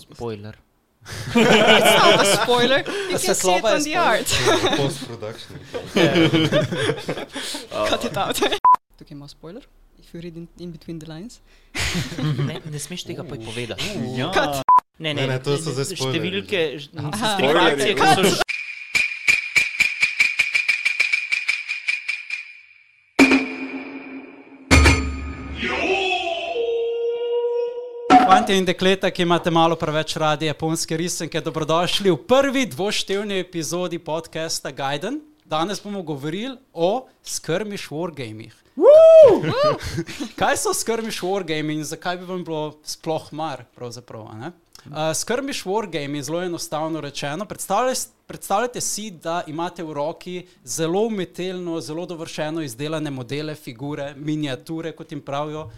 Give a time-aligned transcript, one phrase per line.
[0.00, 0.54] Spoiler.
[1.06, 2.78] It's not a spoiler.
[3.10, 4.26] You can see it on the art.
[4.76, 5.58] Post-production.
[7.90, 8.36] Cut it out.
[8.98, 9.62] Tukaj ima spoiler.
[9.98, 11.40] If you read in, in between the lines.
[12.46, 13.84] Ne, ne smeš tega poj povedati.
[14.16, 14.30] Ja.
[14.98, 17.32] Ne, Ne, ne, to so zdaj spoilerji Številke, ž- Aha.
[17.34, 18.36] strikacije, ki so že.
[28.36, 33.96] Fanti in dekleta, ki imate malo preveč radi japonske risanke, dobrodošli v prvi dvoštevni epizodi
[33.98, 35.22] podcasta Gaiden.
[35.48, 38.52] Danes bomo govorili o skirmish wargamih.
[40.40, 43.64] Kaj so skirmish wargami in zakaj bi vam bilo sploh mar?
[43.80, 43.96] Uh,
[45.16, 52.04] skirmish wargami, zelo enostavno rečeno, predstavljajte, predstavljajte si, da imate v roki zelo umetelno, zelo
[52.06, 55.70] dovršeno izdelane modele, figure, miniature, kot jim pravijo.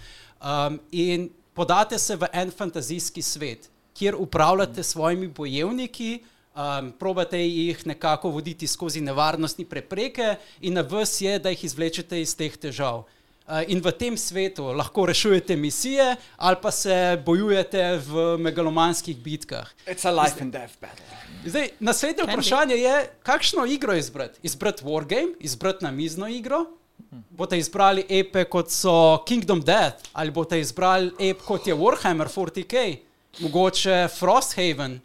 [0.42, 6.20] Um, in podate se v en fantazijski svet, kjer upravljate s svojimi bojevniki,
[6.54, 12.20] um, probate jih nekako voditi skozi nevarnostni prepreke, in na vas je, da jih izvlečete
[12.22, 13.02] iz teh težav.
[13.48, 19.70] Uh, In v tem svetu lahko rešujete misije ali pa se bojujete v megalomanskih bitkah.
[19.86, 21.04] It's a life and death battle.
[21.46, 22.32] Zdaj, naslednje Can be.
[22.32, 24.38] vprašanje je, kakšno igro izbrati?
[24.42, 26.66] Izbrati Wargame, izbrati namizno igro,
[27.10, 32.96] boste izbrali epe kot so Kingdom Death, ali boste izbrali ep kot je Warhammer 40k,
[33.40, 35.00] mogoče Frosthaven.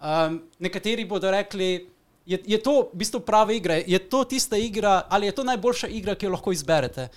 [0.00, 1.88] Um, nekateri bodo rekli,
[2.26, 5.88] je, je to v bistvu prava igra, je to tista igra, ali je to najboljša
[5.88, 7.08] igra, ki jo lahko izberete.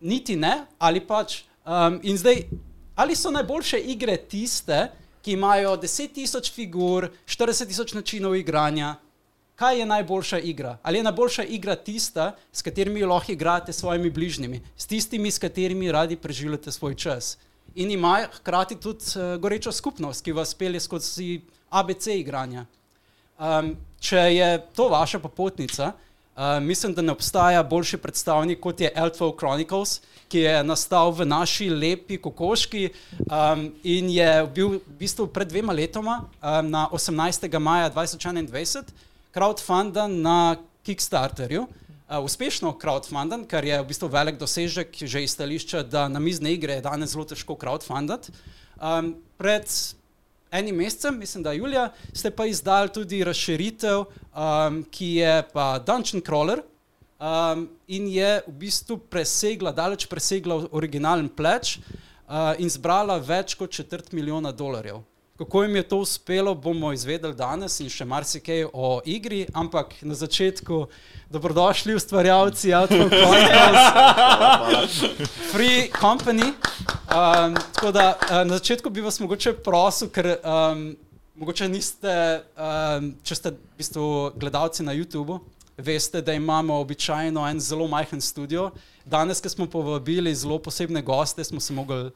[0.00, 1.42] Niti ne, ali pač.
[1.64, 2.44] Um, in zdaj,
[2.96, 4.88] ali so najboljše igre tiste,
[5.22, 8.94] ki imajo 10.000 figur, 40.000 načinov igranja.
[9.60, 10.78] Kaj je najboljša igra?
[10.82, 15.38] Ali je najboljša igra tista, s katerimi lahko igrate s svojimi bližnjimi, s tistimi, s
[15.38, 17.38] katerimi radi preživljate svoj čas?
[17.74, 22.64] In ima hkrati tudi uh, gorečo skupnost, ki vas pelje skozi ABC igranja.
[23.38, 28.92] Um, če je to vaša popotnica, uh, mislim, da ne obstaja boljši predstavnik kot je
[28.96, 32.88] Elfov Chronicles, ki je nastal v naši lepi kokoški
[33.28, 37.58] um, in je bil v bistvu pred dvema letoma, um, na 18.
[37.58, 41.66] maja 2021, crowdfundan na Kickstarterju.
[42.10, 46.52] Uh, uspešno crowdfundan, kar je v bistvu velik dosežek že iz stališča, da na mizne
[46.52, 48.32] igre je danes zelo težko crowdfundati.
[48.80, 49.68] Um, pred
[50.50, 56.22] enim mesecem, mislim, da julija, ste pa izdali tudi razširitev, um, ki je pa Dungeon
[56.22, 56.62] Crawler
[57.20, 63.70] um, in je v bistvu presegla, daleč presegla originalen pleč uh, in zbrala več kot
[63.70, 65.04] četrt milijona dolarjev.
[65.40, 70.12] Kako jim je to uspelo, bomo izvedeli danes in še marsikaj o igri, ampak na
[70.14, 70.82] začetku
[71.32, 75.00] dobrodošli ustvarjalci Outlook Chronicles,
[75.52, 76.44] Free Company.
[76.44, 80.84] Um, tako da uh, na začetku bi vas mogoče prosil, ker um,
[81.40, 85.40] mogoče niste, um, če ste v bistvu gledalci na YouTubu,
[85.80, 88.68] veste, da imamo običajno en zelo majhen studio.
[89.10, 92.10] Danes, ko smo povabili zelo posebne goste, smo se mogli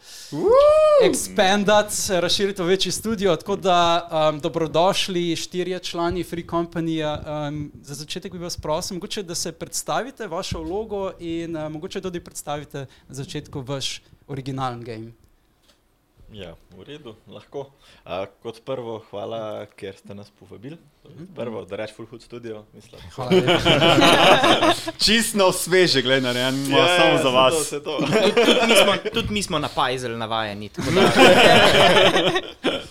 [1.03, 3.37] ekspandati, razširiti v večji studio.
[3.37, 7.03] Tako da um, dobrodošli štirje člani Free Company.
[7.03, 12.01] Um, za začetek bi vas prosil, mogoče, da se predstavite vašo vlogo in uh, mogoče
[12.01, 15.24] tudi predstavite na začetku vaš originalen game.
[16.33, 17.71] Ja, v redu, lahko.
[18.03, 20.79] A, kot prvo, hvala, ker ste nas povabili.
[21.31, 23.01] Prvo, da rečem, full hood studio, mislim.
[23.11, 23.31] Hvala.
[25.05, 27.55] Čisto sveže, gledaj, narejen, ja, samo za vas.
[27.55, 27.99] To, se to.
[28.35, 30.69] Tudi mi smo, tudi mi smo na pajzel navajeni.
[30.69, 31.13] tako da-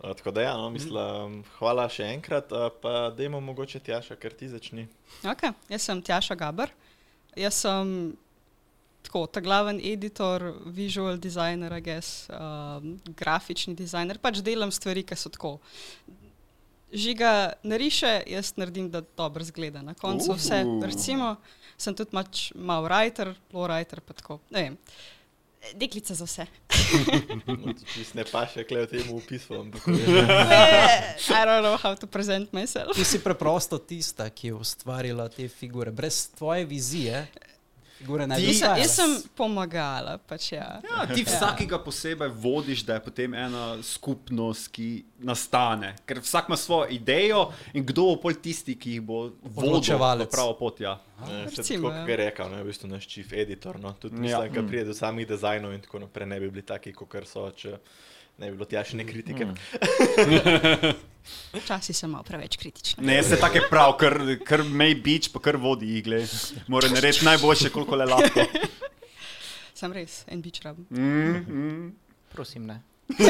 [0.00, 4.32] A, Tako da, ja, no, mislim, hvala še enkrat, a, pa dajmo mogoče Tjaša, ker
[4.32, 4.88] ti začni.
[5.22, 5.52] Okay.
[5.68, 6.72] Jaz sem Tjaša Gaber.
[7.36, 8.16] Jaz sem
[9.02, 14.18] tako, ta glaven editor, visual designer, I guess, um, grafični designer.
[14.18, 15.56] Pač delam stvari, ki so tako.
[16.92, 19.82] Žiga nariše, jaz naredim, da dobro zgleda.
[19.82, 21.36] Na koncu vse, recimo,
[21.80, 24.38] sem tudi mač, mal writer, low writer, pa tako.
[24.52, 24.78] Ne vem.
[25.78, 26.46] Deklica za vse.
[27.94, 29.62] Čisto ne pa še klej v tem opisu,
[31.38, 32.98] I don't know how to present myself.
[32.98, 35.94] Ti si preprosto tista, ki je ustvarila te figure.
[35.94, 37.28] Brez tvoje vizije,
[38.02, 40.66] figure ne bi Jaz, jaz sem pomagala, pač ja.
[40.82, 44.88] Ja, ti vsakega posebej vodiš, da je potem ena skupnost, ki
[45.22, 45.94] nastane.
[46.06, 50.28] Ker vsak ima svojo idejo in kdo bo pol tisti, ki jih bo vodil v
[50.30, 50.82] pravo pot.
[50.82, 50.98] Ja.
[51.22, 52.02] Ne, še Recimo, tako, ja.
[52.02, 53.78] kot je rekel, ne, v bistvu naš chief editor.
[53.80, 54.42] No, tudi Ja.
[54.42, 57.46] mislim, da pride do samih dizajnov in tako naprej, ne bi bili taki, kot so,
[57.54, 57.78] če
[58.38, 59.44] ne bi bilo tjašne kritike.
[59.44, 59.54] Mm.
[61.62, 63.02] Včasih sem malo preveč kritična.
[63.06, 66.24] Ne, se tako je prav, ker, ker mej bič, pa kar vodi igle.
[66.66, 68.46] Mora narediti najboljše, koliko le lahko.
[69.78, 70.86] Sem res en bič rabim.
[70.90, 71.92] Mm, mm.
[72.32, 72.80] Prosim, ne.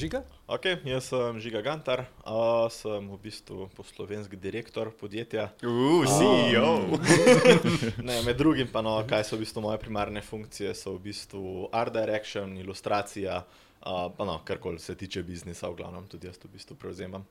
[0.00, 0.22] Žiga?
[0.52, 5.46] Ok, jaz sem Žiga Gantar, uh, sem v bistvu poslovenski direktor podjetja.
[5.64, 6.92] Uh, CEO.
[8.08, 11.70] Ne, med drugim pa, no, kaj so v bistvu moje primarne funkcije, so v bistvu
[11.72, 16.52] art direction, ilustracija, uh, pa no, karkoli se tiče biznisa, v glavnem tudi jaz to
[16.52, 17.24] v bistvu prevzemam.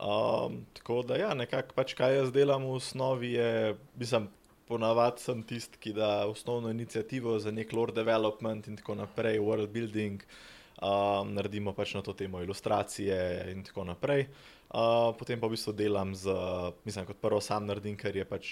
[0.00, 4.30] Um, tako da ja, nekako pač kaj jaz delam v osnovi je, mislim,
[4.72, 9.68] ponavadi sem tisti, ki da osnovno inicijativo za nek lore development in tako naprej, world
[9.68, 10.24] building.
[10.84, 13.16] Um, naredimo pač na to temo ilustracije
[13.52, 14.26] in tako naprej.
[14.68, 16.34] Uh, potem pa v bistvu delam z,
[16.84, 18.50] mislim, kot prvo sam naredim, ker je pač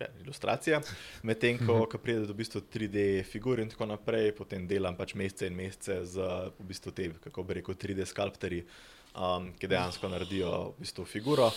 [0.00, 0.80] ja, ilustracija,
[1.22, 5.14] medtem ko, ko pride do v bistvu 3D figur in tako naprej, potem delam pač
[5.16, 6.28] mesece in mesece z
[6.58, 8.66] v bistvu te, kako bi rekel, 3D skulptorji,
[9.14, 11.48] um, ki dejansko naredijo v bistvu figuro.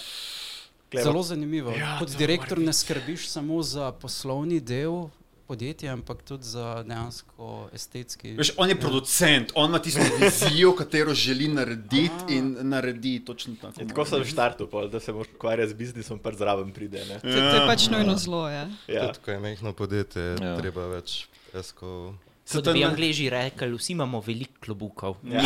[0.94, 1.75] Glej, Zelo zanimivo.
[1.75, 5.09] Ja, Kot to direktor ne skrbiš samo za poslovni del
[5.54, 8.34] podjetja, ampak tudi za dejansko estetski.
[8.40, 13.82] Veš, on je producent, on ima tisto vizijo, katero želi narediti in naredi točno tako.
[13.82, 17.06] In tako sem štartil, pol, da se moraš ukvarjati z biznisom, pa zraven pride.
[17.06, 17.20] Ne?
[17.22, 18.48] To, to je pač nujno zlo.
[18.50, 18.68] Ja.
[18.88, 19.08] Ja.
[19.08, 20.48] Tudi ko je mehko podjetje, Ja.
[20.48, 20.58] ja.
[20.58, 22.14] treba več eskov.
[22.51, 25.16] Kot bi angliži rekli, vsi imamo veliko klobukov.
[25.24, 25.42] Ja,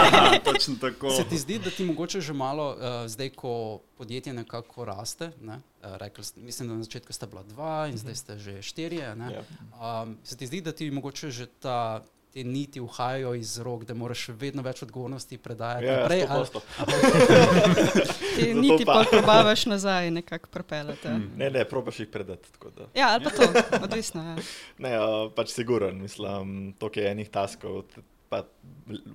[0.52, 1.10] točno tako.
[1.10, 5.54] Se ti zdi, da ti mogoče že malo, uh, zdaj, ko podjetje nekako raste, ne?
[5.54, 9.14] uh, rekli, mislim, da na začetku sta bila dva in zdaj ste že štirje.
[9.16, 9.32] ne?
[9.32, 9.42] Ja.
[10.02, 12.04] Um, se ti zdi, da ti mogoče že ta,
[12.38, 16.18] te niti uhajajo iz rok, da moraš vedno več odgovornosti predajati Ja, naprej?
[16.20, 16.60] ja, ali- 100%.
[18.36, 21.08] Ti Zato niti pa- probavaš nazaj nekako prepeljati.
[21.08, 21.18] ja.
[21.36, 22.52] Ne, ne, probaš jih predati.
[22.52, 22.82] tako da.
[22.94, 23.42] Ja, ali pa to,
[23.82, 24.22] odvisno.
[24.22, 24.36] Ja.
[24.78, 27.82] Ne, uh, pač siguren, mislim, to je enih taskov,
[28.28, 28.42] pa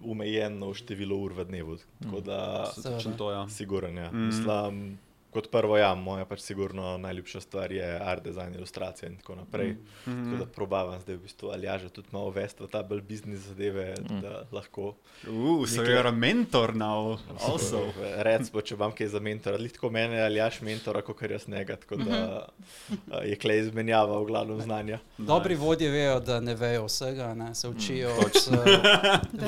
[0.03, 1.77] omejeno število ur v dnevu.
[2.01, 3.49] Tako da, Točno to, ja.
[3.49, 4.11] siguren, ja.
[4.11, 4.25] Mm.
[4.25, 4.99] Mislim,
[5.33, 9.75] kot prvo, ja, moja pač sigurno najljubša stvar je art design, ilustracija in tako naprej.
[10.05, 10.23] Mm.
[10.23, 13.01] Tako da probavam zdaj v bistvu ali ja, že tudi malo vesti v ta bolj
[13.01, 14.21] biznis zadeve, mm.
[14.21, 14.93] da lahko.
[15.27, 17.17] Uh, so you're a mentor now,
[17.49, 17.83] also.
[18.23, 21.75] Recimo, če vam kaj za mentora, ali tako mene ali jaš mentora, kot jaz njega,
[21.75, 24.99] tako da uh, je klej izmenjava v glavnem znanja.
[25.17, 27.55] Dobri vodje vejo, da ne vejo vsega, ne?
[27.55, 28.49] se učijo, s,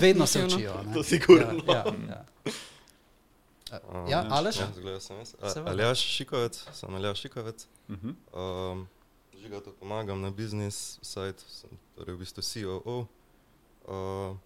[0.02, 0.74] vedno se učijo.
[0.86, 0.94] ne.
[0.94, 1.62] To sigurno.
[1.68, 2.26] Ja, ja, ja.
[3.72, 4.58] Um, Ja, Aleš?
[4.58, 5.34] Ja, zgleda sem jaz.
[5.58, 7.68] Aljaš Šikovec, sem Aljaš Šikovec.
[7.90, 8.10] Mhm.
[8.34, 8.88] Um,
[9.36, 13.06] Žiga tu pomagam na biznis site, sem torej v bistvu COO.
[13.84, 14.38] Uh,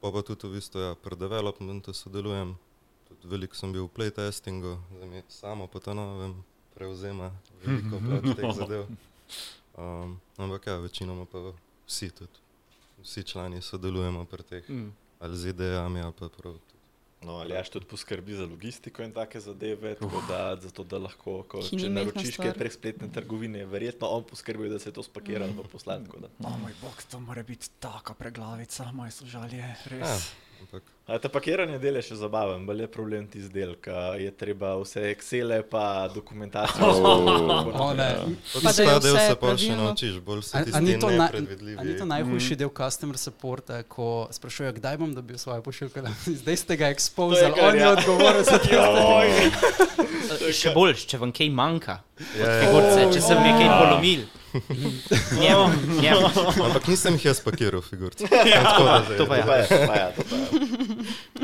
[0.00, 2.54] pa pa tudi v bistvu ja, pri developmentu sodelujem.
[3.04, 6.34] Tudi veliko sem bil v playtestingu, zdaj mi samo po ta novem
[6.74, 7.30] prevzema
[7.62, 8.82] veliko pač teh zadev.
[9.74, 11.50] Um, ampak ja, večinoma pa
[11.86, 12.38] vsi tudi,
[12.98, 14.90] vsi člani sodelujemo pri teh, Mm.
[15.20, 16.58] ali z idejami, ali pa prav.
[17.22, 21.42] No, ali jaš tudi poskrbi za logistiko in take zadeve, tako da, zato, da lahko,
[21.50, 25.46] ko, Ki če naročiš kaj prek spletne trgovine, verjetno on poskrbi, da se to spakira
[25.46, 25.66] mm.
[25.72, 25.98] posla.
[26.06, 26.30] tako da.
[26.46, 30.00] O moj bog, to mora biti taka preglavica, moje sožalje, Ja, res.
[30.00, 30.47] ampak
[31.08, 33.86] A ta pakiranje del je še zabaven, bolj je problem ti izdelek,
[34.20, 36.90] je treba vse Excele pa dokumentacijo.
[36.92, 38.08] O, ne.
[38.52, 40.98] Tudi Pa da je ta del se pa še naučiš, bolj se ti zdi
[41.78, 46.04] a ni to najhujši del customer supporta, ko sprašujejo, kdaj bom dobil svojo pošiljko?
[46.42, 47.94] Zdaj ste ga expozili, kar, on je ja.
[47.96, 49.88] odgovoren za to.
[50.60, 52.00] Še boljš, če vam kaj manjka.
[52.36, 52.58] Ja, ja.
[52.62, 54.28] Figurce, če sem mi kaj polomil.
[55.32, 55.64] Njemu,
[56.00, 56.26] njemu.
[56.64, 58.24] Ampak nisem jih jaz pakiral, figurce.
[58.54, 59.44] Tako da zdaj- To pa To je.
[59.44, 60.48] pa je, to pa je, to pa je.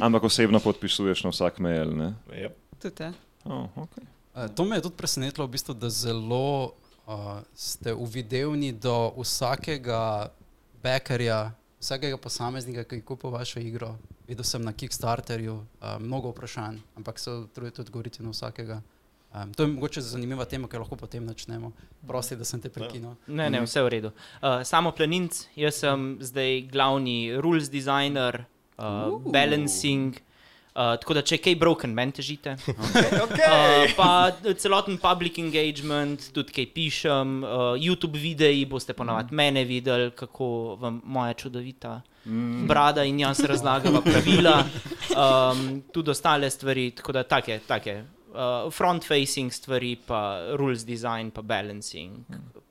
[0.00, 1.90] Ampak osebno podpisuješ na vsak mail.
[1.90, 2.14] Ne?
[2.28, 2.52] Yep.
[2.78, 3.12] Tudi, ja.
[3.44, 4.04] Oh, okay.
[4.34, 6.72] Uh, to me je tudi presenetilo, v bistvu, da zelo
[7.06, 7.12] uh,
[7.54, 10.28] ste uvidevni do vsakega
[10.82, 13.94] bekarja, vsakega posameznika, ki kupa vašo igro.
[14.24, 15.64] Videl sem na Kickstarterju uh,
[15.98, 18.80] mnogo vprašanj, ampak se trudite odgovoriti na vsakega.
[19.34, 21.72] Um, to je mogoče zanimiva tema, ki jo lahko potem načnemo.
[22.06, 23.16] Prosti, da sem te prekinil.
[23.26, 24.12] Ne, ne, vse v redu.
[24.38, 28.44] Uh, samo planinc, jaz sem zdaj glavni rules designer,
[28.78, 30.20] uh, balancing.
[30.74, 32.54] Uh, tako da, če je kaj broken, meni težite.
[33.44, 40.12] Uh, pa celoten public engagement, tudi kaj pišem, uh, YouTube videi boste ponavadi mene videli,
[40.16, 40.46] kako
[40.80, 42.00] vam moja čudovita
[42.68, 44.56] brada in jaz razlagava pravila,
[45.12, 45.64] um,
[45.94, 48.02] tudi ostale stvari, tako da take, take
[48.34, 52.24] uh, front-facing stvari, pa rules design, pa balancing.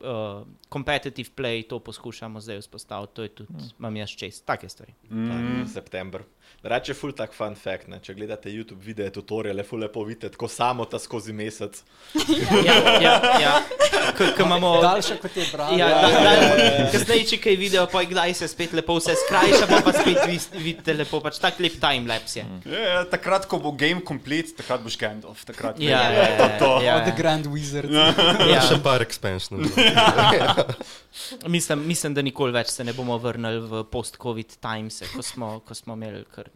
[0.04, 4.94] Uh, competitive play, to poskušamo zdaj vzpostaviti, to je tudi, imam jaz čez, take stvari.
[5.10, 5.66] Mm.
[5.74, 6.24] September.
[6.64, 7.98] Reče, ful tak fun fact, ne?
[8.00, 11.82] če gledate YouTube videe, tutoriale, ful lepo vidite, tako samo ta skozi mesec.
[12.64, 13.52] Ja, ja, ja.
[14.16, 14.70] Ko, ko imamo.
[14.80, 15.76] Daljše kot je brado.
[15.76, 19.82] Ja, da, da, kasneje, če kaj video, pa kdaj se spet lepo vse skrajša, pa,
[19.82, 22.46] pa spet vis- vidite lepo, pač tak lep timelapse je.
[22.72, 25.44] Ja, takrat, ko bo game complete, takrat boš Gandalf.
[25.44, 26.72] Takrat Ja, vem, ja, to, to.
[26.80, 27.18] ja, Oh, the ja.
[27.18, 27.92] Grand Wizard.
[27.92, 28.64] Ja.
[28.64, 29.68] Še par expansionov.
[31.48, 35.76] Mislim, mislim, da nikoli več se ne bomo vrnili v post-COVID times, ko smo, ko
[35.78, 36.50] smo imeli kar.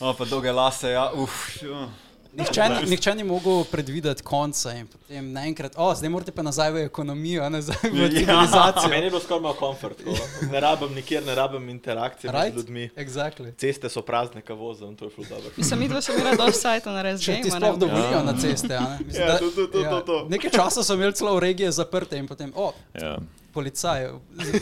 [0.00, 1.62] O, pa dolge lase, ja, uf.
[1.62, 1.88] ja.
[2.32, 6.70] Nihče, ni- nihče ni mogel predvideti konca in potem naenkrat, o, zdaj morate pa nazaj
[6.72, 8.08] v ekonomijo, nazaj v Ja.
[8.10, 8.88] civilizacijo.
[8.88, 9.98] Meni je bilo skoraj malo komfort.
[9.98, 10.10] ko
[10.46, 12.44] Ne rabim nikjer, ne rabim interakcije Right?
[12.46, 12.90] med ljudmi.
[12.96, 13.52] Exactly.
[13.54, 15.50] Ceste so prazne, ka vozim, to je ful dobro.
[15.56, 18.74] Mislim, mi dva smo imeli dosti sajta na res Če ti sploh dovolijo na ceste.
[18.74, 18.98] a ne?
[19.06, 20.26] Mislim, Ja, da- to, to, to, to, to.
[20.28, 23.18] Nekaj časa so imeli celo regije zaprte in potem, o, Ja.
[23.52, 24.08] Policaj,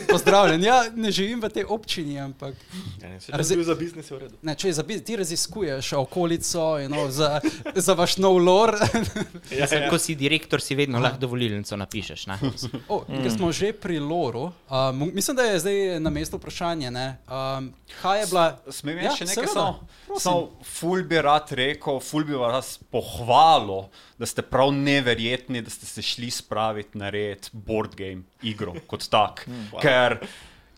[0.05, 0.63] pozdravljen.
[0.63, 2.53] Ja, ne živim v tej občini, ampak
[2.99, 4.35] Ja, Razi- če bil za biznis, je v redu.
[4.41, 7.39] ne, če zabi, ti raziskuješ okolico you know, za,
[7.73, 8.75] za vaš nov lor.
[9.51, 9.89] Ja, ja.
[9.89, 12.27] Ko si direktor, si vedno lahko dovolilnico napišeš.
[12.27, 12.35] Ne?
[12.87, 13.21] Oh, mm.
[13.21, 16.91] Ker smo že pri loru, uh, mislim, da je zdaj na mestu vprašanje.
[16.91, 17.71] ne, Um,
[18.01, 18.45] kaj je bila?
[18.69, 19.47] Smem Ja, še nekaj?
[19.47, 23.87] Samo, samo ful bi rad rekel, ful bi vas pohvalil,
[24.21, 29.07] da ste prav neverjetni, da ste se šli spraviti na red board game igro kot
[29.09, 29.47] tak.
[29.83, 30.19] Ker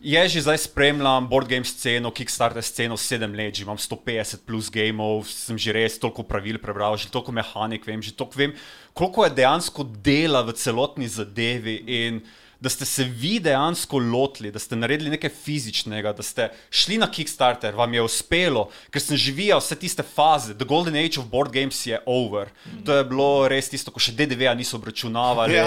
[0.00, 4.70] je že zdaj spremljam board game sceno, Kickstarter sceno sedem let, že imam 150 plus
[4.72, 8.56] gameov, sem že res toliko pravil prebral, že toliko mehanik vem, že toliko vem,
[8.96, 11.76] koliko je dejansko dela v celotni zadevi.
[11.84, 12.24] In,
[12.64, 17.10] da ste se vi dejansko lotili, da ste naredili nekaj fizičnega, da ste šli na
[17.10, 20.54] Kickstarter, vam je uspelo, ker sem živel vse tiste faze.
[20.56, 22.48] The Golden Age of Board Games je over.
[22.86, 25.58] To je bilo res tisto, ko še DDV-ja niso obračunavali.
[25.58, 25.66] Ja.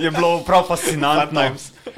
[0.00, 1.42] Je bilo prav fascinantno.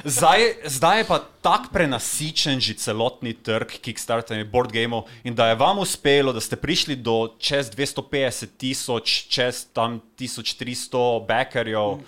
[0.04, 5.52] Zdaj, zdaj je pa tako prenasičen že celotni trg Kickstarter in board gameov in da
[5.52, 12.02] je vam uspelo, da ste prišli do čez 250 tisoč, čez tam 1300 backerjev.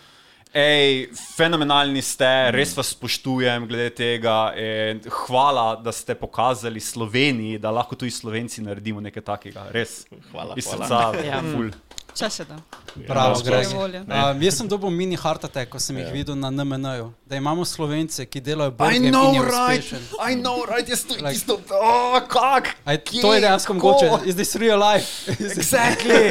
[0.54, 4.52] Ej, fenomenalni ste, res vas spoštujem glede tega.
[4.54, 9.66] in Hvala, da ste pokazali Sloveniji, da lahko tudi Slovenci naredimo nekaj takega.
[9.74, 10.04] Res.
[10.30, 11.10] Hvala, Iz srca.
[11.26, 11.42] Ja.
[11.42, 11.72] ful.
[12.14, 12.56] Če se da.
[12.94, 13.66] Greg.
[13.66, 14.00] Je volja.
[14.06, 17.64] Um, jaz sem dobil mini heart attack, ko sem jih videl na NMN-ju, da imamo
[17.66, 19.92] slovence, ki delajo I know, in je right.
[20.22, 22.76] I know, right, jaz to Like- isto, oh, kak?
[22.86, 23.20] Aj, Kje?
[23.20, 23.94] to je dejansko Ko?
[23.98, 24.28] mogoče.
[24.30, 25.26] Is this real life?
[25.42, 26.30] Is this- Exactly.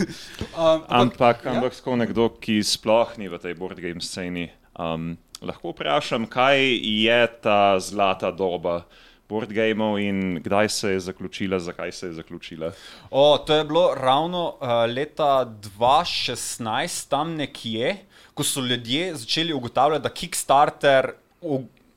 [0.60, 1.56] um, Ampak, ja.
[1.56, 6.60] ampak tako nekdo, ki sploh ni v tej board game sceni, um, lahko vprašam, kaj
[6.84, 8.84] je ta zlata doba
[9.28, 12.72] board gameov in kdaj se je zaključila, zakaj se je zaključila.
[13.10, 15.46] O, to je bilo ravno uh, leta
[15.78, 17.96] 2016, tam nekje,
[18.34, 21.12] ko so ljudje začeli ugotavljati, da Kickstarter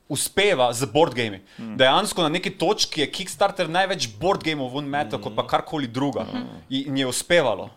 [0.07, 1.43] uspeva z board gaming.
[1.60, 1.75] Mm.
[1.77, 5.24] Dejansko na neki točki je Kickstarter največ board gameov ven metal, mm.
[5.24, 6.25] kot pa karkoli druga.
[6.69, 7.69] In je uspevalo.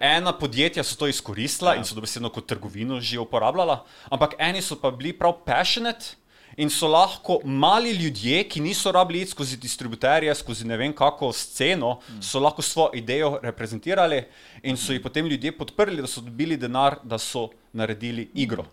[0.00, 4.76] Ena podjetja so to izkoristila in so dobesedno kot trgovino že uporabljala, ampak eni so
[4.76, 6.16] pa bili prav passionate.
[6.58, 11.30] In so lahko mali ljudje, ki niso rabili iti skozi distributerje, skozi ne vem kako
[11.32, 14.24] sceno, so lahko svojo idejo reprezentirali
[14.62, 18.64] in so jih potem ljudje podprli, da so dobili denar, da so naredili igro.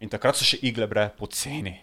[0.00, 1.78] In takrat so še igle bre poceni.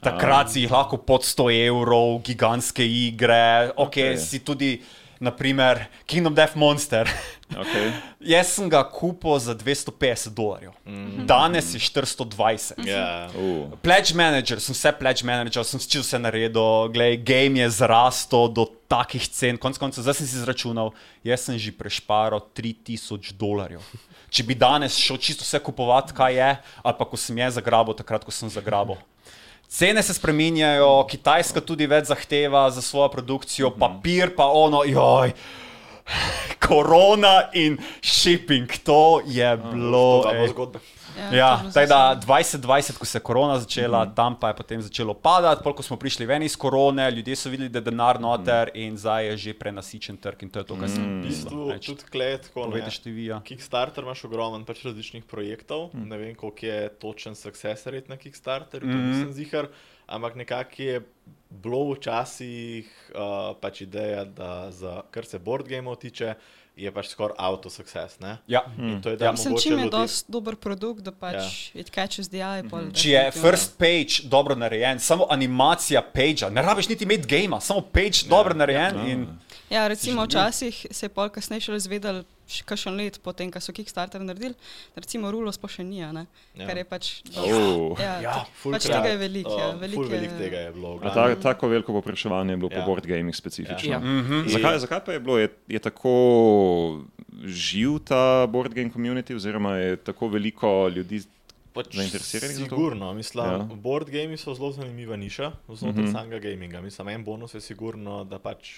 [0.00, 4.16] Takrat si jih lahko pod 100 evrov, gigantske igre, ok, okay.
[4.16, 4.78] si tudi,
[5.22, 7.08] naprimer, Kingdom Death Monster.
[7.52, 7.92] Okay.
[8.20, 10.72] Jaz sem ga kupil za 250 dolarjev,
[11.28, 12.80] danes je 420.
[12.86, 13.28] Ja.
[13.36, 18.48] Uh, Pledge manager, sem vse pledge manager, sem čisto vse naredil, gledaj, game je zrastel
[18.48, 20.92] do takih cen, konc koncev, zdaj sem si izračunal,
[21.24, 23.84] jaz sem že prešparal 3000 dolarjev.
[24.32, 27.96] Če bi danes šel čisto vse kupovati, kaj je, ali pa ko sem je zagrabil,
[27.96, 28.96] takrat, ko sem zagrabil.
[29.72, 35.32] Cene se spreminjajo, Kitajska tudi več zahteva za svojo produkcijo, papir pa ono, joj.
[36.68, 40.22] Korona in shipping, to je bilo.
[40.22, 40.78] To je zgodba.
[41.32, 42.34] Ja, je tako da zasebno.
[42.34, 44.14] 2020, ko se je korona začela, mm -hmm.
[44.14, 47.50] tam pa je potem začelo padati, pol ko smo prišli ven iz korone, ljudje so
[47.50, 48.86] videli, da je denar noter mm -hmm.
[48.86, 51.78] in zdaj je že prenasičen trg in to je to, kar sem V bistvu mislil.
[51.80, 52.66] tudi klet, ko ne.
[52.66, 53.40] Povedeš ti vi, ja.
[53.44, 56.08] Kickstarter imaš ogromen pač različnih projektov, mm.
[56.08, 59.10] ne vem, koliko je točen success rate na Kickstarterju, to Mhm.
[59.10, 59.66] nisem zihar,
[60.06, 61.00] ampak nekako je
[61.52, 66.34] bilo včasih uh, pač ideja, da za, kar se board gameov tiče,
[66.76, 68.38] je pač skoraj auto success, ne?
[68.46, 68.62] Ja.
[68.78, 69.16] In to je Ja.
[69.16, 71.80] da Mislim, mogoče čim je dosti dober produkt, da pač Ja.
[71.80, 72.68] it catches the eye.
[72.70, 77.60] pol Če je first page dobro narejen, samo animacija pagea, ne rabiš niti imeti gama,
[77.60, 78.28] samo page ja.
[78.28, 78.96] dobro narejen.
[78.96, 79.06] Ja.
[79.12, 79.26] In,
[79.70, 82.22] Ja, recimo včasih se je pol kasneje šele izvedel,
[82.64, 84.54] kakšen let potem, ko so Kickstarter naredili,
[84.94, 86.26] da recimo Rulo sploh še ni, a ne?
[86.54, 86.66] Ja.
[86.66, 87.22] Kar je pač...
[87.34, 87.96] Oh.
[87.96, 89.50] Ja, Ja, Ful pač krat, tega je veliko.
[89.52, 90.90] Ja, uh, velik ful je- veliko tega je bilo.
[91.00, 92.76] ta, tako veliko povpraševanje je bilo ja.
[92.76, 93.88] Po board gaming specifično.
[93.88, 93.92] Ja.
[93.92, 93.98] Ja.
[94.00, 94.48] mm -hmm.
[94.48, 95.38] Zakaj, zakaj pa je bilo?
[95.38, 96.12] Je, je tako
[97.42, 101.22] živ ta board game community, oziroma je tako veliko ljudi
[101.72, 102.68] Pač zainteresiranih za to?
[102.68, 103.58] Sigurno, mislim, Ja.
[103.74, 106.06] board games so zelo zanimiva niša znotraj mm Mhm.
[106.06, 106.12] -hmm.
[106.12, 106.80] samega gaminga.
[106.80, 108.70] Mislim, en bonus je sigurno, da pač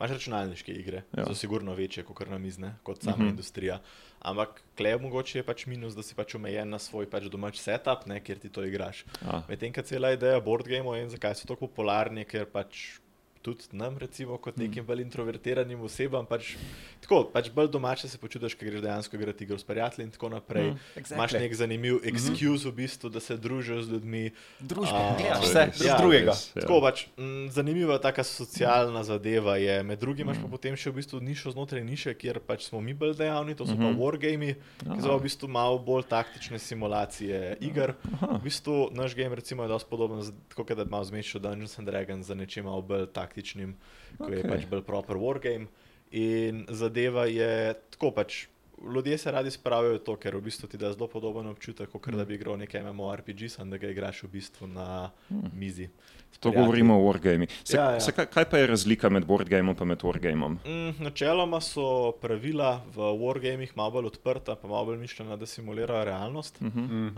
[0.00, 1.20] Imaš računalniške igre, Ja.
[1.20, 1.26] ja.
[1.26, 3.26] so sigurno večje kot namizne, kot sama uh Mhm.
[3.26, 3.30] -huh.
[3.30, 3.80] industrija.
[4.20, 8.06] Ampak klej mogoče je pač minus, da si pač omejen na svoj pač domač setup,
[8.06, 9.04] ne, kjer ti to igraš.
[9.22, 12.99] A, Medtem, ko cela ideja board gameov in zakaj so tako popularni, ker pač
[13.42, 14.62] tudi nam, recimo, kot Mm.
[14.62, 16.56] nekim bolj introvertiranim osebam, pač,
[17.00, 20.28] tako, pač bolj domače se počutiš, ker greš dejansko igrati igro s prijatelji in tako
[20.30, 20.64] naprej.
[20.64, 20.70] Mm.
[20.70, 21.14] Mm, exactly.
[21.14, 24.30] Imaš nek zanimiv excuse v bistvu, da se družiš z ljudmi.
[24.60, 26.30] Družba, A, gledaš to je vse, Ja, drugega.
[26.30, 26.42] res.
[26.48, 26.60] Ja.
[26.60, 29.82] Tako pač, m, zanimiva taka socialna zadeva je.
[29.82, 30.50] Med drugim imaš pa Mm.
[30.50, 33.72] potem še v bistvu nišo znotraj niše, kjer pač smo mi bolj dejavni, to so
[33.72, 33.80] Mhm.
[33.82, 37.94] pa wargami, ki so v bistvu malo bolj taktične simulacije iger.
[38.14, 38.36] Aha.
[38.36, 40.20] V bistvu naš game recimo, je dosti podoben,
[40.50, 43.76] kot da bi malo zmešal Dungeons and Dragons za nečim malo bolj taktičnim,
[44.18, 44.32] okay.
[44.34, 44.50] je Okej.
[44.50, 45.70] pač bolj proper wargame.
[46.10, 48.48] In zadeva je tako pač.
[48.80, 52.24] Ljudje se radi spravijo to, ker v bistvu ti da zelo podoben občutek, kot da
[52.24, 55.10] bi igral nekaj MMORPG, samo da ga igraš v bistvu na
[55.52, 55.90] mizi.
[56.32, 56.64] To prijatelji.
[56.64, 57.48] govorimo o wargamih.
[57.64, 58.00] Se, Ja, ja.
[58.00, 60.56] Se, kaj, kaj pa je razlika med boardgamom in med wargamom?
[60.64, 66.04] Mm, načeloma so pravila v wargamih malo bolj odprta, pa malo bolj mišljena, da simulirajo
[66.04, 66.56] realnost.
[66.60, 67.10] Uh -huh.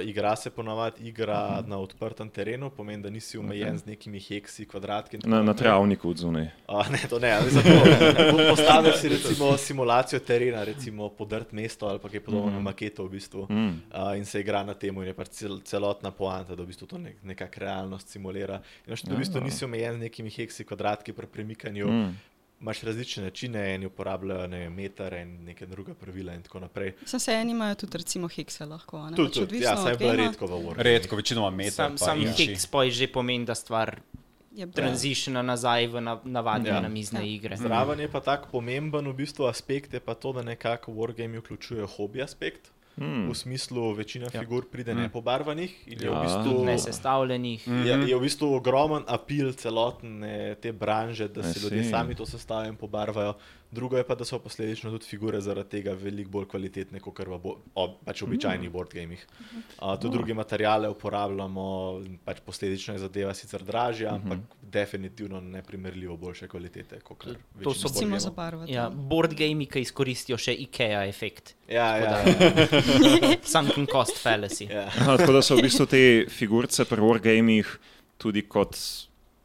[0.00, 3.78] Uh, igra se ponavadi igra na odprtem terenu, pomeni, da nisi omejen Ok.
[3.78, 5.16] z nekimi heksi, kvadratki.
[5.16, 6.48] in tako na, na travniku od zunaj.
[6.68, 7.68] Uh, ne, to ne, ali zato
[8.50, 12.58] postaviš si recimo simulacijo terena, recimo podrt mesto ali pa kaj podobno Mhm.
[12.58, 12.62] mm.
[12.62, 13.46] maketo v bistvu.
[13.50, 13.66] Mm.
[13.66, 13.74] Uh,
[14.16, 16.98] in se igra na tem, in je pač cel, celotna poanta, da v bistvu to
[16.98, 18.51] nek, nekako realnost simulira.
[18.82, 19.44] In še, da v bistvu Ja.
[19.44, 21.88] nisi omejen z nekimi heksi, kvadratki pri premikanju.
[21.88, 22.12] Mm.
[22.60, 26.92] Imaš različne načine, eni uporabljajo ne, vem, meter in neke druge pravila in tako naprej.
[27.04, 28.98] Sem se eni imajo tudi recimo hekse lahko.
[28.98, 30.82] a ne, Tudi, pač tudi, ja, saj je bilo redko v Wargameih.
[30.84, 31.72] Redko, večinoma meter.
[31.74, 32.46] Sam, pa sam inči.
[32.46, 33.96] heks poj že pomeni, da stvar
[34.68, 36.74] tranziciona nazaj v nav- navadne Ja.
[36.74, 36.80] ja.
[36.82, 37.26] namizne Ja.
[37.26, 37.56] igre.
[37.56, 41.86] Zraven je pa tako pomemben v bistvu aspekt, je pa to, da nekako Wargame vključuje
[41.88, 42.70] hobi aspekt.
[42.96, 43.28] Mm.
[43.28, 44.30] V smislu, večina Ja.
[44.34, 44.40] ja.
[44.40, 44.98] figur pride Mm.
[44.98, 45.02] mm.
[45.02, 46.22] nepobarvanih in je v Ja.
[46.22, 47.68] bistvu Nesestavljenih.
[47.68, 52.68] Je, je v bistvu ogromen apel celotne te branže, da si ljudje sami to sestavljajo
[52.68, 53.34] in pobarvajo.
[53.72, 57.38] Drugo je pa, da so posledično tudi figure zaradi tega veliko bolj kvalitetne kot v
[57.38, 58.72] bo, o, pač običajnih Mm.
[58.72, 59.22] board gamih.
[59.78, 61.64] Uh, tudi druge materiale uporabljamo,
[62.24, 64.22] pač posledično je zadeva sicer dražja, Mhm.
[64.22, 67.24] ampak definitivno neprimerljivo boljše kvalitete kot
[67.62, 68.72] To so Recimo za barvati.
[68.72, 71.54] Ja, board gamei, ki izkoristijo še IKEA efekt.
[71.66, 72.24] Ja, ja,
[73.44, 74.68] Sunken cost fallacy.
[74.70, 74.84] ja.
[74.88, 77.66] Aha, tako da so v bistvu te figurice pri wargamih
[78.18, 78.76] tudi kot.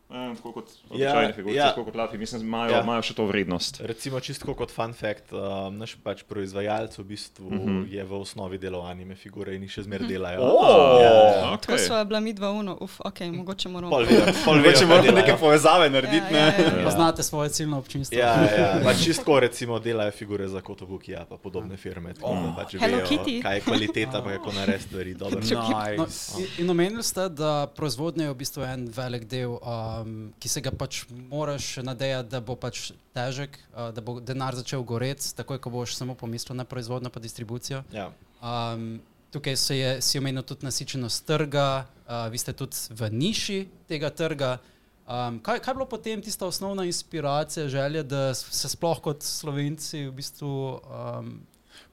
[0.10, 1.68] Eh, tako kot običajne figurice, ja.
[1.68, 2.82] tako kot lafi, mislim, imajo, Ja.
[2.82, 3.82] imajo še to vrednost.
[3.82, 5.40] Recimo, čisto kot fun fact, um,
[5.78, 7.68] naš pač proizvajalec v bistvu uh Mhm.
[7.68, 7.92] -huh.
[7.92, 10.40] je v osnovi delal anime figure in jih še zmeraj delajo.
[10.42, 11.02] O!
[11.02, 11.52] Ja, ja.
[11.54, 11.62] Ok.
[11.62, 13.92] Tako so bila mi dva uno, uf, ok, mogoče moramo.
[13.92, 16.32] Pol vejo, pol vejo, Mogoče moramo neke povezave narediti.
[16.32, 16.64] Ja, ja, ne?
[16.66, 16.84] ja, ja.
[16.84, 18.20] Poznate svoje ciljno občinstvo.
[18.20, 18.80] Ja, ja.
[18.86, 22.98] Pač čisto recimo delajo figure za Kotobuki, ja, pa podobne firme, tako da pač Hello
[22.98, 23.42] vejo, Kitty.
[23.42, 25.40] kaj je kvaliteta, pa kako narediti stvari dobro.
[25.42, 25.64] No,
[25.98, 26.32] Nice.
[26.40, 29.58] in- in omenili ste, da proizvodnja je v bistvu en velik del,
[30.02, 34.56] um, ki se ga pač moraš nadejati, da bo pač težek, uh, da bo denar
[34.56, 37.84] začel goreti, takoj ko boš samo pomislil na proizvodnjo pa distribucijo.
[37.94, 38.12] Ja.
[38.42, 39.00] Um,
[39.32, 44.10] tukaj se je, si omenil tudi nasičenost trga, uh, vi ste tudi v niši tega
[44.10, 44.58] trga.
[45.08, 50.08] Um, kaj, kaj je bilo potem tista osnovna inspiracija, želja, da se sploh kot slovenci
[50.08, 50.82] v bistvu.
[50.84, 51.38] Um,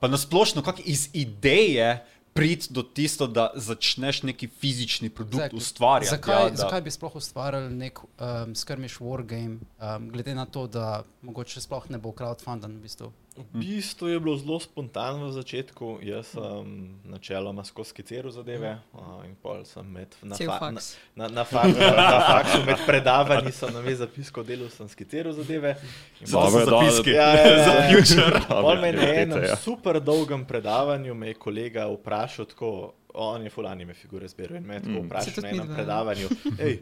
[0.00, 2.00] Pa nasplošno, kako iz ideje
[2.34, 5.56] priti do tisto, da začneš neki fizični produkt Exactly.
[5.56, 6.10] ustvarjati.
[6.10, 10.66] zakaj, ja, da- zakaj bi sploh ustvarjali nek um, skirmish wargame, um, glede na to,
[10.66, 13.12] da mogoče sploh ne bo crowdfunding v bistvu?
[13.36, 15.98] V bistvu je bilo zelo spontano v začetku.
[16.02, 20.78] Jaz sem načeloma skozi skiciral zadeve uh, in pol sem med, na, Cel fa, na,
[20.78, 20.96] faks.
[21.18, 25.34] na, na, fa, na, na faksu med predavanji sem na me zapisko delal, sem skiciral
[25.34, 25.74] zadeve.
[26.22, 26.62] Dobro.
[26.62, 27.10] zapiske.
[27.10, 27.90] Ja, ja, ja, ja.
[27.90, 28.40] Future.
[28.46, 29.56] Pol me na enem ja.
[29.58, 34.66] super dolgem predavanju me je kolega vprašal, tako, on je fulani me figure zbiral in
[34.66, 35.06] me je tako Mm.
[35.06, 35.74] Vprašal na enem ja.
[35.74, 36.28] predavanju.
[36.58, 36.78] Ej,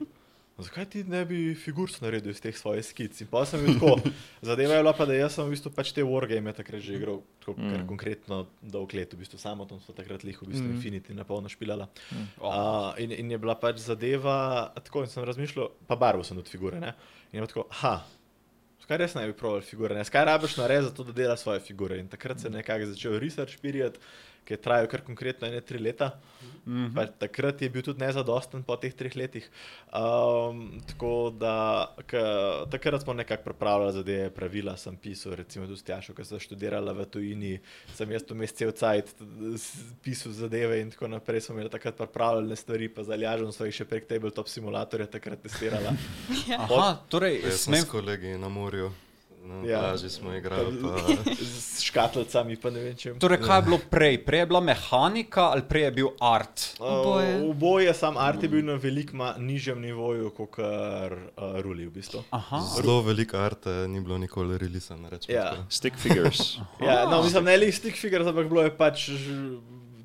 [0.59, 3.17] Zakaj ti ne bi figuric naredil iz teh svojih skic?
[3.25, 4.11] In pa sem bil tako.
[4.49, 7.23] Zadeva je bila pa, da jaz sem v bistvu pač te wargame takrat že igral,
[7.41, 7.87] tako mm.
[7.89, 10.77] Konkretno dolg let, v bistvu samo tam so takrat lih v bistvu Mm.
[10.77, 11.89] Infinity na polno špilala.
[11.89, 12.17] Mm.
[12.19, 12.29] Mm.
[12.39, 16.53] Uh, in, in je bila pač zadeva, tako in sem razmišljal, pa barvo sem tudi
[16.53, 16.93] figure, ne?
[17.33, 18.03] In je tako, aha,
[18.83, 20.03] Skaj res ne bi proval figure, ne?
[20.05, 22.01] skaj rabiš narediti za to, da dela svoje figure.
[22.03, 23.99] In takrat se je nekako začel research period,
[24.45, 26.11] ki je trajal kar konkretno ene tri leta.
[26.67, 26.87] Mm.
[26.87, 27.09] -hmm.
[27.19, 29.51] Takrat je bil tudi nezadosten po teh treh letih.
[29.93, 32.17] Um, tako da k,
[32.71, 37.05] takrat smo nekako pripravljali zadeve, pravila sem pisal, recimo tudi Tjašo, ki sem študirala v
[37.05, 37.61] tujini,
[37.95, 39.15] sem jaz tu mesec cel cajt
[40.03, 41.41] pisal zadeve in tako naprej.
[41.41, 45.95] Smo imeli takrat pripravljene stvari, pa zaljažen so jih še prek tabletop simulatorja takrat testirala.
[46.59, 48.93] Aha, torej, sem smem s kolegi na morju
[49.53, 49.81] no, Ja.
[49.83, 50.81] lažje smo igrali.
[50.83, 50.97] Pa,
[51.35, 53.19] Z škatlicami, pa ne vem čem.
[53.19, 54.19] Torej, kaj je bilo prej?
[54.19, 56.77] Prej je bila mehanika ali prej je bil art?
[56.79, 57.37] Oboje.
[57.37, 60.65] Uh, oboje, sam art je bil na veliko nižjem nivoju, kot uh,
[61.61, 62.25] ruli v bistvu.
[62.31, 62.61] Aha.
[62.77, 64.97] zelo veliko arte ni bilo nikoli releasa.
[65.29, 65.53] Ja.
[65.69, 66.57] Stick figures.
[66.81, 69.09] Ja, no, mislim, ne le stick figures, ampak bilo je pač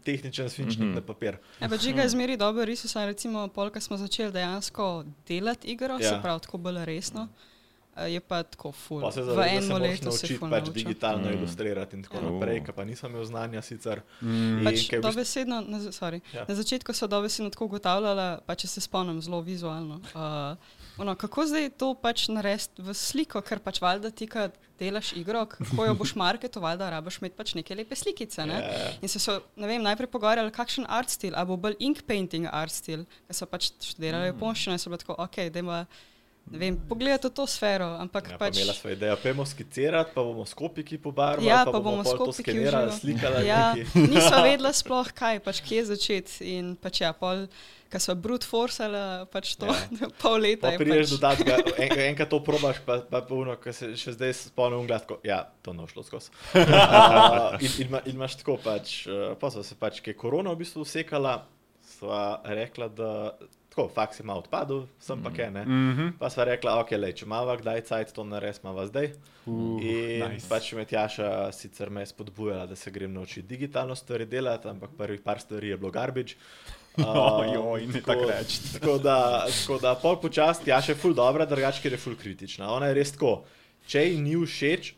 [0.04, 0.96] tehničen svinčnik mm -hmm.
[0.96, 1.38] na papir.
[1.62, 6.00] Ja, pa Žiga je zmeri dobro risal, recimo polka smo začeli dejansko delati igro, ja.
[6.00, 6.20] se Ja.
[6.22, 7.28] pravi tako bolj resno.
[7.32, 7.57] eh,
[8.00, 9.02] Je pa tako ful.
[9.02, 10.74] Pa se V zavedam, da se moraš naučiti pač naučil.
[10.74, 11.34] digitalno mm.
[11.34, 12.22] ilustrirati in tako Ja.
[12.24, 14.02] naprej, ker pa nisem imel znanja sicer.
[14.22, 14.64] Mm.
[14.64, 16.40] Pač bistvu- dobesedno, na, sorry, Ja.
[16.40, 16.46] ja.
[16.48, 20.02] na začetku so dobesedno tako ugotavljala, pa če se spomnim zelo vizualno.
[20.14, 20.58] Uh,
[20.98, 25.46] ono, kako zdaj to pač narediti v sliko, ker pač valjda ti, ko delaš igro,
[25.48, 28.46] kako jo boš marketu, valjda rabaš imeti pač neke lepe slikice.
[28.46, 28.54] Ne?
[28.56, 28.92] Ja.
[29.02, 32.46] In se so ne vem, najprej pogovarjali, kakšen art stil, ali bo bolj ink painting
[32.52, 35.72] art stil, ker so pač študirali japonščino in so bili tako, ok, dajmo.
[35.72, 35.86] Ne
[36.50, 38.58] vem, pogledajte to sfero, ampak Ja, pa pač.
[38.58, 42.04] imela svoje ideje, pojmo skicirati, pa bomo s kopiki pobarvali, Ja, pa, pa bomo bomo
[42.04, 43.00] s kopiki skenirali, uživo.
[43.00, 43.46] slikali.
[43.46, 44.02] Ja, nekaj.
[44.14, 46.32] nismo vedeli sploh kaj, pač kje začeti.
[46.52, 47.48] In pač ja, pol,
[47.88, 49.76] ko smo brute forcali, pač to ja.
[50.22, 50.68] pol leta.
[50.68, 54.16] Pa prideš pač, do tega, en, enkrat to probaš, pa, pa puno, ki se še
[54.16, 55.20] zdaj spomnim gledko.
[55.24, 56.32] Ja, to ne šlo skozi.
[56.56, 60.18] Uh, in, in, ima- in imaš tako pač, uh, pa so se pač, ki je
[60.18, 61.46] korona v bistvu usekala,
[61.88, 63.12] sva rekla, da
[63.78, 65.66] tako, faks ima odpadel, sem pa kaj ne.
[65.66, 66.12] Mm -hmm.
[66.20, 69.12] Pa sva rekla, ok, lej, če imamo kdaj cajt, to nares imamo zdaj.
[69.46, 70.50] Uh, In nice.
[70.50, 75.22] pač Metjaša sicer me je spodbujala, da se grem naučiti digitalno stvari delati, ampak prvih
[75.22, 76.34] par stvari je bilo garbage.
[77.38, 78.60] Ojoj, ne tako reči.
[78.80, 82.72] Tako da, tako da pol počasti, ja, še ful dobra, drugače, ker je ful kritična.
[82.72, 83.46] Ona je res tako,
[83.88, 84.94] če ji ni všeč,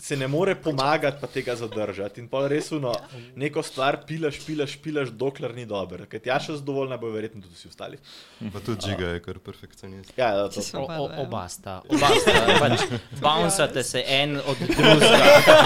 [0.00, 2.20] se ne more pomagati, pa tega zadržati.
[2.20, 2.94] In pol res uno,
[3.36, 6.06] neko stvar pilaš, pilaš, pilaš, dokler ni dobro.
[6.06, 7.98] Ker ti ja še zadovoljna, bo verjetno tudi vsi ostali.
[8.46, 10.12] pa tudi Žiga je kar perfekcionist.
[10.16, 11.20] Ja, ja, Ti to, so- Oba, ja.
[11.20, 12.84] oba sta, oba sta, pač
[13.22, 15.56] bouncate se en od drugega.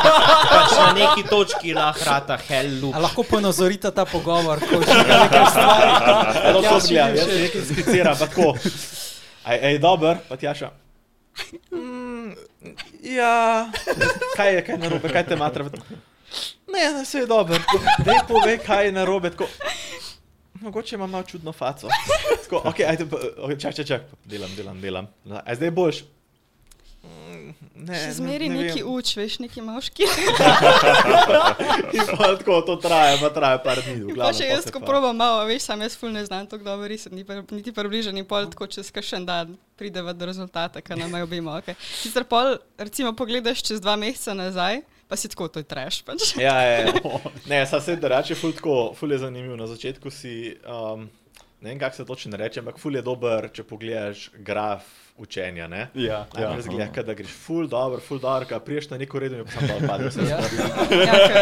[0.45, 2.93] Pač na neki točki lahko rata hell loop.
[2.93, 5.91] A lahko ponazorite ta pogovor, ko že nekaj stvari.
[6.45, 7.41] Eno Ja, to si gledam, bil jaz všeč.
[7.41, 8.49] nekaj skiciram, pa tako.
[9.45, 10.69] Aj, aj dober, pa tjaša.
[11.71, 12.04] Mm,
[13.03, 13.71] ja,
[14.37, 15.65] kaj je, kaj je narobe, kaj te matra?
[16.67, 17.59] Ne, ne, vse je dobro.
[18.01, 19.31] Dej povej, kaj je narobe.
[19.31, 19.47] Tako,
[20.57, 21.89] mogoče imam malo čudno faco.
[22.43, 24.03] Tako, ok, ajde, pa- ok, čak, čak, čak.
[24.25, 25.07] Delam, delam, delam.
[25.45, 26.03] Aj zdaj boš.
[27.75, 28.93] Ne, Še ne- zmeri ne neki vem.
[28.95, 30.07] uč, veš, neki moški.
[32.19, 33.95] Tako to traja, pa traja par dni.
[34.05, 36.47] v Pa glavnem, še jaz, se ko probam malo, veš, sam jaz ful ne znam
[36.47, 40.81] tako dobro risati, ni niti približno, in pol tako čez kakšen dan prideva do rezultata,
[40.81, 41.59] ki nam je obima.
[41.61, 41.77] Okay.
[41.99, 46.03] Sicer pol, recimo, pogledaš čez dva meseca nazaj, pa si tako, to je trash.
[46.07, 46.35] Pač.
[46.41, 46.89] Ja, ja.
[46.89, 46.93] ja.
[47.51, 49.59] Ne, sa se drugače, ful, tako, ful je zanimiv.
[49.59, 51.09] Na začetku si, um,
[51.61, 55.69] ne vem, kako se točno reče, ampak ful je dober, če pogledaš graf učenja.
[55.69, 55.89] Ne?
[55.95, 56.27] Ja, ja.
[56.35, 59.51] Najprej zgleda, da greš ful dobro, ful dobro, ko priješ na neko redo in pa
[59.53, 60.13] sam dol padeš.
[60.13, 60.43] vse Ja.
[60.43, 60.57] stvari.
[61.01, 61.39] Ja, ker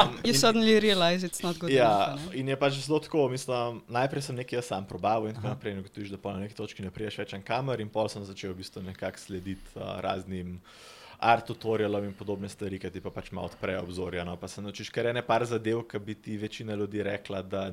[0.00, 2.34] Um, you suddenly realize it's not good Ja, enough.
[2.34, 5.72] in je pač zelo tako, mislim, najprej sem nekaj jaz sam probal in tako naprej,
[5.72, 8.24] in ugotoviš, da pa na neki točki ne priješ več en kamer in pol sem
[8.24, 10.60] začel v bistvu nekako slediti uh, raznim
[11.20, 14.24] art tutorialom in podobne stvari, ki ti pa pač malo odprejo obzorja.
[14.24, 14.36] No?
[14.40, 17.68] Pa se naučiš kar ene par zadev, ki bi ti večina ljudi rekla, da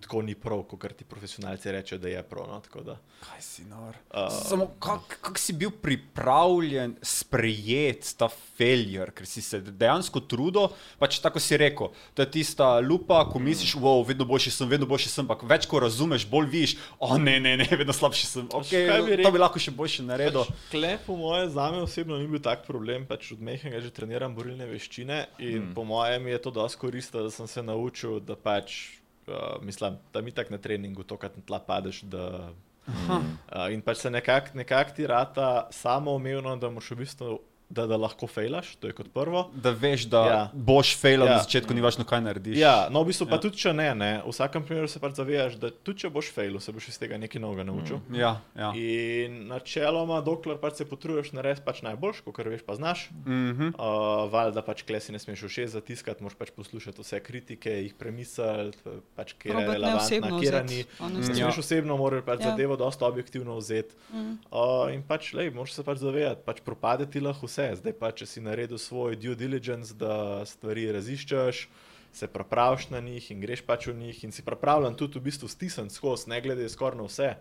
[0.00, 2.46] tako ni prav, kot ti profesionalci rečejo, da je prav.
[2.50, 2.60] No?
[2.62, 3.96] Tako da, Kaj si nor?
[4.10, 10.68] Uh, Samo kako kak si bil pripravljen sprejeti ta failure, ker si se dejansko trudil,
[11.00, 14.86] pač tako si rekel, to je tista lupa, ko misliš, wow, vedno boljši sem, vedno
[14.86, 18.50] boljši sem, ampak več ko razumeš, bolj vidiš, o ne, ne, ne, vedno slabši sem.
[18.60, 20.44] Okay, bi to bi lahko še boljše naredil.
[20.44, 22.75] Pač, Klep, po mojem, za me osebno ni bil tak problem,
[23.08, 25.74] pač od mehkega že treniram borilne veščine in mm.
[25.74, 30.20] po mojem je to dosti koristilo, da sem se naučil, da pač, uh, mislim, da
[30.20, 32.52] mi tak na treningu to, kar na tla padeš, da.
[32.86, 37.86] Uh, in pač se nekako nekak ti rata samo umevno, da moš v bistvu, da,
[37.86, 39.50] da lahko fejlaš, to je kot prvo.
[39.54, 40.50] Da veš, da ja.
[40.54, 41.36] Boš failal ja.
[41.36, 42.58] Na začetku, ni važno, kaj narediš.
[42.58, 43.40] Ja, no, v bistvu pa Ja.
[43.40, 46.60] tudi če ne, ne, v vsakem primeru se pač zavedaš, da tudi če boš fejlal,
[46.60, 47.98] se boš iz tega nekaj novega naučil.
[48.08, 48.14] Mm.
[48.14, 48.70] ja, ja.
[48.76, 53.10] In načeloma, dokler pač se potruješ narediti pač najboljš, kot veš, pa znaš.
[53.26, 53.70] Mm -hmm.
[53.74, 58.78] Uh, Valjda pač klesi ne smeš ušes zatiskati, moraš pač poslušati vse kritike, jih premisliti,
[59.16, 60.84] pač kje je osebno kje ni.
[61.00, 61.34] honestly.
[61.34, 61.50] Ne Ja.
[61.50, 62.50] smeš osebno, moraš pač Ja.
[62.50, 63.94] zadevo dosta objektivno vzeti.
[64.12, 64.38] Mm.
[64.50, 67.76] Uh, in pač, lej, moraš se pač zavedati, pač propade ti lahko vse.
[67.80, 71.68] Zdaj pa, če si naredil svoj due diligence, da stvari raziščeš,
[72.16, 75.48] se praviš na njih in greš pač v njih in si pripravljen tudi v bistvu
[75.48, 77.32] stisniti skozi, ne glede skoraj na vse.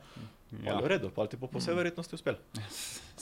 [0.64, 0.72] Ja.
[0.72, 0.80] Ja.
[0.80, 2.40] V redu, pa ti bo po vsej verjetnosti uspel.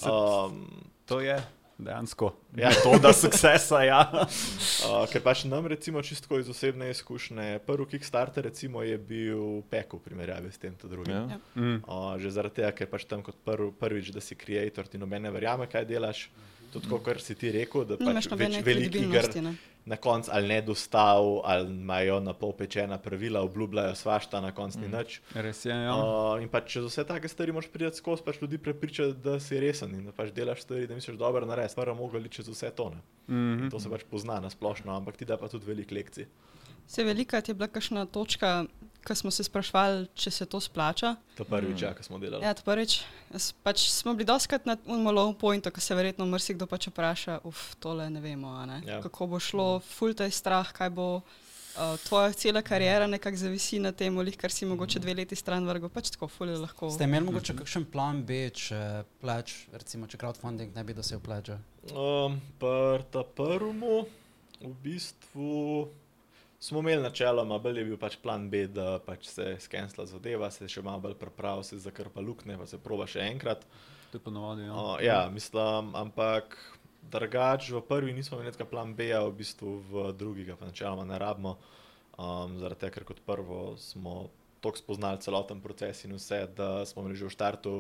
[0.06, 0.66] Um,
[1.10, 1.36] To je.
[1.78, 2.34] dejansko.
[2.56, 2.70] Ja.
[2.84, 4.02] to, da sukcesa, ja.
[4.14, 9.98] Uh, ker pač nam, recimo, čisto iz osebne izkušnje, prvi Kickstarter recimo, je bil peko
[9.98, 11.14] v primerjavi s tem drugim.
[11.14, 11.38] Ja.
[11.38, 11.40] Ja.
[11.58, 11.82] Mm.
[11.86, 15.34] Uh, že zaradi tega, ker pač tam kot prv, prvič, da si creator, ti nobene
[15.34, 16.30] verjame, kaj delaš.
[16.74, 19.42] Tudi to, kar si ti rekel, da pač več, iger kredibilnosti.
[19.46, 19.54] ne.
[19.86, 24.80] na koncu ali ne dostav, ali imajo na pol pečena pravila, obljubljajo svašta, na koncu
[24.80, 25.20] ni nič.
[25.36, 25.76] Res je.
[25.76, 25.96] Ja.
[25.96, 29.60] Uh, in pač čez vse take stvari moraš priti skozi, pač ljudi prepričati, da si
[29.60, 31.76] resen in da pač delaš stvari, da misliš dobro narediti.
[31.76, 33.04] Prvo mogli čez vse tone.
[33.28, 33.70] Mhm.
[33.74, 36.28] To se pač pozna na splošno, ampak ti da pa tudi veliko lekcij.
[36.88, 38.66] Se velika je bila kakšna točka,
[39.04, 41.16] ko smo se sprašvali, če se to splača.
[41.38, 41.84] To prvič, mm.
[41.86, 42.46] ja, ko smo delali.
[42.46, 43.02] Ja, to prvič.
[43.66, 48.10] Pač smo bili doskrat na low pointu, ko se verjetno marsikdo pač vpraša, uf, tole
[48.10, 48.82] ne vemo, a ne?
[48.88, 49.02] Ja.
[49.04, 51.10] kako bo šlo, ful taj strah, kaj bo.
[51.74, 55.66] Uh, tvoja cela karijera nekako zavisi na tem, lih, kar si mogoče dve leti stran
[55.66, 56.92] vrgel, pač tako ful je lahko.
[56.94, 58.78] Ste imeli mogoče kakšen plan B, če
[59.24, 61.58] plač, recimo, če crowdfunding ne bi dosegel plača?
[61.90, 64.04] Um, prvemu,
[64.62, 65.90] v bistvu
[66.64, 70.70] smo imeli načeloma, bolj je bil pač plan B, da pač se skensla zadeva, se
[70.72, 73.66] še malo bolj pripravi, se zakrpa lukne, pa se proba še enkrat.
[74.12, 74.70] To je ponovadi.
[74.70, 74.72] Ja.
[74.72, 76.56] Uh, ja, mislim, ampak
[77.12, 81.04] drugač v prvi nismo imeli nekaj plan B, v bistvu v drugi ga pa načeloma
[81.10, 81.58] ne rabimo.
[82.14, 84.30] Um, zaradi tega, ker kot prvo smo
[84.64, 87.74] tako spoznali celoten proces in vse, da smo imeli že v štartu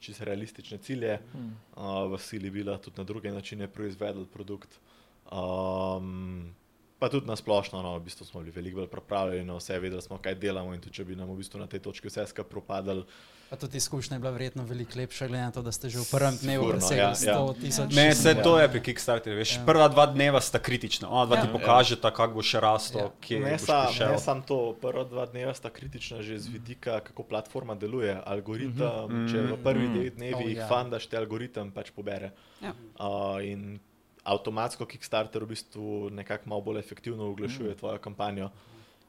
[0.00, 4.80] čisto realistične cilje, uh, v sili bila tudi na druge načine proizvedli produkt.
[5.28, 6.54] Um,
[7.00, 10.02] pa tudi na splošno, no, v bistvu smo bili veliko bolj pripravljeni na vse, vedeli
[10.02, 12.50] smo, kaj delamo in tudi če bi nam v bistvu na tej točki vse skupaj
[12.50, 13.04] propadali,
[13.50, 16.06] Pa tudi izkušnja je bila verjetno veliko lepša, glede na to, da ste že v
[16.06, 17.34] prvem dnevu Sigurno, presegli ja, ja.
[17.34, 17.88] 100 tisoč.
[17.90, 18.42] Ne, vse Ja.
[18.42, 19.38] to je pri Kickstarterju.
[19.38, 19.64] Veš, Ja.
[19.66, 21.42] Prva dva dneva sta kritična, ona dva Ja.
[21.42, 23.10] ti pokažeta, kako boš rastel, Ja.
[23.20, 27.22] kje Ne, sa, ne samo to, prva dva dneva sta kritična že z vidika, kako
[27.22, 28.14] platforma deluje.
[28.24, 29.26] Algoritem, mm -hmm.
[29.26, 29.94] če v Mhm.
[29.94, 30.68] dveh dnevih Oh, oh, ja.
[30.68, 32.30] fandaš, te algoritem pač pobere.
[32.62, 32.70] Ja.
[32.94, 33.80] Uh, in
[34.24, 37.78] avtomatsko Kickstarter v bistvu nekako malo bolj efektivno oglašuje mm.
[37.78, 38.50] tvojo kampanjo.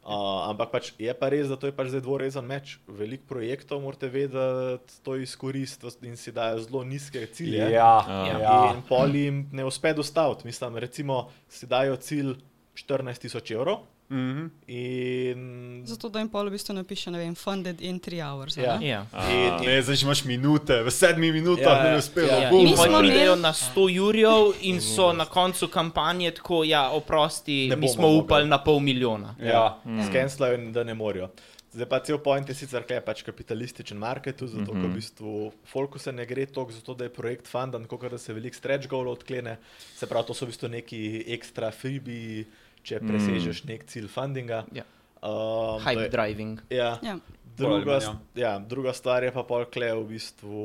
[0.01, 2.79] Uh, ampak pač je pa res, da to je pač zdaj dvorezen meč.
[2.89, 7.69] Veliko projektov morate vedeti, to izkoristiti in si dajo zelo nizke cilje.
[7.69, 8.39] Ja, Ja.
[8.41, 8.55] ja.
[8.73, 10.49] In pol jim ne uspe dostaviti.
[10.49, 12.33] Mislim, recimo, si dajo cilj
[12.75, 13.77] 14 tisoč evrov.
[14.09, 14.45] Mhm.
[14.67, 18.57] In Zato, da jim pol v bistvu napiše, ne vem, funded in 3 hours.
[18.57, 18.77] Ja.
[18.77, 18.87] ne?
[18.87, 19.05] Ja.
[19.29, 22.27] In- Ne, zdaj imaš minute, v sedmih minutah Ja, ja, ne ja, bi uspelo.
[22.27, 22.39] ja.
[22.39, 26.89] Ja, in Mi smo pridejo na 100 jurjev in so na koncu kampanje tako, ja,
[26.89, 29.35] oprosti, Ne mi smo upali na pol milijona.
[29.39, 29.77] Ja.
[30.09, 31.29] skenslajo, in da ne morajo.
[31.71, 35.35] Zdaj pa cel point je sicer, kaj je pač kapitalističen market, zato, ker v bistvu
[35.71, 38.59] folku se ne gre toliko za to, da je projekt fundan, kot da se veliko
[38.59, 39.55] stretch goalov odklene.
[39.95, 40.99] Se pravi, to so v bistvu neki
[41.37, 42.43] ekstra freebi,
[42.83, 44.65] če presežeš nek cilj fundinga.
[44.75, 44.83] Ja.
[45.23, 46.59] Um, Hype je- driving.
[46.73, 46.97] Ja.
[47.05, 47.19] Ja.
[47.55, 50.61] Druga, manj, ja, druga stvar je pa pol kle v bistvu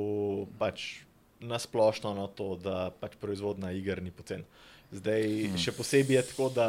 [0.59, 1.07] pač
[1.39, 4.47] nasplošno na to, da pač proizvodna iger ni pocen.
[4.95, 5.59] Zdaj hmm.
[5.61, 6.69] še posebej je tako, da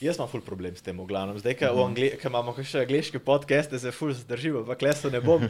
[0.00, 1.38] jaz imam ful problem s tem v glavnem.
[1.38, 2.26] Zdaj, ker hmm.
[2.30, 5.42] imamo še angliške podcaste, se ful zdržimo, pa kleso ne bom.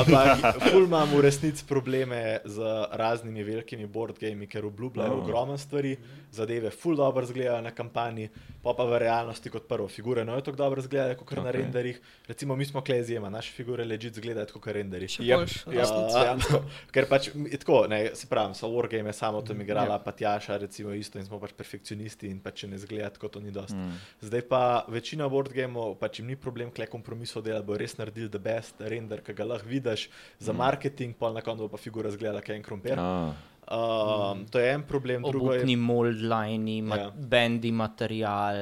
[0.00, 2.64] Ampak ful imam v resnici probleme z
[2.96, 5.24] raznimi velikimi board gamei, ker obljubljajo Oh.
[5.24, 5.96] ogromno stvari,
[6.32, 8.28] zadeve ful dobro izgledajo na kampanji,
[8.62, 11.44] pa pa v realnosti kot prvo figure ne tako dobro izgledajo kot okay.
[11.44, 12.00] na renderjih.
[12.28, 15.08] Recimo mi smo kle izjema, naše figure ležit izgledajo kot renderji.
[15.08, 15.36] Še Yep.
[15.36, 15.56] boljš.
[15.66, 16.18] v Ja, resnici.
[16.20, 16.62] dejansko.
[16.94, 20.94] Ker pač je tako, ne, se pravi, so wargame samo tam igrala, pa Tjaša, recimo
[20.94, 23.76] isto in smo pač perfekcionisti in pač če ne zgleda, tako to ni dosti.
[23.76, 23.89] Mm.
[24.22, 28.42] Zdaj pa večina wargameov, pač jim ni problem kle kompromisov delati, bo res naredili the
[28.42, 32.42] best render, ki ga lahko vidiš za marketing, pa na koncu bo pa figura zgleda,
[32.44, 33.00] kaj je en krompir.
[33.00, 33.34] Ah,
[33.72, 35.58] Um, to je en problem, drugo je.
[35.58, 37.10] Obupni mold line, ma Ja.
[37.12, 38.54] bendi material.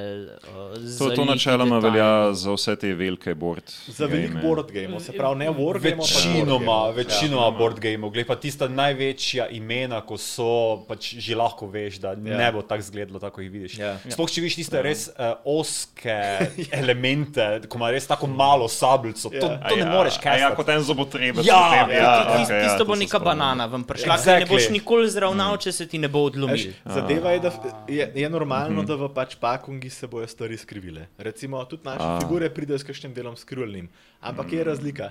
[0.45, 3.63] Uh, to, to načeloma velja za vse te velike board.
[3.87, 4.41] Za velik game.
[4.41, 7.51] board game, se pravi, ne wargame, Večinoma, večinoma Ja.
[7.51, 10.49] board gameov, glej pa tista največja imena, ko so,
[10.87, 12.15] pač že lahko veš, da Ja.
[12.15, 13.77] ne bo tako izgledalo, tako jih vidiš.
[13.77, 13.97] Ja.
[14.05, 16.19] Sploh če vidiš tiste res uh, oske
[16.73, 19.57] elemente, ko ima res tako malo sabljico, to, Ja.
[19.69, 20.39] to ne moreš kaj.
[20.39, 21.45] Ja, kot en zobotrebec.
[21.45, 24.21] Ja, ja, ja, Tisto to bo neka banana, vam prišla, Exactly.
[24.21, 24.39] exactly.
[24.39, 26.73] ne boš nikoli zravnal, če se ti ne bo odlomil.
[26.85, 27.51] zadeva je, da
[27.87, 31.07] je, je normalno, da v pač pakungi se bojo stvari skrivile.
[31.17, 32.19] Recimo, tudi naše A.
[32.19, 33.89] figure pridejo s kakšnim delom skrivljenim.
[34.19, 35.09] Ampak je razlika.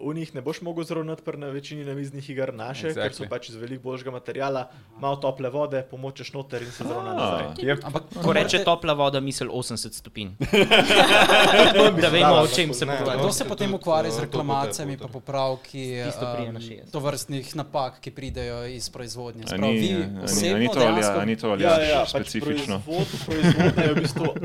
[0.00, 3.02] V njih ne boš mogel zravnati pri na večini namiznih iger naše, exactly.
[3.02, 7.14] ker so pač iz veliko boljšega materiala, malo tople vode, pomočeš noter in se zravna
[7.14, 7.46] nazaj.
[7.58, 7.78] Yep.
[7.82, 10.30] Ampak Ko reče topla voda, misel 80 stopinj.
[12.00, 13.18] da vemo, o čem se pogovarjamo.
[13.20, 16.90] Kdo se potem ukvarja z to reklamacijami in popravki um, 60.
[16.90, 19.42] tovrstnih napak, ki pridejo iz proizvodnje?
[19.44, 21.62] A Sprav, ni- vi a ni- osebno ni to ali- dejansko- a ni to ali
[21.64, 22.80] Ja, ja, ja, pač specifično.
[22.80, 24.38] proizvod, proizvodnja je v bistvu, uh,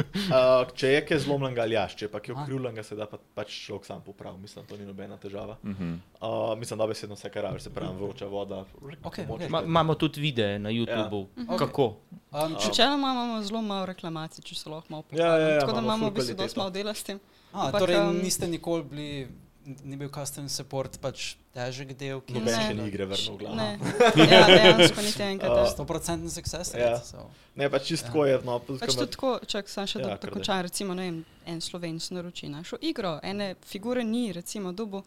[0.73, 2.41] če je kaj zlomljenega ali jaš, če pa je A.
[2.41, 4.37] okrivljenega, se da pa, pač človek sam popravi.
[4.39, 5.42] Mislim, to ni nobena težava.
[5.43, 5.57] Država.
[6.21, 8.65] Uh, mislim, da besedno vse, kar rabiš, se pravi, vroča voda.
[9.03, 9.35] Okej, pomoč.
[9.37, 9.49] okej.
[9.49, 11.43] Ma, imamo tudi videe na YouTubu, Ja.
[11.45, 11.57] ja.
[11.57, 11.85] kako.
[12.31, 15.59] Um, če, Načeloma imamo zelo malo reklamacij, če se lahko malo Ja, ja, ja, pohvalim.
[15.59, 17.19] Tako da imamo v bistvu dosti malo dela s tem.
[17.53, 19.27] a, ampak, torej, um, niste nikoli bili,
[19.83, 22.63] ni bil custom support pač težek del, ki Noben Ne.
[22.63, 23.55] še ni igre vrnil v glavo.
[23.55, 23.77] Ne,
[24.31, 25.51] ja, dejansko niti enkrat.
[25.51, 25.85] Uh, ne.
[25.85, 26.89] 100% success Ja.
[26.89, 27.05] rate.
[27.05, 27.27] so.
[27.55, 28.39] Ne, pač čist tako je.
[28.43, 32.09] No, Pač tudi tako, čak sem še Ja, ja, končan, recimo, ne vem, en slovenc
[32.09, 35.03] naroči našo igro, ene figure ni, recimo, dobo,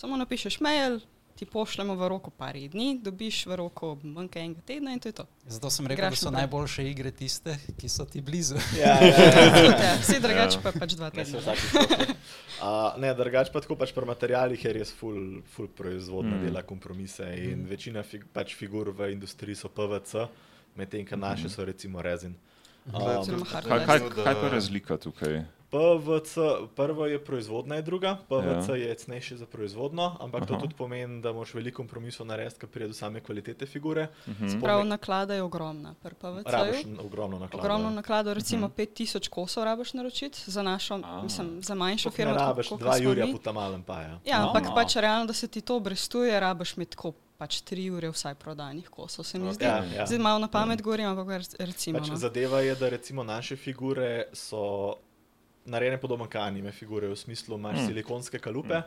[0.00, 1.00] samo napišeš mail,
[1.36, 5.08] ti pošljemo v roku par dni, dobiš v roku manj kot enega tedna in to
[5.08, 5.24] je to.
[5.46, 6.40] Zato sem rekel, Igraš da so naprej.
[6.40, 8.56] najboljše igre tiste, ki so ti blizu.
[8.78, 9.76] Ja, ja, ja.
[9.84, 9.92] Ja.
[10.00, 11.52] Vsi drugače pa pač dva Ne, se tedna.
[11.52, 12.16] pošlje.
[12.60, 16.44] Uh, ne, drugače pa tako pač pri materialih je res full, full proizvodna mm.
[16.48, 17.68] dela kompromise in mm.
[17.68, 20.28] večina fig, pač figur v industriji so PVC,
[20.80, 22.36] medtem ko naše so recimo rezin.
[22.88, 25.42] Um, Kaj, kaj, kaj pa je razlika tukaj?
[25.70, 26.34] PVC,
[26.74, 28.76] prvo je proizvodna, je druga, PVC Ja.
[28.76, 28.82] ja.
[28.82, 30.46] je cenejši za proizvodno, ampak Aha.
[30.46, 34.08] to tudi pomeni, da moraš veliko kompromisov narediti, kar pride do same kvalitete figure.
[34.28, 34.60] Mhm.
[34.60, 35.94] Prav naklada je ogromna.
[36.02, 37.60] pri Rabiš ogromno naklada.
[37.60, 41.22] Ogromno naklado, recimo 5000 kosov rabiš naročiti, za našo, A.
[41.22, 42.32] mislim, za manjšo firmo.
[42.32, 43.32] Ne tako, rabiš koliko dva Jurja mi.
[43.32, 44.18] puta malem pa ja.
[44.24, 44.74] Ja, ampak A.
[44.74, 48.88] pač realno, da se ti to obrestuje, rabiš imeti tako pač tri ure vsaj prodanih
[48.88, 49.64] kosov, se mi zdi.
[49.64, 50.06] Ja, ja.
[50.06, 51.98] Zdaj malo na pamet govorim, ampak rec- recimo.
[51.98, 52.16] Pač no.
[52.16, 54.94] zadeva je, da recimo naše figure so
[55.66, 57.80] narejene podobno kot anime figure, v smislu imaš Mm.
[57.80, 57.86] mm.
[57.86, 58.82] silikonske kalupe.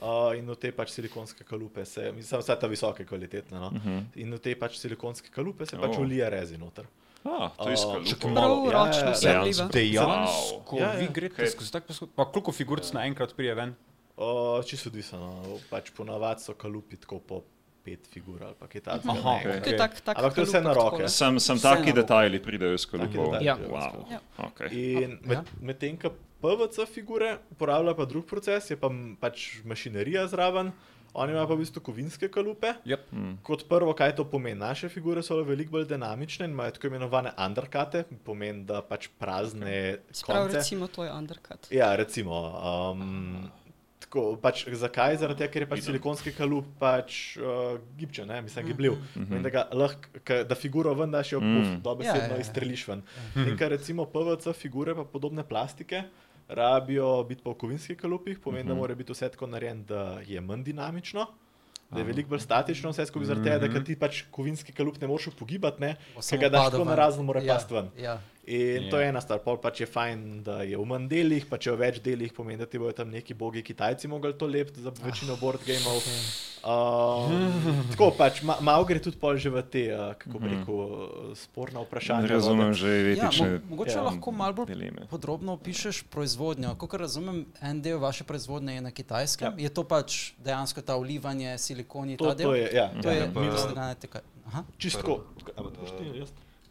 [0.00, 3.58] Uh, in v te pač silikonske kalupe se, mislim, vse ta visoke kvalitetne.
[3.58, 3.70] No?
[3.70, 3.98] Mhm.
[4.16, 6.00] In v te pač silikonske kalupe se pač Oh.
[6.00, 6.86] ulije rezi noter.
[7.24, 7.76] A, to je
[8.20, 9.40] Prav malo, ja, ročno ja, se ja.
[9.40, 9.64] obliva.
[9.66, 10.92] Dejansko, Ja, ja.
[10.92, 12.08] vi greste Kaj- skozi tak poskus.
[12.14, 13.74] Pa koliko figuric naenkrat prije ven?
[14.16, 17.42] Uh, čisto odvisno, pač ponavadi so kalupi tako po
[17.86, 19.14] pet figur ali pa kaj takega.
[19.14, 19.62] Aha, naenkrat.
[19.62, 21.08] To je tak, tak Ampak to je vse na roke.
[21.12, 23.54] Sem, sem taki detajli pridejo iz detajli Ja.
[23.62, 24.02] Wow.
[24.10, 24.20] Ja.
[24.50, 24.74] Okay.
[24.74, 28.90] In med, medtem, ko PVC figure uporablja pa drug proces, je pa
[29.22, 30.72] pač mašinerija zraven,
[31.16, 32.74] oni imajo pa v bistvu kovinske kalupe.
[32.84, 33.04] Yep.
[33.12, 33.36] Mm.
[33.46, 34.58] Kot prvo, kaj to pomeni?
[34.60, 40.02] Naše figure so veliko bolj dinamične in imajo tako imenovane undercute, pomeni, da pač prazne
[40.10, 40.58] Sprav, konce.
[40.58, 41.70] recimo, to je undercut.
[41.72, 42.42] Ja, recimo.
[42.92, 43.48] Um,
[44.06, 45.16] tako, pač, zakaj?
[45.16, 48.40] Zaradi tega, ker je pač silikonski kalup pač uh, gibčen, ne?
[48.42, 48.92] mislim, gibljiv.
[48.92, 49.26] Mm Mhm.
[49.28, 49.42] -hmm.
[49.42, 51.58] da, ga lahko, ka, da figuro ven daš, jo Mm.
[51.58, 51.80] mm.
[51.82, 53.02] dobesedno Ja, ja, ja, izstreliš ven.
[53.36, 56.02] In ker recimo PVC figure pa podobne plastike.
[56.48, 58.68] Rabijo biti pa v kovinskih kalupih, pomeni, mm -hmm.
[58.68, 58.80] da Mhm.
[58.80, 61.26] mora biti vse tako narejeno, da je manj dinamično,
[61.90, 65.00] da je veliko bolj statično, vse skupaj zaradi tega, da ker ti pač kovinski kalup
[65.00, 65.96] ne moreš pogibati, ne,
[66.30, 67.90] ker ga daš tako na razen, mora Ja, past ven.
[67.98, 68.20] Ja.
[68.48, 68.90] In Ja.
[68.90, 71.72] to je ena stvar, pol pač je fajn, da je v manj delih, pa če
[71.72, 74.92] v več delih pomeni, da ti bodo tam neki bogi Kitajci mogli to lepiti za
[74.96, 75.98] večino board gameov.
[76.62, 77.26] Uh,
[77.90, 80.86] tako pač, ma, malo gre tudi pol že v te, uh, kako bi rekel, uh,
[81.32, 82.26] sporna vprašanja.
[82.28, 85.06] Razumem že Ja, etične mo mogoče ja, lahko malo bolj dileme.
[85.06, 86.74] podrobno opišeš proizvodnjo.
[86.76, 89.52] Kot razumem, en del vaše proizvodnje je na kitajskem.
[89.52, 89.58] Ja.
[89.60, 92.46] Je to pač dejansko ta olivanje, silikoni, To, ta del?
[92.46, 94.18] to je, ja, To ja, je ja, pa- mi to to- je teka.
[94.46, 94.62] Aha.
[94.76, 95.26] čistko.
[95.52, 95.62] A,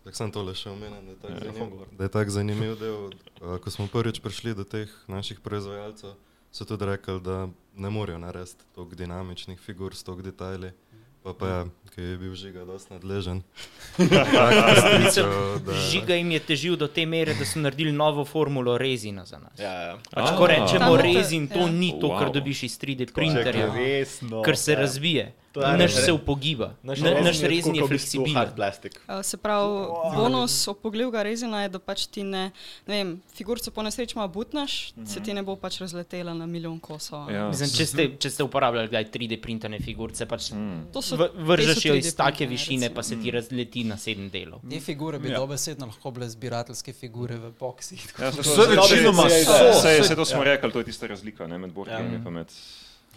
[0.06, 1.88] Tako sem tole še omenil, da je tako Ja, zanim, Fongor.
[1.98, 3.10] da je tak zanimiv del.
[3.41, 6.13] Uh, ko smo prvič prišli do teh naših proizvajalcev,
[6.54, 10.72] so tudi rekli, da ne morejo narediti toliko dinamičnih figur s toliko detajli.
[11.26, 11.60] Pa pa ja,
[11.96, 13.40] ki je bil žiga dosti nadležen.
[15.00, 15.26] Mislim,
[15.66, 19.40] da- Žiga jim je težil do te mere, da so naredili novo formulo rezina za
[19.40, 19.60] nas.
[19.60, 19.98] Ja, ja.
[20.12, 20.36] Pač, A.
[20.36, 21.72] ko rečemo rezin, to ja.
[21.72, 22.34] ni to, kar Wow.
[22.34, 24.42] dobiš iz 3D Če printerja, resno.
[24.42, 24.80] ker se ja.
[24.80, 25.34] razvije.
[25.56, 28.52] Je Naš se upogiba, Naš Na- naš rezin je bistvu fleksibilen.
[29.24, 32.52] se pravi, bonus opogljivega rezina je, da pač ti ne,
[32.88, 35.08] ne vem, figurico po nesreči malo butnaš, mm -hmm.
[35.08, 37.32] se ti ne bo pač razletela na milijon kosov.
[37.32, 37.48] Ja.
[37.48, 40.88] Mislim, če, ste, če ste uporabljali kdaj 3D printane figurice, pač Mm.
[41.38, 44.60] Vržeš 3D iz take printane, višine, pa se ti razleti na sedem delov.
[44.69, 45.39] Te figure bi Ja.
[45.39, 48.13] dobesedno lahko bile zbirateljske figure v boksih.
[48.19, 49.52] Ja, se, Vse večinoma Dobre, so.
[49.54, 50.04] ja, se, ja.
[50.04, 50.43] se to smo Ja.
[50.43, 52.15] rekli, to je tista razlika ne, med boardgame Ja.
[52.17, 52.48] in med.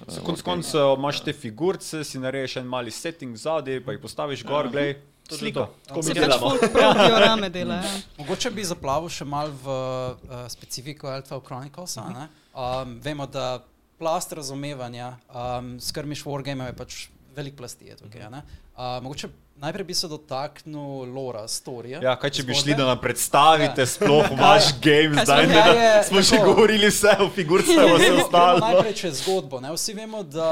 [0.06, 4.44] Za konc koncev imaš te figurice, si narediš en mali setting zadaj, pa jih postaviš
[4.44, 4.94] gor, glej,
[5.28, 5.66] slika.
[5.86, 6.50] Tako mi pač delamo.
[6.50, 7.74] folk prav diorame dela.
[7.74, 7.90] Ja.
[8.18, 11.96] Mogoče bi zaplavil še mal v uh, specifiko Elfov Chronicles.
[11.96, 12.28] -huh.
[12.54, 13.64] um, vemo, da
[13.98, 15.16] plast razumevanja
[15.58, 17.84] um, skrmiš wargame je pač velik plasti.
[17.84, 18.42] Je tukaj, a ne?
[18.74, 21.98] uh, mogoče najprej bi se dotaknil lora, storija.
[22.00, 22.62] Ja, kaj če bi zgodbe.
[22.62, 23.86] šli, da nam predstavite Ja.
[23.86, 28.12] sploh vaš game, zdaj ne, da je- smo že govorili vse o figurcah, pa vse
[28.22, 28.58] ostalo.
[28.58, 29.60] Najprej čez zgodbo.
[29.60, 29.72] Ne?
[29.72, 30.50] Vsi vemo, da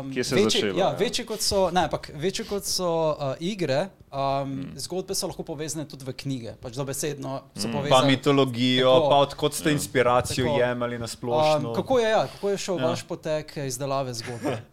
[0.00, 0.90] um, Kje se večji, začelo, ja, ja.
[0.92, 4.72] večji kot so, ne, ampak večji kot so uh, igre, um, hmm.
[4.76, 6.54] zgodbe so lahko povezane tudi v knjige.
[6.60, 8.06] Pač dobesedno so Pa povezane.
[8.06, 9.08] mitologijo, Tako.
[9.08, 10.58] pa odkot ste inspiracijo Tako.
[10.58, 11.70] jemali na splošno.
[11.70, 12.86] Um, kako, je, ja, kako je šel ja.
[12.86, 14.60] vaš potek izdelave zgodbe?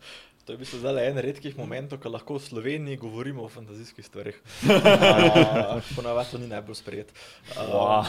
[0.44, 4.04] To je v bistvu zdaj en redkih momentov, ko lahko v Sloveniji govorimo o fantazijskih
[4.04, 4.36] stvarih.
[4.68, 7.14] Uh, Ponavadi to ni najbolj sprejet.
[7.56, 8.04] Uh,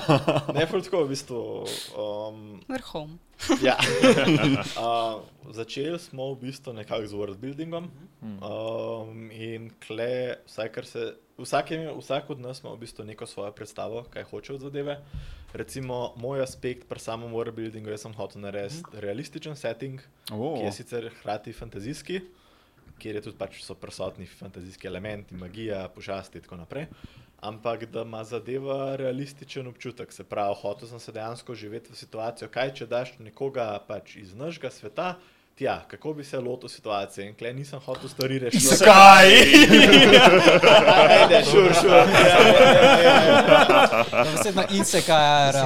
[0.51, 1.39] ne, ful tako v bistvu.
[1.95, 3.15] Um, Vrhom.
[3.63, 3.79] ja.
[4.83, 5.23] uh,
[5.55, 7.87] začeli smo v bistvu nekako z worldbuildingom.
[8.43, 11.15] Um, in kle, vsaj kar se.
[11.39, 15.01] Vsak, je, vsak od nas ima v bistvu neko svojo predstavo, kaj hoče od zadeve.
[15.53, 20.55] Recimo, moj aspekt pri samem worldbuildingu, jaz sem hotel narediti realističen setting, Oh.
[20.59, 22.21] ki je sicer hkrati fantazijski,
[22.99, 26.87] kjer je tudi pač so prisotni fantazijski elementi, magija, pošasti in tako naprej.
[27.45, 32.49] Ampak da ima zadeva realističen občutek, se pravi, hotel sem se dejansko živeti v situacijo,
[32.49, 35.17] kaj če daš nekoga pač iz našega sveta.
[35.55, 37.29] Tja, kako bi se lotil situacije?
[37.29, 38.65] In klej nisem hotel stvari rešiti.
[38.65, 39.27] Zakaj?
[41.23, 41.91] Ajde, šur, šur.
[41.91, 42.13] Ja, ja,
[43.03, 43.15] ja, ja,
[44.13, 44.25] ja.
[44.35, 45.53] Vse insekaj,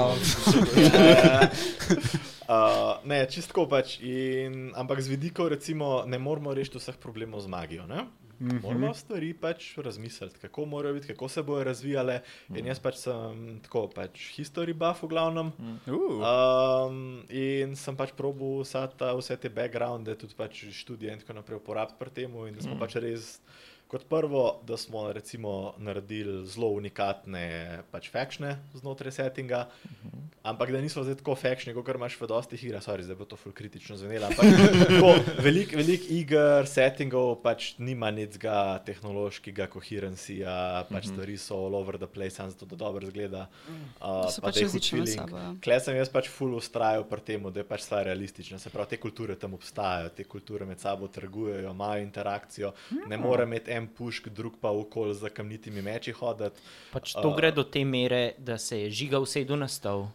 [2.48, 3.98] Uh, ne, čistko pač.
[4.00, 7.84] In, ampak z vidikov, recimo, ne moramo rešiti vseh problemov z magijo.
[7.84, 8.08] Ne?
[8.40, 8.60] Mhm.
[8.62, 12.20] Moramo stvari pač razmisliti, kako morajo biti, kako se bodo razvijale.
[12.54, 15.52] In jaz pač sem tako, pač history buff v glavnem.
[15.86, 16.22] Uh.
[16.22, 21.40] Um, in sem pač probil vsa ta, vse te backgrounde, tudi pač študije in tako
[21.40, 22.38] naprej uporabiti pri tem.
[22.46, 22.82] In da smo mm.
[22.82, 23.40] pač res,
[23.88, 30.26] kot prvo, da smo recimo naredili zelo unikatne pač fakšne znotraj settinga, mm.
[30.42, 33.38] ampak da niso zdaj tako fakšni, kot imaš v dostih igrah, sorry, zdaj bo to
[33.40, 34.28] ful kritično zvenelo.
[34.28, 34.44] Ampak
[34.84, 35.14] tako,
[35.46, 41.12] velik, velik iger, settingov pač nima necga tehnološkega koherencija, pač mm -hmm.
[41.12, 43.48] stvari so all over the place, samo zato, da dobro zgleda.
[43.68, 45.20] Uh, So pa pač da je hud različne med feeling.
[45.20, 45.54] sabo, ja.
[45.64, 48.58] Klej sem jaz pač full ustrajal pri tem, da je pač stvar realistična.
[48.58, 52.72] Se pravi, te kulture tam obstajajo, te kulture med sabo trgujejo, imajo interakcijo.
[53.08, 56.60] Ne more imeti en pušk, drug pa okol z kamnitimi meči hoditi.
[56.92, 60.08] Pač to gre do te mere, da se je žiga usedel na stol.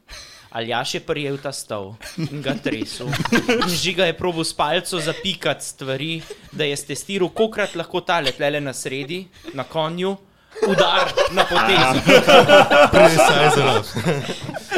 [0.54, 3.10] Aljaš je prijel ta stol in ga tresel.
[3.84, 6.12] Žiga je probil s palco zapikati stvari,
[6.52, 9.24] da je testiral, kolikrat lahko tale tlele na sredi,
[9.58, 10.14] na konju,
[10.68, 11.98] udar na potezu.
[12.94, 13.34] Precise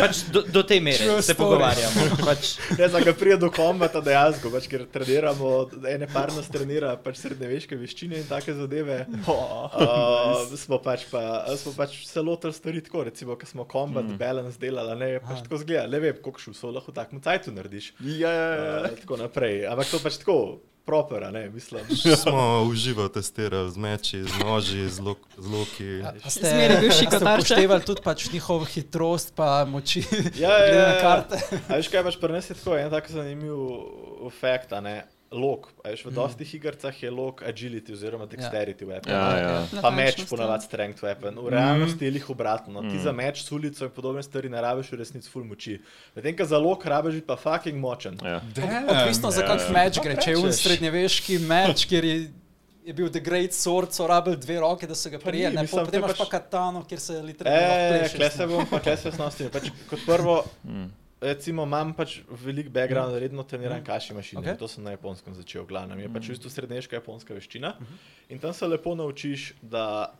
[0.06, 1.38] Pač do, do te mere True se story.
[1.41, 2.06] pogovarjamo.
[2.26, 5.51] Pač, Ne, da ga pride do kombata dejansko, pač, ker treniramo,
[5.89, 9.06] ene par nas trenira pač srednjeveške veščine in take zadeve.
[9.26, 11.24] Uh, smo, pač pa,
[11.60, 14.20] smo pač se lotili stvari tako, recimo, ko smo kombat, mm.
[14.22, 17.91] balance delali, ne, pač tako zgleda, ne vem, koliko šusov lahko tako cajtu narediš.
[18.03, 18.80] Ja, ja, ja.
[18.86, 19.66] Uh, tako naprej.
[19.72, 20.38] Ampak to pač tako,
[20.86, 21.81] proper, a ne, mislim.
[22.23, 25.83] Smo uživo testirali z meči, z noži, z, lok, z loki.
[25.83, 26.51] Bil a ste
[26.91, 27.33] šikotarče.
[27.33, 30.03] upoštevali tudi pač njihovo hitrost, pa moči,
[30.38, 31.01] Ja, ja, ja, na ja.
[31.69, 32.17] A veš kaj pač
[32.49, 33.57] je tako, en tak zanimiv
[34.27, 34.97] efekt, a ne.
[35.36, 39.11] Lok, a veš, v dostih igrah je lok agility oziroma dexterity weapon.
[39.11, 39.81] Ja, ja.
[39.81, 41.36] Pa meč ponavadi strength weapon.
[41.36, 42.81] V realnosti je jih obratno.
[42.81, 45.77] Ti za meč, sulico in podobne stvari ne rabiš v resnici full moči.
[46.15, 48.15] Medtem ko za lok rabiš biti pa fucking močen.
[48.23, 48.39] Ja.
[48.88, 49.73] Odvisno za ja, kak ja.
[49.73, 50.15] meč gre.
[50.15, 52.17] Če je un srednjeveški meč, kjer je,
[52.86, 55.57] je bil The Great Sword, so rabili dve roke, da so ga Pa prijeli.
[55.57, 58.79] je Potem imaš pač- pa katano, kjer se literalno E, plešeš, kle se bom, pa
[58.79, 59.49] kle se osnovsti.
[59.51, 60.43] Pač, kot prvo,
[61.22, 64.39] recimo, imam pač velik background, redno treniram kaši mašine.
[64.39, 64.45] Ok.
[64.45, 64.59] Okay.
[64.59, 65.99] To sem na japonskem začel, v glavnem.
[65.99, 67.76] Je pač v bistvu srednješka japonska veščina.
[68.30, 70.13] In tam se lepo naučiš, da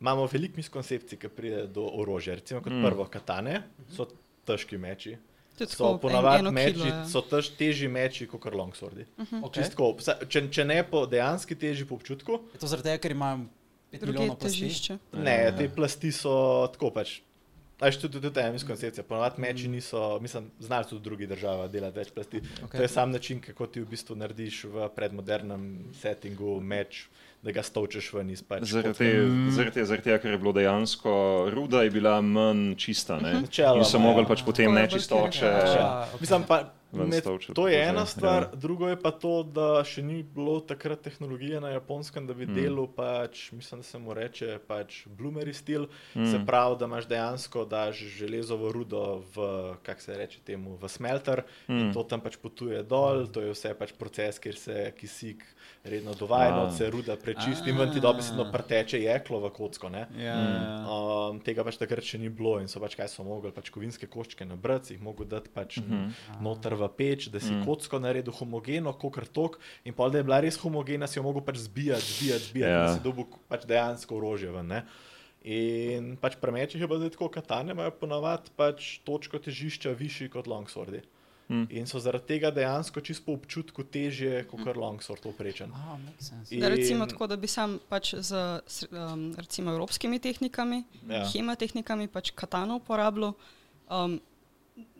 [0.00, 2.34] imamo veliko miskoncepcij, ki pride do orožja.
[2.38, 3.62] Recimo, kot prvo, katane
[3.94, 4.06] so
[4.46, 5.16] težki meči.
[5.58, 6.98] So ponavadi meči, kilo, ja.
[7.10, 9.08] so tež, težji meči kot longswordi.
[9.18, 9.56] Okay.
[9.56, 13.10] Čistko, vsa- če, če ne po dejanski teži po občutku, Je to zaradi tega, ker
[13.16, 13.48] imam
[13.90, 14.60] 5 Druge milijonov plasti.
[14.62, 14.98] težišče.
[15.18, 17.16] Ne, te plasti so tako pač.
[17.80, 19.04] Aj, tudi, tudi ena miskoncepcija.
[19.06, 22.40] Ponovadi meči niso, mislim, znali so tudi drugi države delati več plasti.
[22.40, 22.76] Okay.
[22.76, 25.68] To je sam način, kako ti v bistvu narediš v predmodernem
[26.00, 27.06] settingu meč,
[27.40, 28.62] da ga stovčeš ven iz pač.
[28.64, 31.12] Zaradi te- zaradi te- zaradi tega, ker je bilo dejansko
[31.48, 33.18] ruda, je bila manj čista.
[33.18, 33.34] Ne?
[33.40, 34.02] Načeloma, In so ja.
[34.02, 35.44] mogli pač potem nečistoče.
[35.44, 36.08] Ja, Ja.
[36.20, 37.22] Mislim, pa, med,
[37.54, 38.50] to je ena stvar, ja.
[38.54, 42.50] drugo je pa to, da še ni bilo takrat tehnologije na japonskem, da bi Mm.
[42.50, 42.54] mm.
[42.56, 45.86] delal, pač, mislim, da se mu reče pač bloomery stil.
[46.14, 46.26] Mm.
[46.26, 49.36] Se pravi, da imaš dejansko daš železovo rudo v,
[49.82, 51.78] kako se reče temu, v smelter mm.
[51.78, 55.44] in to tam pač potuje dol, to je vse pač proces, kjer se kisik
[55.88, 56.56] redno dovaja, A.
[56.56, 59.88] not se ruda prečisti in ti dobesedno preteče jeklo v kocko.
[59.88, 60.06] Ne?
[60.18, 60.84] Ja, ja.
[60.84, 64.06] Um, tega pač takrat še ni bilo in so pač kaj so mogli, pač kovinske
[64.06, 66.40] koščke nabrati, jih mogli dati pač uh -huh.
[66.40, 67.64] noter v peč, da si uh -huh.
[67.64, 71.42] kocko naredil homogeno, kot tok, in pa da je bila res homogena, si jo mogel
[71.42, 72.86] pač zbijati, zbijati, zbijati, Ja.
[72.86, 74.66] da si dobil pač dejansko orožje ven.
[74.66, 74.84] Ne?
[75.42, 80.28] In pač pri mečih je bilo zdaj tako, katane imajo ponavadi pač točko težišča višji
[80.28, 81.00] kot longswordi.
[81.48, 81.64] Hmm.
[81.70, 85.72] In so zaradi tega dejansko čisto po občutku težje kot kar longsword poprečen.
[85.72, 86.52] Ah, makes sense.
[86.60, 88.60] Da, recimo tako, da bi sam pač z
[88.92, 91.22] um, recimo, evropskimi tehnikami, Ja.
[91.22, 91.30] ja.
[91.32, 93.32] hema tehnikami, pač katano uporabljal.
[93.88, 94.20] Um,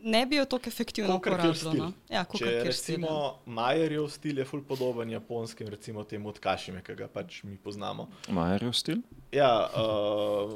[0.01, 1.73] ne bi jo tako efektivno uporabljal.
[1.75, 1.91] No.
[2.09, 2.63] Ja, Če stil.
[2.63, 3.09] recimo
[3.45, 8.07] Majerjev stil je ful podoben japonskim, recimo temu od Kašime, ki ga pač mi poznamo.
[8.29, 8.97] Majerjev stil?
[9.31, 10.49] Ja, uh,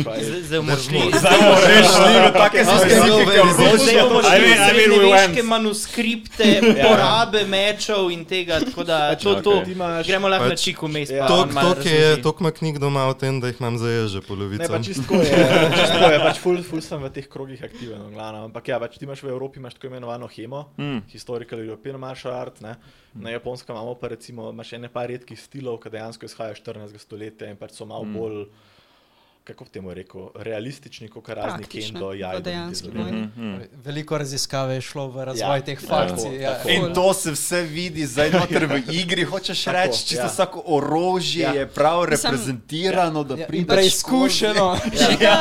[0.00, 1.00] pa je, Zdaj zdaj bomo šli.
[1.14, 4.72] Zdaj bomo rešili v take Zdaj sisteme, bomo zdaj bomo šli I mean- v I
[4.72, 5.48] mean, we srednjeveške went.
[5.48, 6.48] manuskripte,
[6.78, 10.88] porabe mečev in tega, tako da to, to, ti imaš- gremo lahko na Pač- čiku
[10.88, 11.10] mes.
[11.10, 11.20] Ja.
[11.20, 12.22] pa Tok, on malo tok, je, razloži.
[12.22, 14.62] tok ima knjig doma o tem, da jih imam zaježe polovico.
[14.62, 15.36] Ne, pa čisto je,
[15.74, 18.52] čisto je, pač ful, ful sem v teh krogih aktiven, v glavnem.
[18.60, 20.98] Ampak ja, pač ti imaš v Evropi imaš tako imenovano HEMO, mm.
[21.08, 22.74] Historical European Martial Art, ne?
[23.16, 26.98] na japonskem imamo pa recimo, imaš ene par redkih stilov, ki dejansko izhajajo iz 14.
[27.00, 28.12] stoletja in pač so malo mm.
[28.12, 28.44] bolj,
[29.50, 32.50] kako bi temu rekel, realistični, kot razni kendo, jajdo.
[32.72, 33.02] zadeve.
[33.02, 33.28] vojni.
[33.84, 36.40] Veliko raziskave je šlo v razvoj Ja, teh tako, fakcij.
[36.40, 36.54] Ja.
[36.56, 36.68] tako.
[36.68, 40.32] In to se vse vidi zdaj noter v igri, hočeš reči, čisto ja.
[40.32, 41.52] vsako orožje Ja.
[41.52, 44.76] je prav reprezentirano, da Ja, in pride preizkušeno.
[45.10, 45.36] Žiga,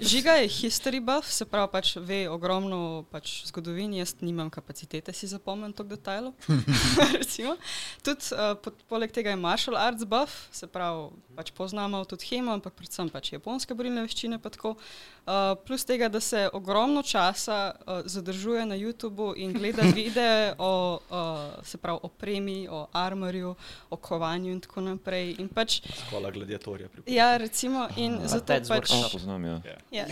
[0.00, 5.26] žiga je history buff, se pravi, pač ve ogromno pač zgodovini, jaz nimam kapacitete si
[5.26, 6.32] zapomniti toliko detajlov.
[7.18, 7.56] recimo.
[8.02, 12.52] Tudi uh, po, poleg tega je martial arts buff, se pravi, pač poznamo tudi hemo,
[12.52, 14.38] ampak predvsem pač japonske borilne veščine.
[14.38, 14.76] pa tako.
[15.22, 20.98] Uh, plus tega, da se ogromno časa uh, zadržuje na YouTubu in gleda videe o,
[21.10, 23.54] uh, se pravi, opremi, o armorju,
[23.90, 25.36] o kovanju in tako naprej.
[25.38, 26.88] In pač, Škola gladiatorja.
[27.06, 28.90] ja, recimo, in zato That's pač.
[28.90, 29.60] Oh, poznam, ja.
[29.90, 30.06] Ja,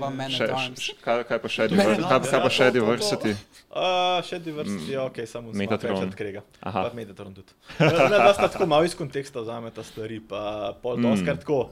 [0.00, 0.80] Pa Man Še, at Arms.
[0.80, 3.36] še, kaj, kaj pa še diver- kaj, kaj pa še diversity?
[3.68, 5.04] Uh, še diversity, mm.
[5.10, 5.92] ok, samo Metatron.
[5.98, 6.12] Metatron.
[6.16, 6.40] Krega.
[6.62, 6.88] Aha.
[6.88, 7.52] Pa Metatron tudi.
[7.84, 11.02] Ne, da sta tako malo iz konteksta vzameta stvari, pa pol Mm.
[11.04, 11.68] doskrat tako.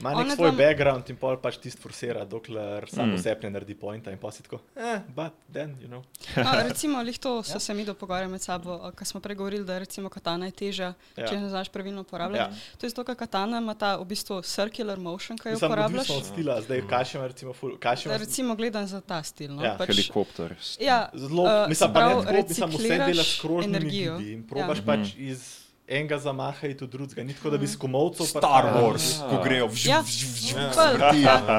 [0.00, 3.10] Ima nek svoj dva- background in pol pač tisti forsira, dokler sam Mm.
[3.10, 3.14] mm.
[3.14, 6.00] oseb ne naredi pointa in pa si tako, eh, but then, you know.
[6.36, 10.08] No, recimo, lih to so se mi dopogovarjali med sabo, ko smo pregovorili, da recimo
[10.08, 10.94] katana je težja, ja.
[11.16, 11.26] Ja.
[11.26, 12.50] če ne znaš pravilno uporabljati.
[12.50, 12.56] Ja.
[12.56, 12.78] Ja.
[12.78, 16.00] To je zato, ker katana ima ta v bistvu circular motion, ki jo Mislim, uporabljaš.
[16.00, 19.52] odvisno od stila, zdaj kašima recimo, ful, kašima, Da, recimo, gledam za ta stil.
[19.52, 19.62] No?
[19.62, 19.74] Ja.
[19.76, 20.56] pač, Helikopter.
[20.80, 24.18] ja, zelo, eh, mislim, se pa ne tako, mislim, vse dela recikliraš s krožnimi energijo.
[24.18, 24.82] gidi in probaš Ja.
[24.82, 24.86] ja.
[24.86, 25.60] pač iz
[25.90, 29.06] enega zamaha in tudi drugega, ni tako, da bi s komovcov pa Star tako- Wars,
[29.20, 30.02] ko grejo v Ja.
[30.02, 30.94] Ful.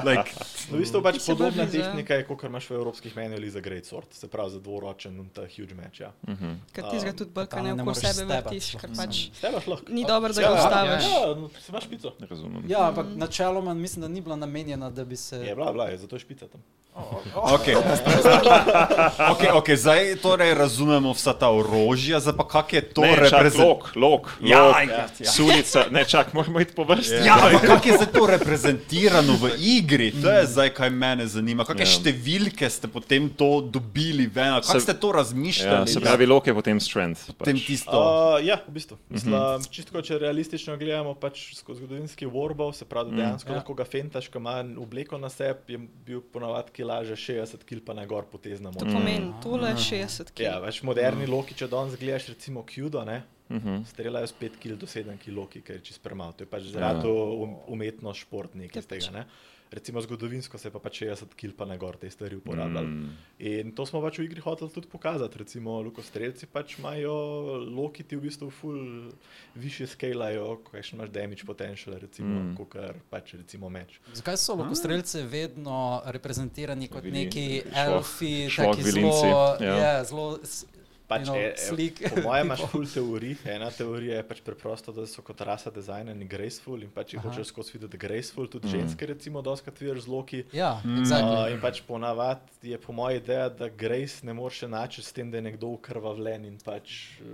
[0.05, 0.31] like,
[0.69, 1.83] V bistvu pač Ti podobna blizu, ja.
[1.85, 5.27] tehnika je, kot imaš v evropskih manualih za Great Sword, se pravi za dvoročen in
[5.27, 5.99] ta huge match.
[5.99, 6.11] Ja.
[6.71, 9.67] Ker ti ga tudi bolj, kaj katana ne okoli moreš sebe vrtiš, ker pač Stebaš
[9.67, 9.85] lahko.
[9.89, 11.03] ni dobro, da Ja, ga ja, ustaviš.
[11.05, 12.09] Ja, no, se imaš špico.
[12.21, 12.63] Razumem.
[12.65, 15.35] Ja, ampak načeloma mislim, da ni bila namenjena, da bi se.
[15.37, 16.61] Je bila, bila je, zato je špica tam.
[17.33, 17.75] Okay.
[19.25, 23.79] okay, okay, zdaj torej razumemo vsa ta orožja, zdaj pa kak je to reprezentativno.
[24.21, 25.25] Lok, Ja, lok, ja, ja.
[25.27, 27.25] sunica, ne čak, moramo iti po vrsti.
[27.25, 30.11] Ja, ampak kako je to reprezentirano v igri?
[30.13, 31.63] To je zdaj, kaj mene zanima.
[31.63, 31.93] Kakšne Ja.
[32.13, 34.53] številke ste potem to dobili ven?
[34.55, 35.87] Kako Se- ste to Ja, razmišljali?
[35.87, 37.33] se pravi, lok je potem strength.
[37.33, 37.65] Potem Pač.
[37.65, 37.91] tisto.
[37.91, 38.97] Uh, ja, v bistvu.
[39.07, 39.69] Mislim, mm -hmm.
[39.69, 43.53] čisto, če realistično gledamo, pač skozi zgodovinski warbov, se pravi, da dejansko mm, Ja.
[43.53, 43.57] ja.
[43.57, 47.93] lahko ga fentaš, ko ima obleko na sebi, je bil ponavadi kilaže 60 kg pa
[47.93, 48.93] na gor potezna To moč.
[48.93, 50.39] pomeni, tole je 60 kg.
[50.39, 53.83] Ja, več moderni loki, če danes gledaš recimo Kjudo, ne, Mhm.
[53.85, 56.31] streljajo s 5 kg do 7 kg ker je čist premalo.
[56.31, 59.11] To je pač zaradi um, umetnost šport nekaj iz tega.
[59.13, 59.25] Ne.
[59.71, 62.87] Recimo zgodovinsko se je pa pač 60 kg pa na gor te stvari uporabljali.
[62.87, 63.11] Mm.
[63.39, 65.37] In to smo pač v igri hoteli tudi pokazati.
[65.37, 67.13] Recimo, lukostrelci pač imajo
[67.69, 68.75] loki, ti v bistvu ful
[69.55, 72.55] više skalajo, kakšen imaš damage potential, recimo, Mm.
[72.57, 72.75] kot
[73.09, 73.95] pač recimo meč.
[74.13, 79.75] Zakaj so lokostrelci vedno reprezentirani kot Vidi, neki šloh- elfi, šloh taki vilinci, zelo, ja.
[79.77, 80.35] ja, zelo
[81.11, 82.01] Pač, you know, e, e, slik.
[82.09, 83.35] po mojem imaš ful teorij.
[83.45, 87.29] Ena teorija je pač preprosto, da so kot rasa dizajnirani graceful in pač jih Aha.
[87.29, 88.47] hočeš skozi videti graceful.
[88.47, 88.71] Tudi Mm.
[88.71, 88.79] mm.
[88.79, 90.43] ženske, recimo, doskrat vidiš z loki.
[90.55, 91.51] Ja, Uh, exactly.
[91.51, 95.37] in pač ponavadi je po mojem ideja, da Grace ne moreš enačiti s tem, da
[95.37, 97.27] je nekdo ukrvavljen in pač uh,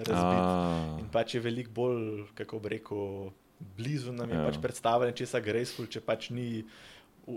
[0.00, 0.40] razbit.
[0.40, 0.96] Ah.
[0.98, 3.30] In pač je veliko bolj, kako bi rekel,
[3.76, 4.46] blizu nam je Ja.
[4.46, 6.64] pač predstavljeno, če je graceful, če pač ni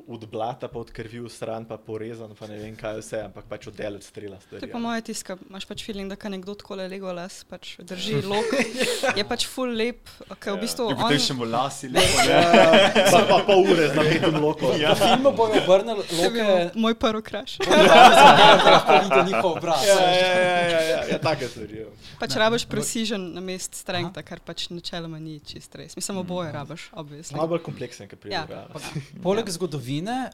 [0.07, 3.45] od blata, pa od krvi v stran, pa porezan, pa ne vem kaj vse, ampak
[3.49, 4.37] pač oddelec strela.
[4.49, 7.43] To je Stvari, po mojem tiska, imaš pač feeling, da ka nekdo tako le legolas,
[7.45, 8.49] pač drži lok.
[9.19, 11.17] Je pač full lep, ker v bistvu Je on...
[11.19, 12.17] še volasi, lepo.
[12.25, 12.33] ne?
[12.33, 14.73] ja, pa, pa pol ure z napetim lokom.
[14.73, 17.57] V filmu bojo obrnili loke, moj prvi kraš.
[17.63, 19.85] lahko vidijo njihov obraz.
[19.87, 21.77] Ja, ja, ja, ja, ja, ja, take stvari.
[21.79, 21.87] ja.
[22.19, 25.95] Pač rabiš precision na mest strengta, kar pač načeloma ni čist res.
[25.95, 27.37] Mislim, oboje rabiš, obvisno.
[27.37, 28.45] Malo bolj kompleksen, kot Ja.
[28.47, 29.03] prej.
[29.21, 29.82] Poleg zgodovine,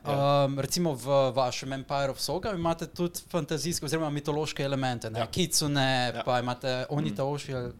[0.06, 0.46] Ja.
[0.46, 5.20] um, recimo v vašem Empire of Soga, imate tudi fantazijske oziroma mitološke elemente, ne?
[5.20, 5.28] Ja.
[5.28, 5.82] Kicune,
[6.16, 6.24] Ja.
[6.24, 7.74] pa imate Onitaoshi, ali-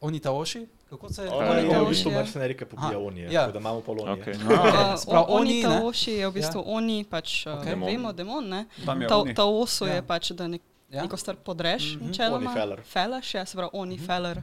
[0.00, 2.18] Onitaoshi, kako se On Kaj je je v bistvu Ja.
[2.18, 3.40] mercenarika pobija Aha, Onije, ja.
[3.40, 4.24] tako da imamo polonije.
[4.24, 4.34] Okay.
[4.36, 4.96] Okay.
[4.98, 5.68] Sprav, Oni oni, ne?
[5.70, 6.64] Taoši je v bistvu ja.
[6.66, 7.52] oni, pač Ok.
[7.54, 7.64] okay.
[7.66, 7.88] Demon.
[7.88, 8.66] vemo, demon, ne?
[9.08, 9.34] Ta, oni.
[9.34, 9.94] ta oso Ja.
[9.94, 11.02] je pač, da nek, Ja.
[11.02, 11.98] neko stvar podreš, mm.
[11.98, 12.06] -hmm.
[12.08, 12.50] načeloma.
[12.50, 12.80] Oni feller.
[12.82, 14.06] Felaš, ja, se pravi, oni mm -hmm.
[14.06, 14.42] feller,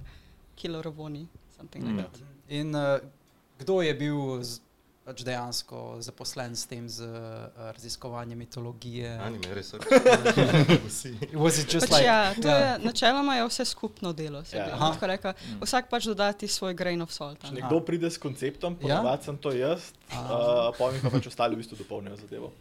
[0.55, 2.03] killer of oni, something like Mm.
[2.03, 2.22] that.
[2.49, 2.82] In uh,
[3.59, 4.61] kdo je bil z,
[5.10, 9.10] pač dejansko zaposlen s tem, z uh, raziskovanjem mitologije.
[9.18, 9.74] Anime, res
[11.82, 12.57] Pač like, ja, to ja.
[12.57, 14.43] je, načeloma je vse skupno delo.
[14.45, 14.70] se Ja.
[14.78, 15.34] tako rekla.
[15.62, 17.41] Vsak pač dodati svoj grain of salt.
[17.51, 19.01] nekdo pride s konceptom, Ja?
[19.01, 22.53] ponavadi sem to jaz, uh, pa mi pa pač ostali v bistvu dopolnijo zadevo.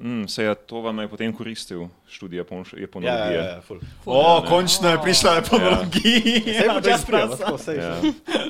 [0.00, 3.34] Mm, se je to vam je potem koristil, študij japonš- Ja, ja, japonologije.
[3.36, 3.78] ja, ful.
[4.04, 6.22] O, končno je prišla japonologija.
[6.52, 7.76] Sej počasi prijemo, tako sej.
[7.76, 7.96] Ja.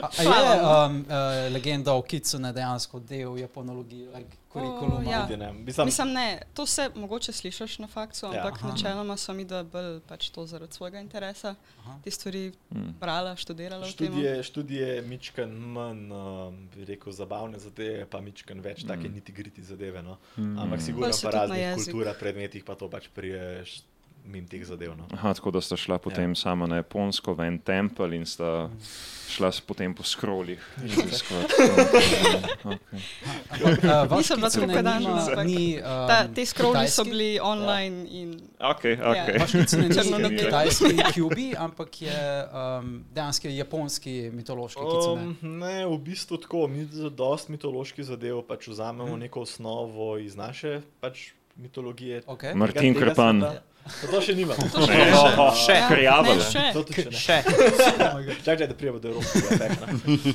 [0.02, 1.06] A, a je um, uh,
[1.52, 5.10] legenda o Kitsune dejansko del japonologije, like, kurikuluma?
[5.10, 5.22] ja.
[5.22, 5.52] Niti ne.
[5.52, 8.30] Mislim, Mislim, ne, to se mogoče slišiš na faksu, Ja.
[8.32, 8.68] ampak Aha.
[8.68, 11.54] načeloma sem videla bolj pač to zaradi svojega interesa.
[11.80, 11.98] Aha.
[12.04, 12.90] Te stvari Mm.
[13.00, 13.86] brala, študirala.
[13.86, 18.88] Študije, študije mičken manj, um, bi rekel, zabavne zadeve, pa mičken več mm.
[18.88, 20.02] take niti griti zadeve.
[20.02, 20.18] No.
[20.36, 20.58] Mm.
[20.58, 23.82] Ampak sigurno Bolj se pa raznih kultura, predmetih pa to pač priješ
[24.24, 24.96] mim teh zadev.
[24.96, 25.06] No.
[25.12, 26.34] Aha, tako da sta šla potem ja.
[26.34, 28.68] sama na Japonsko v en tempelj in sta
[29.28, 30.02] šla potem po.
[30.02, 30.10] Uh,
[34.10, 38.96] vaš Nisem pedantna, nima- ampak ni, um, Ta, te scrolli so bili online in Okay,
[38.96, 39.40] okay.
[39.40, 44.80] Vaš Kitsune Črno na kitajski QB, ampak je um, dejansko japonski mitološki.
[44.80, 50.36] Um, ne, v bistvu tako, mi za dost mitoloških zadev pač vzamemo neko osnovo iz
[50.36, 52.22] naše pač, mitologije.
[52.26, 52.54] Okay.
[52.54, 53.40] Martin tega Krpan.
[53.40, 53.73] sveta.
[53.84, 54.56] To še nimam.
[54.56, 56.62] to še Ne, še, še Ja, še.
[56.72, 57.20] To tudi še ne.
[57.20, 58.38] Še.
[58.46, 59.28] Čakaj, da prijemo do Evrope.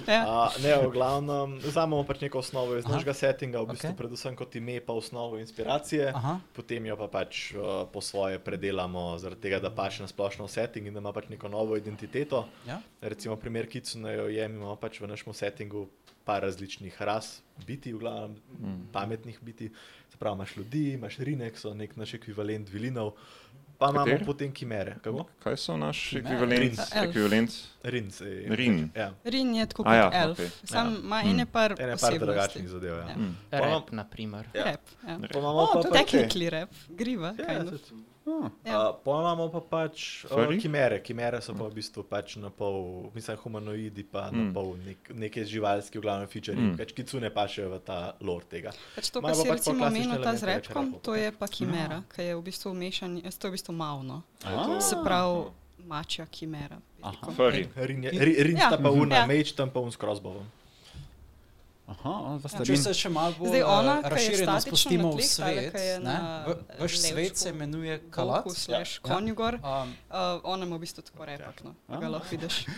[0.06, 0.22] Ja.
[0.26, 3.98] Uh, ne, v glavnem, vzamemo pač neko osnovo iz našega settinga, v bistvu Okej.
[3.98, 6.12] predvsem kot ime, pa osnovo inspiracije.
[6.14, 6.38] Aha.
[6.54, 10.54] Potem jo pa pač uh, po svoje predelamo, zaradi tega, da paše na splošno v
[10.54, 12.46] setting in da ima pač neko novo identiteto.
[12.70, 12.82] Ja.
[13.02, 15.90] Recimo, primer Kitsunejo je, mi imamo pač v našem settingu
[16.30, 18.92] par različnih ras, biti, v glavnem mm.
[18.94, 19.70] pametnih biti.
[19.70, 23.12] Se pravi, imaš ljudi, imaš rinek, so nek naš ekvivalent vilinov,
[23.78, 24.26] pa imamo Kateri?
[24.26, 24.96] potem kimere.
[25.02, 25.26] Kako?
[25.40, 26.60] Kaj so naš ekvivalent?
[26.60, 26.72] Rin.
[26.72, 27.06] Elf.
[27.06, 27.52] ekvivalent?
[27.84, 28.12] Rin.
[28.12, 28.90] Se, Rin.
[28.94, 30.32] Ja, Rin je tako ja, kot elf.
[30.34, 30.50] okej.
[30.66, 31.00] Sam Ja.
[31.00, 32.94] ima ene par ene par drugačnih zadev.
[32.94, 33.06] Ja.
[33.06, 33.16] Ja.
[33.18, 33.36] Mm.
[33.52, 34.46] Rap, na primer.
[34.54, 34.64] Ja.
[34.66, 35.20] Rap, ja.
[35.24, 37.34] Pa imamo pa pač- Technically rap, griva.
[37.40, 37.64] Ja,
[38.30, 38.70] tudi.
[38.70, 38.80] Ja.
[38.80, 41.02] Uh, pa imamo pa pač uh, kimere.
[41.04, 44.38] Kimere so pa v bistvu pač na pol, mislim, humanoidi, pa mm.
[44.38, 46.58] na pol nek, neke živalske, v glavnem feature.
[46.58, 46.78] Mm.
[46.80, 48.76] Pač kicune pa še v ta lore tega.
[48.96, 52.04] Pač to, kar si pa pač recimo omenil ta z repkom, to je pa kimera,
[52.14, 54.22] ki je v bistvu mešan, to je v bistvu mavno.
[54.46, 54.78] Ah.
[54.84, 55.50] Se pravi,
[55.90, 56.78] mačja kimera.
[57.00, 57.34] bi rekel.
[57.34, 57.68] Furry.
[57.76, 58.68] Rin, je, ri, rin Ja.
[58.68, 59.22] sta pa una, Ja.
[59.22, 59.28] ja.
[59.28, 60.46] mage tam pa un s crossbowom.
[61.90, 65.74] Aha, vas Če se še malo bolj Zdaj ona, eh, je razširjeno spustimo v svet,
[65.74, 68.46] V- vaš levčku, svet se imenuje Kalat.
[68.48, 69.02] Slash Ja.
[69.06, 69.56] konju gor.
[69.56, 69.62] Um,
[70.08, 70.16] Uh,
[70.46, 72.10] ona ima v bistvu tako repak, no, pa ga Ah.
[72.12, 72.66] lahko vidiš.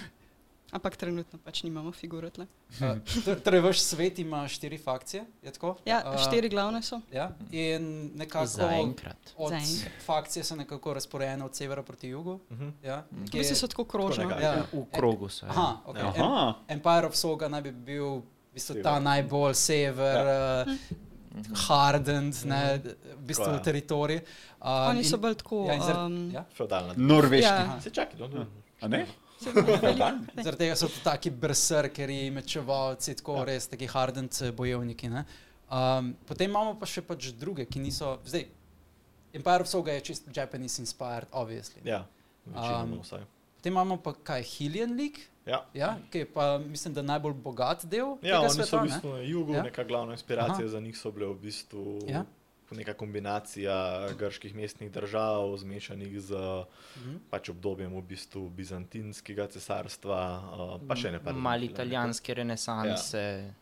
[0.72, 2.46] Ampak trenutno pač nimamo figure tle.
[2.72, 2.96] uh,
[3.26, 5.76] to- torej, vaš svet ima štiri fakcije, je tako?
[5.86, 7.02] Ja, Uh, štiri glavne so.
[7.12, 9.18] Ja, in nekako Zaenkrat.
[9.36, 9.92] od Zaenkrat.
[10.02, 12.40] fakcije so nekako razporejene od severa proti jugu.
[12.50, 12.72] Uh -huh.
[12.84, 14.24] Ja, V bistvu so tako krožne.
[14.42, 14.64] ja.
[14.72, 15.46] V krogu so.
[15.46, 15.50] ja.
[15.52, 16.18] Aha, okay.
[16.18, 16.26] Ja.
[16.26, 16.54] Aha.
[16.70, 18.22] Empire of Soga naj bi bil
[18.52, 20.66] v bistvu ta najbolj sever, ja.
[20.68, 22.62] uh, hardened, ne,
[23.16, 23.64] v bistvu Tako je.
[23.64, 24.20] teritorij.
[24.60, 25.66] Um, Oni so bolj tako.
[25.70, 26.46] ja, zaradi- um, ja.
[26.54, 26.94] Feudalna.
[26.98, 27.48] Norveški.
[27.48, 27.80] Ja.
[27.82, 28.46] Se čakaj, no, no.
[28.82, 29.06] A ne?
[30.44, 33.46] Zaradi tega so to taki berserkeri, mečevalci, tako ja.
[33.50, 35.10] res, taki hardened bojevniki.
[35.10, 35.24] ne.
[35.72, 38.18] Um, potem imamo pa še pač druge, ki niso.
[38.28, 38.44] Zdaj,
[39.34, 41.80] Empire of Soga je čist Japanese inspired, obviously.
[41.88, 42.04] Ja,
[42.46, 43.24] večinoma Um, vsaj.
[43.56, 45.66] Potem imamo pa kaj Hillian League, Ja.
[45.74, 48.66] ja, ki je pa mislim, da najbolj bogat del Ja, oni sveta.
[48.66, 48.88] so v ne.
[48.88, 49.58] bistvu na jugu, Ja.
[49.58, 49.64] ja.
[49.64, 50.68] neka glavna inspiracija Aha.
[50.68, 52.26] za njih so bile v bistvu Ja.
[52.72, 53.74] neka kombinacija
[54.14, 56.36] grških mestnih držav, zmešanih z
[56.98, 57.16] Mhm.
[57.30, 60.20] pač obdobjem v bistvu bizantinskega cesarstva,
[60.78, 63.54] uh, pa še ne pa Malo italijanske renesanse.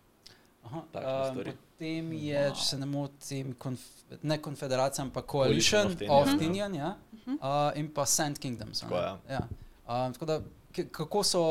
[0.61, 3.79] Aha, Takšne um, potem je, če se ne motim, konf
[4.21, 6.95] ne konfederacija, ampak Coalition of Tinian, ja.
[7.25, 8.83] uh, in pa Sand Kingdoms.
[8.83, 8.89] ne.
[8.89, 9.17] Tako, ja.
[9.29, 9.47] Ja.
[9.87, 10.41] Um, tako da,
[10.85, 11.43] kako so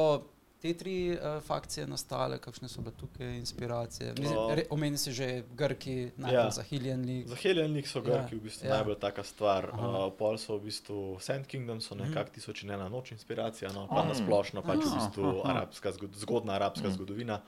[0.58, 4.14] te tri uh, fakcije nastale, kakšne so bile tukaj inspiracije?
[4.18, 6.44] Mislim, re, omeni se že Grki, najbolj Ja.
[6.44, 6.50] ja.
[6.50, 7.26] za Hillian League.
[7.26, 8.70] Za Heljenik so Ja, Grki v bistvu ja.
[8.70, 8.76] ja.
[8.76, 9.70] najbolj taka stvar.
[9.72, 9.88] Aha.
[10.00, 13.86] Uh, pol so v bistvu Sand Kingdom, so nekako tisoč in ena noč inspiracija, no,
[13.86, 14.08] pa Mm.
[14.08, 16.92] na splošno pač v bistvu arabska, zgod zgodna arabska Mm.
[16.92, 17.40] zgodovina.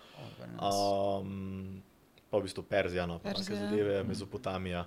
[0.60, 1.82] Um,
[2.30, 3.58] pa v bistvu Perzija, no, pa Perzija.
[3.60, 4.86] zadeve, Mezopotamija.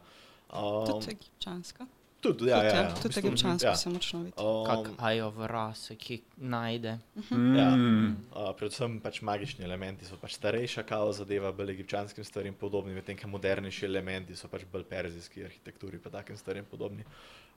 [0.49, 1.85] Um, Tudi egipčanska.
[2.23, 3.75] Tudi, ja, ja, ja, v Tudi bistvu, egipčanska ja.
[3.75, 4.33] se močno vidi.
[4.37, 6.97] Kak Um, Eye of Ra se ki najde.
[7.31, 7.69] Ja.
[7.75, 8.15] Mm.
[8.31, 13.19] Uh, predvsem pač magični elementi so pač starejša kao zadeva, bolj egipčanskim stvarem podobni, medtem
[13.19, 17.05] ko modernejši elementi so pač bolj perzijski arhitekturi pa takim stvarem podobni.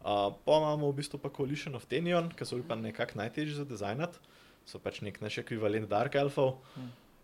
[0.03, 3.62] Uh, pa imamo v bistvu pa Coalition of Tenion, ki so bili pa nekako najtežji
[3.62, 4.19] za dizajnati,
[4.67, 6.59] so pač nek naš ekvivalent Dark Elfov.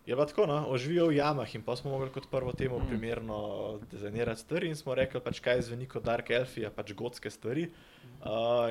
[0.05, 2.87] Je pa tako, no, oživijo v jamah in pa smo mogli kot prvo temu Mm.
[2.87, 7.63] primerno dizajnirati stvari in smo rekli, pač kaj zveni kot Dark Elfija, pač gotske stvari.
[7.63, 7.92] Uh,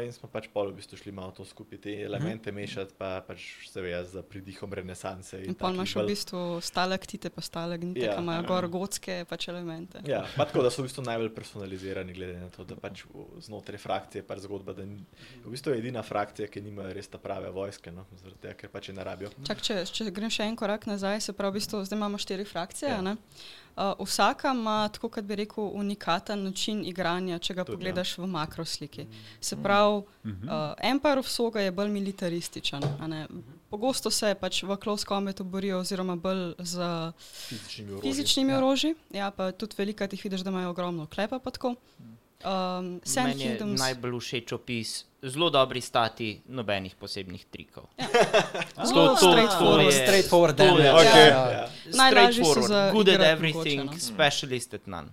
[0.01, 3.69] in smo pač pol v bistvu šli malo to skupaj, te elemente mešati, pa pač
[3.69, 5.43] se ve, z pridihom renesanse.
[5.45, 8.17] In pa takih imaš v bistvu stalaktite, pa stalagnite, Ja.
[8.17, 10.01] ki imajo gor gotske pač elemente.
[10.09, 13.05] Ja, pa tako, da so v bistvu najbolj personalizirani, glede na to, da pač
[13.45, 15.05] znotraj frakcije je pač zgodba, da ni,
[15.45, 18.73] v bistvu je edina frakcija, ki nima res ta prave vojske, no, zaradi tega, ker
[18.73, 19.31] pač je ne rabijo.
[19.45, 22.49] Čak, če, če grem še en korak nazaj, se pravi, v bistvu, zdaj imamo štiri
[22.49, 22.89] frakcije.
[22.89, 23.03] Ja.
[23.05, 23.17] Ja.
[23.77, 27.77] Uh, vsaka ima, tako kot bi rekel, unikaten način igranja, če ga Tudi, ja.
[27.77, 29.07] pogledaš v makrosliki.
[29.41, 32.83] Se pravi, uh, Empire of Soga je bolj militarističen.
[33.01, 33.27] a ne.
[33.71, 37.13] Pogosto se pač v close combatu borijo, oziroma bolj z
[37.49, 38.11] Fizičnimi orodji.
[38.11, 38.95] fizičnimi orožji.
[39.11, 41.39] Ja, pa tudi velikrat jih vidiš, da imajo ogromno klepa.
[41.39, 41.75] pa tako.
[42.45, 43.81] Um, Sand Meni je Kingdoms.
[43.81, 44.91] najbolj všeč opis,
[45.23, 47.87] zelo dobri stati, nobenih posebnih trikov.
[48.85, 49.87] Zelo straightforward.
[49.87, 50.91] je- Straightforward to je- damage.
[50.91, 51.27] Okay.
[51.29, 51.51] Ja, ja.
[51.53, 51.69] Ja.
[51.95, 53.93] Najlažje so Straightforward, za good at everything, no.
[53.95, 55.09] specialist at none.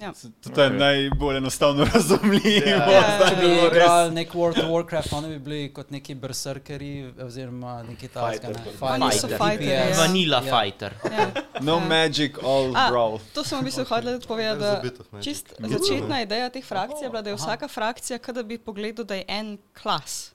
[0.00, 0.12] Ja.
[0.46, 2.66] To je najbolj enostavno razumljivo.
[2.66, 6.90] Ja, ja, Če bi igrali nek World of Warcraft, oni bi bili kot neki berserkeri
[7.20, 9.84] oziroma neki Fighter, Oni so fighterji, ja.
[9.98, 10.54] Vanilla Ja.
[10.54, 10.94] fighter.
[11.12, 11.26] Ja.
[11.60, 11.84] No Ja.
[11.86, 13.18] magic, all A, brawl.
[13.34, 15.24] To sem v bistvu hotel povedati, magic.
[15.24, 18.58] čist Good začetna ideja teh frakcij je bila, da je vsaka frakcija, kot da bi
[18.58, 20.32] pogledal, da je en klas.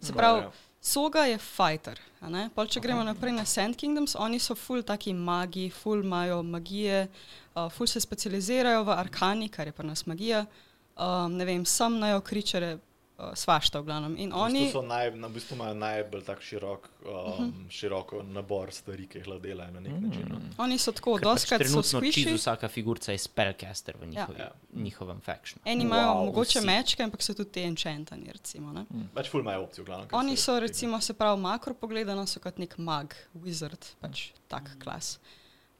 [0.00, 0.50] Se pravi, Ja.
[0.82, 2.00] Soga je fighter.
[2.20, 2.48] a ne.
[2.50, 7.08] Pol, če gremo naprej na Sand Kingdoms, oni so full taki magi, full imajo magije,
[7.54, 10.46] uh, full se specializirajo v arkani, kar je pri nas magija.
[10.94, 14.16] Um, ne vem, sam najo kričere, uh, svašta v glavnem.
[14.18, 18.20] In V oni, bistvu, so naj, na, v bistvu imajo najbolj tak širok, um, široko
[18.24, 20.26] nabor stvari, ki jih lahko delajo na nek način.
[20.28, 20.40] No.
[20.58, 22.34] oni so tako, Ker pač doskrat so squishy.
[22.34, 24.44] vsaka figurca je spellcaster v njihovi, Ja.
[24.44, 24.52] ja.
[24.74, 25.60] njihovem faction.
[25.64, 26.66] Eni imajo Wow, mogoče vsi.
[26.66, 28.72] mečke, ampak so tudi te enchantani, recimo.
[28.72, 28.84] Ne?
[29.14, 30.08] Pač ful imajo opcijo, v glavnem.
[30.08, 34.76] kar Oni so, recimo, se pravi, makro pogledano, so kot nek mag, wizard, pač tak
[34.78, 35.16] klas.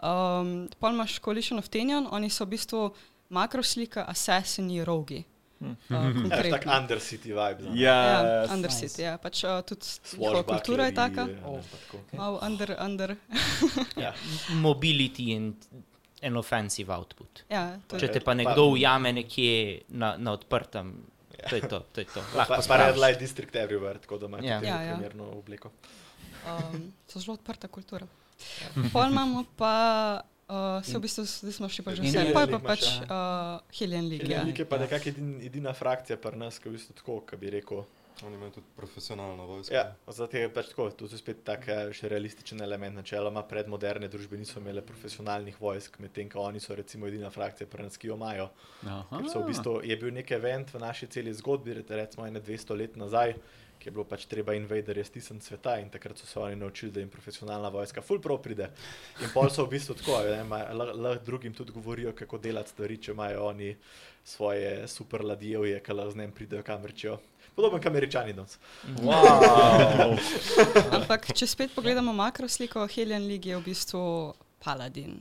[0.03, 2.91] Um, Pol imaš Coalition of Tenyon, oni so v bistvu
[3.31, 5.23] makroslika, assassini, rogi.
[5.63, 6.67] Uh, Ja, tak.
[6.67, 7.63] Undercity vibe.
[7.63, 7.71] no.
[7.75, 8.51] Ja, Ja, yes.
[8.51, 9.87] Undercity, ja, pač uh, tudi
[10.19, 11.27] njihova kultura je taka.
[11.43, 12.01] Pa tako.
[12.19, 13.15] Malo under, under.
[14.05, 14.11] Ja.
[14.59, 15.55] Mobility and
[16.23, 17.45] an offensive output.
[17.51, 20.93] Ja, Če te pa nekdo ujame nekje na, na odprtem,
[21.49, 21.79] to je to.
[21.93, 22.21] to, je to.
[22.35, 22.99] Pa, Lahko pa Red spraviš.
[22.99, 24.59] Light District Everywhere, tako da imaš Ja.
[24.59, 24.67] ja.
[24.67, 24.95] Ja, ja.
[24.99, 25.71] primerno obleko.
[26.43, 28.07] Um, so zelo odprta kultura.
[28.93, 29.77] Pol imamo pa,
[30.49, 32.83] uh, se v bistvu, smo šli pa že In vse, pa je pa League pač
[33.07, 34.31] uh, Helion League.
[34.31, 34.45] Ja.
[34.47, 37.41] Lik je pa nekako edin, edina frakcija pri nas, ki je v bistvu tako, ki
[37.41, 37.85] bi rekel.
[38.27, 39.75] Oni imajo tudi profesionalno vojsko.
[39.75, 42.95] Ja, zato je pač tako, to je spet tak eh, še realističen element.
[43.01, 47.89] Načeloma predmoderne družbe niso imele profesionalnih vojsk, medtem ko oni so recimo edina frakcija pri
[47.89, 48.51] nas, ki jo imajo.
[49.33, 53.01] So v bistvu, je bil nek event v naši celi zgodbi, recimo ene 200 let
[53.01, 53.35] nazaj,
[53.83, 57.01] ki je bilo pač treba invaderje stisniti sveta in takrat so se oni naučili, da
[57.01, 58.71] jim profesionalna vojska full pro pride.
[59.23, 63.13] In pol so v bistvu tako, lah- lahko drugim tudi govorijo, kako delati stvari, če
[63.13, 63.75] imajo oni
[64.25, 67.19] svoje super ladjevje, ki lahko z njim pridejo kamrčijo.
[67.57, 68.59] Podoben kot američani danes.
[69.03, 70.15] Wow.
[70.93, 74.05] Ampak, če spet pogledamo makrosliko, Helion League je v bistvu
[74.63, 75.19] paladin.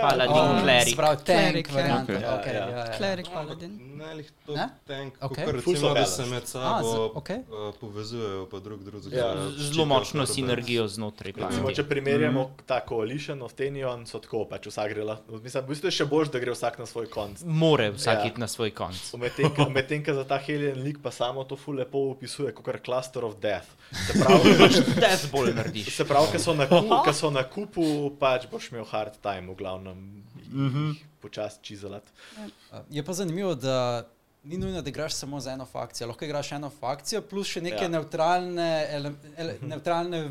[0.00, 0.62] Paladin, Oh,
[0.96, 1.74] pravi, Cleric, tank ja.
[1.74, 2.12] varianta.
[2.12, 2.34] Okay.
[2.34, 2.76] Okay, Ja, ja, ja.
[2.76, 2.96] ja, ja.
[2.96, 3.72] Cleric paladin.
[3.94, 4.68] Ne, lih to Ne?
[4.86, 5.44] tank, Okay.
[5.44, 5.44] okay.
[5.44, 7.36] So recimo, da se med A, sabo z- okej.
[7.38, 9.16] uh, povezujejo, pa drug drugega.
[9.16, 9.34] Ja.
[9.50, 14.66] Zelo močno sinergijo znotraj Recimo, če primerjamo mm ta coalition of Tenion, so tako, pač
[14.66, 15.38] vsak gre lahko.
[15.38, 17.42] Mislim, v bistvu je še boljš, da gre vsak na svoj konc.
[17.44, 18.24] More vsak Ja.
[18.24, 18.96] iti na svoj konc.
[19.14, 19.70] Medtem ko-
[20.06, 23.66] za ta Helion League pa samo to ful lepo opisuje kot Cluster of Death.
[23.92, 24.50] Se pravi,
[25.00, 25.90] Death ball narediš.
[25.90, 27.84] se pravi, ko so na kupu, ko so na kupu
[28.16, 30.88] pač boš imel hard time, v glavnem Mhm.
[30.88, 32.10] jih počasi čizelati.
[32.90, 34.08] Je pa zanimivo, da
[34.44, 36.06] ni nujno, da igraš samo za eno fakcijo.
[36.06, 37.82] Lahko igraš eno fakcijo, plus še neke Ja.
[37.82, 37.88] ja.
[37.88, 40.30] neutralne, ele, ele, neutralne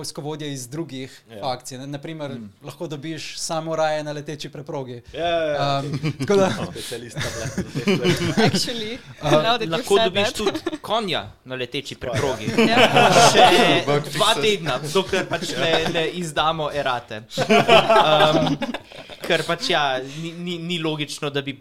[0.00, 1.36] vojskovodje iz drugih Ja.
[1.36, 1.42] ja.
[1.42, 1.78] fakcij.
[1.78, 1.86] Ne?
[1.86, 2.52] Naprimer, mm.
[2.64, 5.02] lahko dobiš samoraje na leteči preprogi.
[5.12, 5.82] Ja, ja, ja.
[5.84, 8.14] Um, tako da, Specialista te stvari.
[8.48, 10.36] Actually, now that you Lahko dobiš that.
[10.36, 12.50] tudi konja na leteči preprogi.
[12.68, 12.88] Ja.
[13.32, 13.84] Še
[14.16, 17.22] dva tedna, dokler pač ne, ne izdamo erate.
[17.46, 18.56] Um,
[19.26, 19.84] ker pač ja,
[20.22, 21.58] ni, ni, ni logično, da bi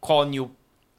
[0.00, 0.48] konju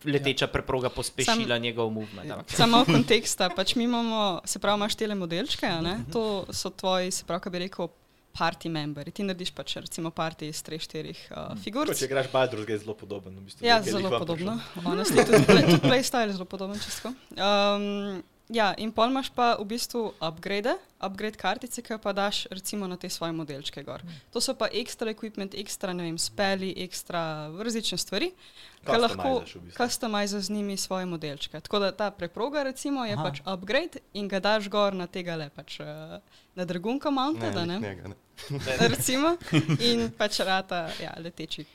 [0.08, 2.32] leteča preproga pospešila Sam, njegov movement.
[2.32, 6.00] ampak- Samo konteksta, pač mi imamo, se pravi, imaš tele modelčke, a ne?
[6.12, 7.88] to so tvoji, se pravi, kaj bi rekel,
[8.34, 9.12] party memberi.
[9.12, 11.88] Ti narediš pač recimo party iz treh, štirih uh, figur.
[11.88, 13.34] Tako, Če igraš Baldur's Gate, je zelo podoben.
[13.34, 14.60] V bistvu, Ja, zelo podobno.
[14.78, 17.10] Honestly, tudi, play, tudi playstyle je zelo podoben čisto.
[17.34, 20.72] Um, Ja, in pol imaš pa v bistvu upgrade,
[21.04, 24.00] upgrade kartice, ki jo pa daš recimo na te svoje modelčke gor.
[24.32, 28.32] To so pa ekstra equipment, ekstra, ne vem, speli, ekstra različne stvari,
[28.88, 29.78] ki lahko Customizaš v bistvu.
[29.78, 31.60] customizaš z njimi svoje modelčke.
[31.60, 33.24] Tako da ta preproga recimo je Aha.
[33.24, 35.86] Pač upgrade in ga daš gor na tega le pač uh,
[36.56, 37.80] na dragunka mounted, Ne, glih ne?
[37.80, 38.16] njega, ne.
[38.88, 39.36] recimo,
[39.80, 41.66] in pač rata ja, leteči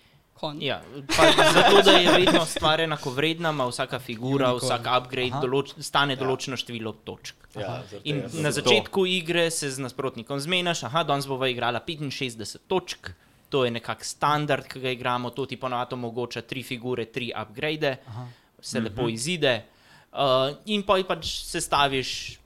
[0.61, 4.67] Ja, pa zato, da je vedno stvar enakovredna, ima vsaka figura, Unicorn.
[4.67, 5.41] vsak upgrade Aha.
[5.41, 7.47] določ, stane določeno število točk.
[7.55, 13.13] Ja, In na začetku igre se z nasprotnikom zmeniš, aha, danes bova igrala 65 točk,
[13.53, 17.97] to je nekak standard, ki ga igramo, to ti ponovadi omogoča tri figure, tri upgrade,
[18.61, 19.63] se lepo izide.
[20.13, 22.39] Uh, in pa pač sestaviš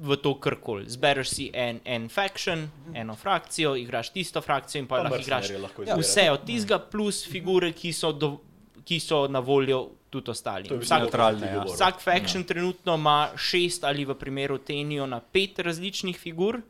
[0.00, 0.84] v to karkoli.
[0.88, 5.82] Zbereš si en, en faction, eno frakcijo, igraš tisto frakcijo in pa lahko igraš lahko
[5.82, 6.06] ja, izbereš.
[6.06, 8.36] vse od tistega, plus figure, ki so, do,
[8.84, 10.68] ki so na voljo tudi ostali.
[10.70, 11.64] Je Vsak, neutralne, ja.
[11.64, 12.46] vsak faction ja.
[12.46, 16.60] trenutno ima šest ali v primeru Tenijo na pet različnih figur,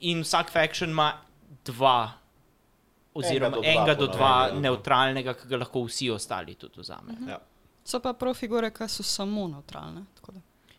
[0.00, 1.12] in vsak faction ima
[1.64, 2.12] dva.
[3.14, 4.60] Oziroma Enega do dva enega do po dva navadi, ja.
[4.60, 7.28] neutralnega, ki ga lahko vsi ostali tudi vzamejo.
[7.28, 7.40] Ja.
[7.84, 10.04] So pa prav figure, ki so samo neutralne.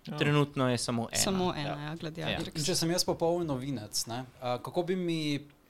[0.06, 0.18] Da.
[0.18, 1.22] Trenutno je samo ena.
[1.22, 2.47] Samo ena, ja, ja gladiator.
[2.56, 5.20] In če sem jaz popoln novinec, ne, a, kako bi mi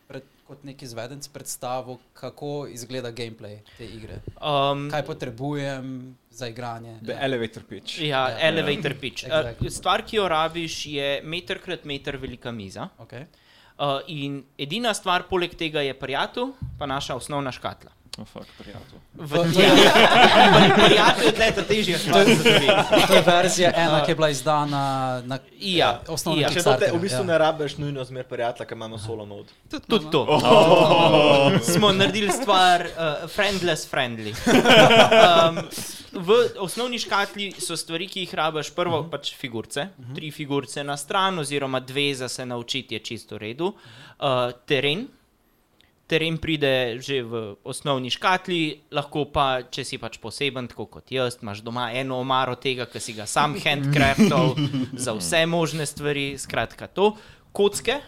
[0.07, 4.21] pred, kot neki izvedenc predstavil, kako izgleda gameplay te igre?
[4.41, 6.97] Um, Kaj potrebujem za igranje?
[7.03, 7.99] The elevator pitch.
[8.01, 8.39] ja, Ja.
[8.49, 9.23] elevator pitch.
[9.27, 9.67] Exactly.
[9.67, 12.89] Uh, stvar, ki jo rabiš, je meter krat meter velika miza.
[12.99, 13.25] Okay.
[13.79, 17.91] Uh, in edina stvar, poleg tega je prijatelj, pa naša osnovna škatla.
[18.17, 18.99] Oh, fuck, prijatelj.
[19.13, 20.75] V ja.
[20.85, 22.25] prijatelj je tleta težja stvar.
[23.07, 26.49] To je verzija ena, ki je bila izdana na Ja, osnovnem ja.
[26.49, 27.27] Če to te v bistvu ja.
[27.29, 29.55] ne rabiš nujno zmer prijatelja, ker imamo solo mode.
[29.69, 30.11] Tudi, imamo.
[30.11, 30.25] to.
[30.27, 31.55] Oh.
[31.63, 34.35] Smo naredili stvar uh, friendless friendly.
[34.43, 35.61] Um,
[36.11, 41.39] v osnovni škatli so stvari, ki jih rabiš, prvo pač figurce, tri figurce na stran,
[41.39, 43.71] oziroma dve za se naučiti je čisto v redu.
[44.19, 45.07] Uh, teren.
[46.11, 51.39] Teren pride že v osnovni škatli, lahko pa, če si pač poseben, tako kot jaz,
[51.39, 54.57] imaš doma eno omaro tega, ki si ga sam handcraftal
[55.05, 57.13] za vse možne stvari, skratka to.
[57.55, 58.01] Kocke,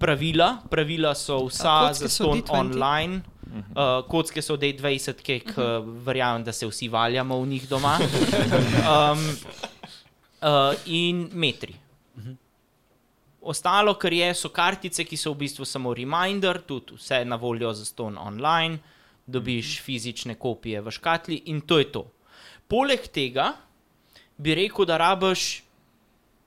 [0.00, 2.56] pravila, pravila so vsa za ston D20?
[2.56, 3.22] online.
[3.46, 7.98] Uh, kocke so D20, ki uh, verjamem, da se vsi valjamo v njih doma.
[8.86, 9.22] Um,
[10.42, 11.76] uh, in metri.
[13.46, 17.72] Ostalo, kar je, so kartice, ki so v bistvu samo reminder, tudi vse na voljo
[17.72, 18.78] za ston online,
[19.26, 22.02] dobiš fizične kopije v škatli in to je to.
[22.66, 23.52] Poleg tega
[24.36, 25.62] bi rekel, da rabiš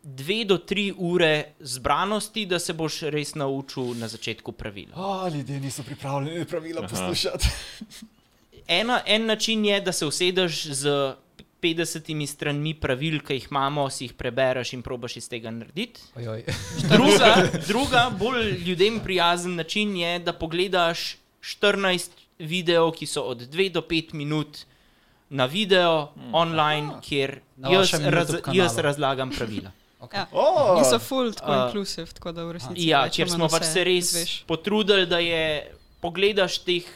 [0.03, 4.95] dve do tri ure zbranosti, da se boš res naučil na začetku pravila.
[4.95, 7.47] Oh, ljudje niso pripravljeni pravila poslušati.
[8.79, 11.15] Ena, en način je, da se usedeš z
[11.61, 16.01] 50 stranmi pravil, ki jih imamo, si jih prebereš in probaš iz tega narediti.
[16.15, 16.43] Ojoj.
[16.93, 17.33] Druga,
[17.67, 23.81] druga, bolj ljudem prijazen način je, da pogledaš 14 videov, ki so od 2 do
[23.81, 24.63] 5 minut
[25.29, 26.35] na video mm.
[26.35, 29.71] online, kjer Na jaz, raz, jaz razlagam pravila.
[30.13, 30.25] Ja.
[30.31, 30.77] Oh!
[30.79, 32.85] In so full tako Uh, inclusive, tako da v resnici.
[32.87, 34.43] Ja, ker smo pač se res izveš.
[34.47, 36.87] potrudili, da je pogledaš teh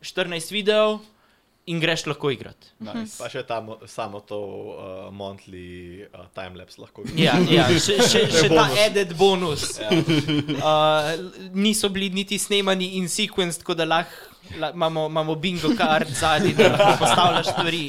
[0.00, 1.02] 14 videov
[1.68, 2.72] in greš lahko igrati.
[2.84, 3.18] Nice.
[3.20, 7.20] Pa še ta, mo- samo to uh, monthly uh, timelapse lahko vidiš.
[7.24, 9.76] Ja, ja še, še, še ta added bonus.
[9.82, 9.92] Ja.
[9.92, 11.12] Uh,
[11.54, 16.54] niso bili niti snemani in sequence, tako da lahko la, imamo, imamo bingo kart zadnji,
[16.56, 17.82] da lahko postavljaš stvari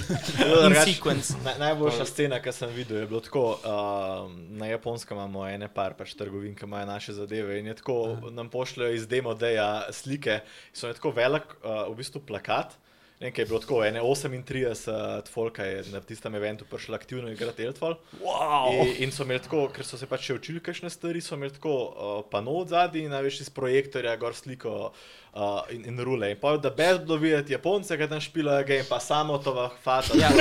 [0.65, 1.37] in sequence.
[1.43, 3.45] Naj, najboljša scena, ki sem videl, je bilo tako.
[3.63, 4.27] Uh,
[4.59, 8.49] na japonskem imamo ene par pač trgovin, ki imajo naše zadeve in je tako, nam
[8.51, 10.41] pošljajo iz demo-deja slike.
[10.73, 12.75] So je tako velik, uh, v bistvu plakat.
[13.19, 17.95] Nekaj je bilo tako, ene 38 folka je na tistem eventu prišlo aktivno igrati Eltfall.
[18.23, 18.87] Wow.
[18.87, 21.51] In, in so imeli tako, ker so se pač še učili kakšne stvari, so imeli
[21.51, 26.29] tako uh, pano od zadaj in največ iz projektorja gor sliko uh, in, in rule.
[26.31, 30.15] In pa da brez bilo videti Japonce, ki tam špilajo game, pa samo to vahfata.
[30.15, 30.31] Ja.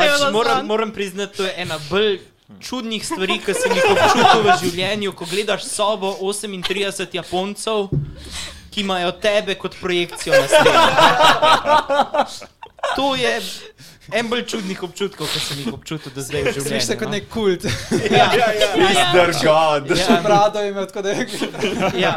[0.00, 2.22] Pač moram, moram priznati, to je ena bolj
[2.60, 7.92] čudnih stvari, ki sem jih občutil v življenju, ko gledaš sobo 38 Japoncev,
[8.70, 10.70] ki imajo tebe kot projekcijo na steni.
[12.96, 13.40] To je
[14.12, 16.64] en bolj čudnih občutkov, ki sem jih občutil do zdaj v življenju.
[16.64, 17.12] Slišiš se kot no.
[17.12, 17.62] nek kult.
[18.10, 19.30] Ja, ja, Mr.
[19.38, 19.90] God.
[19.96, 21.26] Še brado ima, tako da je.
[22.00, 22.14] ja.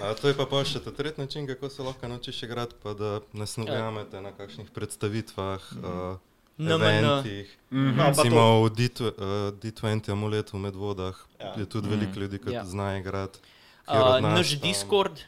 [0.00, 2.94] A to je pa pol še ta tretji način, kako se lahko naučiš igrati, pa
[2.94, 6.16] da nas ne ujamete na kakšnih predstavitvah, uh,
[6.56, 6.80] NMN.
[6.80, 7.50] eventih.
[7.68, 9.12] No, pa Recimo v D2, uh,
[9.54, 11.52] D20 amuletu v Medvodah Ja.
[11.58, 12.64] je tudi veliko ljudi, ki Ja.
[12.64, 13.42] znajo igrati.
[13.84, 15.20] Uh, naš tam- Discord.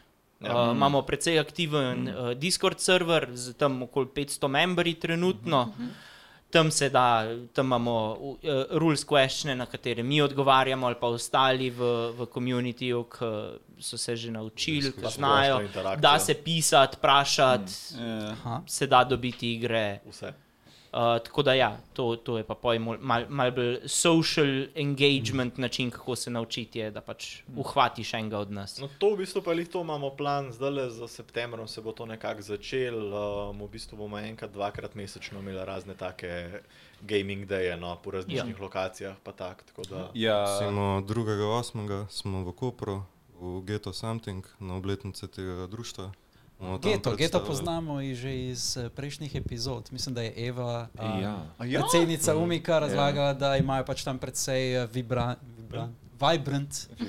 [0.44, 5.72] Uh, imamo precej aktiven uh, Discord server z tam okoli 500 membri trenutno.
[6.50, 8.38] tam se da, tam imamo uh,
[8.70, 11.82] rules question, na katere mi odgovarjamo, ali pa ostali v,
[12.14, 13.24] v komunitiju, ki
[13.82, 15.60] so se že naučili, ki znajo.
[15.98, 18.62] Da se pisati, vprašati, Eh, Aha.
[18.66, 20.00] se da dobiti igre.
[20.06, 20.43] Vse.
[20.94, 25.58] Uh, tako da ja, to, to je pa poj mal, mal, mal bolj social engagement
[25.58, 28.78] način, kako se naučiti, je, da pač uhvatiš enega od nas.
[28.78, 31.92] No, to v bistvu pa jih to imamo plan, zdaj le za septembrom se bo
[31.92, 33.10] to nekako začel.
[33.10, 36.62] Um, v bistvu bomo enkrat, dvakrat mesečno imeli razne take
[37.00, 38.62] gaming daje no, po različnih ja.
[38.62, 39.16] lokacijah.
[39.24, 42.06] pa Tak, tako da, Ja, Recimo 2.8.
[42.08, 43.02] smo v Kopru,
[43.40, 46.12] v Ghetto Something, na obletnici tega društva.
[46.64, 49.88] Bomo tam Geto, geto poznamo že iz eh, prejšnjih epizod.
[49.92, 51.36] Mislim, da je Eva, Ja.
[51.58, 51.80] A ja?
[51.80, 57.08] predsednica Umika, razlagala, da imajo pač tam precej eh, vibra, vibra, vibrant, um,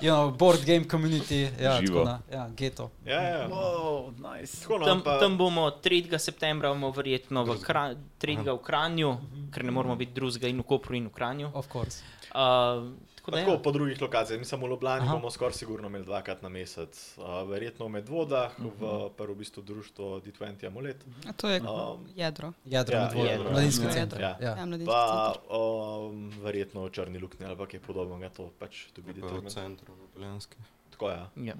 [0.00, 1.86] you know, board game community, ja, Živo.
[1.86, 2.90] tako da, ja, geto.
[3.04, 3.48] ja, ja.
[3.48, 4.62] Wow, nice.
[4.62, 6.18] Tako, no, Tam, pa, tam bomo 3.
[6.18, 8.48] septembra, bomo verjetno v, Kra 3.
[8.48, 9.16] v Kranju,
[9.52, 11.50] ker ne moramo biti drugega in v Kopru in v Kranju.
[11.54, 12.02] Of course.
[12.30, 13.58] Uh, tako da, tako ja.
[13.58, 14.38] po drugih lokacijah.
[14.38, 15.14] Mi samo v Ljubljani Aha.
[15.14, 16.90] bomo skoraj sigurno imeli dvakrat na mesec.
[17.14, 18.72] Uh, verjetno v Medvodah, v
[19.10, 20.96] prvo v bistvu društvo D20 Amulet.
[21.24, 22.52] A to je Um, jedro.
[22.64, 23.50] Jedro Ja, ja, dvoje, jedro.
[23.50, 23.92] mladinsko Ja.
[23.92, 24.20] center.
[24.20, 24.32] Ja.
[24.40, 24.56] Ja.
[24.56, 25.42] Ja, mladinski Pa center.
[25.50, 29.20] um, verjetno v Črni luknji ali pa kaj podobnega, to pač dobiti.
[29.20, 30.56] Pa v centru, v Poljanski.
[30.90, 31.18] Tako je.
[31.44, 31.54] Ja.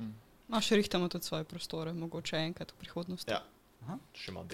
[0.49, 3.31] No, še rihtamo tudi svoje prostore, mogoče enkrat v prihodnosti.
[3.31, 3.45] Ja.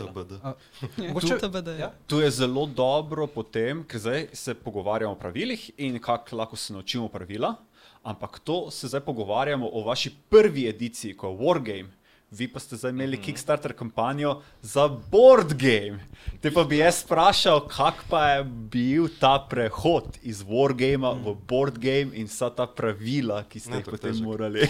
[0.06, 0.32] TBD.
[1.12, 1.92] Mogoče- TBD, ja.
[2.06, 6.72] To je zelo dobro potem, ker zdaj se pogovarjamo o pravilih in kako lahko se
[6.72, 7.54] naučimo pravila,
[8.02, 11.90] ampak to se zdaj pogovarjamo o vaši prvi ediciji, ko je Wargame.
[12.30, 13.24] Vi pa ste zdaj imeli mm -hmm.
[13.24, 15.98] Kickstarter kampanjo za board game.
[16.40, 21.22] Te pa bi jaz vprašal, kak pa je bil ta prehod iz Wargama mm.
[21.24, 24.24] v board game in vsa ta pravila, ki ste Ne, jih potem težek.
[24.24, 24.60] morali.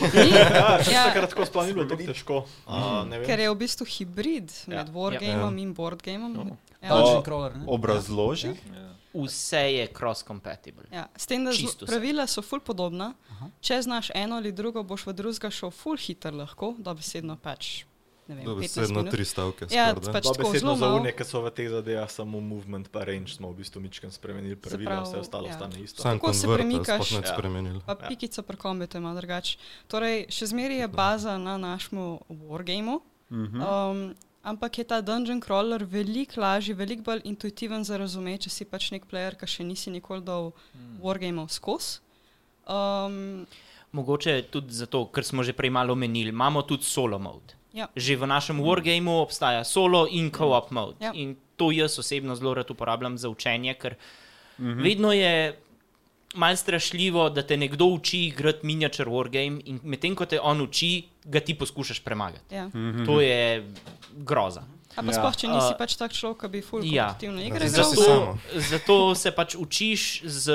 [0.55, 1.05] Ja, še Ja.
[1.05, 2.37] takrat tako sploh ni bilo tako težko.
[2.67, 3.27] Uh, ne vem.
[3.27, 4.77] Ker je v bistvu hibrid Ja.
[4.77, 6.53] med wargameom in boardgameom.
[6.83, 6.89] Ja.
[6.89, 7.65] Dungeon crawler, ne?
[7.67, 8.49] Obrazloži.
[9.25, 10.85] Vse je cross-compatible.
[10.93, 13.15] Ja, s tem, da Čisto pravila so ful podobna.
[13.61, 17.87] Če znaš eno ali drugo, boš v drugega šel ful hiter lahko, da besedno pač.
[18.29, 19.67] Ne vem, 15 Dobesedno tri stavke.
[19.71, 20.13] Ja, skoraj, da.
[20.13, 23.05] pač Pa tako besedno zelo za unije, ki so v teh zadevah samo movement pa
[23.07, 25.55] range, smo v bistvu mičken spremenili pravila, pravi, vse ostalo ja.
[25.55, 26.03] ostane isto.
[26.03, 27.13] Sam Kako se premikaš?
[27.13, 27.23] Ja.
[27.23, 27.81] spremenili.
[27.87, 28.09] Pa Ja.
[28.09, 29.59] pikica pri kombitu ima drugače.
[29.87, 33.01] Torej, še zmeraj je baza na našem wargameu.
[33.31, 33.63] Mhm.
[33.63, 34.15] Um,
[34.47, 38.91] ampak je ta dungeon crawler veliko lažji, veliko bolj intuitiven za razumeti, če si pač
[38.95, 40.53] nek player, ki še nisi nikoli dal
[41.03, 41.99] wargameov skozi.
[42.67, 43.47] Um,
[43.93, 47.55] Mogoče tudi zato, ker smo že prej malo omenili, imamo tudi solo mode.
[47.77, 47.91] Ja.
[47.97, 50.97] Že v našem wargameu obstaja solo in co-op mode.
[51.03, 51.13] Ja.
[51.15, 53.97] In to jaz osebno zelo rad uporabljam za učenje, ker
[54.59, 54.69] Mhm.
[54.69, 54.83] -hmm.
[54.83, 55.61] vedno je
[56.37, 60.93] malce strašljivo, da te nekdo uči igrati miniature wargame in medtem ko te on uči,
[61.25, 62.55] ga ti poskušaš premagati.
[62.55, 62.71] ja.
[63.07, 63.65] To je
[64.13, 64.63] groza.
[64.97, 65.13] A pa Ja.
[65.13, 67.11] sploh, če nisi Uh, pač tak človek, ki bi full ja.
[67.21, 67.69] Ja, igral.
[67.69, 70.53] Zato, zato se pač učiš z.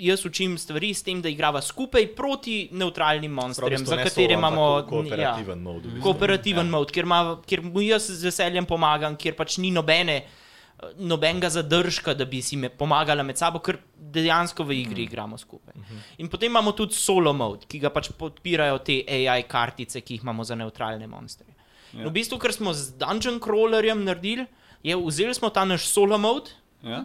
[0.00, 5.58] Jaz učim stvari s tem, da igrava skupaj proti neutralnim monsterjem, za katere imamo kooperativen
[5.58, 5.64] ja.
[5.64, 5.82] mod.
[6.02, 6.70] kooperativen Ja.
[6.70, 10.22] mod, kjer, ima, kjer mu jaz z veseljem pomagam, kjer pač ni nobene,
[10.98, 15.74] nobenega zadržka, da bi si me pomagala med sabo, ker dejansko v igri igramo skupaj.
[16.18, 20.22] In potem imamo tudi solo mod, ki ga pač podpirajo te AI kartice, ki jih
[20.22, 21.46] imamo za neutralne monstre.
[21.92, 22.06] Ja.
[22.06, 24.46] V bistvu, ker smo z Dungeon Crawlerjem naredili,
[24.82, 26.50] je vzeli smo ta naš solo mod
[26.82, 27.04] Ja?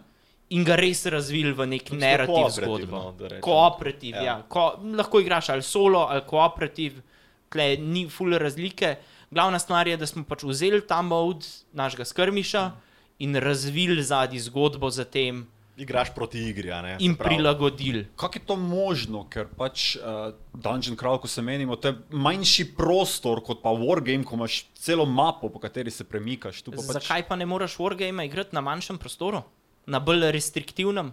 [0.50, 3.00] in ga res razvili v nek narativ kooperativ, zgodbo.
[3.12, 3.40] no.
[3.42, 4.24] Kooperativ, Ja.
[4.24, 4.36] ja.
[4.48, 7.02] Ko, lahko igraš ali solo ali kooperativ,
[7.50, 8.96] tle ni fule razlike.
[9.32, 12.72] Glavna stvar je, da smo pač vzeli ta mod našega skrmiša
[13.20, 15.46] in razvili zadnji zgodbo za tem
[15.78, 16.98] Igraš proti igri, a ne?
[17.00, 18.08] in Se pravi, prilagodili.
[18.16, 22.70] Kako je to možno, ker pač uh, Dungeon Crawl, ko se menimo, to je manjši
[22.78, 26.62] prostor kot pa Wargame, ko imaš celo mapo, po kateri se premikaš.
[26.62, 29.44] Tu Pa pač, Zakaj pa ne moreš wargame igrati na manjšem prostoru,
[29.86, 31.12] na bolj restriktivnem?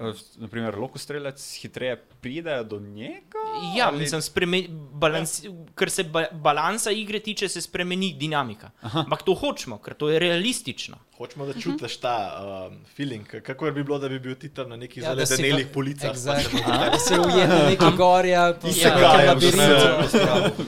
[0.00, 3.38] Uh, naprimer, lokostrelec hitreje pride do njega?
[3.76, 4.60] Ja, ali- mislim, spreme,
[4.92, 5.42] balans,
[5.74, 8.70] kar se ba, balansa igre tiče, se spremeni dinamika.
[8.82, 10.96] Ampak to hočemo, ker to je realistično.
[11.16, 12.14] Hočemo, da čutiš ta
[12.68, 15.66] um, feeling, kako bi bilo, da bi bil ti tam na nekih Ja, ja, zaledenelih
[15.66, 16.12] v- policah.
[16.12, 16.62] Exactly.
[16.62, 18.72] Da si ujet na neki gori ali pa Ja.
[18.72, 20.18] v nekem Gajem, labirintu.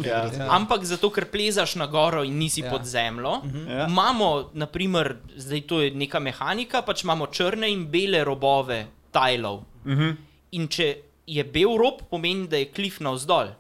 [0.05, 0.19] Ja.
[0.27, 0.47] Ja.
[0.51, 2.67] Ampak zato, ker plezaš na goro in nisi Ja.
[2.67, 2.73] ja.
[2.73, 3.33] pod zemljo,
[3.69, 3.87] Ja.
[3.87, 9.63] imamo, naprimer, zdaj to je neka mehanika, pač imamo črne in bele robove tajlov.
[9.85, 10.17] Mhm.
[10.53, 10.97] In če
[11.31, 13.55] je bel rob, pomeni, da je klif navzdol.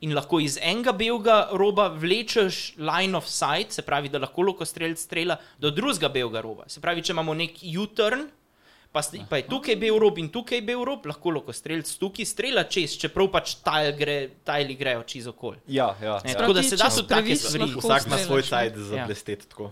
[0.00, 4.98] In lahko iz enega belega roba vlečeš line of sight, se pravi, da lahko lokostrelc
[4.98, 6.64] strela do drugega belega roba.
[6.72, 8.24] Se pravi, če imamo nek U-turn,
[8.92, 12.64] pa, sti, pa je tukaj bel rob in tukaj bel rob, lahko lokostrelc tukaj strela
[12.64, 14.16] čez, čeprav pač tajl gre,
[14.48, 15.60] tajli grejo čez okolje.
[15.68, 16.16] Ja, ja.
[16.24, 16.38] Ne, ja.
[16.40, 17.66] tako da se da so take previs stvari.
[17.66, 19.06] lahko Vsak ima svoj sajt za Ja.
[19.44, 19.70] tako.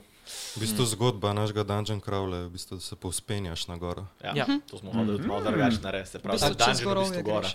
[0.56, 4.06] V bistvu zgodba našega Dungeon Crawla je, v bistvu, da se povspenjaš na goro.
[4.24, 4.46] Ja, Ja.
[4.70, 6.10] To smo hodili malo drugače narediti.
[6.10, 7.48] Se V pravi, bistvu da je v gorovje bistvu gora.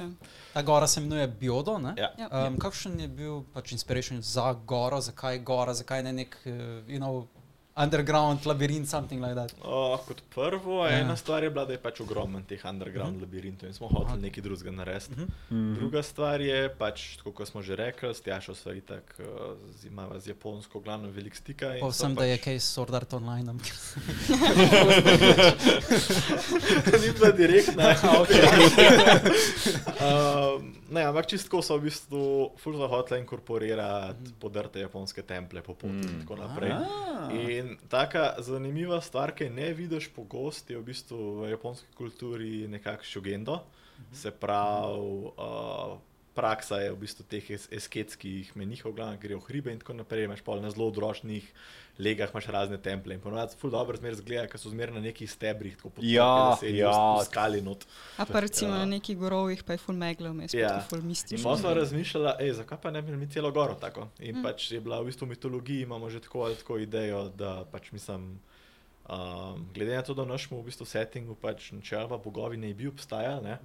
[0.53, 1.77] Ta gora se imenuje Biodo.
[1.77, 1.93] Ne?
[1.97, 2.11] Ja.
[2.47, 6.51] Um, kakšen je bil pač inspiration za goro, zakaj gora, zakaj ne nek uh,
[6.87, 7.27] you know,
[7.75, 9.53] underground labirint, something like that?
[9.63, 10.99] O, kot prvo, Ja.
[10.99, 13.21] ena stvar je bila, da je pač ogromen teh underground uh -huh.
[13.21, 15.11] labirintov in smo hoteli nekaj drugega narediti.
[15.11, 15.23] Uh -huh.
[15.23, 15.75] uh -huh.
[15.75, 19.25] Druga stvar je pač, tako kot smo že rekli, s Tjašo sva itak, uh,
[19.75, 21.73] z- imava z Japonsko glavno velik stika.
[21.79, 23.53] Povsem, da je pač- kaj Sword Art Online.
[27.01, 27.83] ni bila direktna.
[29.99, 35.93] um, ne, ampak čistko so v bistvu fulza hotla inkorporirati podrte japonske temple po poti
[36.03, 36.71] in tako naprej.
[37.33, 43.11] In taka zanimiva stvar, ki ne vidiš pogosto, je v bistvu v japonski kulturi nekakšno
[43.11, 43.59] šugendo.
[44.13, 45.97] Se pravi, uh,
[46.33, 50.25] praksa je v bistvu teh es esketskih menihov, glavno grejo v hribe in tako naprej.
[50.25, 51.45] Imaš pol na zelo odročnih
[51.95, 55.29] legah, imaš razne temple in ponovadi ful dobro zmer zgleda, ker so zmer na nekih
[55.29, 56.89] stebrih, tako pod Ja, ja.
[57.13, 57.85] v skali not.
[58.17, 58.79] A pa recimo Ja.
[58.79, 60.59] na nekih gorovih pa je full megla vmes, Ja.
[60.59, 60.81] ja.
[60.81, 61.43] full In mistično.
[61.43, 64.07] pa smo razmišljali, ej, zakaj pa ne bi mi celo goro tako.
[64.19, 64.39] In Mm.
[64.39, 64.43] mm.
[64.43, 67.91] pač je bila v bistvu v mitologiji, imamo že tako ali tako idejo, da pač
[67.91, 68.39] mislim,
[69.05, 72.87] um, glede na to, da v našem v bistvu settingu pač načeloma bogovi ne bi
[72.87, 73.57] obstajali, ne,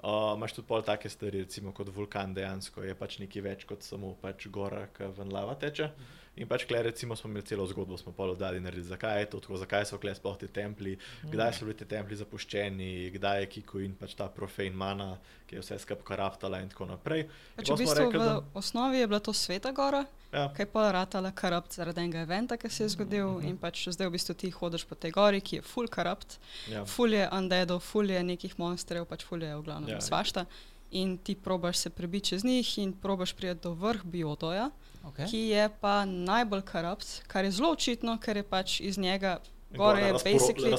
[0.00, 3.82] uh, imaš tudi pol take stvari, recimo kot vulkan dejansko je pač nekaj več kot
[3.82, 5.90] samo pač gora, ki ven lava teče.
[6.34, 9.38] In pač, kle, recimo, smo imeli celo zgodbo, smo pa oddali narediti, zakaj je to
[9.38, 13.48] tako, zakaj so kle sploh ti templji, kdaj so bili ti templji zapuščeni, kdaj je
[13.48, 15.10] Kiko in pač ta profane mana,
[15.46, 17.20] ki je vse skupaj karaftala in tako naprej.
[17.20, 20.00] In Pač pol v bistvu rekli, v da- osnovi je bila to sveta gora,
[20.32, 20.46] Ja.
[20.48, 23.46] kaj pa ratala karapt zaradi enega eventa, ki se je zgodil Mhm.
[23.46, 26.86] in pač zdaj v bistvu ti hodiš po tej gori, ki je full karapt, Ja.
[26.86, 30.00] full je undeadov, full je nekih monsterjev, pač full je v glavnem ja.
[30.00, 30.46] svašta.
[30.92, 34.70] In ti probaš se prebiti čez njih in probaš priti do vrh biotoja,
[35.02, 35.26] Okay.
[35.30, 39.40] ki je pa najbolj karapt, kar je zelo očitno, ker je pač iz njega
[39.76, 40.76] Gor je basically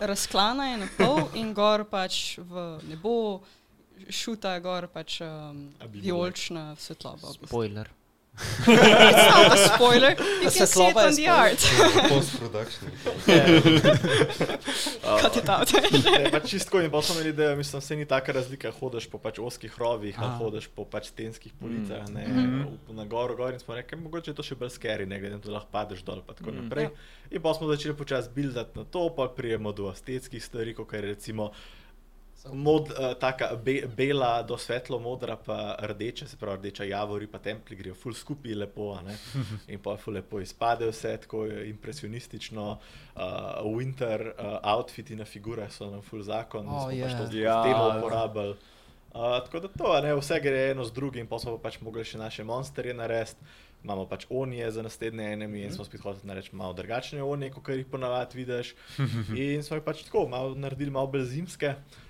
[0.00, 3.40] razklana je na pol in gor pač v nebo
[4.10, 5.28] šuta gor pač um,
[5.80, 6.02] A bi bilo.
[6.02, 7.28] vijolična svetloba.
[8.36, 8.68] It's
[9.30, 11.60] not a spoiler, you can see it on the art.
[12.08, 12.90] Post-production.
[15.16, 15.72] Cut it out.
[16.16, 19.18] Ne, pač čistko in pa smo imeli idejo, mislim, se ni taka razlika, hodiš po
[19.18, 20.36] pač oskih rovih, ali Aha.
[20.36, 22.62] hodiš po pač stenskih policah, ne, Mhm.
[22.88, 25.34] v- na goro, gor in smo rekli, mogoče je to še bolj skeri, ne glede
[25.34, 26.62] na to, da lahko padeš dol pa tako Mhm.
[26.62, 26.88] naprej.
[27.30, 31.00] In pa smo začeli počasi buildati na to, pa prijemo do estetskih stvari, kot je
[31.02, 31.50] recimo
[32.52, 37.38] Mod, uh, taka be, bela do svetlo modra, pa rdeča, se pravi rdeča javori, pa
[37.38, 39.16] templji grejo ful skupaj lepo, a ne.
[39.72, 43.20] in pa ful lepo izpade vse, tako je impresionistično, uh,
[43.64, 47.02] winter uh, outfiti na figurah so nam ful zakon, Oh, smo yeah.
[47.02, 47.18] pač ja.
[47.18, 47.42] to Ja.
[47.42, 47.62] yeah.
[47.64, 48.56] temo uporabili.
[49.14, 51.80] Uh, tako da to, a ne, vse gre eno z drugim, pa smo pa pač
[51.80, 53.40] mogli še naše monsterje narediti.
[53.84, 57.68] Imamo pač onije za naslednje enemi in smo spet hoteli narediti malo drugačne onije, kot
[57.68, 58.74] jih ponavadi vidiš.
[59.36, 61.70] In smo jih pač tako malo naredili, malo bolj zimske.
[61.76, 62.05] Uh,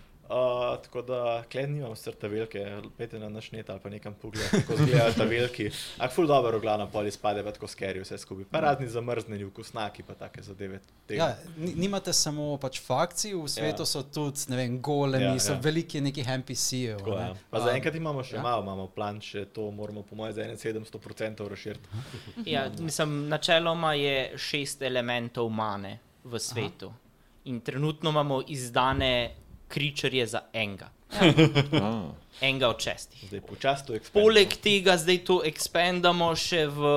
[0.76, 2.62] tako da, klej nimamo srta velike,
[2.96, 5.66] pete na naš net ali pa nekam pogled, kako izgledajo ta veliki.
[5.94, 8.44] Ampak ful dobro, glavno pol izpade, pa tako skeri vse skupaj.
[8.44, 10.80] Pa razni zamrznjeni vkusnaki, pa take zadeve.
[11.06, 11.22] Tega.
[11.22, 13.86] Ja, ni- nimate samo pač fakcij, v svetu Ja.
[13.86, 15.58] so tudi ne vem, golemi, Ja, ja, so ja.
[15.60, 16.98] veliki nekih NPC-jev.
[16.98, 17.22] Tako, ne.
[17.22, 17.34] ja.
[17.50, 18.38] Pa Um, zaenkrat imamo še ja.
[18.38, 18.42] ja.
[18.42, 21.88] malo, imamo plan, še to moramo po mojem za 700% razširiti.
[22.46, 26.86] Ja, mislim, načeloma je šest elementov mane v svetu.
[26.86, 26.96] Aha.
[27.44, 29.34] In trenutno imamo izdane
[29.68, 30.90] kričarje za enega.
[31.72, 32.10] Ah.
[32.40, 33.28] Enega od šestih.
[33.28, 34.24] Zdaj počasi to ekspandamo.
[34.24, 36.90] Poleg tega zdaj to ekspandamo še v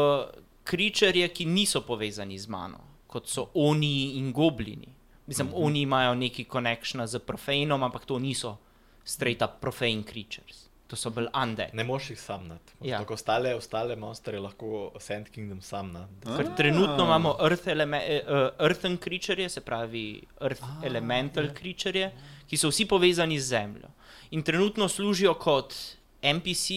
[0.64, 4.96] kričarje, ki niso povezani z mano, kot so oni in goblini.
[5.28, 5.66] Mislim, mm -hmm.
[5.66, 8.58] oni imajo neki konekšna z profanom, ampak to niso
[9.04, 10.70] straight up profane creatures.
[10.88, 11.74] To so bolj undead.
[11.74, 12.60] Ne moš jih sam nad.
[12.82, 12.90] Ja.
[12.90, 12.98] Ja.
[12.98, 16.10] Tako ostale, ostale monstre lahko Sand Kingdom sam nad.
[16.26, 21.60] Ker trenutno imamo earth eleme, uh, earthen creature, se pravi earth ah, elemental yeah.
[21.60, 22.12] creature,
[22.50, 23.92] ki so vsi povezani z zemljo.
[24.32, 25.76] In trenutno služijo kot
[26.22, 26.70] NPC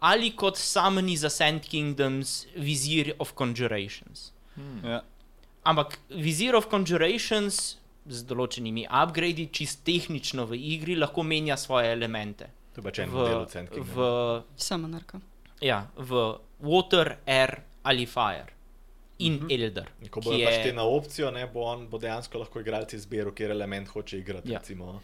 [0.00, 4.32] ali kot samni za Sand Kingdoms Vizier of Conjurations.
[4.84, 5.02] Ja.
[5.62, 7.76] Ampak Vizier of Conjurations
[8.08, 12.48] z določenimi upgradi, čist tehnično v igri, lahko menja svoje elemente.
[12.74, 13.90] To je pač en od Sand Kingdom.
[13.94, 15.20] v, Samanarka.
[15.60, 18.57] ja, v Water, Air ali Fire
[19.18, 19.64] in mm -hmm.
[19.64, 19.86] Elder.
[20.02, 22.60] In Ko ki bodo je- pač te na opcijo, ne, bo, on, bo dejansko lahko
[22.60, 24.50] igralci izbiral, kjer element hoče igrati.
[24.52, 24.58] Ja.
[24.58, 25.00] Recimo.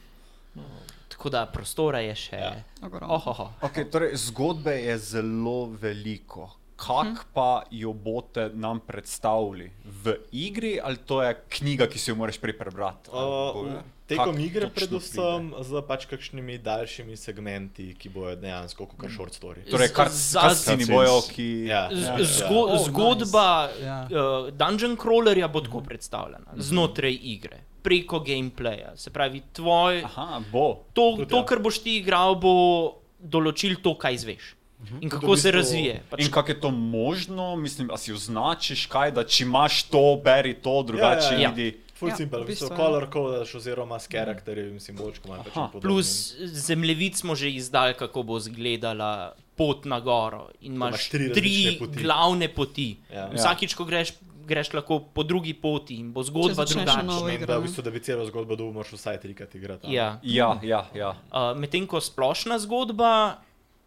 [1.09, 2.37] Tako da prostora je še.
[2.37, 2.65] Ja.
[2.83, 3.15] Ogromno.
[3.15, 3.53] Ohoho.
[3.63, 6.51] Okay, torej, zgodbe je zelo veliko.
[6.77, 12.17] Kako pa jo boste nam predstavili v igri, ali to je knjiga, ki si jo
[12.17, 13.11] moraš prej prebrati?
[13.11, 19.33] Uh, tekom Kak igre, predvsem z pač kakšnimi daljšimi segmenti, ki bojo dejansko kot short
[19.33, 19.63] story.
[19.65, 21.47] Torej, kar Za- sceni bojo, ki.
[21.67, 21.87] Ja.
[21.89, 22.19] Z- Ja.
[22.21, 23.85] Zgo, Oh, zgodba nice.
[23.85, 23.99] Ja.
[24.05, 28.97] uh, Dungeon Crawlerja bo tako predstavljena znotraj igre, preko gameplaya.
[28.97, 30.83] Se pravi, tvoj, Aha, bo.
[30.93, 31.45] to, Tudi to, ja.
[31.45, 32.53] kar boš ti igral, bo
[33.21, 34.55] določil to, kaj izveš
[35.01, 36.03] in kako se razvije.
[36.11, 37.57] Pač, In kako je to možno?
[37.57, 41.53] Mislim, a si označiš kaj, da če imaš to, beri to, drugače Ja, ja, ja.
[41.53, 41.81] idi.
[41.95, 42.77] Full Ja, simple, v bistvu ja.
[42.77, 45.81] color codeš oziroma s karakterji in simbolčkom pač Aha, podobnim.
[45.83, 50.49] plus zemljevid smo že izdali, kako bo izgledala pot na goro.
[50.61, 52.03] In imaš imaš tri tri, poti.
[52.03, 52.97] glavne poti.
[53.15, 53.31] Ja.
[53.31, 54.11] Vsakič, ko greš,
[54.47, 57.03] greš lahko po drugi poti in bo zgodba drugačna.
[57.47, 57.61] da, v ne?
[57.63, 59.93] bistvu, da bi celo zgodbo dobil, moraš vsaj trikrat igrati.
[59.93, 60.19] Ja.
[60.23, 61.15] Ja, ja, ja.
[61.31, 63.39] Uh, Medtem ko splošna zgodba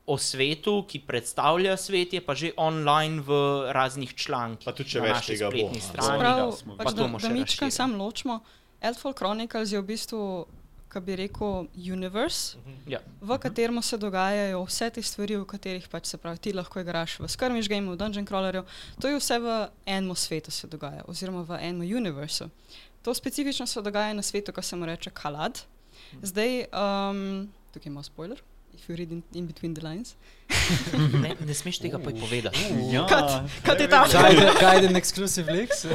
[0.07, 3.31] o svetu, ki predstavlja svet, je pa že online v
[3.69, 4.63] raznih člankih.
[4.63, 6.19] Pa tudi če na več tega bo, strani.
[6.19, 7.71] Prav, smo- pa pač, to da, bomo da mičkam razširili.
[7.73, 8.39] sam ločimo.
[8.81, 10.45] Elfall Chronicles je v bistvu,
[10.87, 12.55] kako bi rekel, universe,
[12.87, 12.99] Ja.
[13.19, 17.19] v katerem se dogajajo vse te stvari, v katerih pač se pravi, ti lahko igraš
[17.19, 18.63] v Skirmish Game, v Dungeon Crawlerju.
[19.01, 19.47] To je vse v
[19.85, 22.47] enem svetu se dogaja, oziroma v enem univerzu.
[23.03, 25.59] To specifično se dogaja na svetu, ko se mu reče Kalad.
[26.21, 28.39] Zdaj, um, tukaj imamo spoiler.
[28.77, 30.15] If you read in, in between the lines.
[31.23, 32.59] Ne, ne smeš tega pa povedati.
[32.93, 33.03] ja.
[33.09, 34.05] Kat, kat je ta?
[34.07, 35.85] Guide, guide and exclusive links.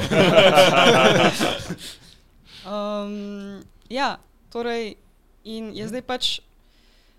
[2.63, 4.95] Um, ja, torej,
[5.43, 6.39] in je zdaj pač.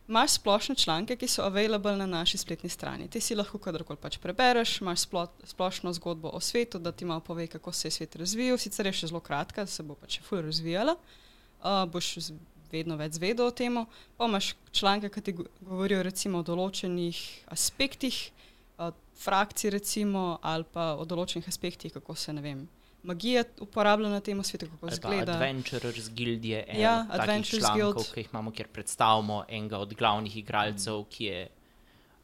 [0.08, 3.08] Imaš splošne članke, ki so available na naši spletni strani.
[3.08, 7.20] Ti si lahko kadarkoli pač prebereš, imaš splo, splošno zgodbo o svetu, da ti malo
[7.24, 8.60] pove, kako se je svet razvijal.
[8.60, 10.96] Sicer je še zelo kratka, se bo pač še ful razvijala.
[11.64, 12.18] Uh, boš
[12.74, 13.78] vedno več zvedel o tem.
[14.16, 17.18] Pa imaš članke, ki ti go- govorijo recimo o določenih
[17.48, 18.18] aspektih,
[19.16, 22.64] frakcij recimo, ali pa o določenih aspektih, kako se ne vem.
[23.04, 25.34] Magija uporablja na tem svetu, kako pa izgleda.
[25.34, 28.08] Adventurers Guild je en Ja, od člankov, Guild.
[28.10, 31.42] ki jih imamo, kjer predstavimo enega od glavnih igralcev, ki je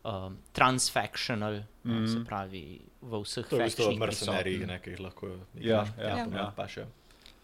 [0.02, 2.06] um, transfactional, mm.
[2.09, 2.62] se pravi
[3.02, 4.68] v vseh To je v bistvu mercenarij, prisoten.
[4.68, 5.93] ne, ki jih lahko Ja, igraš.
[5.98, 6.47] ja, ja, ja.
[6.51, 6.86] pa še.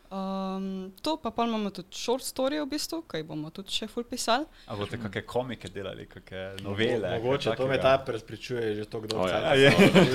[0.06, 4.04] Um, to pa pol imamo tudi short story, v bistvu, ki bomo tudi še ful
[4.04, 4.46] pisali.
[4.66, 7.08] A boste kakšne komike delali, kakšne novele?
[7.08, 9.54] kaj Mogoče to me ta prepričuje že to, kdo O, ja.
[9.54, 9.70] je.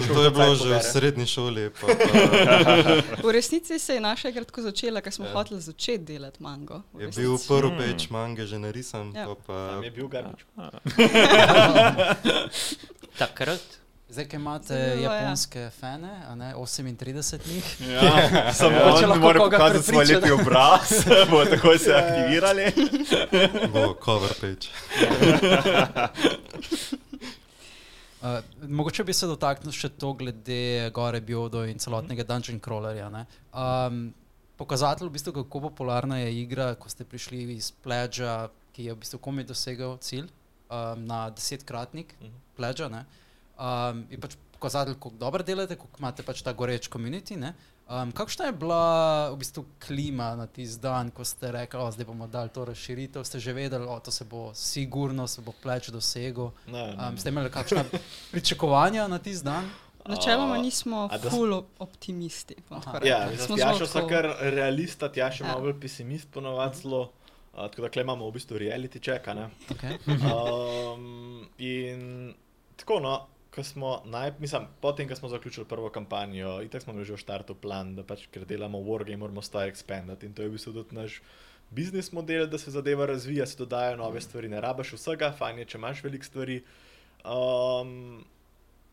[0.08, 1.70] To je bilo že v srednji šoli.
[1.76, 5.34] Pa, pa, V resnici se je naša igra tako začela, ker smo ja.
[5.34, 6.82] hoteli začeti delati mango.
[6.96, 9.28] je bil prvi peč mange že narisan, Ja.
[9.28, 10.46] pa, pa Tam je bil garbič.
[13.20, 13.81] Takrat.
[14.12, 15.14] Zdaj, ki imate Zanimivo, ja.
[15.14, 17.82] japonske fane, a ne 38 njih.
[17.90, 18.98] Ja, samo Ja.
[19.00, 20.92] Če lahko mora koga pokazati svoj lepi obraz,
[21.32, 22.66] bo tako se aktivirali.
[23.74, 24.68] bo cover page.
[28.22, 28.28] Uh,
[28.68, 33.08] mogoče bi se dotaknil še to glede Gore Biodo in celotnega Dungeon Crawlerja.
[33.10, 33.24] ne.
[33.56, 34.14] Um,
[34.60, 39.00] pokazatelj, v bistvu, kako popularna je igra, ko ste prišli iz Pledža, ki je v
[39.00, 42.12] bistvu komaj dosegel cilj um, na desetkratnik
[42.60, 42.92] Pledža.
[42.92, 43.06] ne.
[43.62, 47.38] Um, je pač pokazatelj, kako dobro delate, kako imate pač ta goreč komunity.
[47.88, 48.84] Um, kakšna je bila
[49.30, 53.22] v bistvu klima na tisti dan, ko ste rekli, da zdaj bomo dali to razširitev?
[53.22, 56.50] Ste že vedeli, da se bo sigurno, se bo pleč dosegel.
[56.66, 57.08] Ne, ne.
[57.08, 57.84] Um, ste imeli kakšna
[58.32, 59.70] pričakovanja na tisti dan?
[60.02, 62.56] Načeloma A, nismo a da s- ful op- optimisti.
[63.04, 65.48] Ja, Jašo so tako- kar realista, Tjaš je Ja.
[65.48, 67.12] malo bolj pesimist ponovadi zelo.
[67.54, 69.28] Uh, tako da imamo v bistvu reality check.
[69.28, 69.50] a ne.
[69.70, 70.00] Okay.
[70.96, 72.34] Um, in
[72.76, 76.94] tako, no, ko smo naj, mislim, potem, ko smo zaključili prvo kampanjo, in tako smo
[76.94, 80.26] imeli že v štartu plan, da pač, ker delamo Wargame, moramo stvari ekspandati.
[80.26, 81.22] In to je v bistvu tudi naš
[81.70, 85.66] biznis model, da se zadeva razvija, se dodajajo nove stvari, ne rabaš vsega, fajn je,
[85.66, 86.62] če imaš veliko stvari.
[87.26, 88.24] Um,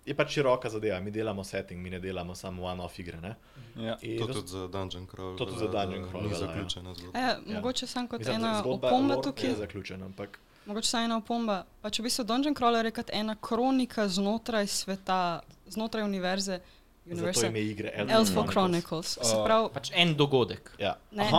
[0.07, 3.21] je pač široka zadeva, mi delamo setting, mi ne delamo samo one-off igre.
[3.21, 3.35] Ne?
[3.77, 3.97] Ja.
[4.03, 5.37] In To tudi za Dungeon Crawl.
[5.39, 6.47] To tudi za Dungeon Crawl Ni velja, ja.
[6.47, 7.19] zaključena zgodba.
[7.19, 7.55] E, Ja.
[7.55, 9.49] mogoče sem kot mislim, ena opomba tukaj.
[9.49, 11.63] Je zaključena, ampak Mogoče samo ena opomba.
[11.81, 16.61] Pač v bistvu Dungeon Crawler je kot ena kronika znotraj sveta, znotraj univerze.
[17.05, 19.17] zato univerze ime igre Elfo Chronicles.
[19.17, 19.19] Chronicles.
[19.23, 20.71] Se Uh, pravi, Pač en dogodek.
[20.79, 20.99] Ja.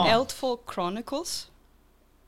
[0.10, 1.46] Elfo Chronicles.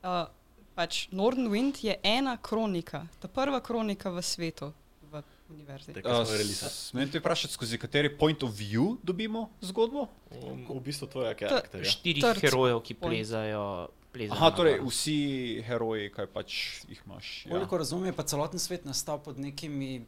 [0.02, 0.30] Uh,
[0.74, 4.70] pač Northern Wind je ena kronika, ta prva kronika v svetu,
[5.02, 5.90] v univerzi.
[5.90, 6.70] Jo releasali.
[6.70, 10.06] Smem te vprašati, skozi kateri point of view dobimo zgodbo?
[10.30, 11.84] V, v bistvu To- karakterja.
[11.84, 13.10] Štirih Third herojev, ki point.
[13.10, 13.90] plezajo.
[14.12, 15.18] Plezajo Aha, torej vsi
[15.62, 17.46] heroji, kaj pač jih imaš.
[17.46, 17.50] Ja.
[17.50, 20.04] Koliko razumem, je pa celoten svet nastal pod nekimi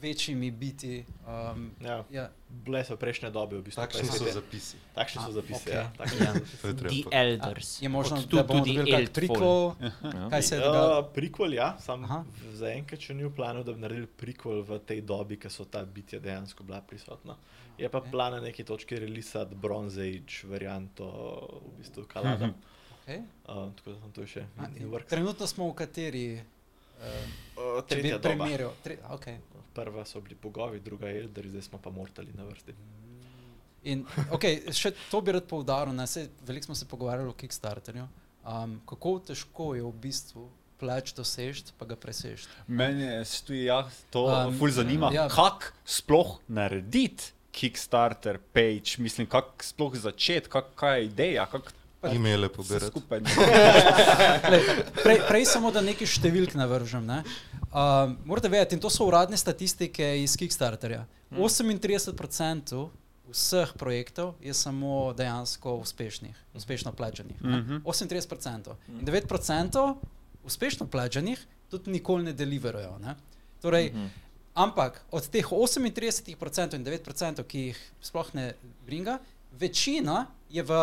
[0.00, 1.04] večjimi biti.
[1.24, 2.04] Um, Ja.
[2.10, 2.30] ja.
[2.48, 3.80] Bile so prejšnje dobe, v bistvu.
[3.80, 4.76] Takšni pa so zapisi.
[4.94, 5.74] Takšni so A, zapisi, okej.
[5.74, 5.84] ja.
[5.96, 6.32] takšni Ja.
[6.34, 7.02] so zapisi.
[7.02, 7.08] The.
[7.12, 7.82] Elders.
[7.82, 10.28] Je možno, Od da tu bomo tudi dobili kak prequel, Ja.
[10.28, 11.00] kaj se je dogajalo.
[11.00, 12.04] Uh, prikol, ja, sam
[12.52, 15.84] zaenkrat še ni v planu, da bi naredili prikol v tej dobi, ki so ta
[15.84, 17.36] bitja dejansko bila prisotna.
[17.78, 18.10] Je pa Ok.
[18.10, 21.06] plan na neki točki relisati Bronze Age varianto,
[21.64, 22.46] v bistvu Kalada.
[22.46, 22.54] Mhm.
[23.00, 23.22] Okay.
[23.48, 24.46] Uh, tako da sem to še
[24.86, 25.08] works.
[25.08, 26.42] Trenutno smo v kateri uh,
[27.00, 28.28] Uh, tretja doba.
[28.28, 28.70] primeru.
[28.84, 29.36] Tre, okay.
[29.74, 32.74] Prva so bili bogovi, druga je Elder, zdaj smo pa mortali na vrsti.
[33.82, 35.96] In, okay, še to bi rad poudaril.
[36.46, 38.08] Veliko smo se pogovarjali o Kickstarterju.
[38.44, 40.46] Um, kako težko je v bistvu
[40.80, 42.48] plač dosežeti, pa ga presežeti.
[42.68, 43.82] Meni je tudi ja,
[44.12, 45.24] to Um, um, ful zanima, ja.
[45.24, 45.28] ja.
[45.28, 51.72] kako sploh narediti Kickstarter page, mislim, kako sploh začeti, kak, kaj je ideja, kako
[52.02, 52.90] E-maile vse poberati.
[52.90, 53.20] skupaj.
[54.52, 54.62] Lej,
[55.02, 57.04] prej, prej samo da nekaj številk navržem.
[57.06, 57.20] Ne?
[57.70, 61.04] Um, morate vedeti, in to so uradne statistike iz Kickstarterja.
[61.30, 62.88] 38%
[63.30, 67.36] vseh projektov je samo dejansko uspešnih, uspešno plačanih.
[67.42, 67.82] ne.
[67.84, 68.74] 38%.
[68.88, 69.84] In 9%
[70.44, 72.98] uspešno plačanih tudi nikoli ne deliverajo.
[72.98, 73.14] Ne?
[73.62, 73.92] Torej,
[74.54, 78.54] Ampak od teh 38% in 9%, ki jih sploh ne
[78.86, 79.20] bringa,
[79.54, 80.80] večina je v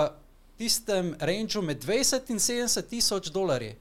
[0.58, 3.76] tistem rangeu med 20 in 70 tisoč dolarji.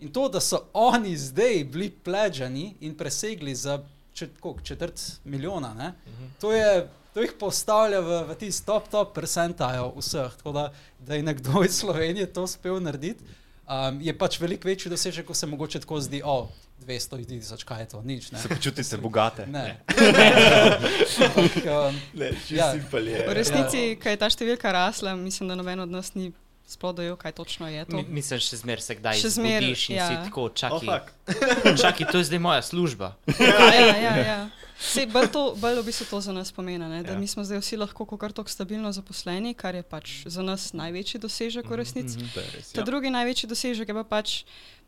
[0.00, 3.80] In to, da so oni zdaj bili plačani in presegli za
[4.12, 5.92] čet, koliko, četrt milijona, ne,
[6.40, 10.36] to, je, to jih postavlja v, v tisti top, top percentile vseh.
[10.36, 13.24] Tako da, da je nekdo iz Slovenije to uspel narediti,
[13.66, 16.48] um, je pač veliko večji dosežek, ko se mogoče tako zdi, o,
[16.88, 18.32] 200 tisoč, kaj je to, nič.
[18.32, 18.38] Ne.
[18.38, 19.44] Se počutite bogate.
[19.46, 19.76] Ne.
[21.28, 22.72] Ampak, um, Ne, Ja.
[22.72, 23.24] ja.
[23.24, 26.32] V resnici, kaj je ta številka rasla, mislim, da noben od nas ni
[26.64, 27.96] sploh dojel, kaj točno je to.
[27.98, 30.06] Mi, mislim, še zmeraj se kdaj Še zmeraj, zbudiš in ja.
[30.06, 31.04] si tako, Oh, čakaj, fuck.
[31.82, 33.16] čakaj, to je zdaj moja služba.
[33.30, 34.38] Ja, ja, ja, ja.
[34.78, 37.00] Sej, bolj, to, bolj v bistvu to za nas pomeni, ne?
[37.02, 37.18] da Ja.
[37.18, 41.18] mi smo zdaj vsi lahko kar tako stabilno zaposleni, kar je pač za nas največji
[41.18, 42.20] dosežek v resnici.
[42.30, 42.70] To je res.
[42.70, 44.44] Ta drugi največji dosežek je pa pač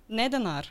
[0.06, 0.68] ne denar.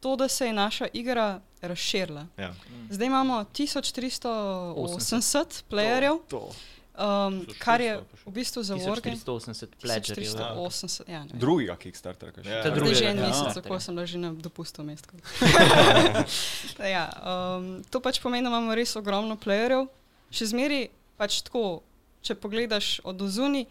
[0.00, 2.26] To, da se je naša igra razširila.
[2.36, 2.54] Ja.
[2.90, 6.50] Zdaj imamo 1380 playerjev, To.
[6.96, 10.26] um, kar je v bistvu za Wargame 1480 pledgerjev.
[10.26, 11.02] 1380.
[11.06, 11.38] Ja, ne vem.
[11.40, 12.50] Drugega Kickstartera, kaj še.
[12.50, 12.62] Ja.
[12.62, 13.22] Ta Zdaj drugega že en ja.
[13.28, 13.52] mesec, Ja.
[13.60, 15.06] tako sem že na dopustu mest.
[16.96, 19.86] ja, um, to pač pomeni, da imamo res ogromno playerjev.
[20.30, 21.82] Še zmeri pač tako,
[22.22, 23.66] če pogledaš od ozuni,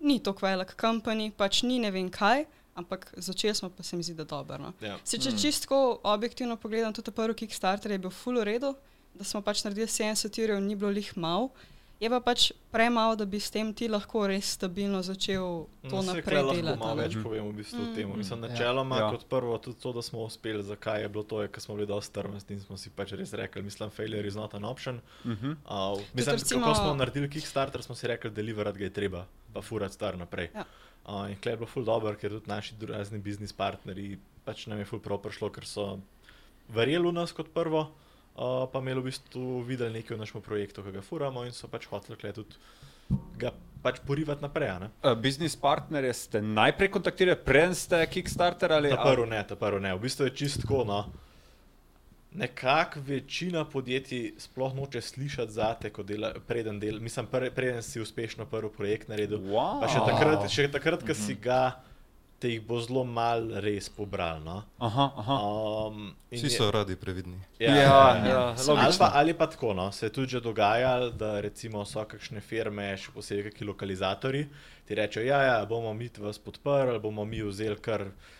[0.00, 2.44] ni to velik company, pač ni ne vem kaj,
[2.74, 4.58] ampak začeli smo pa se mi zdi, da dobro.
[4.58, 4.72] No.
[4.80, 4.98] Ja.
[5.04, 8.74] Se, če čistko objektivno pogledam, tudi prvi Kickstarter je bil full v redu,
[9.14, 11.48] da smo pač naredili 70 ur, ni bilo lih mal.
[12.00, 15.44] Je pa pač premalo, da bi s tem ti lahko res stabilno začel
[15.80, 16.62] to No, naprej delati.
[16.62, 17.94] Lahko malo več povem v bistvu o Mm.
[17.94, 18.08] tem.
[18.12, 18.48] Mislim, Ja.
[18.48, 19.10] načeloma, Ja.
[19.10, 21.86] kot prvo, tudi to, da smo uspeli, zakaj je bilo to, je, ker smo bili
[21.86, 25.00] dosti strmasti in smo si pač res rekli, mislim, failure is not an option.
[25.24, 25.50] Mhm.
[25.64, 26.66] Uh, mislim, recimo- recimo...
[26.66, 30.50] Ko smo naredili Kickstarter, smo si rekli, deliverati ga je treba, pa furati star naprej.
[30.52, 30.64] Ja.
[31.04, 34.80] Uh, in klej je bilo ful dobro, ker tudi naši razni biznis partnerji pač nam
[34.80, 35.98] je ful prav prišlo, ker so
[36.72, 40.84] verjeli v nas kot prvo, uh, pa imeli v bistvu videli nekaj v našem projektu,
[40.84, 42.60] ki ga furamo in so pač hoteli klej tudi
[43.40, 43.52] ga
[43.84, 44.72] pač porivati naprej.
[44.80, 44.88] ne.
[45.00, 49.80] Uh, Biznis partnerje ste najprej kontaktirali, preden ste Kickstarter ali Ta prvi ne, ta prvi
[49.80, 49.92] ne.
[49.96, 50.84] V bistvu je čistko.
[50.88, 51.04] No.
[52.34, 55.90] Nekako večina podjetij sploh noče slišati za te,
[56.46, 59.38] preden, del, mislim, pre, preden si uspešno prvi projekt naredil.
[59.38, 59.78] Wow.
[59.80, 61.78] Pa še takrat, še takrat ko si ga,
[62.42, 64.42] te jih bo zelo mal res pobral.
[64.42, 64.56] No.
[64.78, 65.36] Aha, aha.
[65.86, 67.38] Um, in Vsi je- so radi previdni.
[67.58, 67.94] Ja, ja,
[68.50, 68.98] Ali logično.
[68.98, 72.96] pa, ali pa tako, no, se je tudi že dogajalo, da recimo so kakšne firme,
[72.96, 74.48] še posebej kakšni lokalizatori,
[74.84, 78.33] ti rečejo, ja, ja, bomo mi vas podprli, bomo mi vzeli kar uh,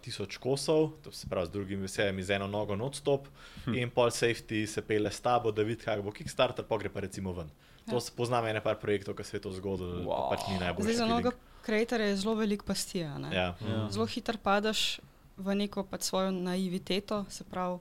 [0.00, 3.28] tisoč kosov, to se pravi z drugim veseljem iz eno nogo notstop
[3.64, 3.74] hm.
[3.74, 7.00] in pol safety se pele s tabo, da vidi, kaj bo Kickstarter, pa gre pa
[7.00, 7.50] recimo ven.
[7.86, 8.02] To ja.
[8.16, 10.06] poznam ene par projektov, ki se je to zgodilo, Wow.
[10.06, 10.30] wow.
[10.30, 10.84] pač ni najbolj.
[10.84, 11.30] Zdaj za mnogo
[11.62, 13.18] kreatorjev je zelo velik pastija.
[13.18, 13.30] ne.
[13.34, 13.54] Ja.
[13.60, 13.88] Ja.
[13.90, 15.00] Zelo hitro padeš
[15.36, 17.78] v neko pač svojo naiviteto, se pravi,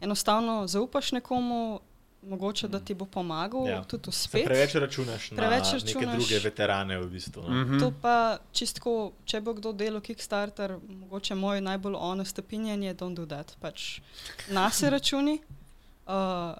[0.00, 1.80] enostavno zaupaš nekomu,
[2.22, 3.84] mogoče da ti bo pomagal, Ja.
[3.84, 4.44] tudi Se uspeti.
[4.44, 6.16] preveč računaš Preveč na neke računaš.
[6.18, 7.42] druge veterane v bistvu.
[7.42, 7.48] No.
[7.56, 7.78] Mhm.
[7.78, 8.14] To pa
[8.52, 13.56] čistko, če bo kdo delal Kickstarter, mogoče moj najbolj honest opinion je, don't do that.
[13.58, 14.00] Pač
[14.48, 15.38] nas je računi,
[16.06, 16.54] uh,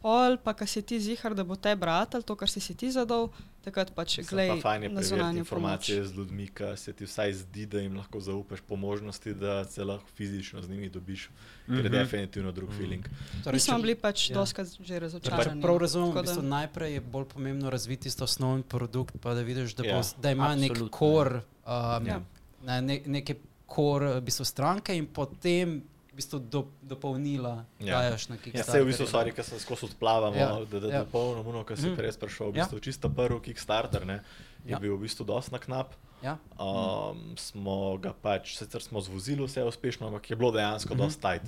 [0.00, 2.90] pol pa, ki si ti zihar, da bo te bratelj, to, kar si si ti
[2.90, 3.28] zadal,
[3.64, 5.46] takrat pač glej pa fajn je na preveriti zunanjo pomoč.
[5.46, 9.64] informacije z ljudmi, ki se ti vsaj zdi, da jim lahko zaupaš po možnosti, da
[9.64, 11.28] se lahko fizično z njimi dobiš,
[11.66, 11.92] ker je Mhm.
[11.94, 13.04] definitivno drug feeling.
[13.42, 14.32] torej, Mi smo bili pač ja.
[14.32, 14.34] ja.
[14.36, 15.62] doskrat že razočarani.
[15.62, 19.40] prav razumem, v da- bistvu najprej je bolj pomembno razviti tisto osnovni produkt, pa da
[19.42, 20.92] vidiš, da, Ja, bo, da ima nek absolutno.
[20.92, 21.34] kor,
[21.64, 22.20] um, Ja.
[22.62, 23.34] ne, ne, neke
[23.66, 25.82] kor v bistvu stranke in potem
[26.14, 27.98] v bistvu do, dopolnila, Ja.
[28.00, 28.70] dajes na Ja, Kickstarter.
[28.70, 30.98] vse v bistvu stvari, ki sem skozi odplavamo, Ja, ja, da, da ja.
[31.00, 31.64] dopolnimo, ja.
[31.64, 31.96] kar si Mhm.
[31.96, 32.62] prej sprašal, v Ja.
[32.62, 34.22] bistvu čisto prvi Kickstarter, ne, je
[34.64, 34.70] Ja.
[34.70, 34.78] ja.
[34.78, 35.90] bil v bistvu dosti na knap.
[36.22, 36.38] Ja.
[36.56, 40.98] Um, smo ga pač, sicer smo zvozili vse uspešno, ampak je bilo dejansko Mhm.
[40.98, 41.42] dosti tajt.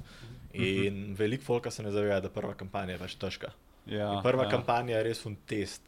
[0.52, 3.52] In veliko folka se ne zaveda, da prva kampanja je pač težka.
[3.86, 4.50] Ja, In prva ja.
[4.50, 5.82] kampanja je res un test.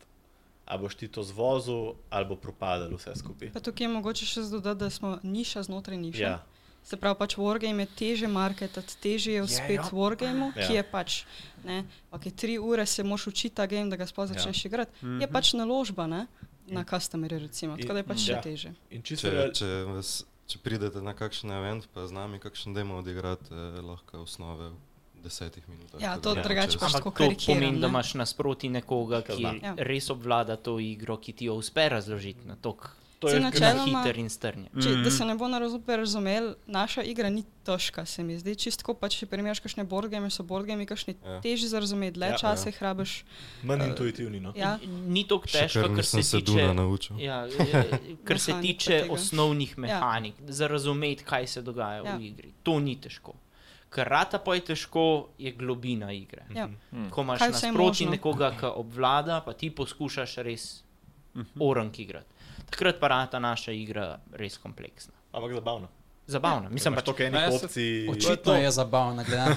[0.64, 3.50] A boš ti to zvozil, ali bo propadalo vse skupaj.
[3.50, 6.20] Pa tukaj je mogoče še dodati, da smo niša znotraj niša.
[6.20, 6.42] Ja,
[6.88, 9.84] Se pravi, pač Wargame je teže marketati, teže je uspeti ja.
[9.84, 10.64] v Wargameu, Ja.
[10.64, 11.16] ki je pač,
[11.60, 14.68] ne, ok, tri ure se moš učiti ta game, da ga sploh začneš ja.
[14.68, 14.96] igrati.
[15.20, 16.22] Je pač naložba, ne,
[16.66, 18.40] na customerje recimo, tako da je pač In- še ja.
[18.40, 18.70] teže.
[18.90, 20.14] in čisto Če, če, vas,
[20.48, 24.72] če pridete na kakšen event, pa z nami kakšen demo odigrate, eh, lahko osnove
[25.20, 26.00] desetih minutah.
[26.00, 27.92] Ja, to da drugače pač tako to karikiram, pomeni, da ne.
[27.92, 29.42] imaš nasproti nekoga, Ki.
[29.42, 29.74] Ja.
[29.76, 34.16] res obvlada to igro, ki ti jo uspe razložiti na tok to je načeloma- hiter
[34.16, 34.68] in strnjen.
[34.74, 35.02] Če, Mhm.
[35.02, 38.54] da se ne bo narobe razumel, naša igra ni težka, se mi zdi.
[38.56, 41.40] Čistko pač, če primerjaš kakšne boardgame, so boardgame kakšni Ja.
[41.40, 43.24] težji za razumeti, dlje Ja, ja, časa jih rabiš.
[43.62, 44.40] manj intuitivni.
[44.40, 44.52] No?
[44.56, 44.78] Ja.
[45.06, 46.60] Ni tako težko, kar kar se se tiče.
[47.18, 47.46] Ja,
[48.24, 49.80] kar se pa tiče osnovnih Ja.
[49.80, 52.16] mehanik, za razumeti, kaj se dogaja Ja.
[52.16, 52.52] v igri.
[52.62, 53.34] To ni težko.
[53.90, 55.04] Kar rata pa je težko,
[55.38, 56.44] je globina igre.
[56.54, 56.68] Ja.
[57.10, 60.82] Ko imaš Kaj vse je nasproti nekoga, ki obvlada, pa ti poskušaš res
[61.58, 62.26] orang igrati.
[62.70, 65.12] Takrat pa rata naša igra res kompleksna.
[65.32, 65.88] Ampak zabavno.
[66.28, 66.68] Zabavna.
[66.68, 68.08] Mislim Imaš pač, toliko enih Ja, jaz se- opcij.
[68.10, 69.48] Očitno je zabavno, gledaj.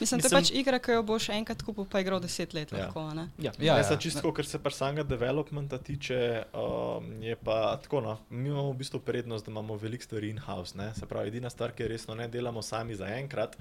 [0.00, 2.72] Mislim, da Mislim- je pač igra, ki jo boš enkrat kupil, pa igral deset let.
[2.72, 2.78] Ja.
[2.78, 3.28] Lahko, ne?
[3.38, 3.52] ja.
[3.58, 3.84] Ja, ja.
[3.84, 8.00] sem čisto, kar se pa samega developmenta tiče, um, je pa tako.
[8.00, 10.72] No, mi imamo v bistvu prednost, da imamo veliko stvari in-house.
[10.74, 10.94] Ne?
[10.94, 13.56] Se pravi, edina stvar, ki jo resno ne delamo sami zaenkrat,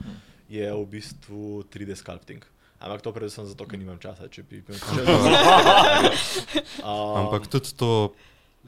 [0.49, 2.39] je v bistvu 3D sculpting.
[2.79, 4.75] Ampak to predvsem zato, ker nimam časa, če bi bil
[6.83, 8.13] um, Ampak tudi to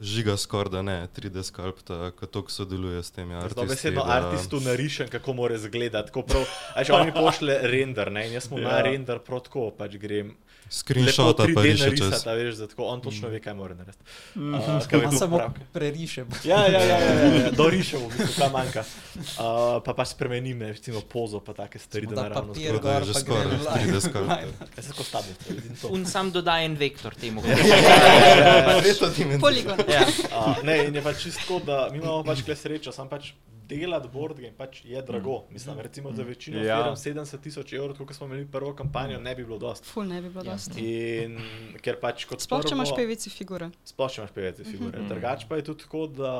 [0.00, 3.66] žiga skoraj da ne, 3D sculpta, ki tako sodeluje s temi artisti.
[3.66, 6.12] besedno da- artistu narišem, kako mora izgledati.
[6.12, 8.68] prav- A če on mi pošle render, ne, in jaz mu ja.
[8.68, 10.36] na render prav tako pač grem.
[10.70, 12.26] Screenshota lepo pa 3D riše narisati, čez.
[12.26, 14.04] a veš, da tako on točno ve, kaj mora narediti.
[14.36, 14.54] Mhm.
[14.54, 15.50] Uh, kaj samo prav.
[15.72, 16.24] preriše.
[16.44, 17.50] Ja, ja, ja, ja, ja, ja.
[17.58, 18.84] v bistvu, kaj manjka.
[19.18, 22.92] Uh, pa pač spremenim, ne, recimo pozo, pa take stvari, da naravno papir Tako da
[22.92, 23.98] je gor, že pa skoraj gre live.
[23.98, 24.38] 3D sculpta.
[24.76, 25.88] Jaz sem kot tablica, vidim to.
[25.88, 27.42] Un sam dodaj en vektor temu.
[27.42, 29.40] Verjetno dimenzija.
[29.40, 29.86] Poligon.
[29.90, 30.06] ja.
[30.30, 33.32] Uh, ne, in je pač čisto, tako, da mi imamo pač kle srečo, sam pač
[33.70, 35.44] delati board game pač je drago.
[35.50, 36.78] Mislim, recimo za večino Ja.
[36.78, 36.96] ja.
[36.96, 39.88] 70 tisoč evrov, kot smo imeli prvo kampanjo, ne bi bilo dosti.
[39.88, 40.84] Ful ne bi bilo dosti.
[41.24, 41.38] In
[41.84, 43.70] ker pač kot Sploh, če imaš pevici figure.
[43.84, 44.98] Sploh če imaš PVC figure.
[44.98, 45.08] Mm -hmm.
[45.14, 46.34] Drugače pa je tudi tako, da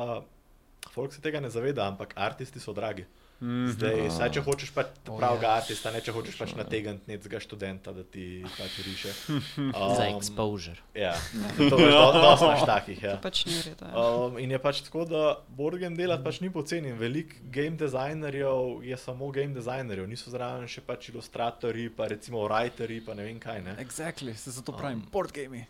[0.91, 3.07] folk se tega ne zaveda, ampak artisti so dragi.
[3.41, 3.71] Mhm.
[3.73, 5.55] Zdaj, saj če hočeš pač Oh, pravega ja.
[5.63, 9.15] artista, ne če hočeš pač nategniti nekega študenta, da ti pač riše.
[9.99, 10.77] Za exposure.
[10.93, 11.15] Ja,
[11.57, 11.89] to je
[12.21, 13.01] dosti naš takih.
[13.01, 13.17] Ja.
[13.17, 13.89] To pač ni v redu.
[13.89, 14.05] Ja.
[14.29, 15.23] Um, in je pač tako, da
[15.57, 16.93] board game delati pač ni poceni.
[16.93, 23.01] Veliko game designerjev je samo game designerjev, niso zraven še pač ilustratorji, pa recimo writerji,
[23.07, 23.65] pa ne vem kaj.
[23.65, 23.77] Ne?
[23.81, 25.65] Exactly, se zato pravim, board game.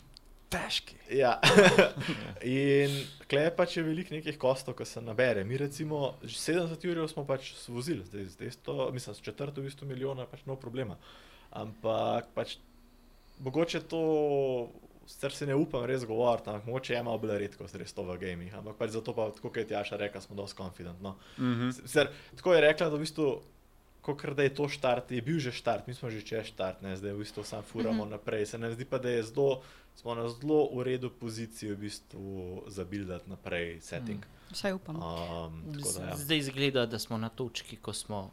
[0.50, 0.96] Težki.
[1.14, 1.36] Ja.
[2.42, 2.94] in
[3.30, 5.44] klej pač je veliko nekih kostov, ki se nabere.
[5.46, 9.86] Mi recimo že 70 ur smo pač vozili, zdaj, zdaj to, mislim, s četrto bistvu
[9.86, 10.98] milijona pač no problema.
[11.54, 12.56] Ampak pač
[13.38, 14.02] mogoče to,
[15.06, 18.18] sicer se ne upam res govoriti, ampak mogoče je malo bolj redkost res to v
[18.18, 18.54] gamih.
[18.58, 21.00] Ampak pač zato pa, tako kot je Tjaša rekla, smo dosti confident.
[21.00, 21.16] No.
[21.38, 21.72] Mm -hmm.
[21.72, 23.40] Sicer, tako je rekla, da v bistvu.
[24.00, 26.96] Kot da je to štart, je bil že štart, mi smo že čez štart, ne?
[26.96, 28.10] zdaj v bistvu samo furamo mm -hmm.
[28.10, 28.46] naprej.
[28.46, 29.62] Se nam zdi pa, da je zelo,
[30.00, 32.28] smo na zelo v redu poziciji v bistvu
[32.66, 34.24] za buildati naprej setting.
[34.50, 34.96] Vsaj upam.
[34.96, 36.16] Um, tako da, ja.
[36.16, 38.30] Zdaj izgleda, da smo na točki, ko smo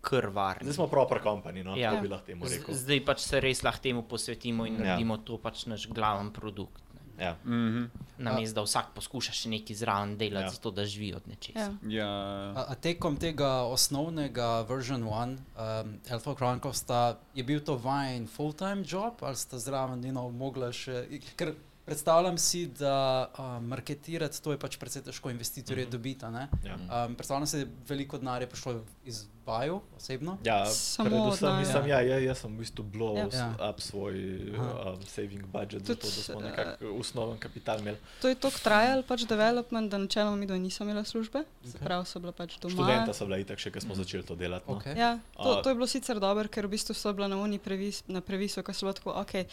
[0.00, 0.62] krvarni.
[0.62, 1.92] Zdaj smo proper company, no, Ja.
[1.92, 2.00] ja.
[2.00, 2.74] bi lahko temu rekel.
[2.74, 4.80] Zdaj pač se res lahko temu posvetimo in Ja.
[4.86, 6.82] naredimo to pač naš glaven produkt.
[7.20, 7.36] Ja.
[7.44, 7.88] Mm -hmm.
[8.18, 10.50] Namesto da vsak poskuša še nekaj zraven delati, Ja.
[10.50, 11.58] zato da živi od nečesa.
[11.58, 11.72] Ja.
[11.88, 12.08] Ja,
[12.56, 15.36] A, a tekom tega osnovnega version 1,
[15.82, 20.30] um, Elfa Chronicles, sta, je bil to vajen full-time job ali sta zraven you know,
[20.32, 21.06] mogla še.
[21.36, 21.54] Ker
[21.86, 25.88] predstavljam si, da uh, marketirati to je pač precej težko, investitorje mm.
[25.88, 25.92] -hmm.
[25.92, 26.24] dobiti.
[26.24, 26.48] a ne?
[26.64, 27.04] Ja.
[27.06, 30.38] Um, predstavljam si, da je veliko denarja prišlo iz Baju osebno.
[30.44, 31.88] Ja, Samo predvsem od mislim, nas.
[31.88, 33.28] ja, ja, jaz sem v bistvu blow Ja.
[33.32, 33.54] ja.
[33.58, 33.70] Ja.
[33.70, 34.14] up svoj
[34.58, 34.90] Aha.
[34.90, 37.96] um, saving budget, Tudi, zato da smo eh, nekako osnoven kapital imeli.
[38.22, 41.84] To je tako trajal, pač development, da načeloma mi dva nisem imela službe, se Ok.
[41.84, 42.74] pravi, so bila pač doma.
[42.74, 44.70] Študenta so bila itak še, ko smo začeli to delati.
[44.70, 44.80] No.
[44.80, 44.98] Okay.
[44.98, 48.02] Ja, to, to je bilo sicer dobro, ker v bistvu so bila na uni previs,
[48.08, 49.46] na previsu, ko so bilo tako, ok,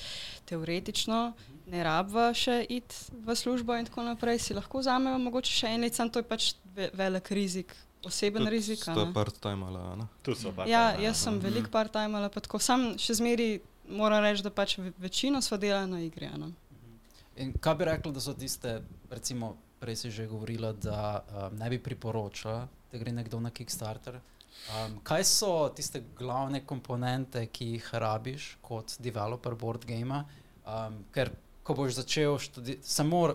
[0.49, 1.33] teoretično
[1.67, 5.81] ne rabva še iti v službo in tako naprej, si lahko vzameva mogoče še en
[5.81, 7.75] let, sam to je pač ve, velik rizik,
[8.05, 8.83] oseben rizik.
[8.87, 10.07] a To je part-time ali ne?
[10.23, 10.65] Tu so pa.
[10.67, 14.77] Ja, jaz sem velik part-time, ali pa tako, sam še zmeri moram reči, da pač
[14.77, 16.25] ve- večino sva delala na igri.
[16.25, 16.51] a ne.
[17.35, 21.69] In kaj bi rekla, da so tiste, recimo, prej si že govorila, da um, ne
[21.69, 24.19] bi priporočala, da gre nekdo na Kickstarter.
[24.69, 30.23] Um, kaj so tiste glavne komponente, ki jih rabiš kot developer board game?
[30.63, 31.31] Um, ker
[31.63, 32.37] ko boš začel
[32.81, 33.33] samo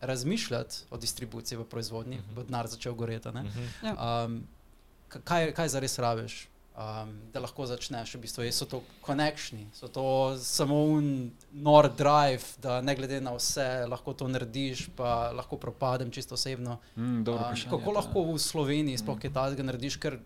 [0.00, 2.34] razmišljati o distribuciji v proizvodnji, uh -huh.
[2.34, 3.32] bo denar začel goreti.
[3.32, 3.44] ne?
[3.82, 4.24] Ja.
[4.24, 4.42] Um,
[5.08, 8.14] kaj, kaj zares rabiš, um, da lahko začneš?
[8.14, 13.34] V bistvu, so to konekšni, so to samo un nor drive, da ne glede na
[13.36, 16.78] vse lahko to narediš, pa lahko propadem čisto osebno.
[16.96, 17.96] Mm, dobro Um, kako ja.
[17.96, 20.18] lahko v Sloveniji sploh kaj takega narediš, ker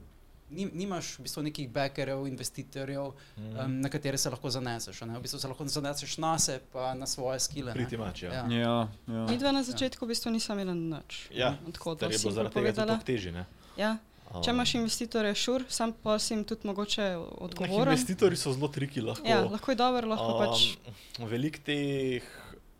[0.51, 3.59] nimaš v bistvu nekih backerjev, investitorjev, Mhm.
[3.59, 5.02] um, na katere se lahko zaneseš.
[5.02, 5.18] a ne.
[5.18, 7.74] V bistvu se lahko zaneseš na sebe, pa na svoje skile.
[7.74, 7.77] ne.
[7.77, 8.32] Pretty much, ja.
[8.32, 8.47] Ja.
[8.48, 8.74] Ja,
[9.09, 9.27] ja.
[9.27, 11.28] Mi dva na začetku v bistvu nisem imela nič.
[11.31, 13.32] Ja, tako da je si bilo zaradi tega tudi težje.
[13.32, 13.47] ne.
[13.77, 13.97] Ja.
[14.35, 17.89] Če Um, imaš investitorje, šur, sam pa si jim tudi mogoče Lah, odgovoren.
[17.89, 19.23] Investitorji so zelo triki lahko.
[19.24, 20.77] Ja, lahko je dobro, lahko um, pač.
[21.20, 22.23] Veliko teh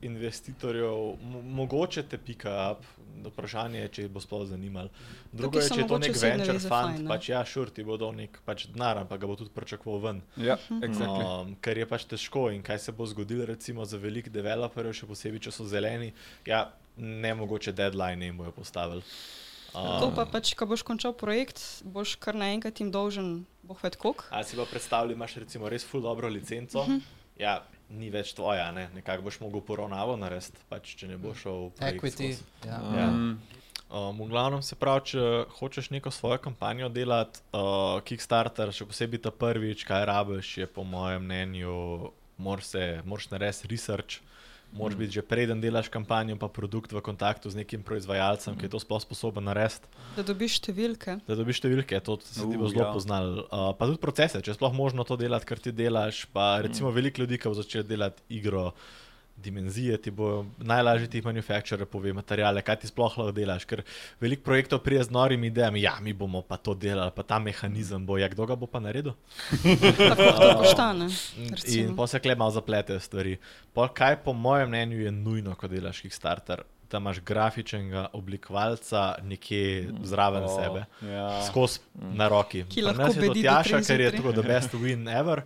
[0.01, 2.85] investitorjev, mo- mogoče te pika up,
[3.25, 4.91] vprašanje je, če jih bo sploh zanimalo.
[5.33, 7.09] Drugo je, če je to nek venture fund, fajn, ne.
[7.09, 10.21] pač ja, šur ti bodo nek pač denar, ampak ga bo tudi pričakoval ven.
[10.37, 11.25] Ja, exactly.
[11.25, 15.09] Um, ker je pač težko in kaj se bo zgodilo, recimo za velik developerjev, še
[15.09, 16.13] posebej, če so zeleni,
[16.47, 16.67] ja,
[16.97, 19.05] ne mogoče deadline jim bojo postavili.
[19.77, 24.25] To pa pač, ko boš končal projekt, boš kar naenkrat jim dolžen, boh ved kok.
[24.33, 27.01] Ali si pa predstavljaj, imaš recimo res full dobro licenco, uh -huh.
[27.37, 27.61] ja,
[27.91, 28.89] ni več tvoja, ne?
[28.95, 32.33] nekako boš mogel poravnavo narediti, pač, če ne boš šel v Equity.
[32.67, 32.81] Ja.
[32.97, 33.07] Ja.
[33.11, 33.39] Mm,
[33.87, 35.25] Um, v glavnem se pravi, če
[35.61, 40.83] hočeš neko svojo kampanjo delati, uh, Kickstarter, še posebej ta prvič, kaj rabiš, je po
[40.83, 42.11] mojem mnenju,
[42.43, 44.19] moraš narediti research.
[44.73, 48.73] Moraš biti že preden delaš kampanjo, pa produkt v kontaktu z nekim proizvajalcem, ki je
[48.75, 49.89] to sploh sposoben narediti.
[50.19, 51.19] Da dobiš številke.
[51.25, 52.93] Da dobiš številke, to se ti bo Uh, zelo ja.
[52.93, 53.47] poznal.
[53.47, 56.27] Uh, pa tudi procese, če je sploh možno to delati, kar ti delaš.
[56.35, 58.75] Pa recimo veliko ljudi, ki bo začel delati igro.
[59.37, 63.67] Dimenzije ti bo najlažje ti manufakturer pove, materijale, kaj ti sploh lahko delaš.
[63.69, 63.83] Ker
[64.21, 68.07] veliko projektov prije z norimi idejami, ja, mi bomo pa to delali, pa ta mehanizem
[68.07, 69.13] bo, ja, kdo ga bo pa naredil.
[69.99, 71.11] Tako to poštane.
[71.77, 73.37] In pa se klej malo zaplete stvari.
[73.77, 79.89] Pol, kaj po mojem mnenju je nujno, ko delaš Kickstarter, da imaš grafičnega oblikovalca nekje
[80.03, 81.43] zraven O, sebe ja.
[81.47, 82.65] skozi na roki.
[82.65, 85.43] Ki Pri lahko nas je to Tjaša, treh ker je tako the best win ever.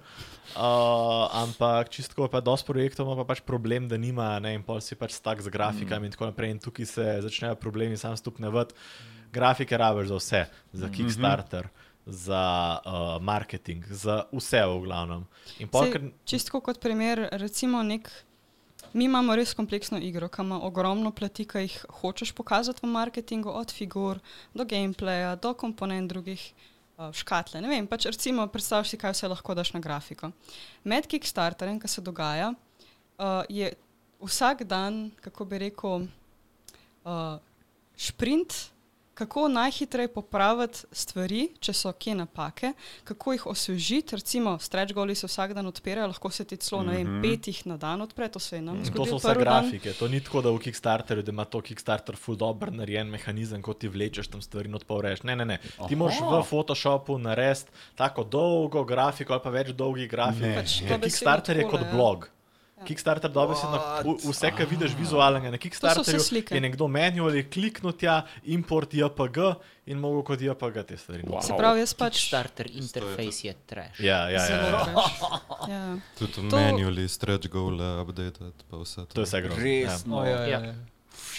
[0.50, 4.82] Uh, ampak čistko pa dosti projektov ima pa pač problem, da nima ne, in pol
[4.82, 6.06] si pač stak z grafikami mm.
[6.10, 6.50] in tako naprej.
[6.50, 8.74] In tukaj se začnejo problemi sam stopnevati.
[9.30, 12.10] Grafike rabiš za vse, za Kickstarter, mm -hmm.
[12.10, 12.44] za
[12.82, 15.22] uh, marketing, za vse v glavnem.
[15.62, 18.10] In pol, Sej, ker, čisto kot primer, recimo nek.
[18.92, 23.48] Mi imamo res kompleksno igro, ki ima ogromno plati, ki jih hočeš pokazati v marketingu,
[23.48, 24.18] od figur
[24.54, 26.79] do gameplaya, do komponent drugih uh,
[27.12, 27.60] škatle.
[27.64, 30.32] Ne vem, pač recimo predstavljaj si, kaj vse lahko daš na grafiko.
[30.84, 33.72] Med Kickstarterjem, kar se dogaja, uh, je
[34.20, 36.06] vsak dan, kako bi rekel,
[37.04, 37.38] uh,
[37.96, 38.70] sprint,
[39.20, 42.72] kako najhitreje popraviti stvari, če so kje napake,
[43.04, 44.16] kako jih osvežiti.
[44.16, 47.60] Recimo, stretch goli se vsak dan odpirajo, lahko se ti celo, ne vem, pet jih
[47.68, 49.18] na dan odpre, to se je nam in to zgodilo.
[49.20, 49.92] so vse grafike.
[49.98, 53.76] To ni tako, da v Kickstarterju, da ima to Kickstarter full dobro narejen mehanizem, ko
[53.76, 55.22] ti vlečeš tam stvari in odporeš.
[55.28, 55.60] Ne, ne, ne.
[55.84, 57.68] Ti moraš v Photoshopu narediti
[58.00, 60.48] tako dolgo grafiko ali pa več dolgih grafik.
[60.48, 60.56] Ne.
[60.62, 61.92] Pač Kickstarter je besedno kot ja.
[61.92, 62.30] blog.
[62.86, 63.80] Kickstarter dobi se na
[64.24, 66.20] vse, kar vidiš vizualnega na Kickstarterju.
[66.50, 69.38] Je nekdo manuali kliknil tja, import JPG
[69.86, 71.22] in mogo kot JPG te stvari.
[71.22, 71.42] Wow.
[71.42, 72.20] Se pravi, jaz pač.
[72.26, 74.00] Starter interface je trash.
[74.00, 74.56] Ja, ja, ja.
[74.56, 75.02] Ja.
[75.68, 75.98] Ja.
[76.18, 78.38] Tudi To- manually, stretch goal, update,
[78.70, 79.14] pa vse to.
[79.14, 79.64] To je vse grozno.
[79.64, 80.24] Res, Ja.
[80.24, 80.74] ja, ja, Ja.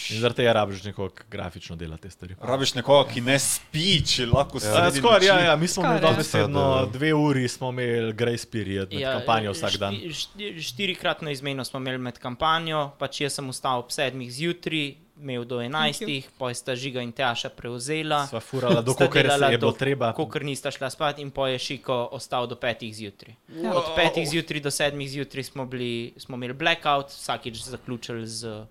[0.03, 0.15] Ja.
[0.15, 2.35] In zaradi tega rabiš nekoga, ki grafično dela te stvari.
[2.41, 5.83] Rabiš nekoga, ki ne spi, če lahko Uh, sredi Skoraj, ja, noči- ja, mi smo
[5.83, 6.13] imeli Skoraj, ja.
[6.13, 9.93] dobesedno Sada- dve uri, smo imeli grace period med ja, kampanjo vsak dan.
[9.93, 14.93] šti- šti- Štirikratno izmeno smo imeli med kampanjo, pač jaz sem vstal ob sedmih zjutraj,
[15.17, 18.25] imel do enajstih, poj sta žiga in Tjaša prevzela.
[18.27, 20.13] Sva furala, do se delala je bilo treba.
[20.13, 23.35] Kolikor nista šla spat in poj je Šiko ostal do petih zjutraj.
[23.63, 28.67] Od petih zjutraj do sedmih zjutraj smo, bili, smo imeli blackout, vsakič zaključili z Od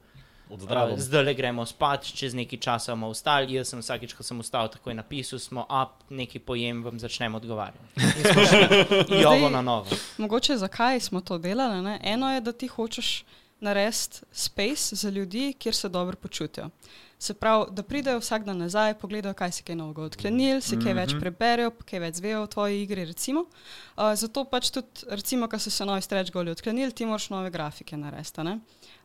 [0.59, 0.97] zdravo.
[0.97, 3.55] Zdaj le gremo spat, čez nekaj časa bomo vstali.
[3.55, 7.79] Jaz sem vsakič, ko sem vstal, takoj napisal, smo up, nekaj pojem, vam začnem odgovarjati.
[9.23, 9.87] Jovo na novo.
[10.19, 11.83] Mogoče zakaj smo to delali?
[11.83, 12.01] Ne?
[12.03, 13.25] Eno je, da ti hočeš
[13.61, 16.71] narediti space za ljudi, kjer se dobro počutijo.
[17.19, 20.95] Se pravi, da pridejo vsak dan nazaj, pogledajo, kaj si kaj novega odklenili, si kaj
[20.97, 23.05] več preberejo, kaj več zvejo o tvoji igri.
[23.05, 23.45] Recimo.
[23.45, 27.51] Uh, zato pač tudi, recimo, ko so se novi stretch goli odklenili, ti moraš nove
[27.53, 28.41] grafike narediti.
[28.41, 28.61] a Ne?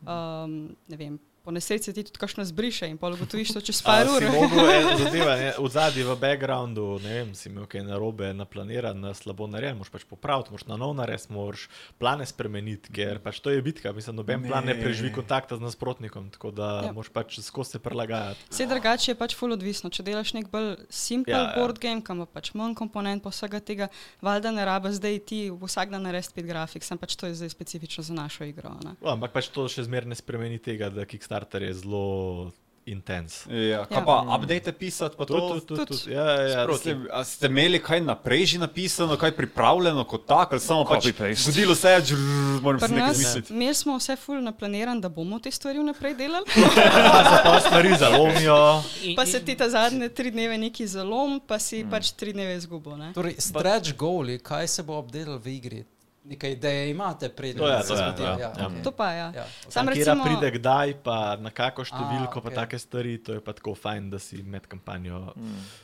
[0.06, 4.10] Um, ne vem, po nesreči ti tudi kakšno zbriše in pa ugotoviš to čez par
[4.10, 4.26] si ur.
[4.26, 9.78] ne, v zadnji, v backgroundu, ne vem, si imel kaj narobe, naplaniran, na slabo narejen,
[9.78, 11.68] moraš pač popraviti, moraš na nov narediti, moraš
[12.02, 16.28] plane spremeniti, ker pač to je bitka, mislim, noben plan ne preživi kontakta z nasprotnikom,
[16.34, 16.82] tako da Ja.
[16.90, 16.92] ja.
[16.92, 18.40] moraš pač skozi se prilagajati.
[18.50, 19.90] Vse drugače je pač full odvisno.
[19.92, 21.52] Če delaš nek bolj simpel Ja, ja, ja.
[21.52, 21.56] ja.
[21.60, 23.88] board game, kam pač manj komponent, pa vsega tega,
[24.24, 27.54] valjda ne rabe zdaj ti vsak dan narediti pet grafik, sem pač to je zdaj
[27.54, 28.74] specifično za našo igro.
[28.84, 28.96] Ne?
[29.00, 32.50] O, ampak pač to še zmeraj ne spremeni tega, da Kickstarter je zelo
[32.86, 33.46] intens.
[33.46, 34.04] Ja, kaj Ja.
[34.04, 35.58] pa update pisati, pa to?
[35.60, 36.06] Tudi.
[36.06, 36.60] Ja, ja, ja.
[36.62, 40.84] A Ste, a ste imeli kaj naprej že napisano, kaj pripravljeno kot tako, ali samo
[40.84, 42.18] pač zgodilo se je, žrr,
[42.62, 43.52] moram se Pri nekaj nas, misliti.
[43.52, 47.90] imeli smo vse full naplaniran, da bomo te stvari vnaprej delali, Pa se pa stvari
[47.98, 48.82] zalomijo.
[49.16, 51.90] Pa se ti ta zadnje tri dneve neki zalom, pa si mm.
[51.90, 52.96] pač tri dneve izgubil.
[52.96, 53.12] ne.
[53.12, 55.84] Torej, stretch goali, kaj se bo obdelal v igri?
[56.26, 58.22] Nekaj ideje imate, preden To je, se je, zgodi.
[58.22, 58.66] ja, ja, ja.
[58.66, 58.82] okej.
[58.82, 59.28] To pa ja.
[59.32, 59.44] Ja.
[59.68, 62.56] Sam Kira recimo, pride kdaj, pa na kako številko, pa okej.
[62.56, 65.32] take stvari, to je pa tako fajn, da si med kampanjo.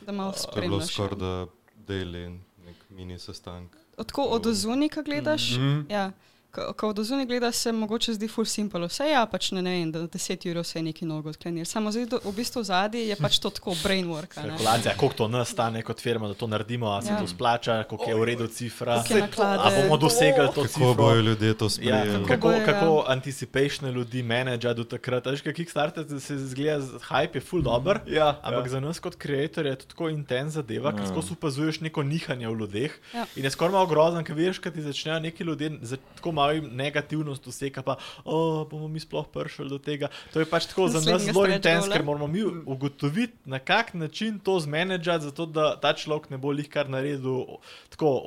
[0.01, 0.91] da malo To je bilo spremljaš.
[0.91, 1.31] skoraj da
[1.77, 2.29] deli
[2.59, 3.71] nek mini sestank.
[3.97, 5.51] Tako od ozuni, ko gledaš.
[5.51, 5.79] Mhm.
[5.89, 6.11] Ja.
[6.53, 8.85] Ko, od ozuni gledaš, se mogoče zdi full simple.
[8.85, 11.65] Vse ja, pač ne, ne vem, da 10 ur vse je neki nogo odklenil.
[11.65, 14.37] Samo zdaj do, v bistvu zadnji je pač to tako brainwork.
[14.37, 14.49] a ne.
[14.49, 17.17] Kalkulacija, koliko to nas stane kot firma, da to naredimo, a se Ja.
[17.17, 19.01] to splača, koliko je v redu cifra,
[19.39, 20.93] a bomo dosegli to Kako cifro.
[20.93, 22.25] bojo ljudje to Ja, sprejeli?
[22.27, 22.65] kako, bojo, ja.
[22.65, 25.25] kako anticipation ljudi menedža do takrat.
[25.25, 29.61] Veš, kaj Kickstarter se zgleda, hype je full dober, Ja, ampak za nas kot ustvarjalce
[29.63, 32.91] je to tako intenzivna zadeva, ker skozi opazuješ neko nihanje v ljudeh.
[33.13, 33.25] Ja.
[33.35, 36.42] In je skoraj malo grozno, ker veš, kad ti začnejo neki ljudje za tako malo
[36.51, 37.95] jim negativnost useka, pa
[38.25, 40.07] oh, bomo mi sploh prišli do tega.
[40.33, 44.39] To je pač tako za nas zelo intenzivno, ker moramo mi ugotoviti, na kak način
[44.39, 47.45] to zmenedžati, zato da ta človek ne bo lih kar naredil
[47.89, 48.21] tako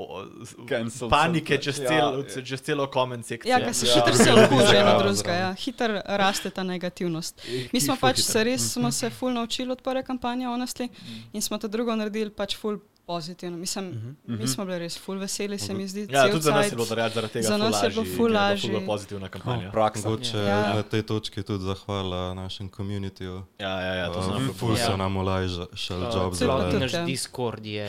[0.68, 2.44] Cancel panike čez, ja, cel, ja.
[2.44, 3.50] čez celo comment sekcijo.
[3.52, 3.94] Ja, ker se Ja.
[3.94, 5.54] hitro se okuži eno Ja, drugega, ja.
[5.54, 7.42] hitro raste ta negativnost.
[7.72, 8.32] Mi smo pač hitro.
[8.32, 10.88] se res smo se ful naučili od prve kampanje, honestly,
[11.32, 13.56] in smo to drugo naredili pač ful pozitivno.
[13.58, 16.06] Mislim, mi smo bili res ful veseli, se mi zdi.
[16.10, 18.72] Ja, tudi za nas je bilo zaradi tega Za nas je bilo ful lažje, je
[18.72, 19.70] bila pozitivna kampanja.
[19.70, 20.08] Praksa.
[20.08, 20.74] Mogoče Ja.
[20.74, 23.42] na tej točki tudi zahvala našem komunitiju.
[23.58, 24.96] Ja, ja, ja, to so nam Uh, ful so Ja.
[24.96, 25.66] nam olajšali
[26.00, 27.04] Uh, job Celo Celotni tudi, za naš ja.
[27.04, 27.88] Discord je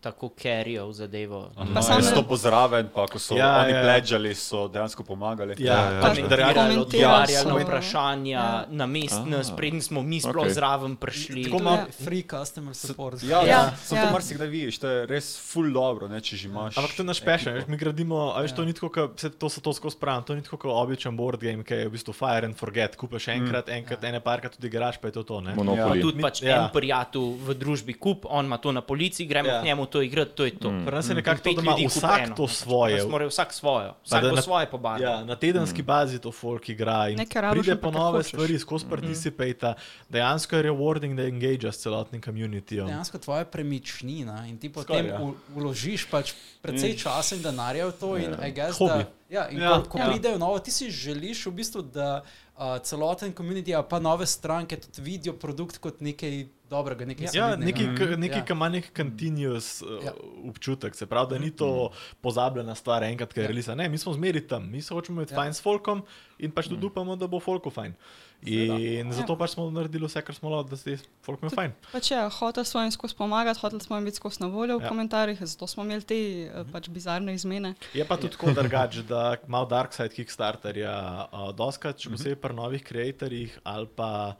[0.00, 1.50] tako carryal zadevo.
[1.56, 3.76] Pa Pa sam sam ne- to pozraven, pa ko so Ja, ja, oni ja.
[3.76, 3.82] ja.
[3.84, 5.54] pledžali, so dejansko pomagali.
[5.58, 5.92] Ja, Ja, ja.
[5.92, 6.00] Ja.
[6.00, 7.58] da Komentirali Odgovarjali na so.
[7.60, 8.66] vprašanja, Ja.
[8.70, 10.52] na mest nas, Ah, preden smo mi sploh okej.
[10.52, 11.44] zraven prišli.
[11.44, 13.22] Tako malo- je- Free customer support.
[13.22, 14.06] Ja, ja, Ja, sem ja.
[14.06, 16.74] to marsikdaj vidiš, to je res full dobro, ne, če že imaš.
[16.74, 18.66] Ampak to je naš veš, mi gradimo, a veš, to Ja.
[18.66, 21.40] ni tako, kot se to se to skozi pravim, to ni tako kot običajen board
[21.40, 24.96] game, ki je v bistvu fire and forget, kupaš enkrat, enkrat, ene parkrat tudi igraš,
[24.96, 25.54] pa je to to, ne?
[25.54, 25.96] Monopoly.
[25.96, 26.02] Ja.
[26.02, 26.56] Tudi Mi- pač ja.
[26.58, 29.54] en prijatelj v družbi kup, on ima to na policiji, gremo Ja.
[29.54, 29.60] ja.
[29.60, 30.68] k njemu to igrati, to je to.
[30.80, 32.34] Pri nas je nekako to, da ima vsak eno.
[32.34, 32.96] to svoje.
[32.96, 35.02] Nas Mora vsak svojo, vsak na- svoje pobarval.
[35.02, 39.74] Ja, na tedenski bazi to folk igra in pride pa po nove stvari, skozi participata.
[40.08, 42.86] Dejansko je rewarding, da engageaš s celotnim communityjem.
[42.86, 45.32] Dejansko tvoja premičnina in ti potem Skoraj, ja.
[45.50, 48.16] vložiš pač precej časa in denarja v to.
[48.16, 48.88] In, I guess, Hobi.
[48.90, 49.78] da, ja, in Ja.
[49.78, 50.06] ko, ko Ja.
[50.06, 52.22] pridejo novo, ti si želiš v bistvu, da
[52.54, 56.34] uh, celoten komunity, pa nove stranke tudi vidijo produkt kot nekaj
[56.66, 58.44] dobrega, nekaj Ja, nekaj, k- nekaj Ja.
[58.44, 60.12] ki ima nek continuous uh, Ja.
[60.44, 61.90] občutek, se pravi, da ni to
[62.20, 63.70] pozabljena stvar enkrat, ker je release.
[63.70, 65.36] Ne, mi smo zmeri tam, mi se hočemo imeti Ja.
[65.36, 66.02] fajn s folkom
[66.38, 67.94] in pač tudi upamo, da bo folku fajn.
[68.42, 71.74] In zato pač smo naredili vse, kar smo lahko, da se folk ima fajn.
[71.92, 74.82] Pač je, hotel smo jim skozi pomagati, hotel smo jim biti skozi na voljo v
[74.82, 74.88] Ja.
[74.88, 76.14] komentarjih, zato smo imeli te
[76.48, 77.74] eh, pač bizarne izmene.
[77.94, 82.54] Je pa tudi tako drugače, da malo dark side Kickstarterja, uh, doskrat, še posebej pri
[82.54, 84.36] novih ustvarjalcih ali pa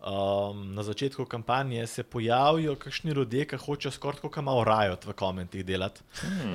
[0.00, 5.12] um, na začetku kampanje se pojavijo kakšni ljudje, ki hočejo skoraj tako malo rajot v
[5.12, 6.00] komentih delati.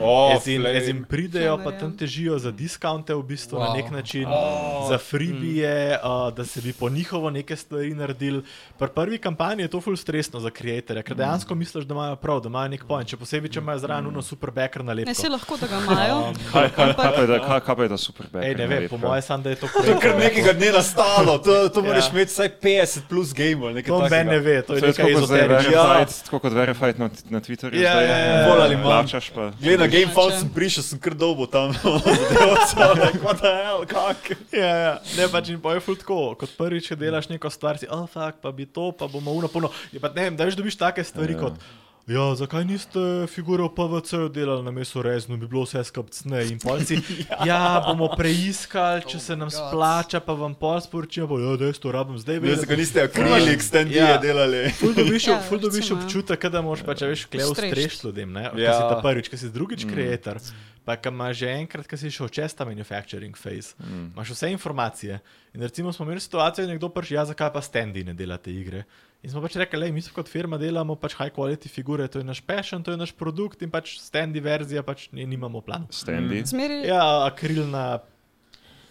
[0.02, 3.68] Oh, Ez in, ez in pridejo, pa Flamer, tam težijo za diskaunte, v bistvu wow.
[3.68, 4.90] na nek način, oh.
[4.90, 8.44] za freebije, uh, da se bi po njihovo neke stvari naredili.
[8.80, 12.40] Pri prvi kampanji je to ful stresno za ustvarjalce, ker dejansko misliš, da imajo prav,
[12.40, 15.14] da imajo nek point, še posebej, če imajo zraven uno super backer na Ne, lepo.
[15.14, 16.34] se lahko, da ga imajo.
[16.54, 18.46] Kaj, kaj, kaj, pa je da, kaj, kaj pa je da super back?
[18.46, 21.38] Ej, ne vem, po mojem, sam da je to To je kar nekega dne nastalo,
[21.38, 22.12] to, to moraš Ja.
[22.14, 23.76] imeti vsaj 50 plus gamov.
[23.84, 25.84] To meni ne ve, to To je je nekaj ezoteričnega.
[25.84, 27.76] verified, tako kot verified na, na Twitterju.
[27.76, 28.86] Ja, zdaj, ja, ja, bolj ali manj.
[28.86, 29.52] Plačaš pa.
[29.58, 31.74] Glede na Game Če- sem prišel, sem kar dolgo tam.
[33.24, 34.22] What the hell, kak?
[34.52, 34.94] Ja, ja.
[35.18, 38.40] Ne, pač in poje ful tako, kot prvič, če delaš neko stvar, si, oh, fuck,
[38.40, 39.72] pa bi to, pa bomo uno puno.
[39.92, 41.40] Je pa ne vem, da veš, dobiš take stvari Ja.
[41.42, 41.54] kot.
[42.04, 43.00] Ja, zakaj niste
[43.32, 46.98] figure v PVC delali na mestu rezno, bi bilo vse skrbcne in polci.
[47.48, 49.56] ja, bomo preiskali, če se nam God.
[49.56, 52.36] splača, pa vam pol sporočijo, bo, ja, da jaz to rabim zdaj.
[52.36, 54.18] Ne, vedeti." zakaj niste akrilik standije Ja.
[54.18, 54.68] delali?
[54.76, 55.96] Ful dobiš, Ja, ful dobiš ja.
[55.96, 57.72] občutek, da moraš pač, veš, klev Strešt.
[57.72, 58.44] streš ljudem, ne?
[58.44, 58.52] Ja.
[58.58, 58.76] Ja.
[58.76, 60.44] Si ta prvič, ki si drugič kreator.
[60.84, 64.12] Pa ki imaš že enkrat, ki si šel čez ta manufacturing phase, mm.
[64.12, 65.22] imaš vse informacije.
[65.56, 68.52] In recimo smo imeli situacijo, da je nekdo prišel, ja, zakaj pa standi ne delate
[68.52, 68.84] igre.
[69.24, 72.26] In smo pač rekli, mi smo kot firma delamo pač high quality figure, to je
[72.26, 75.88] naš passion, to je naš produkt in pač standi verzija pač ne, nimamo plana.
[75.90, 76.44] Standi.
[76.46, 78.00] Zmeri Ja, akrilna.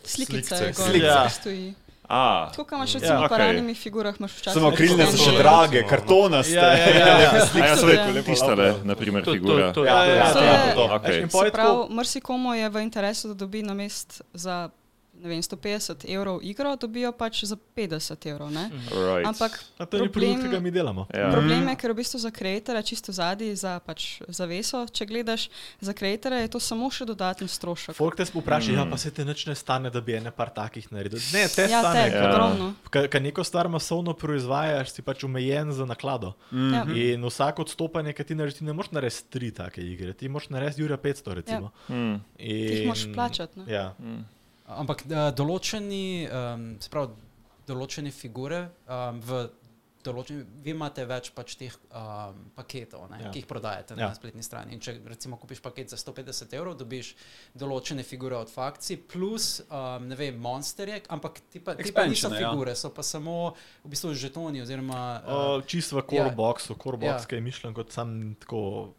[0.04, 1.04] slikce, gor slike.
[1.04, 1.28] ja.
[1.28, 1.74] stoji.
[2.04, 3.24] A, Tako, kot imaš Ja, recimo okej.
[3.24, 4.52] v paranimi figurah, imaš včasih.
[4.52, 6.52] Samo krilne so še drage, kartonaste.
[6.52, 7.30] Ja, ja, ja, ja.
[7.30, 8.22] a ja, Ja.
[8.22, 9.72] tistale, naprimer, To- to- figura.
[9.72, 10.84] to- Ja, ja, ja, To to je- je to.
[10.90, 11.09] Okej.
[11.09, 14.22] Veš, in Se pol je pravi, tako- marsikomu je v interesu, da dobi na mest
[14.34, 14.81] za ne
[15.22, 18.50] vem, 150 evrov igro, dobijo pač za 50 evrov.
[18.50, 18.70] Ne?
[18.88, 19.24] Right.
[19.24, 21.06] Ampak A to ni problem- produkt, ki ga mi delamo.
[21.08, 21.30] Ja.
[21.30, 25.92] Problem je, ker v bistvu za kreatorja čisto zadnji, za pač zaveso, če gledaš, za
[25.92, 27.94] kreatorja je to samo še dodaten strošek.
[27.94, 30.88] Folk te vpraša, ja, pa se te nič ne stane, da bi ene par takih
[30.88, 31.20] naredil.
[31.32, 32.10] Ne, te Ja, stane.
[32.10, 32.28] te, Ja.
[32.28, 32.74] ogromno.
[32.90, 36.34] Ker neko stvar masovno proizvajaš, si pač omejen za naklado.
[36.50, 36.72] Mm.
[36.72, 36.82] Ja.
[37.12, 40.48] In vsak odstopanje, ki ti narediš, ti ne moreš narediti tri take igre, ti moraš
[40.48, 41.70] narediti Jurija 500, recimo.
[41.86, 42.20] Hmm.
[42.34, 43.58] Ti jih In- moraš plačati.
[43.58, 43.64] ne.
[43.68, 43.94] Ja.
[44.78, 47.10] Ampak uh, določeni, um, sprav,
[47.66, 49.48] določene figure um, v
[50.02, 53.26] določeni, vi imate več pač teh um, paketov, ne, Ja.
[53.26, 53.30] ja.
[53.30, 54.00] ki jih prodajate Ja.
[54.00, 54.08] ja.
[54.10, 54.74] na spletni strani.
[54.74, 57.12] In če recimo kupiš paket za 150 evrov, dobiš
[57.54, 62.32] določene figure od fakcij, plus um, ne vem, monsterje, ampak ti pa, ti pa niso
[62.32, 62.40] ja.
[62.42, 63.54] figure, so pa samo
[63.84, 66.34] v bistvu žetoni oziroma O, uh, Čisto v core ja.
[66.34, 67.28] boxu, core box, Ja.
[67.28, 68.94] ki je mišljen kot sam tako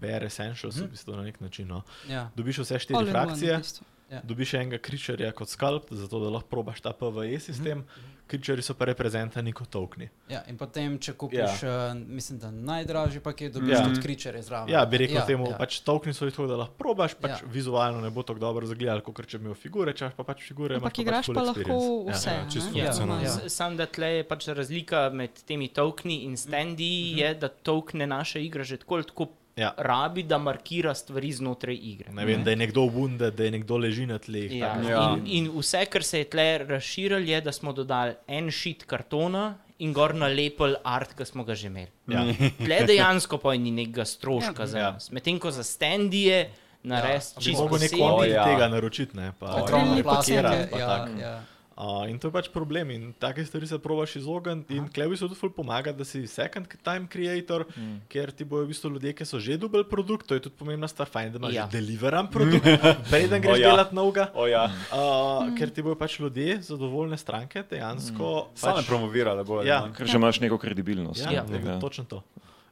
[0.00, 0.86] bare essentials, mm -hmm.
[0.86, 1.68] v bistvu na nek način.
[1.68, 1.82] No.
[2.08, 3.84] ja, Dobiš vse All štiri in one, v frakcije, bistvu.
[4.10, 4.20] Ja.
[4.24, 7.78] dobiš enega kričarja kot skalp, zato da lahko probaš ta PVE sistem.
[7.78, 8.14] Mm -hmm.
[8.26, 10.08] Kričari so pa reprezentani kot tokni.
[10.28, 10.42] ja.
[10.48, 11.92] In potem, če kupiš, ja.
[11.92, 13.78] uh, mislim, da najdražji paket, dobiš Ja.
[13.78, 13.84] ja.
[13.84, 14.68] tudi kričere zraven.
[14.68, 15.50] Ja, bi rekel ja, ja, temu, ja.
[15.50, 15.56] ja.
[15.58, 17.36] pač tokni so tako, da lahko probaš, pač ja.
[17.36, 17.52] Ja.
[17.52, 20.74] vizualno ne bo tako dobro zagledal, kot če bi imel figure, če pa pač figure.
[20.76, 22.12] Ampak pa igraš pač pa lahko experience.
[22.12, 22.30] vse.
[22.30, 22.84] Ja, Ja.
[22.84, 23.22] funkcionalno.
[23.24, 23.28] Ja.
[23.30, 27.18] S- Sam da tle je pač razlika med temi tokeni in standi, mm -hmm.
[27.18, 29.26] je, da tokne naša igra že tako tako
[29.58, 29.72] Ja.
[29.76, 32.12] rabi, da markira stvari znotraj igre.
[32.14, 34.52] Ne vem, da je nekdo vunde, da je nekdo leži na tleh.
[34.54, 34.76] Ja.
[34.86, 35.00] Ja.
[35.18, 39.56] In, in vse, kar se je tle razširilo, je, da smo dodali en šit kartona
[39.78, 41.90] in gor nalepili art, ki smo ga že imeli.
[42.06, 42.22] Ja.
[42.58, 44.66] Tle dejansko pa ni nekega stroška ja.
[44.66, 44.90] za Ja.
[44.92, 45.10] nas.
[45.10, 46.40] Medtem ko za standi je
[46.82, 48.10] narediti Bi čisto mogel nek posebej.
[48.12, 48.44] omnik ja.
[48.44, 49.32] tega naročiti, ne?
[49.38, 51.20] Pa, pa pakirati, packe, pa ja, tako.
[51.20, 51.42] ja.
[51.78, 54.74] Uh, in to je pač problem, in take stvari se probaš izogniti.
[54.74, 58.00] In klebi se tudi ful pomaga, da si second time creator, mm.
[58.10, 60.88] ker ti bojo v bistvu ljudje, ki so že dobili produkt, to je tudi pomembna
[60.90, 61.68] stvar, fajn, da imaš Ja.
[61.70, 62.66] deliveran produkt,
[63.10, 63.70] preden greš oh, ja.
[63.70, 64.26] delati novega.
[64.34, 68.48] O ja, Uh, ker ti bojo pač ljudje, zadovoljne stranke, dejansko.
[68.58, 69.62] same Pač, promovirale bojo.
[69.62, 69.86] Ja.
[69.86, 69.94] ne.
[69.94, 71.22] Ker že imaš neko kredibilnost.
[71.22, 71.46] ja, Ja.
[71.46, 71.62] ja.
[71.62, 71.78] Ja.
[71.78, 72.24] točno to.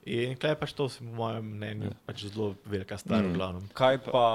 [0.07, 3.31] In klej pač to, po mojem mnenju, pač zelo velika stvar, mm.
[3.33, 3.65] v glavnem.
[3.74, 4.27] Kaj pa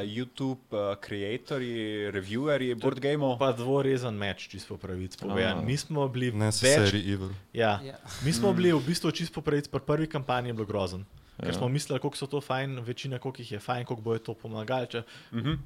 [0.00, 3.36] YouTube, uh, creatorji, reviewerji board gameov?
[3.36, 5.60] Pa dvorezen meč, čisto po pravici povedan.
[5.60, 7.34] Mi smo bili Ne se več seri Evil.
[7.52, 7.76] Ja.
[7.84, 8.00] Ja.
[8.24, 11.04] Mi smo bili v bistvu čisto po pravici, pri prvi kampanji je bilo grozen.
[11.36, 11.58] Ker Ja.
[11.60, 14.86] smo mislili, koliko so to fajn, večina, koliko jih je fajn, koliko bojo to pomagali.
[14.88, 15.58] Če Uh -huh.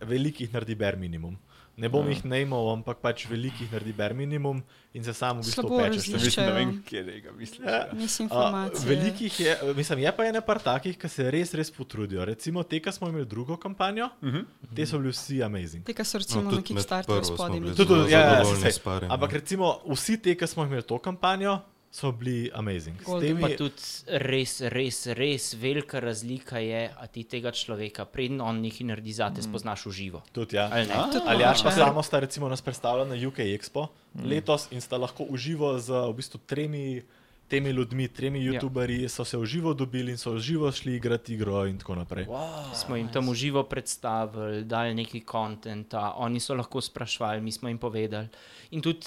[0.00, 1.38] velikih naredi bare minimum.
[1.76, 2.10] Ne bom Ja.
[2.10, 4.62] jih najmal, ampak pač velikih naredi bare minimum
[4.94, 6.08] in se sam v bistvu pečeš.
[6.08, 6.16] različijo.
[6.16, 7.60] Mislim, ne vem, kje tega misliš.
[7.60, 7.86] Ja.
[8.30, 8.70] Ja.
[8.86, 12.24] Velikih je, mislim, je pa ene par takih, ki se res, res potrudijo.
[12.24, 14.44] Recimo te, ki smo imeli drugo kampanjo, Uh -huh.
[14.74, 15.84] te so bili vsi amazing.
[15.84, 16.80] Ti, ki so recimo No, na smo
[17.22, 17.60] spodaj.
[17.76, 18.42] Tudi, ja, ja,
[18.84, 19.34] parim, Ampak ja.
[19.34, 21.60] recimo vsi te, ki smo imeli to kampanjo,
[21.96, 23.00] so bili amazing.
[23.00, 28.60] Temi- Pa tudi res, res, res velika razlika je, a ti tega človeka, preden on
[28.60, 30.20] nekaj naredi, zate spoznaš v živo.
[30.32, 30.68] Tudi, ja.
[30.68, 30.94] Ali ne?
[31.12, 34.28] Tudi Ali Jaš pa samo sta recimo nas predstavila na UK Expo mm.
[34.28, 37.02] letos in sta lahko uživo z v bistvu tremi.
[37.46, 38.58] Temi ljudmi, tremi Ja.
[38.58, 41.94] YouTuberji so se v živo dobili in so v živo šli igrati igro, in tako
[41.94, 42.26] naprej.
[42.26, 47.54] Wow, Smo jim tam v živo predstavili, dali nekaj kontenta, oni so lahko sprašvali, mi
[47.54, 48.26] smo jim povedali.
[48.74, 49.06] In tudi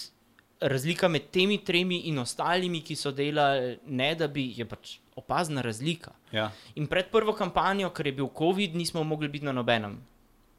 [0.62, 5.62] razlika med temi tremi in ostalimi, ki so delali, ne da bi, je pač opazna
[5.62, 6.12] razlika.
[6.32, 6.52] Ja.
[6.76, 10.00] In pred prvo kampanjo, ker je bil COVID, nismo mogli biti na nobenem.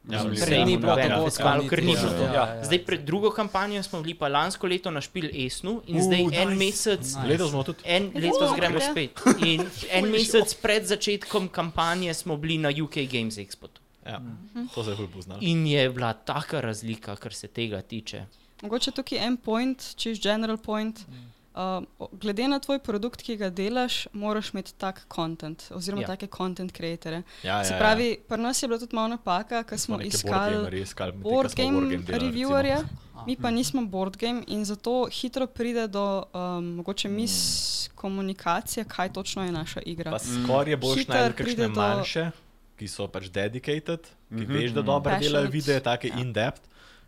[0.09, 2.25] Ja, Prej ni bilo nobenega tako festivalu, ker ni bilo.
[2.25, 5.97] Ja, ja, Zdaj, pred drugo kampanjo smo bili pa lansko leto na Špil Esnu in
[5.97, 6.57] Uh, zdaj en nice.
[6.57, 7.01] mesec.
[7.01, 7.27] Nice.
[7.29, 7.79] Letos smo tudi.
[7.85, 8.91] En letos Oh, gremo ja.
[8.91, 9.21] spet.
[9.45, 13.69] In en mesec pred začetkom kampanje smo bili na UK Games Expo.
[14.07, 14.23] Ja,
[14.75, 15.39] to se je bolj poznalo.
[15.43, 18.25] In je bila taka razlika, kar se tega tiče.
[18.63, 21.01] Mogoče tukaj en point, čez general point.
[21.51, 21.61] Uh,
[21.99, 26.05] o- glede na tvoj produkt, ki ga delaš, moraš imeti tak content, oziroma Ja.
[26.05, 26.07] ja.
[26.09, 27.23] take content creatore.
[27.43, 30.83] Ja, Se pravi, pri nas je bila tudi malo napaka, ker smo neke iskali boardgamerje
[30.83, 32.99] iskali, medtem ko board smo game delali, reviewerje, recimo.
[33.27, 39.45] mi pa nismo board game in zato hitro pride do um, mogoče miskomunikacije, kaj točno
[39.45, 40.11] je naša igra.
[40.11, 42.31] Pa skoraj je boš Hitro najdel pride kakšne do- manjše,
[42.77, 44.53] ki so pač dedicated, ki Mhm.
[44.55, 45.53] veš, da dobro delajo Passionate.
[45.53, 46.15] videe, take Ja.
[46.17, 46.63] in-depth.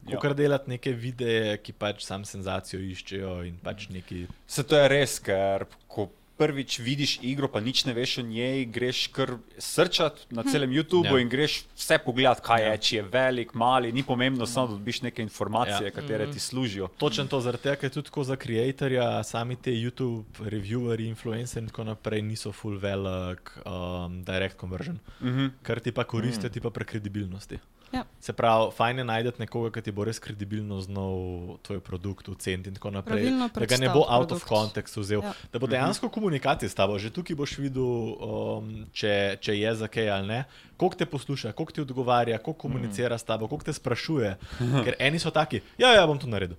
[0.09, 0.19] Ja.
[0.19, 4.27] Kar delati neke videe, ki pač sam senzacijo iščejo in pač neki.
[4.47, 8.65] Se to je res, ker ko prvič vidiš igro, pa nič ne veš o njej,
[8.67, 11.21] greš kar srčat na celem YouTubu Ja.
[11.21, 15.03] in greš vse pogledat, kaj je, če je velik, mali, ni pomembno, samo da dobiš
[15.03, 15.91] neke informacije, Ja.
[15.95, 16.89] katere ti služijo.
[16.99, 21.69] Točno to, zaradi tega, ker tudi tako za creatorja, sami te YouTube, reviewerji, influencerji in
[21.71, 24.99] tako naprej niso full velik um, direct conversion.
[25.21, 25.51] Uh -huh.
[25.63, 27.59] Kar ti pa koristi, ti pa prek kredibilnosti.
[27.93, 28.05] Ja.
[28.21, 32.73] Se pravi, fajn je najti nekoga, ki ti bo res kredibilno znal tvoj produkt oceniti
[32.73, 33.29] in tako naprej.
[33.53, 34.49] Da ga ne bo out of produkt.
[34.49, 35.21] context vzel.
[35.21, 35.33] Ja.
[35.53, 36.97] Da bo dejansko komunikacija s tabo.
[36.99, 40.41] Že tukaj boš videl, um, če, če je za kaj ali ne,
[40.81, 44.37] koliko te posluša, koliko ti odgovarja, koliko komunicira s tabo, koliko te sprašuje.
[44.87, 46.57] Ker eni so taki, ja, ja, bom to naredil.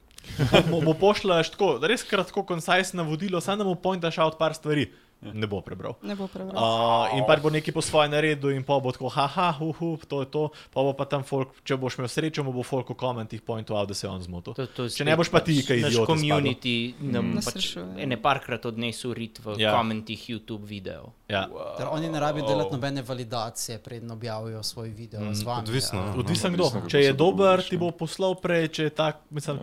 [0.70, 4.92] Mu, mu pošljaš tako, res kratko, koncizno navodilo, samo da mu pointaš out par stvari.
[5.26, 5.96] Ne bo prebral.
[6.02, 6.52] Ne bo prebral.
[6.54, 10.20] Uh, in pač bo nekaj po svoje naredil, in pa bo tako, haha, uhu, to
[10.20, 10.44] je to.
[10.68, 13.94] Pa bo pa tam folk, če boš imel srečo, bo folk v komentih pointoval, da
[13.94, 14.52] se je on zmotil.
[14.54, 16.08] To, to Če ne boš pa ti, kaj Naš idiot.
[16.08, 19.72] community nam Nas pač ene parkrat odnesel rit v Ja.
[19.74, 21.14] komentih YouTube video.
[21.26, 21.48] Ja.
[21.78, 25.62] Ter oni ne rabijo delati nobene validacije, preden objavijo svoj video Mm, z vami.
[25.62, 26.06] odvisno, ja.
[26.08, 26.20] no.
[26.20, 26.64] Odvisen kdo.
[26.64, 27.80] Odvisno, kako Če je dober, ti ne.
[27.80, 29.60] bo poslal prej, če je tak, mislim,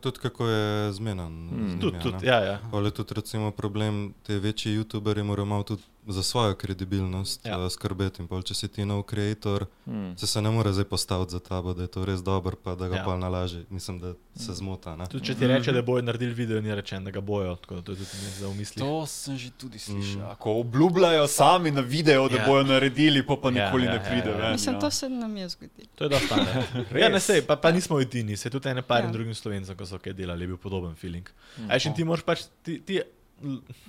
[0.00, 1.48] Tudi kako je zmenen.
[1.48, 1.80] Hmm.
[1.80, 2.58] tudi, tudi, ja, ja.
[2.72, 7.52] Ali je tudi recimo problem, te večji YouTuberi morajo malo tudi za svojo kredibilnost Ja.
[7.54, 7.70] ja.
[7.70, 8.22] skrbeti.
[8.22, 10.16] In pol, če si ti nov creator, Hmm.
[10.16, 12.88] se, se ne more zdaj postaviti za tabo, da je to res dober, pa da
[12.88, 12.98] ga Ja.
[12.98, 13.04] ja.
[13.04, 13.64] pa nalaži.
[13.70, 14.96] Mislim, da se zmota.
[14.96, 15.06] Ne?
[15.06, 17.56] Tudi če ti reče, da bojo naredili video, ni rečen, da ga bojo.
[17.56, 18.64] Tako da to ne.
[18.76, 20.22] To sem že tudi slišal.
[20.22, 20.36] Mm.
[20.36, 22.40] Ko obljubljajo sami na video, da Ja.
[22.40, 22.46] ja.
[22.46, 24.30] bojo naredili, pa pa Ja, nikoli ja, ne ja, pride.
[24.30, 24.36] ja.
[24.36, 24.80] ven, Mislim, ja.
[24.80, 25.88] to se nam je zgodilo.
[25.94, 26.34] To je dosta
[26.96, 29.12] ja, ne sej, pa, pa nismo edini, se tudi ene par in Ja.
[29.12, 31.28] drugim slovencem, ko so kaj delali, je bil podoben feeling.
[31.68, 33.00] Aj, in ti moraš pač, ti, ti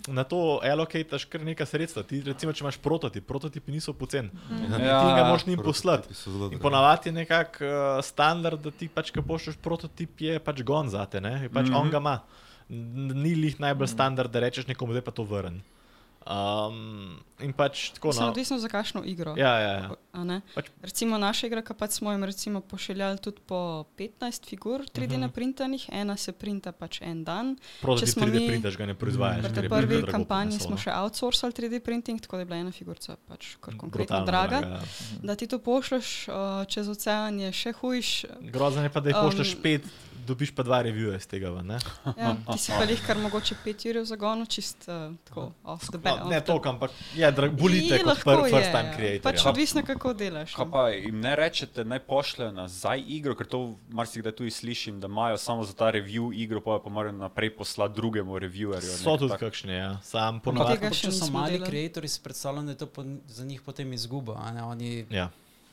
[0.08, 2.04] na to allocataš kar nekaj sredstva.
[2.04, 4.30] Ti, recimo, če imaš prototip, prototipi niso poceni.
[4.52, 4.80] Ja.
[4.80, 6.16] Ja, ti ga moraš njim poslati.
[6.52, 10.92] In ponavadi je nekako uh, standard, da ti pač, ko pošlješ prototip, je pač gon
[10.92, 11.50] za te, ne?
[11.54, 11.82] Pač mm -hmm.
[11.82, 12.20] on ga ima.
[12.70, 15.62] Ni lih najbolj standard, da rečeš nekomu, da je pa to vrn.
[16.28, 17.08] Um,
[17.40, 18.30] in pač tako Mislim, no.
[18.30, 19.34] odvisno za kakšno igro.
[19.38, 19.90] Ja, ja, ja.
[20.52, 23.60] Pač- Recimo naša igra, ki pač smo jim recimo pošiljali tudi po
[23.96, 25.22] 15 figur 3D Mhm.
[25.22, 27.56] naprintanih, ena se printa pač en dan.
[27.82, 29.42] Prototip smo 3D mi- printaš, ga ne proizvajaš.
[29.42, 30.78] Pri tej je prvi predrago kampanji prineslo, smo no.
[30.80, 34.60] še outsourcali 3D printing, tako da je bila ena figurca pač kar konkretno Brutalno draga.
[34.60, 35.22] draga, ja.
[35.24, 36.34] Da ti to pošleš uh,
[36.66, 38.26] čez ocean je še hujš.
[38.44, 39.82] Grozno je pa, da jih Um, pošlješ pet,
[40.28, 41.52] dobiš pa dva reviewa iz tega.
[41.56, 41.80] ven, ne?
[42.18, 45.98] Ja, ti si pa jih kar mogoče 5 ur zagonil, čist uh, tako off the
[45.98, 46.24] back.
[46.24, 49.24] No, ne toliko, ampak je, drag, bolite kot pr, first time creator.
[49.24, 49.50] Pač ja.
[49.52, 50.56] odvisno, kako delaš.
[50.58, 50.76] Kaj no.
[50.76, 55.40] pa jim ne rečete, naj pošljejo nazaj igro, ker to marsikdaj tudi slišim, da imajo
[55.42, 58.98] samo za ta review igro, pa jo pa morajo naprej poslati drugemu reviewerju.
[59.00, 59.92] So tudi tak- kakšne, ja.
[60.04, 60.92] sam ponovadi.
[60.92, 64.38] če so mali creatorji, si predstavljam, da je to po, za njih potem izguba.
[64.44, 64.64] a ne.
[64.64, 65.30] Oni Ja.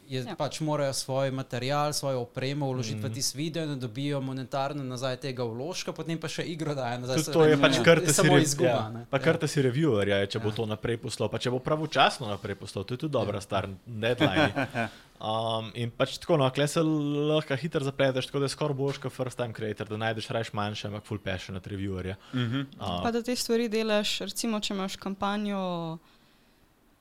[0.07, 0.27] Je, Ja.
[0.27, 0.35] ja.
[0.35, 3.03] pač morajo svoj material, svojo opremo vložiti Mhm.
[3.03, 3.11] mm.
[3.11, 6.99] v tisti video in da dobijo monetarno nazaj tega vložka, potem pa še igro dajo
[6.99, 7.17] nazaj.
[7.19, 8.69] Tudi to je pač ja, kar te si samo izguba.
[8.69, 8.89] ja.
[8.91, 9.07] ne.
[9.07, 9.23] Pa Ja.
[9.23, 10.55] kar te si reviewer, je, če bo Ja.
[10.55, 14.53] to naprej poslal, pa če bo pravočasno naprej poslal, to je tudi dobra stvar, deadline.
[15.17, 18.99] Um, in pač tako, no, kle se lahko hitro zapleteš, tako da je skoraj boš
[18.99, 22.17] kot first time creator, da najdeš rajš manjše, ampak full passionate reviewerje.
[22.35, 22.61] Mhm.
[22.77, 25.97] Pa da te stvari delaš, recimo, če imaš kampanjo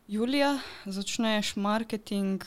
[0.07, 0.53] julija,
[0.85, 2.43] začneš marketing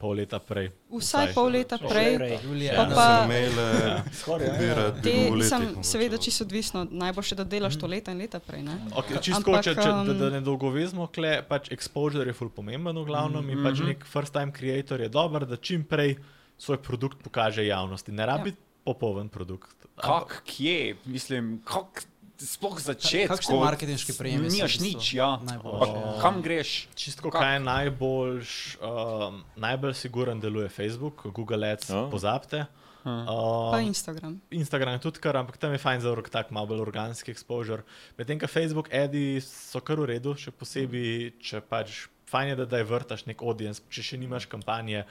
[0.00, 0.70] Pol leta prej.
[0.88, 2.38] vsaj pol leta prej.
[2.40, 6.24] Julija, Pa pa- maile, pobirati, Te, dvigov mislim, letih seveda, mogoče.
[6.24, 8.62] čisto odvisno, najboljše, da delaš to leta in leta prej.
[8.62, 8.78] Ne?
[8.96, 12.48] Okay, čisto, Ampak, če, če, da, da ne dolgo vezmo, kle, pač exposure je ful
[12.48, 13.58] pomemben v glavnem mm -hmm.
[13.58, 16.16] in pač nek first time creator je dober, da čim prej
[16.58, 18.12] svoj produkt pokaže javnosti.
[18.12, 18.56] Ne rabi ja.
[18.84, 19.76] popoln produkt.
[19.96, 22.04] Kak, kje, mislim, kak,
[22.40, 23.28] sploh začeti.
[23.28, 25.36] kakšni marketinški prijemi Nimaš nič, ja.
[25.44, 26.12] najboljši, Pa ja.
[26.22, 26.88] Kam greš?
[26.94, 32.10] Čisto, kaj je najboljš, um, najbolj siguren deluje Facebook, Google Ads, oh.
[32.10, 32.66] pozabite.
[32.66, 34.40] Pa Um, Instagram.
[34.50, 37.82] Instagram je tudi kar, ampak tam je fajn za tak malo bolj organski exposure.
[38.18, 42.64] Medtem ko Facebook, edi so kar v redu, še posebej, če pač fajn je, da,
[42.64, 45.06] da je vrtaš nek audience, če še nimaš kampanje.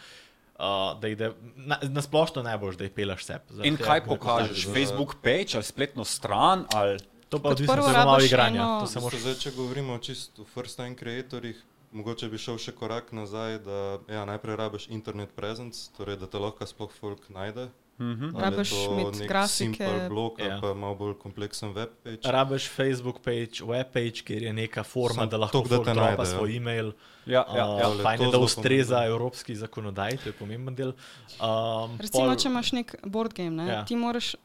[0.59, 3.47] Uh, da ide, na, na splošno najbolj, da jih pelaš sep.
[3.63, 4.67] In kaj pokažeš?
[4.75, 6.67] Facebook page ali spletno stran?
[6.75, 6.99] Ali...
[7.29, 8.61] To pa odvisno zelo malo igranja.
[8.61, 11.57] eno- To se moraš Zdaj, če govorimo čisto o first time creatorjih,
[11.91, 13.77] mogoče bi šel še korak nazaj, da
[14.07, 17.69] ja, najprej rabiš internet presence, torej da te lahko sploh folk najde.
[17.99, 18.25] Mhm.
[18.25, 18.69] Ali je Rabiš
[19.27, 19.87] grafike.
[20.09, 20.59] blog ali Ja.
[20.61, 22.19] pa malo bolj kompleksen web page.
[22.25, 26.25] Rabiš Facebook page, web page, kjer je neka forma, Samo da lahko da dropa najdejo.
[26.27, 26.91] svoj e-mail.
[27.25, 28.03] Ja, ja, Uh, ja.
[28.03, 29.05] fajn je, da ustreza pomembno.
[29.07, 30.87] evropski zakonodaji, to je pomemben del.
[30.87, 33.73] Um, Recimo, pol- če imaš nek board game, ne, Ja.
[33.73, 33.85] ja.
[33.85, 34.35] ti moraš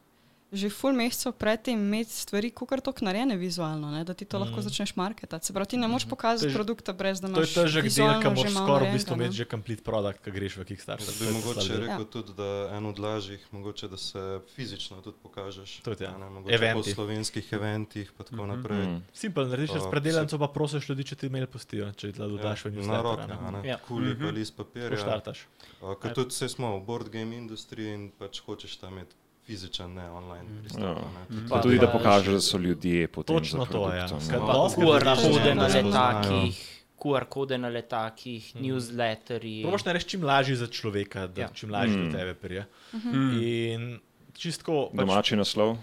[0.51, 4.61] že full mesecev predtem imeti stvari, kot tok narejene vizualno, ne, da ti to lahko
[4.61, 5.41] začneš marketati.
[5.41, 6.41] Se pravi, ti ne moreš pokazati Mhm.
[6.43, 8.93] To je že- produkta brez da To je imaš težek del, ki moraš skoraj v
[8.93, 11.03] bistvu imeti že complete produkt, ki greš v Kickstarter.
[11.03, 11.81] To bi je to mogoče slabo.
[11.81, 15.69] rekel tudi, da en od lažjih, mogoče da se fizično tudi pokažeš.
[15.81, 16.13] Tudi, ja.
[16.13, 16.77] Ne, mogoče Eventi.
[16.79, 18.85] po slovenskih eventih in tako naprej.
[18.87, 19.03] Mm.
[19.11, 22.59] Simpel, narediš Pa s predelanco, pa prosiš ljudi, če ti mail pustijo, če ti dodaš
[22.61, 23.03] v Ja, na newsletter.
[23.03, 23.67] roke.
[23.67, 23.77] Ja.
[23.79, 24.89] kuli pa list papirja.
[24.89, 25.47] Poštartaš.
[25.81, 29.15] A, Ker tudi vse smo v board game industriji in pač hočeš tam imeti
[29.45, 30.83] fizičen, ne online pristop.
[30.83, 30.93] Ja.
[31.31, 31.47] ne.
[31.47, 33.89] Pa tudi, da pokaže, da so ljudje potem Točno za to, ja.
[33.91, 34.53] produktom, Skratka, no.
[34.53, 36.55] dosti QR kode na letakih,
[36.97, 39.61] QR kode na letakih, newsletterji.
[39.61, 41.45] Probaš narediti čim lažje za človeka, da Ja.
[41.45, 41.53] ja.
[41.53, 42.05] čim lažje Mm.
[42.05, 42.65] do tebe prije.
[42.93, 43.39] Mhm.
[43.41, 43.99] In
[44.33, 44.89] čistko.
[44.89, 45.77] Pač, Domači naslov.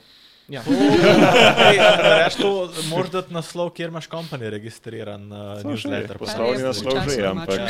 [0.48, 0.62] Ja.
[2.18, 2.50] Reš to,
[2.86, 6.18] moraš dati naslov, kjer imaš kompanijo registriran na uh, newsletter.
[6.18, 7.60] Poslovni je naslov že, ampak.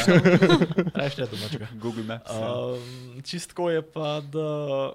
[0.96, 1.66] Reš ne domačega.
[1.74, 2.30] Google Maps.
[2.30, 2.52] ja.
[2.54, 2.80] Um,
[3.22, 4.92] čistko je pa, da.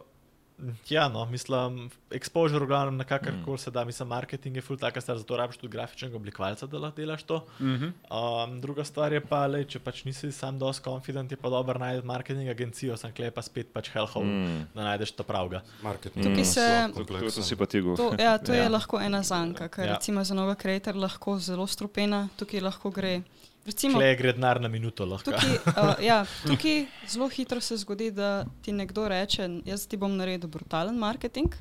[0.90, 1.76] Ja, no, mislim,
[2.10, 5.58] exposure, v glavnem, na kakorkoli se da, mislim, marketing je full taka stvar, zato rabiš
[5.58, 7.38] tudi grafičnega oblikovalca, da lahko delaš to.
[7.60, 7.92] Mhm.
[8.10, 11.78] Um, druga stvar je pa, lej, če pač nisi sam dosti confident, je pa dobro
[11.80, 14.48] najti marketing agencijo, sem klej pa spet pač hellhole, mm.
[14.50, 14.66] Mm.
[14.74, 15.62] da najdeš to pravga.
[15.82, 16.26] Marketing.
[16.26, 17.44] Tukaj je se- zelo To kompleksen.
[17.44, 18.20] si pa ti To, govoril.
[18.20, 18.64] ja, to ja.
[18.64, 19.94] Je lahko ena zanka, ker Ja.
[19.94, 23.22] recimo za novega creator lahko zelo strupena, tukaj lahko gre.
[23.68, 25.28] Recimo, Klej gre denar na minuto lahko.
[25.28, 28.30] tukaj, uh, ja, tukaj zelo hitro se zgodi, da
[28.62, 31.52] ti nekdo reče, jaz ti bom naredil brutalen marketing.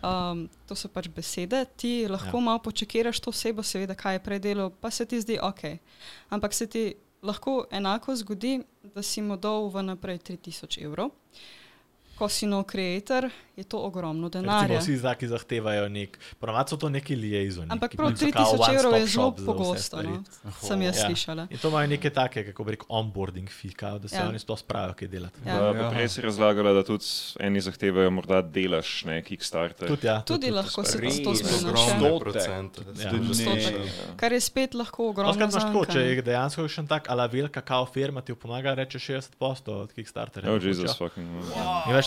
[0.00, 2.42] Um, to so pač besede, ti lahko Ja.
[2.42, 5.62] malo počekiraš to osebo, seveda, kaj je prej delal, pa se ti zdi ok.
[6.30, 6.84] Ampak se ti
[7.22, 11.10] lahko enako zgodi, da si mu dal vnaprej 3000 evrov.
[12.22, 14.78] Ko si nov creator, je to ogromno Recimo denarja.
[14.78, 17.66] vsi zaki zahtevajo nek, ponovadi so to neki liaisoni.
[17.68, 20.22] Ampak prav so kao 3000 evrov je zelo pogosto, no?
[20.60, 21.00] sem jaz Ja.
[21.00, 21.06] ja.
[21.06, 21.46] slišala.
[21.50, 24.28] In to imajo neke take, kako bi rekel, onboarding fee, kao, da se Ja.
[24.28, 25.38] oni sploh spravijo, kaj delati.
[25.42, 25.58] Ja.
[25.58, 27.04] Pa, pa prej si razlagala, da tudi
[27.40, 29.88] eni zahtevajo morda delaš, ne Kickstarter.
[29.88, 32.38] Tudi, ja, Tudi lahko se to zgodi.
[32.96, 33.10] Ja.
[33.10, 33.74] Tudi stotek.
[34.16, 35.30] Kar je spet lahko ogromno.
[35.30, 38.98] Oskrat imaš tako, če je dejansko še tak ala velika kao firma, ti pomaga reče
[39.00, 40.52] 60 posto od Kickstarterja.
[40.52, 41.26] Oh, Jezus, fucking.
[41.26, 41.42] no.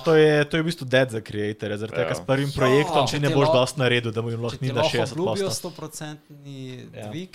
[0.05, 2.15] To je, to je v bistvu dead za creatorje, zaradi tega Ja.
[2.15, 4.69] s prvim projektom če ti ne boš dosti naredil, da mu jim lahko Če ni
[4.69, 5.69] na lahko 60 obljubijo posto.
[5.69, 6.59] 100-odstotni
[6.93, 7.07] Ja.
[7.07, 7.33] dvig,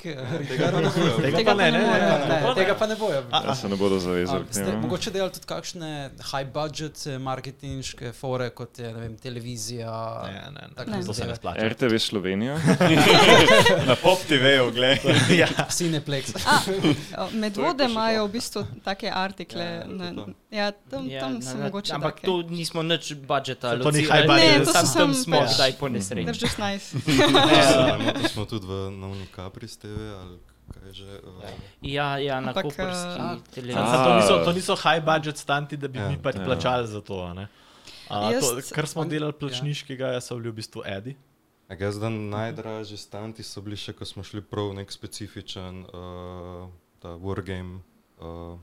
[0.49, 1.17] Tega pa ne bojo.
[1.17, 2.55] Tega Tega pa ne, ne ne, ne, ne, ne.
[2.55, 3.21] tega pa ne bojo.
[3.33, 4.45] Ja, se ne bodo zavezali.
[4.45, 5.91] A, ste mogoče delali tudi kakšne
[6.31, 9.91] high budget eh, marketinške fore, kot je ne vem, televizija?
[10.25, 11.69] Ne, ne, ne, take to se ne splača.
[11.69, 12.55] RTV Slovenija.
[13.89, 14.99] Na pop TV-u, gledaj.
[15.43, 15.49] ja.
[15.69, 16.33] Cineplex.
[16.47, 19.65] A, Med To je pa vode še imajo v bistvu take artikle.
[19.65, 20.27] Ja.
[20.51, 21.95] Ja, tam, Ja, tam so mogoče.
[21.95, 23.75] Ampak to nismo nič budžeta.
[23.77, 24.59] To ni high budget.
[24.59, 26.27] Ne, to Sam samo smo pač- kdaj po nesreči.
[26.27, 26.93] That's just nice.
[27.49, 30.37] Ja, To smo tudi v Novni Capri TV ali
[30.71, 31.09] kaj že.
[31.19, 31.43] uh,
[31.81, 33.97] Ja, ja, na Ampak, koperski a- televiziji.
[33.97, 36.07] To, niso, to niso high budget stanti, da bi Ja.
[36.07, 36.45] mi pač Ja.
[36.45, 37.21] plačali za to.
[37.21, 37.47] a ne.
[38.07, 41.15] A, to, Jaz- kar smo on- delali plačniškega, so bili v bistvu edi.
[41.67, 45.85] A Jaz dan najdražji stanti so bili še, ko smo šli prav v nek specifičen
[45.85, 46.67] uh,
[47.01, 47.81] wargame.
[48.17, 48.59] Uh,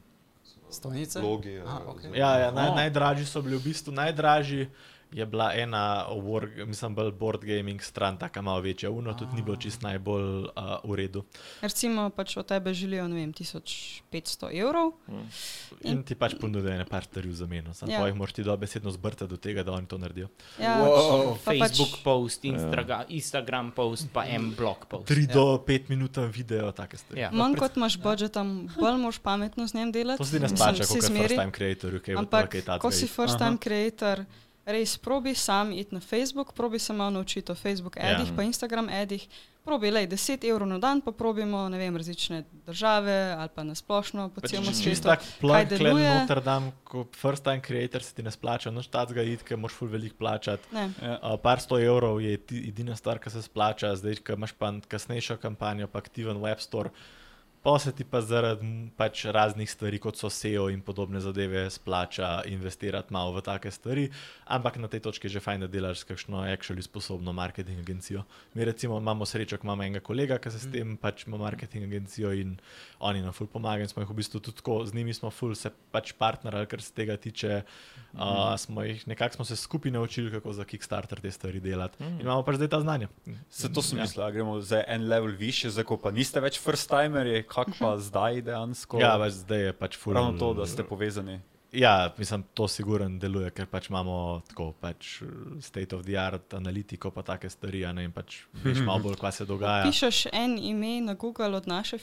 [0.70, 1.20] Stojnice?
[1.20, 1.60] Logi.
[1.60, 2.12] Aha, okej.
[2.12, 2.76] z- Ja, ja, naj, Oh.
[2.76, 4.68] najdražji so bili v bistvu najdražji.
[5.10, 5.82] Je bila ena,
[6.12, 8.90] war, mislim, bolj board gaming stran, tako malo večja.
[8.92, 10.50] Uno tudi ni bilo čist najbolj uh,
[10.84, 11.24] v redu.
[11.62, 14.04] Recimo, pač od tebe želijo, ne vem, 1500
[14.54, 14.92] evrov.
[15.82, 17.74] In ti pač ponudijo ene par stvari v zameno.
[17.74, 18.00] Samo Ja.
[18.00, 18.08] ja.
[18.08, 20.28] jih moraš ti dobesedno zbrati do tega, da oni to naredijo.
[20.58, 21.36] Ja, Wow.
[21.36, 25.08] pa Facebook pač, post, Instagram, Instagram post, pa en blog post.
[25.08, 25.22] 3 Ja.
[25.22, 25.34] ja.
[25.34, 27.22] do 5 minut video, take stvari.
[27.22, 27.32] Ja.
[27.32, 30.18] manj kot imaš budžet, tam bolj moraš pametno z njim delati.
[30.18, 31.24] To se ti ne splača, kot zmeri.
[31.24, 32.80] first time creator, ki je Ampak, kaj takega.
[32.80, 33.46] ko si first Aha.
[33.46, 34.26] time creator,
[34.68, 38.14] res probi sam iti na Facebook, probi se malo naučiti o Facebook Ja.
[38.14, 39.28] adih, pa Instagram adih.
[39.64, 44.42] Probi, lej, 10 evrov na dan, pa probimo, vem, različne države ali pa nasplošno po
[44.42, 45.02] Pač celem svetu.
[45.04, 46.14] tak plug, kaj klen deluje.
[46.14, 49.76] noter dam, ko first time creator se ti ne splača, noč tacga id, ker moraš
[49.76, 50.64] ful veliko plačati.
[50.72, 50.86] Ne.
[51.02, 55.36] Uh, par sto evrov je edina stvar, ki se splača, zdaj, ko imaš pa kasnejšo
[55.38, 56.90] kampanjo, pa aktiven web store.
[57.76, 58.64] Se ti pa zaradi
[58.96, 64.06] pač raznih stvari, kot so SEO in podobne zadeve, splača investirati malo v take stvari.
[64.48, 68.24] Ampak na tej točki je že fajn, da delaš s kakšno actually sposobno marketing agencijo.
[68.56, 71.84] Mi recimo imamo srečo, ko imamo enega kolega, ki se s tem pač ima marketing
[71.84, 72.56] agencijo in
[73.00, 73.84] oni nam ful pomagajo.
[73.84, 76.82] in Smo jih v bistvu tudi tako, z njimi smo ful se pač partnerali, kar
[76.82, 77.64] se tega tiče.
[78.14, 82.00] Uh, smo jih nekako smo se skupaj naučili, kako za Kickstarter te stvari delati.
[82.04, 83.08] In imamo pač zdaj ta znanja.
[83.52, 84.04] Zato sem Ja.
[84.08, 87.74] mislil, da gremo za en level više, zdaj ko pa niste več first timerji, kak
[87.80, 89.02] pa zdaj dejansko.
[89.02, 90.14] Ja, pač zdaj je pač ful.
[90.14, 91.42] Ravno to, da ste povezani.
[91.70, 94.14] Ja, mislim, to siguren deluje, ker pač imamo
[94.48, 95.22] tako pač
[95.60, 99.18] state of the art analitiko, pa take stvari, a ne in pač veš malo bolj,
[99.18, 99.84] kaj se dogaja.
[99.84, 101.98] Pišeš en ime na Google od naše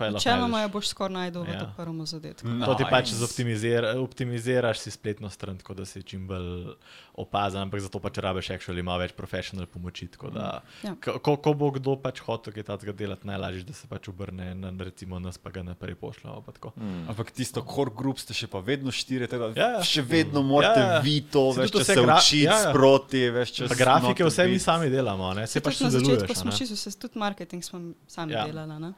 [0.00, 1.58] lahko načeloma jo boš skoraj najdel v Ja.
[1.60, 2.48] tem prvem zadetku.
[2.60, 6.72] To ti pač zoptimizira, optimiziraš si spletno stran, tako da si čim bolj
[7.14, 10.08] opazen, ampak zato pač rabiš actually malo več profesional pomoči.
[10.08, 10.94] tako da Ja.
[10.96, 14.72] Ko, ko- bo kdo pač hotel kaj takega delati, najlažje, da se pač obrne na
[14.78, 16.40] recimo nas, pa ga naprej pošljemo.
[16.40, 16.72] pa tako.
[17.06, 19.82] Ampak tisto core group ste še pa vedno štiri, tako da Ja, ja.
[19.82, 21.00] še vedno morate Ja, ja.
[21.00, 22.58] vi to, Saj veš, če se učiti ja, ja.
[22.66, 24.62] sproti, veš, grafike vse mi bit.
[24.62, 25.46] sami delamo, ne?
[25.46, 28.38] se Se pač tudi na začetku smo šli, se tudi marketing smo sami Ja.
[28.38, 28.46] ja.
[28.46, 28.78] delali.
[28.78, 28.92] Ne?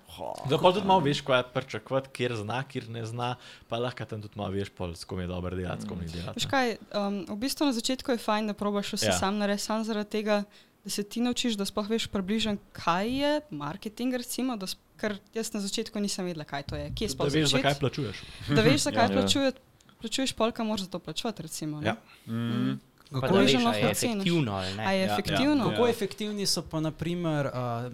[0.45, 3.31] Da pa tudi malo veš, kaj je pričakovati, kjer zna, kjer ne zna,
[3.67, 6.07] pa lahko tam tudi malo veš, pol, s kom je dobro delati, s kom ni
[6.07, 6.37] delati.
[6.37, 6.51] Veš ne.
[6.51, 9.13] kaj, um, v bistvu na začetku je fajn, da probaš vse Ja.
[9.13, 9.19] ja.
[9.19, 10.45] sam narediti, sam zaradi tega,
[10.81, 14.65] da se ti naučiš, da sploh veš približno, kaj je marketing, recimo, da,
[14.97, 17.57] ker jaz na začetku nisem vedela, kaj to je, kje Da sploh veš, začeti.
[17.59, 18.17] zakaj plačuješ.
[18.49, 19.15] Da veš, zakaj Ja.
[19.45, 19.53] ja.
[20.01, 21.81] Plačuje, plačuješ polka, moraš za to plačevati, recimo.
[21.81, 21.87] ne.
[21.87, 21.97] Ja.
[22.27, 22.81] Mm.
[23.13, 24.23] Pa Kako je že lahko je efektivno
[24.93, 25.65] je Ja, efektivno?
[25.65, 25.71] ja.
[25.71, 27.93] Kako efektivni so pa naprimer uh,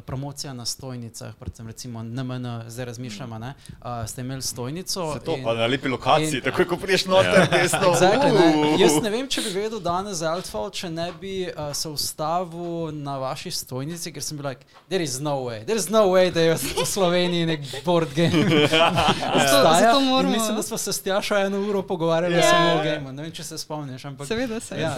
[0.00, 3.54] promocija na stojnicah, predvsem recimo NMN, zdaj razmišljamo, ne?
[3.70, 5.12] Uh, ste imeli stojnico.
[5.12, 7.78] Se to in- pa na lepi lokaciji, in- takoj ko priješ noter, desno.
[7.94, 8.76] Exactly, ne.
[8.78, 12.54] Jaz ne vem, če bi vedel danes za Altfall, če ne bi uh, se ustavil
[12.94, 16.30] na vaši stojnici, ker sem bil like, there is no way, there is no way,
[16.30, 18.44] da je v Sloveniji nek board game.
[19.34, 19.80] obstaja.
[19.80, 22.40] zato moramo- Mislim, da smo se s Tjašo eno uro pogovarjali Ja.
[22.40, 22.50] yeah.
[22.50, 23.12] samo o gameu.
[23.12, 24.26] Ne vem, če se spomniš, ampak.
[24.26, 24.80] Seveda se.
[24.80, 24.96] Ja.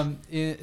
[0.00, 0.16] Um,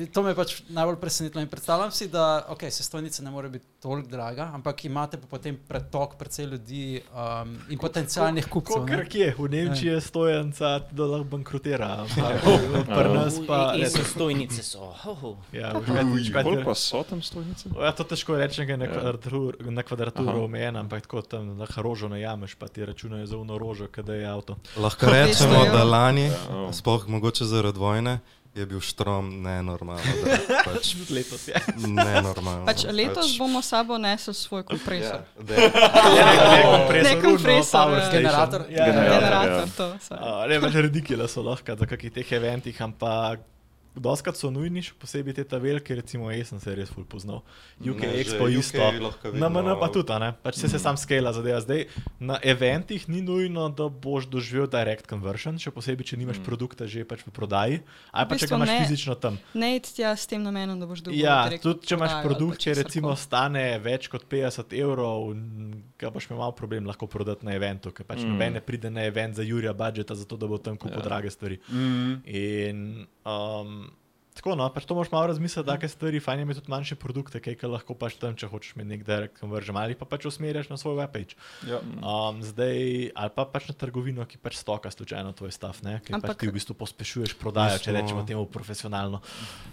[0.08, 1.42] to me je pač najbolj presenetilo.
[1.42, 5.28] In predstavljam si, da okay, se stojnice ne more biti toliko draga, ampak imate pa
[5.28, 8.86] potem pretok precej ljudi um, in potencijalnih kupcev.
[8.86, 9.06] Ker ne.
[9.06, 12.46] kje, v Nemčiji je stojanca, da lahko bankrotira, ampak
[12.98, 13.90] pri nas pa ne.
[13.90, 14.92] so stojnice so.
[15.52, 15.74] Ja,
[16.44, 17.70] Koliko pa so tam stojnice?
[17.76, 18.94] Ja, to težko reči, ker je na Ja.
[18.94, 23.58] kvadraturo, na kvadraturo omejen, ampak tako tam lahko rožo najameš, pa ti računajo za uno
[23.58, 24.58] rožo, kada je avto.
[24.78, 26.74] Lahko rečemo, da lani, Ja.
[26.74, 28.20] sploh mogoče zaradi vojne,
[28.56, 30.04] je bil štrom nenormalno.
[30.24, 31.56] da Pač Tudi letos je.
[31.88, 32.66] nenormalno.
[32.66, 35.24] Pač letos bomo s sabo nesli svoj kompresor.
[35.24, 38.06] Ja, da, Ne kompresor, Ne kompresor, Power ja.
[38.06, 38.12] Station.
[38.12, 38.62] Generator.
[38.70, 38.92] Ja, ja, ja.
[38.92, 39.22] Generator.
[39.22, 40.16] Generator, to.
[40.16, 43.40] A, Ne, pač redikile so lahko za kakih teh eventih, ampak
[43.96, 47.42] doskrat so nujni, še posebej te ta velike, recimo jaz sem se res ful poznal.
[47.82, 48.88] UK Ne, že Expo UK isto.
[49.04, 49.50] lahko Na.
[49.52, 50.30] MN pa tudi, a ne?
[50.44, 51.60] Pač se, se sam skala zadeva.
[51.60, 51.88] Zdaj,
[52.20, 57.04] na eventih ni nujno, da boš doživel direct conversion, še posebej, če nimaš produkta že
[57.08, 57.82] pač v prodaji,
[58.12, 58.80] ali pa če bistvu ga imaš ne.
[58.86, 59.40] fizično tam.
[59.54, 61.20] Ne tja s tem namenom, da boš dobil.
[61.20, 65.34] Ja, tudi če imaš produkt, ki recimo stane več kot 50 evrov,
[66.02, 68.34] ga boš imel malo problem lahko prodati na eventu, ker pač mm.
[68.34, 71.06] noben ne pride na event za Jurija budžeta, zato da bo tam kupil ja.
[71.06, 71.60] drage stvari.
[71.70, 72.14] Mm.
[72.26, 72.86] In
[73.26, 73.76] um,
[74.34, 76.96] tako, no, pač to moraš malo razmisliti, da je stvari, fajn je imeti tudi manjše
[76.96, 80.26] produkte, kaj ka lahko pač tam, če hočeš imeti nek direct conversion ali pa pač
[80.26, 81.36] usmerjaš na svoj webpage.
[81.68, 81.80] Ja.
[82.00, 86.00] Um, zdaj, ali pa pač na trgovino, ki pač stoka slučajno tvoj stav, ne?
[86.00, 89.22] ker pač Ampak- ti v bistvu pospešuješ prodajo, če Mi smo- rečemo temu profesionalno.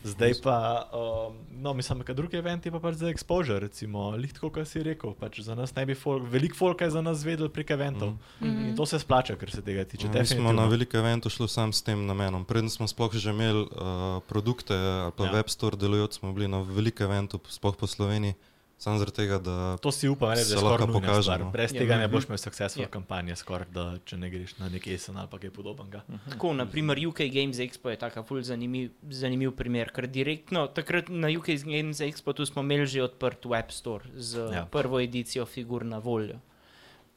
[0.05, 0.56] Zdaj pa,
[0.93, 4.82] um, no, mislim, da drugi event je pa pač za exposure, recimo, lihtko, kar si
[4.82, 8.16] rekel, pač za nas ne bi folk, veliko folka je za nas vedel prek eventov.
[8.40, 8.68] Mm.
[8.68, 10.06] In to se splača, ker se tega tiče.
[10.06, 12.44] Ja, Mi smo na velikem eventu šli sam s tem namenom.
[12.44, 15.32] Preden smo sploh že imeli uh, produkte ali pa Ja.
[15.32, 18.34] web store delujoč, smo bili na velikem eventu, sploh po Sloveniji,
[18.78, 21.22] samo zaradi tega, da To si upam, reči, Se da je lahko pokažemo.
[21.22, 21.44] stvar.
[21.44, 21.78] Brez Ja.
[21.78, 22.88] tega ne boš imel successful Ja.
[22.88, 26.02] kampanje, skoraj da če ne greš na nek esen ali pa kaj podobnega.
[26.28, 31.28] Tako, naprimer, UK Games Expo je tako ful zanimiv, zanimiv primer, ker direktno takrat na
[31.28, 34.64] UK Games Expo tu smo imeli že odprt web store z Ja.
[34.64, 36.38] prvo edicijo figur na voljo.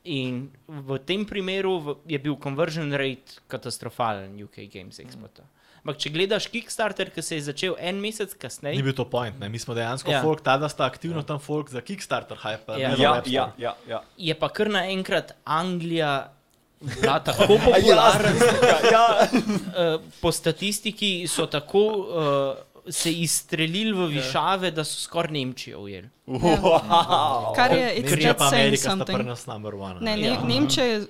[0.03, 1.77] In v tem primeru
[2.07, 5.27] je bil conversion rate katastrofalen UK Games Expo.
[5.27, 5.43] ta.
[5.81, 9.39] Ampak če gledaš Kickstarter, ki se je začel en mesec Ni kasneje, bil to point,
[9.39, 9.49] ne?
[9.49, 10.19] mi smo dejansko ja.
[10.19, 10.21] Ja.
[10.21, 12.77] folk, tada sta aktivno tam folk za Kickstarter hype.
[12.77, 12.89] Ja.
[12.89, 13.31] ne za Ja, Store.
[13.31, 14.01] ja, ja, ja.
[14.17, 16.31] je pa kar naenkrat Anglija
[16.79, 18.29] bila tako popularna.
[18.61, 19.05] ja, ja.
[19.77, 22.55] Eh, po statistiki so tako uh,
[22.89, 26.09] se izstrelili v višave, da so skoraj Nemčijo ujeli.
[26.27, 27.55] Wow.
[27.55, 29.27] Kar je, it's Nemčija that pa saying Amerika sta pri something.
[29.27, 29.99] nas number one.
[30.01, 30.41] Ne, ne, Ja.
[30.43, 31.01] Nemčija je.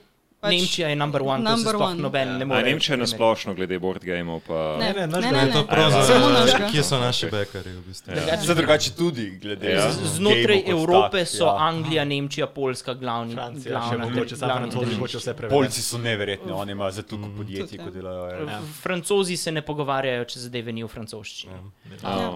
[0.42, 2.02] Pač, Nemčija je number one, to se number sploh one.
[2.02, 2.64] noben ne A more.
[2.64, 5.68] Nemčija je nasplošno glede board gameov, pa Ne, Ne, ne, ne, ne, je to ne.
[5.68, 6.68] prav za- Samo našega.
[6.68, 8.12] kje so naši bekari v bistvu.
[8.20, 8.38] Ja.
[8.40, 9.92] Zdaj drugače tudi, glede Ja.
[9.92, 11.58] Z- Znotraj kot Evrope tak, so ja.
[11.60, 13.34] Anglija, Nemčija, Poljska glavni.
[13.34, 15.52] Francija, še glavna- mogoče, samo glavni francozi hoče vse preveč.
[15.52, 17.84] Polci so neverjetni, oni imajo za toliko podjetij, Tudi, ja.
[17.86, 18.26] ko delajo.
[18.40, 18.52] ja.
[18.52, 18.60] Ja.
[18.82, 21.54] Francozi se ne pogovarjajo, če zadeve ni v francoščini.
[21.54, 21.62] Ja.
[22.04, 22.30] Ja.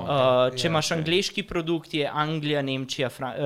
[0.46, 3.42] Uh, če Ja, imaš angliški produkt, je Anglija, Nemčija, Fra uh,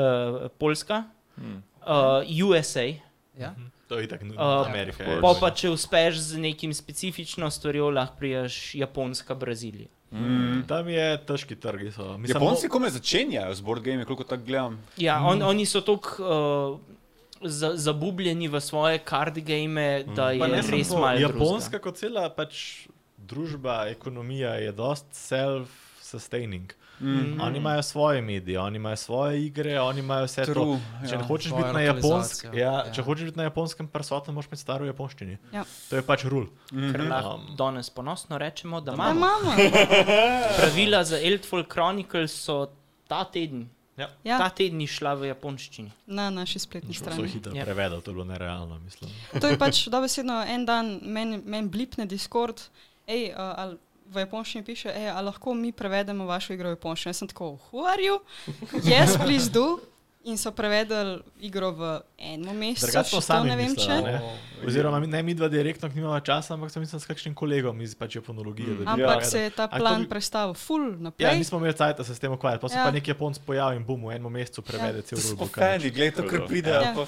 [0.54, 1.04] Poljska,
[1.38, 2.92] uh, USA.
[3.38, 3.56] Ja?
[3.90, 5.04] To je tako Uh, Amerika.
[5.04, 5.22] of je.
[5.22, 9.90] Pa, pa če uspeš z nekim specifično stvarjo, lahko priješ Japonska, Brazilija.
[10.12, 10.62] Mm.
[10.68, 11.92] Tam je težki trgi.
[11.92, 12.18] So.
[12.18, 14.78] Mislim, Japonci kome začenjajo z board game, koliko tako gledam.
[14.98, 20.64] Ja, on, oni so tako uh, za, zabubljeni v svoje card game, da Pa je
[20.64, 21.20] samo res malo.
[21.20, 22.88] Japonska kot cela pač
[23.18, 26.74] družba, ekonomija je dost self-sustaining.
[27.02, 27.42] Mm.
[27.42, 30.54] Oni imajo svoje medije, oni imajo svoje igre, oni imajo vse to.
[30.54, 31.24] True, Če ja.
[31.24, 32.92] hočeš lokalizacijo, ja, ja.
[32.92, 35.38] če hočeš biti na japonskem prsoten, moraš imeti staro japonščini.
[35.54, 35.64] Ja.
[35.90, 36.48] To je pač rul.
[36.70, 39.20] Ker lahko Um, danes ponosno rečemo, da Da imamo.
[39.20, 39.56] imamo.
[40.58, 42.68] Pravila za Eldfall Chronicles so
[43.08, 45.92] ta teden, ta Ja, teden šla v japonščini.
[46.08, 47.28] na naši spletni So strani.
[47.28, 47.66] hitro Ja.
[47.66, 49.12] prevedel, to je bilo nerealno, mislim.
[49.34, 52.62] To je pač dobesedno en dan, meni men blipne Discord,
[53.08, 53.78] ej, uh, ali
[54.10, 57.10] v japonščini piše, ej, a lahko mi prevedemo vašo igro v japonščino.
[57.10, 58.20] Jaz sem tako, who are you?
[58.84, 59.80] Yes, please do.
[60.22, 64.02] In so prevedli igro v Drugače smo še to sami ne vem mislili, če.
[64.04, 64.20] ne.
[64.62, 67.80] Oziroma, mi- ne mi dva direktno, ki nimamo časa, ampak sem mislil s kakšnim kolegom
[67.80, 68.68] iz pač japonologije.
[68.70, 69.30] da bi Ampak prevedel.
[69.32, 71.38] se je ta plan bi- prestavil full Ja, naprej.
[71.38, 72.60] nismo imeli cajt, da se s tem ukvarjali.
[72.60, 72.84] Pa se Ja.
[72.84, 75.56] pa nek Japonc pojavi in bum, v enem mesecu prevede cel Smo rulebook.
[75.56, 76.94] fani, gledaj to, kar pridejo, Ja.
[76.94, 77.06] pa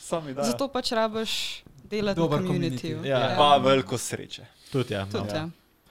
[0.00, 0.42] sami da.
[0.42, 1.32] Zato pač rabiš
[1.84, 2.98] delati na komunitiju.
[2.98, 3.06] community.
[3.06, 3.34] Ja.
[3.36, 4.44] Pa veliko sreče.
[4.68, 5.06] Tudi, ja.
[5.06, 5.34] Tudi, no.
[5.36, 5.48] ja.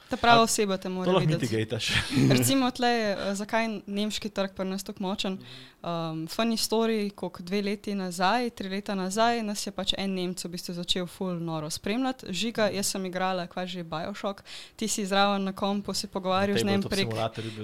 [0.10, 1.42] Ta prava A- oseba te mora videti.
[1.42, 1.92] mitigataš.
[2.32, 5.38] Recimo, tle, eh, zakaj je nemški trg pri nas tako močen.
[5.80, 10.46] Um, funny story, koliko dve leti nazaj, tri leta nazaj, nas je pač en Nemec
[10.46, 12.26] v bistvu začel full noro spremljati.
[12.30, 14.42] Žiga, jaz sem igrala, kva že Bioshock,
[14.76, 17.08] ti si zraven na kompu se pogovarjal z njim prek.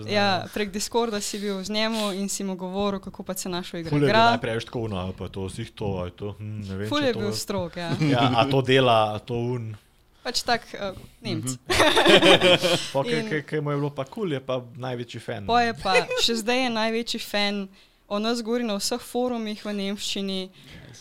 [0.07, 3.77] Ja, prek Discorda si bil z njemu in si mu govoril, kako pa se našo
[3.77, 4.29] igro Fulje je igra.
[4.29, 6.89] najprej tako uno, ali pa to si to, to, hm, ne vem.
[6.89, 7.91] Ful je to- bil strok, ja.
[8.01, 9.75] Ja, a to dela, a to un.
[10.23, 11.57] Pač tak uh, Nemc.
[12.93, 15.45] Kaj, In- kaj, mu je bilo pa kul, cool, je pa največji fan.
[15.49, 17.67] Pa je pa še zdaj je največji fan,
[18.07, 20.39] o nas govori na vseh forumih v Nemščini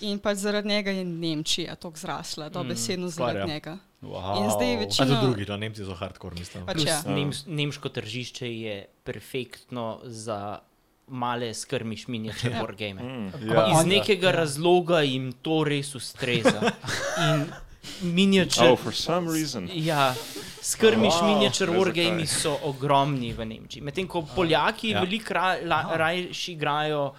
[0.03, 3.55] in pač zaradi njega je Nemčija tako zrasla, dobesedno stvar, zaradi ja.
[3.55, 3.79] njega.
[4.03, 4.43] Wow.
[4.43, 5.21] In zdaj A to večino.
[5.23, 6.67] drugi, da Nemci so hardcore, mislim.
[6.67, 7.03] Pač Plus ja.
[7.07, 8.77] nems, nemško tržišče je
[9.07, 10.59] perfektno za
[11.07, 12.63] male skrmiš miniature Ja.
[12.63, 13.31] wargame.
[13.47, 13.69] Ja.
[13.71, 16.73] Iz nekega razloga jim to res ustreza.
[17.31, 17.47] In
[18.03, 18.69] miniature.
[18.69, 19.69] Oh, for some reason.
[19.75, 20.15] Ja,
[20.63, 22.27] skrmiš Wow, miniature zakaj.
[22.27, 23.83] so ogromni v Nemčiji.
[23.83, 24.93] Medtem ko Poljaki Ja.
[24.93, 25.01] ja.
[25.01, 27.15] veliko ra, la, rajši igrajo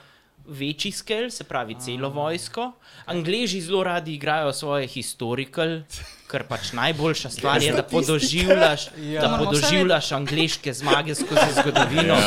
[0.45, 2.71] večji skel, se pravi celo vojsko,
[3.05, 5.81] Angleži zelo radi igrajo svoje historical,
[6.27, 9.21] ker pač najboljša stvar je, da podoživljaš, Ja.
[9.21, 12.17] da podoživljaš angleške zmage skozi zgodovino.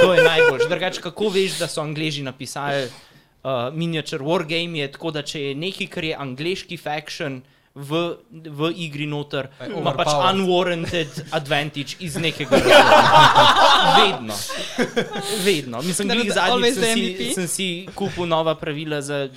[0.00, 0.68] To je najboljše.
[0.68, 2.90] Drugače, kako veš, da so Angleži napisali uh,
[3.72, 7.42] miniature wargame, je tako, da če je nekaj, kar je angleški faction.
[7.76, 13.42] V, v igri noter ima pač unwarranted advantage iz nekega razloga.
[14.00, 14.36] Vedno.
[15.44, 15.82] Vedno.
[15.84, 17.34] Mislim, da zadnjič sem si, MVP.
[17.34, 19.28] sem si kupil nova pravila za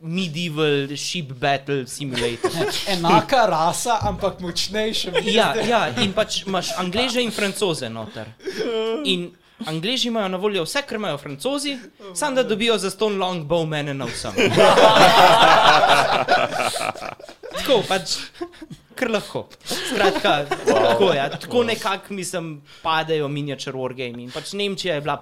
[0.00, 2.50] medieval ship battle simulator.
[2.96, 5.12] Enaka rasa, ampak močnejša.
[5.28, 8.32] Ja, ja, in pač imaš angleže in francoze noter.
[9.04, 9.30] In
[9.66, 11.78] Angleži imajo na voljo vse, kar imajo francozi,
[12.14, 14.32] samo da dobijo za ston longbow mene na vsem.
[17.62, 18.16] Tako pač,
[18.98, 19.46] kar lahko.
[19.64, 20.32] Skratka,
[20.66, 24.22] tako, ja, tako nekako mislim, padajo miniature wargame.
[24.26, 25.18] In pač Nemčija je bila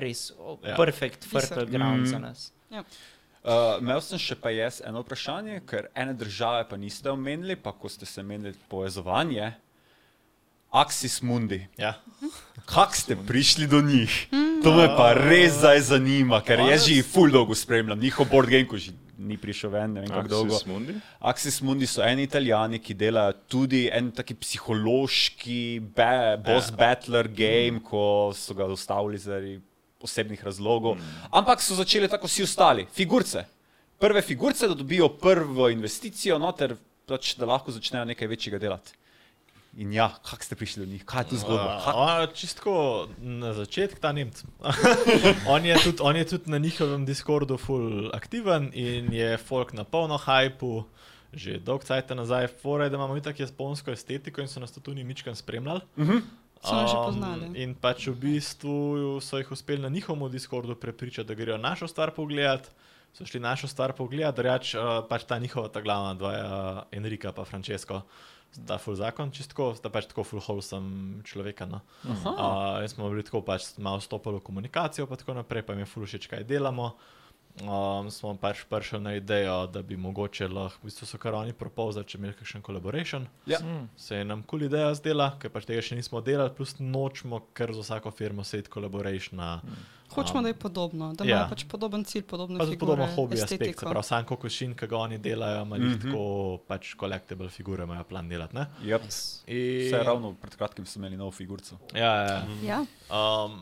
[0.00, 0.30] res
[0.64, 0.76] Ja.
[0.76, 2.50] perfect fertile ground za nas.
[2.70, 7.72] Uh, imel sem še pa jaz eno vprašanje, ker ene države pa niste omenili, pa
[7.72, 9.52] ko ste se menili povezovanje.
[10.70, 11.66] Axis Mundi.
[11.78, 11.94] Ja.
[12.66, 14.28] Kako ste prišli do njih?
[14.62, 18.68] To me pa res zdaj zanima, ker jaz že full dolgo spremljam njihov board game,
[18.68, 20.54] ko že ni prišel ven, ne vem kako dolgo.
[20.56, 20.94] Axis Mundi?
[21.30, 25.62] Axis Mundi so eni italijani, ki delajo tudi en taki psihološki
[25.96, 29.58] ba boss battler game, ko so ga ustavili zaradi
[30.00, 31.00] osebnih razlogov.
[31.30, 33.44] Ampak so začeli tako vsi ostali, figurce.
[34.00, 36.74] Prve figurce, da dobijo prvo investicijo, noter,
[37.06, 38.96] pač, da lahko začnejo nekaj večjega delati.
[39.80, 41.76] In ja, kako ste prišli do njih, kaj je tu zgodba?
[41.76, 42.72] Uh, Kak- on, čistko
[43.18, 44.42] na začetku ta Nemc.
[45.46, 49.84] on, je tudi, on je tudi na njihovem Discordu full aktiven in je folk na
[49.84, 50.84] polno hajpu.
[51.32, 55.00] Že dolgo časa nazaj, fora je, da imamo tako japonsko estetiko in so nas tudi
[55.00, 55.80] ničkam spremljali.
[56.60, 57.46] So nas že Um, poznali.
[57.54, 58.74] in pač v bistvu
[59.20, 62.68] so jih uspeli na njihovem Discordu prepričati, da grejo našo stvar pogledat.
[63.12, 66.48] So šli našo stvar pogledat, reč uh, pač ta njihova, ta glavna dva, uh,
[66.92, 68.02] Enrika pa Francesco,
[68.50, 71.68] sta full zakon, čistko, sta pač tako full wholesome človeka.
[71.70, 71.80] No.
[72.06, 75.84] Uh, jaz smo bili tako pač malo stopili v komunikacijo, pa tako naprej, pa jim
[75.84, 76.92] je full všeč, kaj delamo.
[77.60, 81.52] Um, smo pač prišli na idejo, da bi mogoče lahko, v bistvu so kar oni
[81.52, 83.26] propozali, če imeli kakšen collaboration.
[83.50, 83.58] Ja.
[83.96, 87.42] Se je nam kul cool ideja zdela, ker pač tega še nismo delali, plus nočemo
[87.52, 89.42] kar za vsako firmo set collaboration.
[90.10, 91.42] Hočemo, da je podobno, da ja.
[91.42, 94.72] ima pač podoben cilj, podobno Pa tudi figure, podobno hobi aspekt, se pravi, sam kokošin,
[94.74, 95.82] ki ga oni delajo, ima mm.
[95.82, 96.02] -hmm.
[96.02, 96.22] tako
[96.66, 98.56] pač collectible figure, imajo plan delati.
[98.56, 98.66] ne.
[98.84, 99.02] Yep.
[99.46, 101.76] In- Vse ravno pred kratkim smo imeli nov figurco.
[101.94, 102.46] Ja, ja.
[102.62, 103.60] Ja, Um,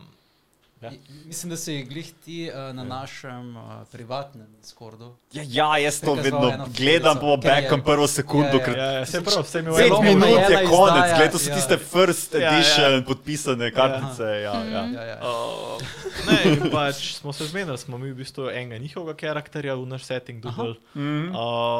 [0.81, 0.91] Ja.
[1.25, 5.15] Mislim, da si glih ti uh, na našem uh, privatnem Discordu.
[5.33, 6.39] Ja, ja, jaz to vedno
[6.69, 8.65] gledam, je- backam prvo sekundo, Ja, ja.
[8.65, 11.31] ker Ja, ja, se prav, vse mi Pet Zelo minut omejena je konec, izdaja, gled,
[11.31, 11.55] to so ja.
[11.55, 12.49] tiste first Ja, ja.
[12.51, 14.23] edition podpisane kartice.
[14.23, 14.85] Ja, ja.
[14.87, 15.17] Ja, ja.
[15.19, 15.81] Uh,
[16.25, 20.41] ne, pač smo se zmenili, smo mi v bistvu enega njihovega karakterja v naš setting
[20.41, 21.29] dobili, Mhm.
[21.29, 21.35] uh,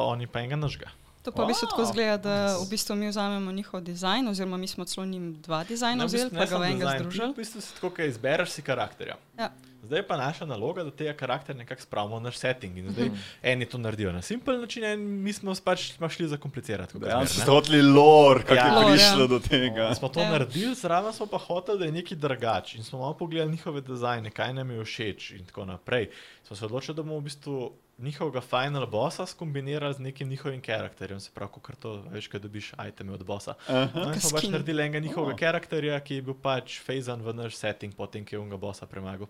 [0.06, 0.90] oni pa enega našega.
[1.22, 4.68] To pa v bistvu tako zgleda, da v bistvu mi vzamemo njihov dizajn, oziroma mi
[4.68, 7.34] smo celo njim dva dizajna v vzeli, pa ga v enega združili.
[7.34, 9.18] V bistvu si tako, kaj izbereš si karakterja.
[9.38, 9.52] Ja.
[9.84, 12.78] Zdaj je pa naša naloga, da tega karakterja nekako spravimo v naš setting.
[12.78, 13.10] In zdaj
[13.44, 16.94] eni to naredijo na simpel način, in mi smo pač smo šli zakomplicirati.
[17.26, 17.46] ste ne.
[17.46, 18.66] hoteli lore, kako Ja.
[18.66, 19.28] je Lore, prišlo ja.
[19.28, 19.84] do tega.
[19.84, 20.32] Da smo to Ja.
[20.32, 22.78] naredili, zraven smo pa hoteli, da je nekaj drugače.
[22.78, 26.10] In smo malo pogledali njihove dizajne, kaj nam je všeč in tako naprej.
[26.44, 31.20] Smo se odločili, da bomo v bistvu njihovega final bossa skombinirali z nekim njihovim karakterjem,
[31.20, 33.56] se pravi, kot to veš, kaj dobiš iteme od bossa.
[33.70, 35.40] No, in smo pač naredili enega njihovega oh.
[35.40, 39.28] karakterja, ki je bil pač fazan v naš setting, potem ko je unga bossa premagal.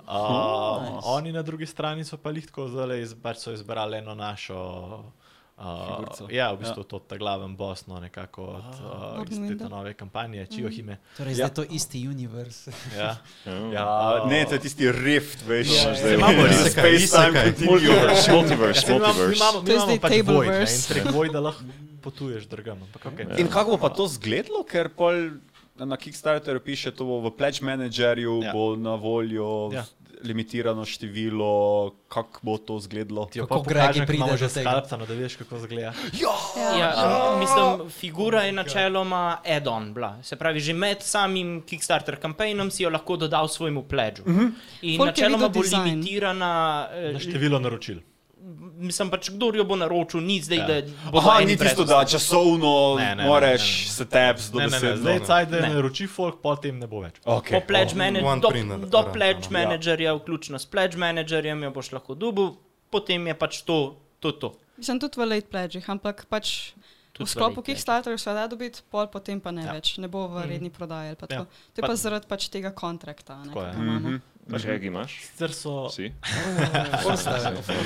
[0.00, 1.06] Uh, oh, nice.
[1.06, 4.58] Oni na drugi strani so pa lihtko zdaj iz, pač so izbrali eno našo.
[5.60, 6.24] Figurco.
[6.24, 6.88] Uh, ja, v bistvu ja.
[6.88, 10.96] to ta glaven boss, no, nekako od uh, iz te nove kampanje, Čijohime.
[11.16, 12.68] Torej, zdaj je to isti univerz.
[12.96, 13.16] Ja.
[13.68, 13.84] Ja,
[14.24, 15.94] ne, to je tisti rift, veš, Ja, ja, ja.
[15.94, 16.50] zdaj Imamo ja.
[16.56, 17.12] isekaj, Space.
[17.12, 17.44] Time.
[17.62, 18.86] Multiverse, Ja, mi multiverse.
[18.86, 20.12] imamo, mi To je imamo pač.
[20.22, 21.62] Void, ne, in prek Vojda lahko
[22.00, 22.78] potuješ drugam.
[22.82, 23.26] ampak okej.
[23.36, 25.36] In kako bo pa to zgledalo, ker pol
[25.76, 28.46] na Kickstarteru piše, to bo v Pledge Managerju, Ja.
[28.46, 28.52] ja.
[28.52, 29.84] bo na voljo Ja.
[30.22, 30.28] Ja.
[30.28, 33.26] limitirano število, kako bo to zgledalo.
[33.26, 34.70] Ti jo Kako pride imamo že tega.
[34.70, 35.92] skalpcano, da veš, kako izgleda.
[36.78, 40.22] Ja, mislim, figura je načeloma add-on bila.
[40.22, 44.22] Se pravi, že med samim Kickstarter kampajnom si jo lahko dodal svojemu pledžu.
[44.22, 44.52] Uh -huh.
[44.82, 46.88] In Folk je načeloma bo limitirana.
[46.92, 47.98] eh, Na število naročil.
[48.80, 50.66] Mislim pač, kdo jo bo naročil, ni zdaj, Ja.
[50.66, 50.80] ja.
[50.80, 53.90] da bo Aha, ni tisto, da časovno Ne, ne, ne, moraš ne, ne.
[53.90, 54.98] se tabs do Ne, ne, ne, deset.
[54.98, 55.24] zdaj no.
[55.26, 55.68] caj, da Ne.
[55.70, 57.20] naroči folk, potem ne bo več.
[57.22, 57.52] Okay.
[57.52, 59.52] Po pledge manager, one do, printer, do pledge ja.
[59.52, 62.56] managerja, vključno s pledge managerjem, jo boš lahko dubil,
[62.88, 63.78] potem je pač to,
[64.18, 64.48] to, to.
[64.76, 66.72] Mislim tudi v late pledgih, ampak pač
[67.12, 67.60] v sklopu.
[67.60, 69.66] Kickstarterja se da dobiti, pol potem pa ne Ja.
[69.66, 69.72] ja.
[69.74, 71.08] več, ne bo v redni prodaji.
[71.08, 71.36] ali pa Ja.
[71.36, 71.44] tako.
[71.44, 74.00] To je Pa- pa zaradi pač tega kontrakta, ne, Tako ki je.
[74.00, 74.20] ga
[74.56, 74.72] imamo.
[74.72, 75.20] Regi imaš?
[75.26, 76.12] Sicer so, Si?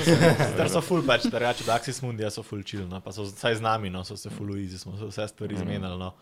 [0.03, 3.23] sicer so full pač, da reče, da Axis Mundija so full chill, no, pa so
[3.23, 5.97] vsaj z nami, no, so se full easy, smo se vse stvari zmenili.
[5.99, 6.13] No.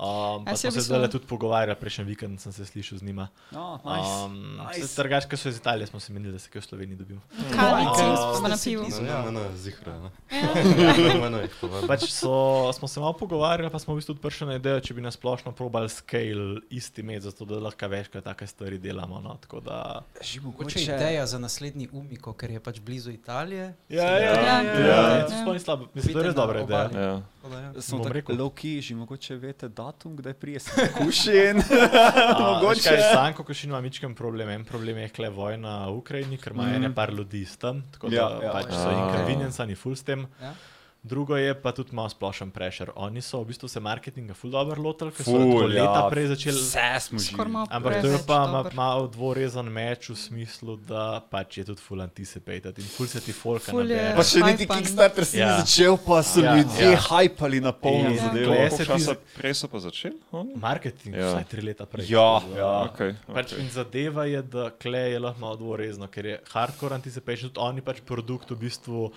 [0.00, 3.28] Um, pa Ja, smo se zdaj tudi pogovarjali, prejšnji vikend sem se slišal z njima.
[3.50, 4.24] No, nice.
[4.24, 4.96] Um, Nice.
[4.96, 7.20] Trgač, ki so iz Italije, smo se menili, da se kaj v Sloveniji dobimo.
[7.50, 8.32] Kavici, Ja.
[8.34, 8.84] smo na pivu.
[9.02, 9.92] Ne, ne, ne, zihra.
[9.92, 10.10] Ja.
[11.86, 12.32] Pač so,
[12.72, 15.14] smo se malo pogovarjali, pa smo v bistvu tudi prišli na idejo, če bi nas
[15.14, 19.20] splošno probali scale isti med, zato da lahko večkrat take stvari delamo.
[19.20, 20.00] No, tako da,
[20.42, 23.74] Mogoče ideja za naslednji Umiko, ker je pač blizu Italije.
[23.88, 24.62] ja, ja, ja, Ja.
[24.62, 25.58] ja, Ja.
[25.58, 26.88] slabo, mislim, da je res na dobra ideja.
[26.94, 27.22] Ja.
[27.42, 27.72] Da ja.
[27.72, 28.36] Tako rekel.
[28.36, 31.62] low key, že mogoče veste datum, kdaj prije se kušin.
[32.40, 34.48] Mogoče je Sanko, ko še ima mičkem problem.
[34.48, 36.76] En problem je kle vojna v Ukrajini, ker ima mm.
[36.78, 38.44] ene par ljudi s tem, tako da Ja, ja, ja.
[38.44, 38.52] ja.
[38.52, 38.98] pač so A.
[38.98, 40.26] inconveniencani full s tem.
[40.42, 40.54] Ja.
[41.02, 42.92] Drugo je pa tudi malo splošen pressure.
[42.94, 45.80] Oni so v bistvu se marketinga full dobro lotili, ker so Ful, tako ja.
[45.80, 46.58] leta prej začeli.
[46.58, 47.36] Vse smo že.
[47.38, 51.80] Malo Ampak to je pa ma, malo dvorezen meč v smislu, da pač je tudi
[51.80, 54.12] full anticipated in full se ti folka Ful nabere.
[54.12, 54.76] Pa še niti Hypan.
[54.78, 55.46] Kickstarter si Ja.
[55.50, 57.00] ni začel, pa so Ja, ljudje ja.
[57.00, 58.20] hajpali na polno Ja.
[58.22, 58.52] zadevo.
[58.52, 60.16] Koliko se ti časa prej so pa začeli?
[60.32, 60.52] oni?
[60.54, 61.20] Marketing, Ja.
[61.22, 61.28] ja.
[61.32, 62.04] vsaj tri leta prej.
[62.08, 62.72] Ja, ja.
[62.86, 63.58] Okay, Pač okay.
[63.58, 67.80] in zadeva je, da klej je lahko malo dvorezno, ker je hardcore anticipation, tudi oni
[67.80, 69.08] pač produkt v bistvu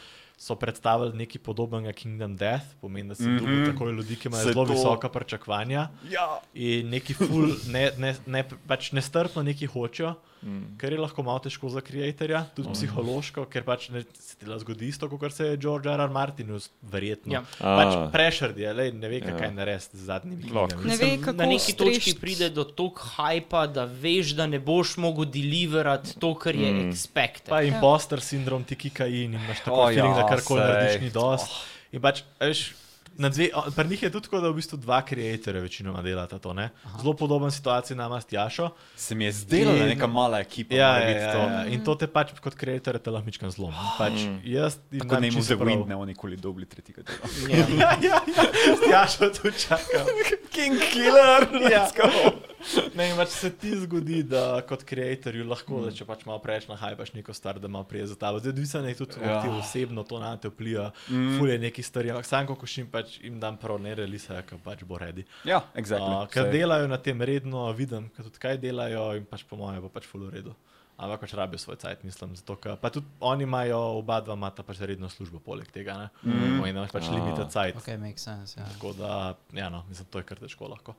[0.43, 3.39] so predstavili nekaj podobnega Kingdom Death, pomeni, da se mm.
[3.39, 3.71] -hmm.
[3.71, 6.39] takoj ljudi, ki imajo Se zelo to- visoka pričakovanja Ja.
[6.53, 10.13] in neki full, ne, ne, ne, pač nestrpno neki hočejo.
[10.43, 10.77] Mm.
[10.77, 12.73] Kar je lahko malo težko za ustvarjalca, tudi Mhm.
[12.73, 16.01] psihološko, ker pač ne, se ti zgodi isto, kot se je George R.
[16.01, 16.09] R.
[16.09, 17.33] Martinu, verjetno.
[17.33, 17.41] Ja.
[17.57, 18.09] Pač A.
[18.11, 19.37] prešerd je, lej, ne ve, Ja.
[19.37, 20.67] kaj narediti z zadnjimi Lahko.
[20.75, 20.89] knjigami.
[20.89, 24.97] Ne ve, kako na neki točki pride do toliko hajpa, da veš, da ne boš
[24.97, 26.77] mogel deliverati to, kar je Mm.
[26.77, 26.89] mm.
[26.89, 27.49] expected.
[27.49, 31.09] Pa imposter sindrom, ti kikain in imaš tako oh, feeling, ja, da karkoli narediš ni
[31.09, 31.47] dost.
[31.91, 32.73] In pač, veš,
[33.13, 36.53] na dve, pri njih je tudi tako, da v bistvu dva kreatorja večinoma delata to.
[36.53, 36.69] Ne?
[36.97, 38.69] Zelo podoben situaciji nama s Tjašo.
[38.95, 40.75] Se mi je zdelo, da je In- neka mala ekipa.
[40.75, 41.37] Ja, mora ja, biti ja, to.
[41.39, 41.65] ja.
[41.65, 43.73] In to te pač kot kreator te lahko mičkam zlom.
[43.97, 44.11] Pač
[44.43, 45.67] jaz jim Tako ne za prav.
[45.67, 47.27] wind, ne bo nikoli dobili tretjega dela.
[47.49, 48.45] Ja, ja, ja.
[48.75, 50.05] S Tjašo tu čakam.
[50.53, 51.69] King Killer, Ja.
[51.79, 52.09] let's go.
[52.97, 57.13] Ne, pač se ti zgodi, da kot kreatorju lahko, da če pač malo preveč nahajpaš
[57.13, 58.39] neko stvar, da malo prije za tabo.
[58.39, 59.31] Zdaj, odvisno je tudi, Ja.
[59.31, 59.41] ja.
[59.41, 61.37] ti osebno to na te vpliva, mm.
[61.39, 64.83] fulje neki stvari, ampak sam, ko šim pač jim dam prav, ne relisa, ker pač
[64.83, 65.25] bo redi.
[65.43, 66.27] Ja, Uh, exactly.
[66.29, 66.51] ker Sej.
[66.53, 70.07] delajo na tem redno, vidim, ker tudi kaj delajo in pač po mojem bo pač
[70.07, 70.55] fulje redu.
[70.93, 72.35] Ampak pač rabijo svoj cajt, mislim.
[72.37, 75.95] Zato, ker, pa tudi oni imajo, oba dva imata pač redno službo poleg tega.
[75.97, 76.07] Ne?
[76.23, 76.59] Mm.
[76.61, 77.15] In imaš pač A.
[77.15, 77.75] limited cajt.
[77.81, 78.59] Ok, make sense.
[78.59, 78.67] Ja.
[78.75, 79.15] Tako da,
[79.57, 80.93] ja, no, mislim, to je kar težko lahko.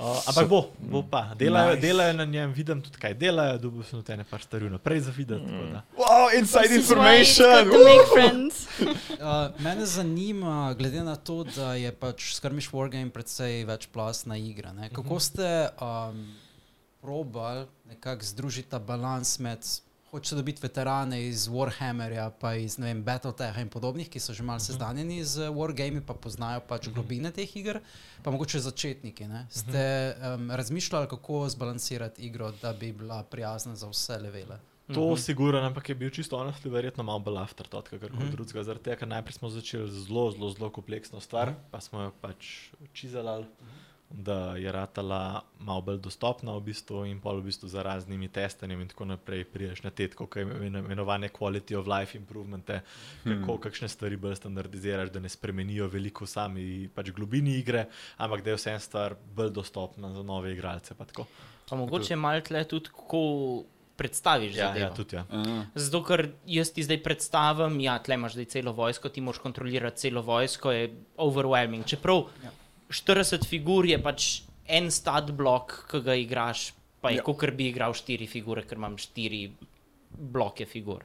[0.00, 1.34] Uh, ampak bo, bo pa.
[1.36, 1.80] Delajo, Nice.
[1.84, 5.12] delajo na njem, vidim tudi, kaj delajo, dobil sem tudi ene par stvari naprej za
[5.12, 5.44] videti.
[5.44, 5.82] Mm.
[6.00, 6.88] Wow, inside This
[8.12, 8.56] friends.
[9.20, 14.72] Uh, mene zanima, glede na to, da je pač Skirmish Wargame precej večplastna igra.
[14.72, 14.88] Ne?
[14.88, 16.24] Kako ste um,
[17.04, 19.60] probali nekako združiti ta balans med
[20.10, 24.42] hočete dobiti veterane iz Warhammerja, pa iz ne vem, Battletecha in podobnih, ki so že
[24.42, 27.80] malo seznanjeni z Wargami, pa poznajo pač globine teh iger,
[28.22, 29.28] pa mogoče začetniki.
[29.30, 29.46] Ne?
[29.50, 29.84] Ste
[30.14, 34.58] um, razmišljali, kako zbalansirati igro, da bi bila prijazna za vse levele?
[34.94, 35.16] To mm -hmm.
[35.16, 38.32] sigurno, ampak je bil čisto honestly verjetno malo bolj afterthought, kot kar koli mm -hmm.
[38.32, 38.62] drugega.
[38.62, 41.70] Zaradi tega, ker najprej smo začeli z zelo, zelo, zelo kompleksno stvar, mm -hmm.
[41.70, 42.46] pa smo jo pač
[42.92, 43.79] čizalali, mm -hmm.
[44.10, 48.80] Da je ratala malo bolj dostopna v bistvu in pol v bistvu za raznimi testanjem
[48.80, 52.80] in tako naprej priješ na te, kot je imenovane quality of life improvemente,
[53.24, 58.50] kako kakšne stvari bolj standardiziraš, da ne spremenijo veliko sami pač globini igre, ampak da
[58.50, 60.94] je vse en stvar bolj dostopna za nove igralce.
[60.94, 61.26] Pa tako.
[61.68, 63.22] Pa mogoče malo tle tudi, kako
[63.96, 64.86] predstaviš ja, zadevo.
[64.86, 65.24] ja, tudi ja.
[65.30, 69.42] Uh, Zato, ker jaz ti zdaj predstavim, ja, tle imaš zdaj celo vojsko, ti moraš
[69.44, 70.88] kontrolirati celo vojsko, je
[71.20, 71.84] overwhelming.
[71.86, 72.50] Čeprav ja.
[72.90, 74.28] 40 figur je pač
[74.70, 77.26] en stat blok, ki ga igraš, pa je ja.
[77.26, 79.46] kot bi igral štiri figure, ker imam štiri
[80.10, 81.04] bloke figur.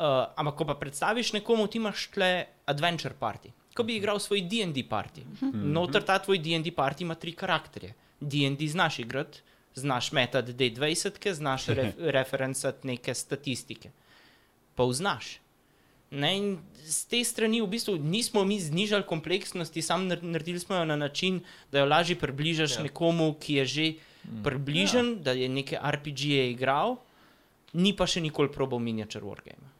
[0.00, 2.30] Uh, ampak, ko pa predstaviš nekomu, ti imaš tle
[2.70, 3.52] adventure party.
[3.76, 5.22] Ko bi igral svoj DD party.
[5.52, 7.92] Noter ta tvoj DD party ima tri karakterje.
[8.20, 9.42] DD znaš igrati,
[9.74, 13.92] znaš metati D20, znaš re referencati neke statistike.
[14.74, 15.38] Pa vznaš.
[16.10, 16.46] Ne, in
[16.82, 20.96] z te strani v bistvu nismo mi znižali kompleksnosti, samo nar- naredili smo jo na
[20.96, 22.82] način, da jo lažje približaš ja.
[22.82, 23.86] nekomu, ki je že
[24.42, 25.22] približen, ja.
[25.22, 26.98] da je neke RPG-je igral,
[27.72, 29.70] ni pa še nikoli probal miniature wargame.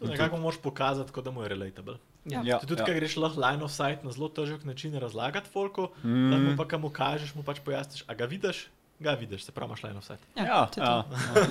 [0.00, 2.00] Nekako moraš pokazati, kot da mu je relatable.
[2.24, 2.40] Ja.
[2.44, 2.88] ja, Tudi, ja.
[2.88, 2.96] ja.
[2.96, 6.30] greš lahko line of sight na zelo težek način razlagati folku, mm.
[6.30, 8.68] da mu pa kam kažeš, mu pač pojasniš, a ga vidiš,
[9.00, 10.22] ga vidiš, se pravi, imaš line of sight.
[10.36, 10.92] Ja, to je to.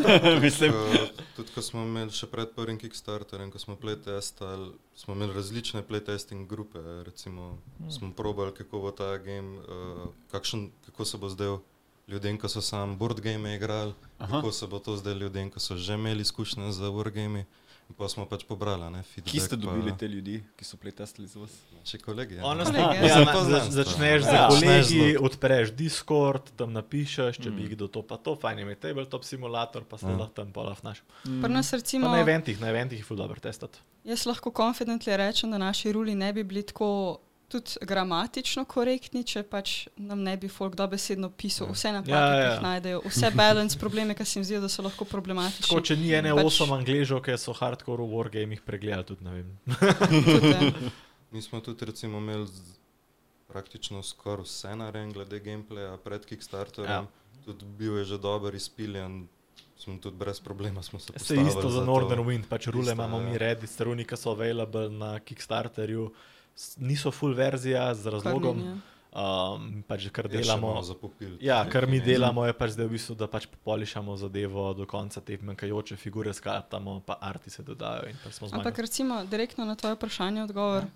[0.09, 0.39] ja.
[0.45, 5.33] Mislim, Ko- Tudi ko smo imeli še pred prvim Kickstarterjem, ko smo playtestali, smo imeli
[5.33, 6.79] različne playtesting grupe.
[7.05, 7.91] Recimo, hmm.
[7.91, 11.57] smo probali, kako bo ta game, uh, kakšen, kako se bo zdaj
[12.09, 14.35] ljudem, ki so sam board game igrali, Aha.
[14.35, 17.45] kako se bo to zdaj ljudem, ki so že imeli izkušnje z wargame.
[17.91, 19.27] Pa smo pač pobrali, ne, feedback.
[19.27, 21.51] kje ste pa dobili te ljudi, ki so playtestali z vas?
[21.73, 22.35] Naši kolegi.
[22.35, 22.43] ja.
[22.43, 23.01] Honestly, Kolege.
[23.01, 23.71] ja, Za poznanstva.
[23.73, 24.47] zač- začneš z Ja.
[24.47, 28.75] kolegi, Začneš z- odpreš Discord, tam napišeš, če bi kdo to pa to, fajn je
[28.77, 30.15] tabletop simulator, pa se Ja.
[30.15, 31.01] lahko tam polaf naš.
[31.23, 33.79] Pri nas recimo, Pa na eventih, na eventih je ful dobro testati.
[34.01, 39.43] jaz lahko confidently rečem, da naši ruli ne bi bili tako tudi gramatično korektni, če
[39.43, 42.37] pač nam ne bi folk dobesedno pisal vse napake, Ja, ja, ja, ja.
[42.37, 42.53] ki ja.
[42.53, 45.65] jih najdejo, vse balance probleme, ki se jim zdijo, da so lahko problematični.
[45.65, 49.33] Tako, če ni ene Pač- osem angližov, ki so hardcore v wargamih pregledali, tudi ne
[49.33, 49.49] vem.
[50.23, 50.91] Tudi, ja.
[51.31, 52.47] Mi smo tudi recimo imeli
[53.47, 56.91] praktično skoraj vse narejen glede gameplaya pred Kickstarterjem.
[56.91, 57.01] Ja.
[57.01, 57.43] Ja.
[57.43, 59.27] Tudi bil je že dober izpiljen,
[59.75, 61.85] smo tudi brez problema smo se Se postavili isto za to.
[61.87, 63.23] Northern Wind, pač rule imamo ja.
[63.23, 66.38] mi redi, struni, ki so available na Kickstarterju, s-
[66.77, 68.77] niso full verzija z razlogom, ni, ja.
[69.55, 70.73] um, pač kar še delamo.
[70.73, 71.37] malo zapopil.
[71.43, 75.21] Ja, kar mi delamo, je pač zdaj v bistvu, da pač polišamo zadevo do konca,
[75.21, 78.61] te manjkajoče figure skalptamo, pa arti se dodajo in smo zmagali.
[78.61, 80.89] Ampak recimo direktno na tvoje vprašanje odgovor.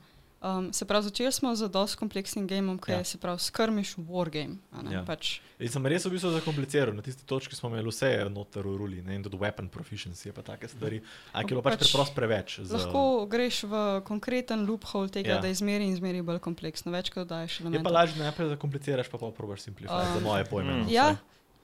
[0.46, 2.98] Um, se pravi, začeli smo z dosti kompleksnim gamom, ki Ja.
[2.98, 4.58] je se pravi skirmiš wargame.
[4.92, 5.00] Ja.
[5.02, 8.76] Pač, In sem res v bistvu zakompliciral, na tisti točki smo imeli vse noter v
[8.76, 11.00] ruli, ne in tudi weapon proficiency, pa take stvari.
[11.32, 12.60] Ampak je bilo pač Pač preprosto preveč.
[12.60, 12.76] Za...
[12.76, 15.40] Lahko greš v konkreten loophole tega, Ja.
[15.40, 17.94] da izmeri in izmeri bolj kompleksno, več kot daješ Je pa elementov.
[17.94, 20.72] lažje najprej zakompliciraš, pa pa probaš simplifikacijo, um, za Um, moje pojme.
[20.76, 21.16] no, Ja,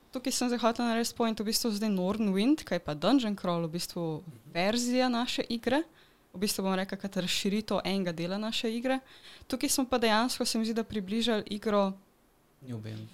[0.09, 3.67] tukaj sem zdaj hotel narediti point, v bistvu zdaj Northern Wind, kaj pa Dungeon Crawl,
[3.67, 5.83] v bistvu verzija naše igre.
[6.33, 8.99] V bistvu bom rekel, kot razširitev enega dela naše igre.
[9.47, 11.93] Tukaj smo pa dejansko, se mi zdi, da približali igro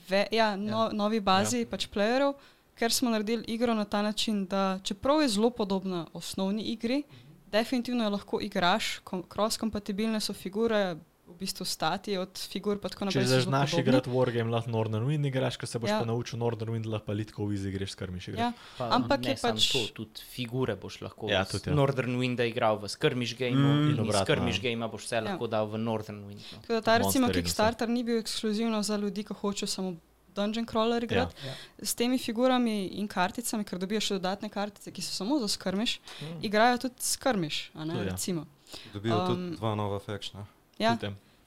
[0.09, 1.69] ve, ja, no, novi bazi ja.
[1.69, 2.33] pač playerjev,
[2.75, 7.03] ker smo naredili igro na ta način, da čeprav je zelo podobna osnovni igri,
[7.51, 13.09] definitivno jo lahko igraš, kom- cross-kompatibilne so figure, v bistvu stati od figur pa tako
[13.09, 15.95] Če zelo znaš igrati Wargame, lahko Northern Wind igraš, ko se boš ja.
[15.95, 15.99] Ja.
[15.99, 18.41] pa naučil Northern Wind, lahko pa litko v izi greš skrmiš igrati.
[18.43, 21.27] Ja, Pa Ampak ne je pač- to, tudi figure boš lahko.
[21.27, 21.75] Ja, tudi, ja.
[21.75, 24.69] Northern Wind igral v skirmish gameu Mm, in in iz skirmish ja.
[24.69, 25.21] gamea boš vse Ja.
[25.23, 26.45] lahko dal v Northern Wind.
[26.45, 26.61] No.
[26.61, 27.41] Tako da ta recimo Monster.
[27.41, 29.95] Kickstarter ni bil ekskluzivno za ljudi, ki hočejo samo
[30.29, 31.35] Dungeon Crawler igrati.
[31.41, 31.53] Ja.
[31.79, 35.99] S temi figurami in karticami, ker dobijo še dodatne kartice, ki so samo za skrmiš,
[36.21, 36.43] Mm.
[36.43, 37.71] igrajo tudi skrmiš.
[37.73, 38.03] To ja.
[38.05, 38.45] Recimo.
[38.93, 40.45] Dobijo um, tudi dva nova fakšna.
[40.77, 40.97] Ja,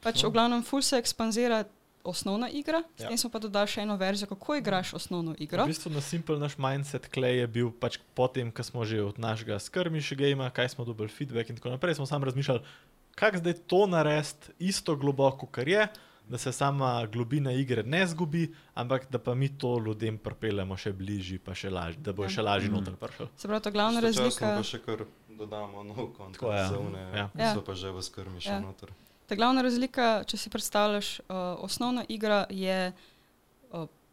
[0.00, 1.64] pač v glavnem ful se ekspanzira
[2.02, 3.08] osnovna igra, s Ja.
[3.08, 5.62] tem smo pa dodali še eno verzijo, kako igraš osnovno igro.
[5.62, 9.18] V bistvu na simpel naš mindset klej je bil pač potem, ko smo že od
[9.18, 12.62] našega skrmiš gamea, kaj smo dobili feedback in tako naprej, smo sam razmišljali,
[13.12, 15.84] kako zdaj to narediti isto globoko, kar je,
[16.24, 20.92] da se sama globina igre ne zgubi, ampak da pa mi to ljudem pripeljemo še
[20.94, 22.28] bližje, pa še lažje, da bo Ja.
[22.30, 23.28] še lažje noter prišel.
[23.34, 24.48] Se pravi, ta glavna Istočasno razlika.
[24.54, 24.98] pa še kar
[25.30, 26.66] dodamo nov kontekst, Tako, ja.
[26.66, 27.26] za une, Ja.
[27.34, 27.52] Ja.
[27.52, 28.60] so pa že v skrmi še Ja.
[28.60, 28.88] noter.
[29.28, 32.92] Ta glavna razlika, če si predstavljaš, uh, osnovna igra je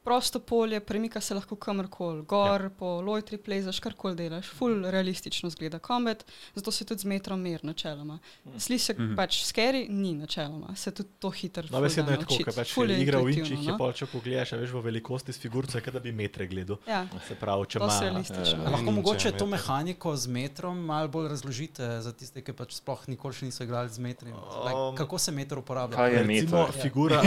[0.05, 2.69] prosto polje, premika se lahko kamorkoli, gor, ja.
[2.69, 6.25] po lojtri plezaš, karkoli delaš, full realistično zgleda kombat,
[6.55, 8.19] zato se tudi z metrom mer načeloma.
[8.57, 9.15] Sli se mm -hmm.
[9.15, 11.63] pač skeri, ni načeloma, se tudi to hitro.
[11.71, 13.77] No, ful da je tako, ker pač Ful je igra v inčih, je no.
[13.77, 16.77] pa če pogledaš, a veš v velikosti s figurce, kot da bi metre gledal.
[16.87, 18.63] Ja, Se pravi, če dosti ima realistično.
[18.63, 18.69] Ja.
[18.69, 23.07] Lahko mogoče če to mehaniko z metrom malo bolj razložite za tiste, ki pač sploh
[23.09, 24.29] nikoli še niso igrali z metri.
[24.29, 25.95] Like, Um, kako se meter uporablja?
[25.95, 26.81] Kaj je recimo meter?
[26.81, 27.21] figura,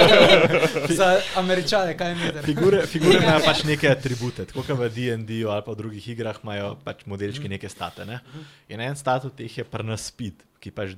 [0.98, 1.08] Za
[1.38, 2.44] američane, kaj je meter?
[2.44, 6.38] figure, figure imajo pač neke atribute, tako kot v D&D ali pa v drugih igrah
[6.42, 8.06] imajo pač modelčki neke state.
[8.08, 8.20] Ne?
[8.68, 10.96] In en stat od teh je prnas speed, ki pač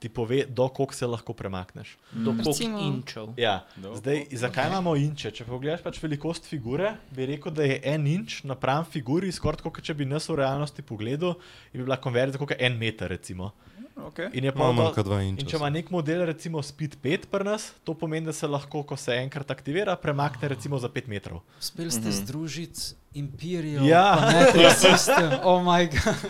[0.00, 1.96] ti pove, do koliko se lahko premakneš.
[2.12, 3.34] Do koliko Recimo- inčev.
[3.36, 5.30] Ja, zdaj, zakaj imamo inče?
[5.30, 9.82] Če pogledaš pač velikost figure, bi rekel, da je en inč napram figuri, skoraj kot
[9.82, 11.36] če bi nas v realnosti pogledal
[11.72, 13.12] in bi bila konverzija kot en meter.
[13.12, 13.52] Recimo.
[13.96, 14.28] Okay.
[14.36, 15.46] In je pa manj kot dva In inča.
[15.48, 18.96] če ima nek model, recimo Speed 5 pri nas, to pomeni, da se lahko, ko
[18.96, 21.40] se enkrat aktivira, premakne recimo za 5 metrov.
[21.56, 24.04] Uspeli ste združiti Imperial Ja.
[24.14, 25.40] pa Metric System.
[25.42, 26.20] Oh my god.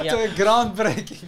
[0.00, 0.12] Ja.
[0.14, 1.26] To je groundbreaking.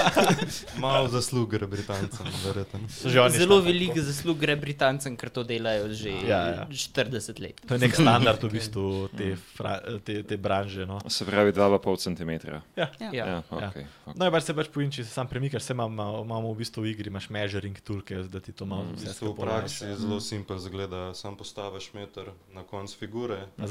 [0.82, 2.80] Malo zasluge Britancem, verjetno.
[2.88, 4.02] Zelo šla velik tako.
[4.02, 6.66] zaslug gre Britancem, ker to delajo že Ja, ja.
[6.66, 7.60] 40 let.
[7.66, 10.86] To je nek standard v bistvu te, fra, te, te branže.
[10.86, 10.98] No.
[11.06, 12.30] Se pravi 2,5 cm.
[12.48, 12.60] Ja.
[12.76, 12.88] Ja.
[13.12, 13.26] Ja.
[13.26, 13.84] Ja, okay.
[14.14, 16.90] No, je pač se pač poinči, se sam premikaš, se imamo, imamo v bistvu v
[16.90, 20.00] igri, imaš measuring toolke, da ti to malo V vse bistvu v skupaj praksi olajša.
[20.00, 23.68] zelo simpel zgleda, sam postaviš meter na konc figure A in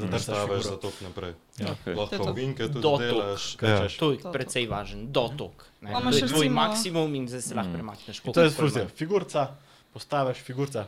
[0.70, 0.78] figuro.
[0.80, 1.32] za tok naprej.
[1.56, 1.66] Ja.
[1.66, 1.84] Okay.
[1.84, 2.32] To je Lahko to.
[2.32, 3.00] vinke tudi Dotok.
[3.02, 3.42] delaš.
[3.56, 3.92] Krčeš.
[3.94, 4.30] To je To, to.
[4.30, 5.54] precej važen, dotok.
[5.80, 5.88] ne.
[5.88, 8.16] Pa To imaš je tvoj maksimum in zdaj se lahko premakneš.
[8.20, 8.86] In to je fuzija.
[8.88, 9.56] Figurca,
[9.90, 10.86] postaviš figurca.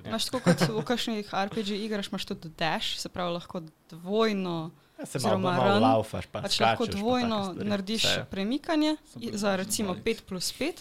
[0.00, 4.70] Imaš tako kot v kakšnih RPG igrah, imaš tudi dash, se pravi lahko dvojno.
[4.94, 7.68] Ja, se malo, malo run, laufaš, pa Pač skačeš, lahko pa dvojno stvari.
[7.68, 8.26] narediš Vse.
[8.26, 8.96] premikanje
[9.32, 10.04] za recimo zbalik.
[10.04, 10.72] 5 plus 5,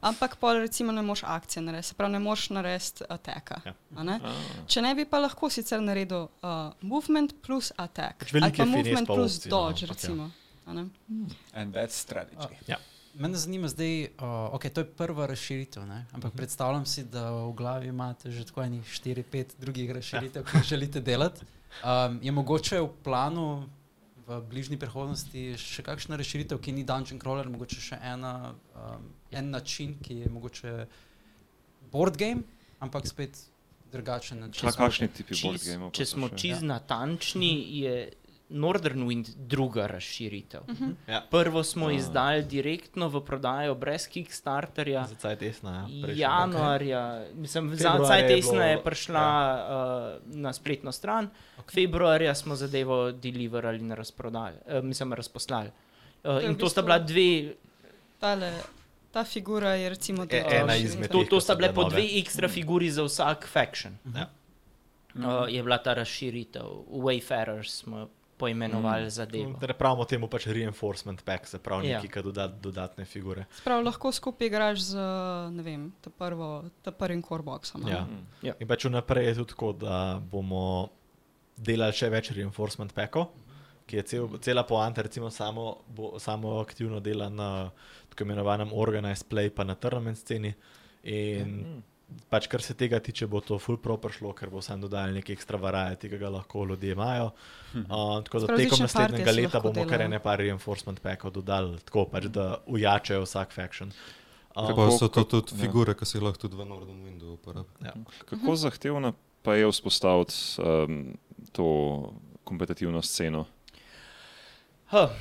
[0.00, 3.60] ampak pol recimo ne moš akcije narediti, se pravi ne moš narediti ataka.
[3.64, 3.74] Ja.
[3.96, 4.20] a ne?
[4.66, 9.14] Če ne bi pa lahko sicer naredil uh, movement plus attack ali pa movement pa
[9.14, 9.88] plus opcij, no, dodge ja.
[9.92, 10.30] recimo.
[10.66, 10.88] a ne?
[11.52, 12.76] And that's strategy.
[13.14, 16.04] Mene zanima zdaj, uh, okay, to je prva razširitev, ne?
[16.12, 20.64] ampak predstavljam si, da v glavi imate že tako enih 4-5 drugih razširitev, ki jih
[20.64, 21.44] želite delati.
[21.82, 23.66] Um, je mogoče v planu
[24.30, 29.50] v bližnji prihodnosti še kakšna razširitev, ki ni dungeon crawler, mogoče še ena, um, en
[29.50, 30.86] način, ki je mogoče
[31.92, 32.42] board game,
[32.78, 33.38] ampak spet
[33.92, 34.70] drugačen način.
[34.70, 35.90] Kakšni tipi Čist- board gameov?
[35.90, 38.12] pa Če smo čist natančni, je
[38.50, 40.60] Northern Wind druga razširitev.
[41.06, 41.22] Ja.
[41.30, 45.04] Prvo smo izdali direktno v prodajo brez Kickstarterja.
[45.06, 45.86] Za caj tesna.
[45.88, 46.08] Ja.
[46.08, 47.02] Januarja,
[47.34, 49.26] mislim, za caj je tesna je bilo- prišla
[50.18, 51.30] uh, na spletno stran,
[51.74, 55.70] februarja smo zadevo deliverali in razprodali, uh, mislim, razposlali.
[56.24, 57.54] Uh, je in to sta bila dve,
[58.18, 58.52] Tale,
[59.12, 62.04] ta figura je recimo E- ena izmed to, teh, to ki sta bile po dve
[62.20, 63.98] ekstra figuri za vsak faction.
[64.14, 64.30] Ja.
[65.14, 68.08] Uh, je bila ta razširitev, Wayfarers smo
[68.40, 69.10] poimenovali mm.
[69.10, 69.52] zadevo.
[69.60, 71.98] Torej pravimo temu pač reinforcement pack, se pravi Ja.
[71.98, 73.44] neki, ki doda dodatne figure.
[73.58, 75.04] Sprav, lahko skupaj igraš z
[75.52, 77.84] ne vem, ta prvo, ta prvim core boxom.
[77.88, 78.06] Ja.
[78.42, 78.56] Ja.
[78.56, 80.88] In pač vnaprej je tudi tako, da bomo
[81.60, 83.28] delali še več reinforcement packov,
[83.90, 87.50] ki je cel, cela poanta, recimo samo, bo, samo aktivno dela na
[88.10, 90.54] tako imenovanem organized play, pa na tournament sceni.
[91.08, 91.82] In
[92.30, 95.32] pač kar se tega tiče, bo to full pro prišlo, ker bo sam dodajal neki
[95.36, 97.28] ekstra variety, ki ga lahko ljudje imajo.
[97.74, 100.08] Uh, tako da Sprav, tekom naslednjega leta bomo kar delajo.
[100.10, 103.92] ene par reinforcement packov dodali, tako pač, da ujačajo vsak faction.
[104.56, 105.60] Um, Pa Kako- so to tudi ja.
[105.62, 108.18] figure, ki si jih lahko tudi v Northern Windu uporabljaš.
[108.26, 109.12] Kako zahtevno
[109.46, 111.14] pa je vzpostaviti um,
[111.52, 111.66] to
[112.44, 113.46] kompetitivno sceno?
[114.90, 115.14] Huh.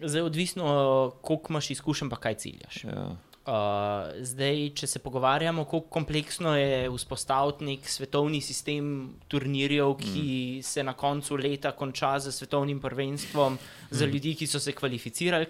[0.00, 2.84] Zdaj, odvisno, koliko imaš izkušenj, pa kaj ciljaš.
[2.84, 3.10] Ja.
[3.42, 10.62] Uh, zdaj, če se pogovarjamo, kako kompleksno je vzpostaviti nek svetovni sistem turnirjev, ki mm.
[10.62, 13.88] se na koncu leta konča z svetovnim prvenstvom mm.
[13.90, 15.46] za ljudi, ki so se kvalificirali,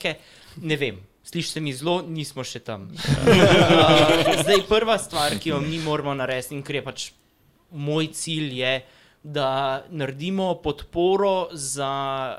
[0.62, 1.02] ne vem.
[1.23, 2.89] Sliši se mi zelo, nismo še tam.
[2.97, 7.06] uh, zdaj, prva stvar, ki jo mi moramo narediti, in kar je pač
[7.70, 11.93] moj cilj, je, da naredimo podporo za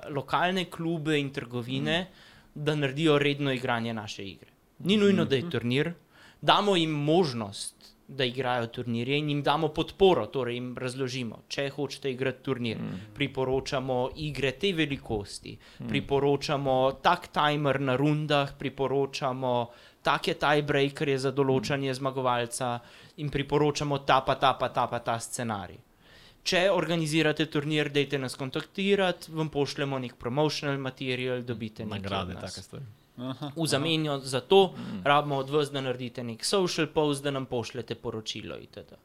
[0.10, 2.64] lokalne klube in trgovine, mm.
[2.64, 4.52] da naredijo redno igranje naše igre.
[4.80, 5.94] Ni nujno, da je turnir,
[6.42, 12.12] damo jim možnost, da igrajo turnirje in jim damo podporo, torej jim razložimo, če hočete
[12.12, 12.78] igrati turnir.
[12.78, 13.00] Mm.
[13.16, 15.88] Priporočamo igre te velikosti, mm.
[15.88, 19.70] priporočamo tak timer na rundah, priporočamo
[20.04, 22.76] tak je tiebreaker za določanje zmagovalca
[23.24, 25.80] in priporočamo ta pa ta pa ta pa ta scenarij.
[26.44, 32.62] Če organizirate turnir, dajte nas kontaktirati, vam pošljemo nek promotional material, dobite nekaj Nagrade, take
[32.62, 32.86] stvari.
[33.56, 37.96] V zamenju za to rabimo od vas, da naredite nek social post, da nam pošljete
[37.96, 39.00] poročilo itd.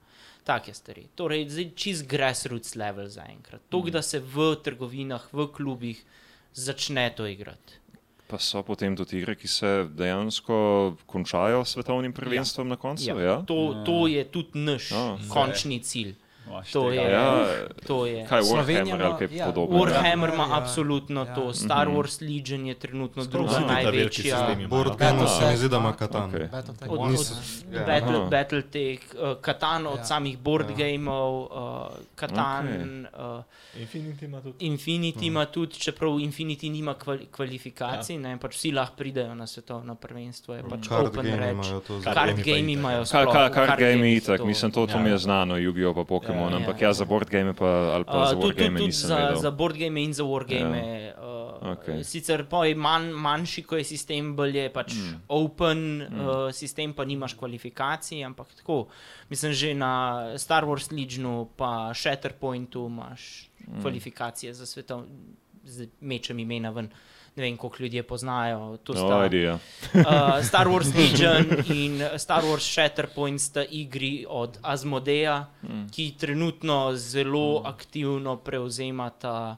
[0.44, 1.06] Take stvari.
[1.14, 3.60] Torej, zdaj čist grassroots level zaenkrat.
[3.68, 6.00] To, da se v trgovinah, v klubih
[6.54, 7.78] začne to igrati.
[8.28, 10.56] Pa so potem tudi igre, ki se dejansko
[11.06, 12.70] končajo s svetovnim prvenstvom ja.
[12.70, 13.06] na koncu.
[13.08, 13.20] Ja.
[13.20, 13.36] Ja?
[13.48, 15.18] To, to je tudi naš Ja.
[15.32, 16.16] končni cilj.
[16.72, 17.02] To je.
[17.04, 17.46] Ja,
[17.86, 18.26] To je.
[18.26, 19.84] kaj Slovenija Warhammer ali ima- kaj ja, podobnega.
[19.84, 21.34] Warhammer ima Ja, ja, absolutno ja.
[21.34, 21.96] to, Star Mhm.
[21.96, 24.38] Wars Legion je trenutno Sploh druga največja.
[24.50, 24.68] imajo.
[24.68, 25.92] Board game se mi zdi, da ima.
[25.94, 26.28] Katan.
[26.28, 26.48] Okej.
[26.48, 26.90] Battletech.
[26.90, 27.34] Od, od, Niso-
[27.70, 27.84] ja.
[27.84, 28.26] Battle.
[28.30, 30.04] Battletech, uh, Katan od Ja.
[30.06, 30.76] samih board Ja.
[30.78, 31.48] gameov, uh,
[32.14, 32.66] Katan,
[33.08, 33.42] uh,
[33.76, 34.56] Infinity ima tudi.
[34.60, 38.20] Infinity ima tudi, čeprav Infinity nima kvali kvalifikacij, ja.
[38.20, 41.52] ne, pač vsi lahko pridejo na svetovno prvenstvo, je pač Card open game reč.
[41.54, 43.04] imajo to Card game imajo ja.
[43.04, 43.30] Card
[43.78, 44.98] game itak, to- mislim, to, to Ja.
[44.98, 45.94] mi je znano, Yu-Gi-Oh!
[45.94, 46.88] pa Pokémon, Ja, ampak ja.
[46.88, 49.40] ja, za board game pa, ali pa Uh, za board game nisem za, vedel.
[49.42, 50.82] za board game in za wargame.
[51.04, 51.14] Ja.
[51.18, 51.94] Uh, Okej.
[51.94, 52.04] okay.
[52.04, 55.20] Sicer pa je manj, manjši, ko je sistem, bolj je pač mm.
[55.28, 56.20] open mm.
[56.20, 58.86] Uh, sistem, pa nimaš kvalifikacij, ampak tako.
[59.30, 59.92] Mislim, že na
[60.38, 63.82] Star Wars Legionu, pa Shatterpointu imaš mm.
[63.82, 65.04] kvalifikacije za svetov,
[65.64, 66.88] z mečem imena ven.
[67.38, 68.76] Ne vem, koliko ljudje poznajo.
[68.82, 69.54] To No, sta, idea.
[69.54, 75.86] uh, Star Wars Legion in Star Wars Shatterpoint sta igri od Asmodeja, mm.
[75.94, 77.66] ki trenutno zelo mm.
[77.66, 79.56] aktivno prevzemata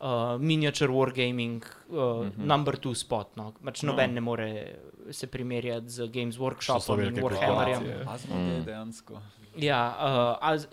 [0.00, 2.46] uh, miniature wargaming, uh, mm -hmm.
[2.46, 3.36] number two spot.
[3.36, 3.52] No.
[3.64, 4.14] Pač noben no.
[4.14, 4.74] ne more
[5.10, 8.08] se primerjati z Games Workshopom in Warhammerjem.
[8.08, 9.20] Azmodej dejansko.
[9.56, 10.68] Ja, uh, az,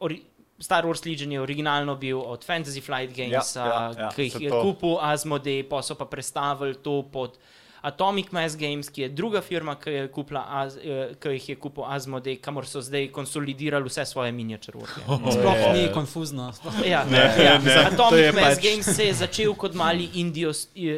[0.00, 0.22] ori,
[0.60, 4.40] Star Wars Legion je originalno bil od Fantasy Flight Games, Ja, ja, ja, ki jih
[4.40, 7.38] je kupil Asmodee, pa so pa prestavili to pod
[7.80, 11.56] Atomic Mass Games, ki je druga firma, ki, je kupila, Az, eh, ki jih je
[11.56, 15.30] kupil Asmodee, kamor so zdaj konsolidirali vse svoje miniature wargame.
[15.32, 16.50] Sploh Je- ni konfuzno.
[16.52, 17.58] sploh- Ja, Ne, ja.
[17.58, 20.50] ne, to Atomic Mass pač- Games se je začel kot mali indie,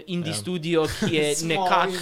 [0.06, 0.34] indie Ja.
[0.34, 1.92] studio, ki je nekako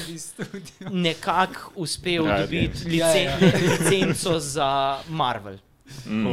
[0.90, 3.36] nekak uspel Riot dobiti Ja, licen, ja.
[3.60, 4.70] licenco za
[5.09, 5.59] Marvel.
[6.06, 6.27] Mm.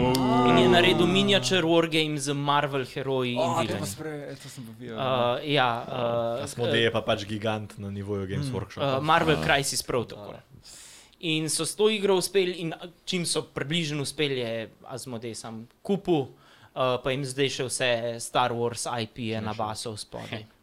[0.50, 4.96] In je naredil miniature wargame z Marvel heroji O, in to spre, to sem videl.
[4.96, 9.00] Uh, ja, uh, Asmodej je pa pač gigant na nivoju Games uh, Workshopa.
[9.04, 10.36] Marvel Crisis prav tako.
[11.20, 12.76] In so s to igro uspeli, in
[13.08, 16.28] čim so približno uspeli, je Asmodej sam kupil,
[16.76, 20.55] uh, pa jim zdaj še vse Star Wars IP je nabasal spodaj.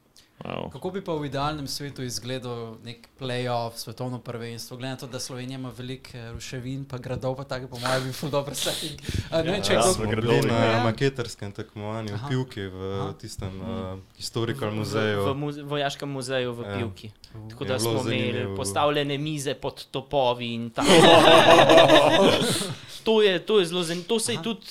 [0.43, 0.69] Wow.
[0.69, 5.17] Kako bi pa v idealnem svetu izgledal nek playoff, svetovno prvenstvo, glede na to, da
[5.17, 8.99] Slovenija ima veliko eh, ruševin, pa gradov, pa tako, po mojem, bi bil dober setting.
[9.31, 10.19] A, Ne vem, če Ja, je smo kdo.
[10.19, 10.83] bili na Ja.
[10.83, 12.29] maketerskem tekmovanju v Aha.
[12.29, 13.15] Pivki v Aha.
[13.15, 15.25] tistem uh, historical V, muzeju.
[15.25, 16.77] v muze Vojaškem muzeju v Ja.
[16.77, 17.11] Pivki.
[17.49, 20.91] Tako Je da bilo smo imeli postavljene mize pod topovi in tako.
[23.05, 24.09] to, je, to je zelo zanimivo.
[24.09, 24.67] To se je tudi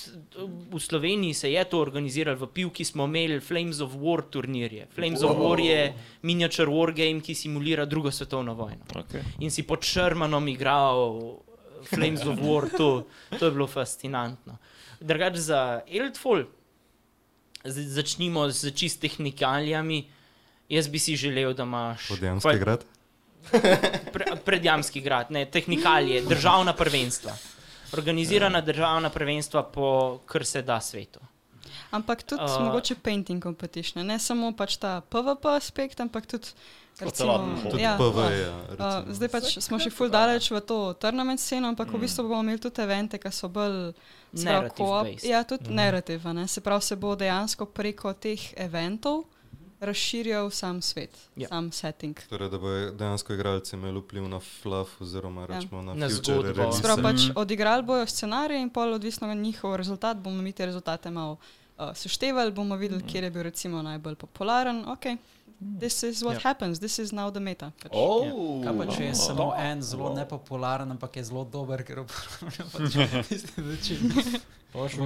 [0.71, 4.87] v Sloveniji se je to organiziralo, v Pivki smo imeli Flames of War turnirje.
[4.95, 8.85] Flames of War je miniature wargame, ki simulira drugo svetovno vojno.
[8.95, 9.21] Okay.
[9.39, 11.37] In si pod Shermanom igral
[11.83, 13.05] Flames of War, to,
[13.39, 14.57] to je bilo fascinantno.
[14.99, 16.45] Drugač za Eldfall,
[17.65, 20.07] začnimo z čist tehnikalijami.
[20.71, 22.85] Jaz bi si želel, da imaš Podjamski kval- grad.
[24.13, 27.33] pre, predjamski grad, ne, tehnikalije, državna prvenstva.
[27.93, 31.19] Organizirana državna prvenstva po kar se da svetu.
[31.91, 36.47] Ampak tudi Uh, mogoče painting competition, ne samo pač ta PvP aspekt, ampak tudi.
[36.95, 38.51] celoten Recimo, Tudi ja, PV, uh, ja.
[38.51, 39.13] Uh, recimo.
[39.13, 41.97] zdaj pač smo še ful daleč v to tournament sceno, ampak mm.
[41.97, 43.93] v bistvu bomo imeli tudi evente, ki so bolj
[44.31, 45.23] based.
[45.23, 45.75] Ja, tudi mm.
[45.75, 46.33] narrative.
[46.33, 46.47] Ne?
[46.47, 49.23] Se pravi, se bo dejansko preko teh eventov
[49.81, 51.41] razširjal sam svet, Ja.
[51.41, 51.47] ja.
[51.49, 52.19] sam setting.
[52.23, 55.47] Torej, da bo dejansko igralci imeli vpliv na fluff, oziroma Ja.
[55.49, 56.77] rečemo na, Na future zgodbo.
[56.81, 61.09] pravi, pač odigrali bojo scenarije in pol odvisno od njihov rezultat, bomo mi te rezultate
[61.11, 61.37] malo
[61.77, 64.85] uh, seštevali, bomo videli, kje je bil recimo najbolj popularen.
[64.87, 65.17] Okay.
[65.79, 66.33] This is what Ja.
[66.33, 66.43] yeah.
[66.43, 67.71] happens, this is now the meta.
[67.79, 67.91] Pač.
[67.91, 72.65] Oh, Kaj pa če je samo en zelo nepopularen, ampak je zelo dober, ker uporablja
[72.67, 74.41] pač tiste načine.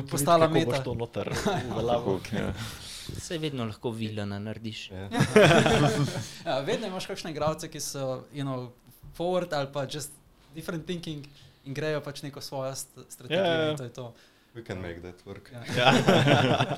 [0.03, 0.79] postala meta.
[0.79, 1.27] to noter
[1.69, 2.19] uveljavil.
[2.31, 2.53] Ja.
[3.21, 4.89] Se vedno lahko vilana narediš.
[4.91, 5.09] Ja.
[6.45, 8.69] Ja, vedno imaš kakšne igralce, ki so you know,
[9.17, 10.11] forward ali pa just
[10.55, 11.25] different thinking
[11.65, 13.45] in grejo pač neko svojo st strategijo.
[13.45, 13.71] Ja, ja, ja.
[13.71, 14.13] in to je to.
[14.55, 15.51] We can make that work.
[15.77, 16.77] Ja.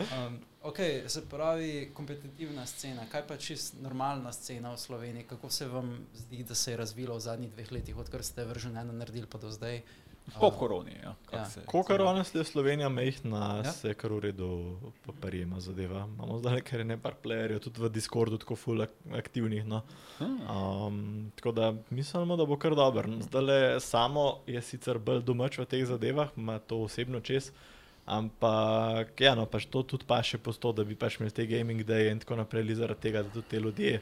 [0.26, 3.04] um, okay, se pravi, kompetitivna scena.
[3.12, 5.26] Kaj pa čist normalna scena v Sloveniji?
[5.28, 8.76] Kako se vam zdi, da se je razvila v zadnjih dveh letih, odkar ste vržen
[8.76, 9.82] eno naredili pa do zdaj?
[10.30, 10.92] Po koroni.
[11.02, 11.44] Ja, kak Ja.
[11.44, 13.62] se- Kolikor ona je Slovenija mehna, Ja.
[13.64, 13.72] ja.
[13.72, 16.06] se kar v redu poprijema zadeva.
[16.08, 19.66] Imamo zdaj nekaj ne par playerjev, tudi v Discordu tako full ak aktivnih.
[19.66, 19.82] No.
[20.20, 23.08] Um, tako da mislimo, da bo kar dober.
[23.20, 27.50] Zdaj le samo je sicer bolj domač v teh zadevah, ima to osebno čez.
[28.06, 31.46] Ampak, ja, no, pač to tudi pa še po to, da bi pač imeli te
[31.46, 34.00] gaming daje in tako naprej, zaradi tega, da tudi te ljudje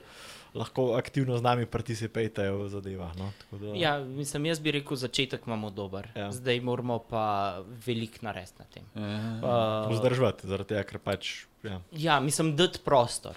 [0.55, 3.17] lahko aktivno z nami participirajo v zadevah.
[3.19, 3.33] No.
[3.39, 6.09] Tako Da, Ja, mislim, jaz bi rekel, začetek imamo dober.
[6.15, 6.33] Ja.
[6.33, 8.85] Zdaj moramo pa veliko narediti na tem.
[8.95, 9.87] Ja.
[9.87, 11.45] Uh, Vzdrževati, zaradi tega, ker pač.
[11.63, 11.81] Ja.
[11.93, 13.37] Ja, mislim, dati prostor.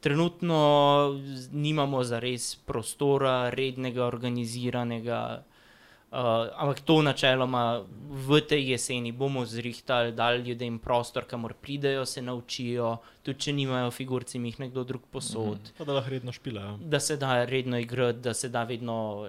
[0.00, 0.58] Trenutno
[1.52, 5.42] nimamo za res prostora, rednega, organiziranega.
[6.16, 12.22] Uh, ampak to načeloma v tej jeseni bomo zrihtali, dali ljudem prostor, kamor pridejo, se
[12.24, 15.60] naučijo, tudi če nimajo figurci, jih nekdo drug posod.
[15.60, 16.78] Mm da lahko redno špilajo.
[16.80, 19.28] Da se da redno igrati, da se da vedno.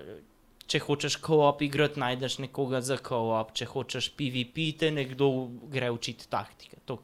[0.68, 6.30] Če hočeš koop igrati, najdeš nekoga za koop, če hočeš PvP, te nekdo gre učiti
[6.32, 6.80] taktike.
[6.86, 7.02] To.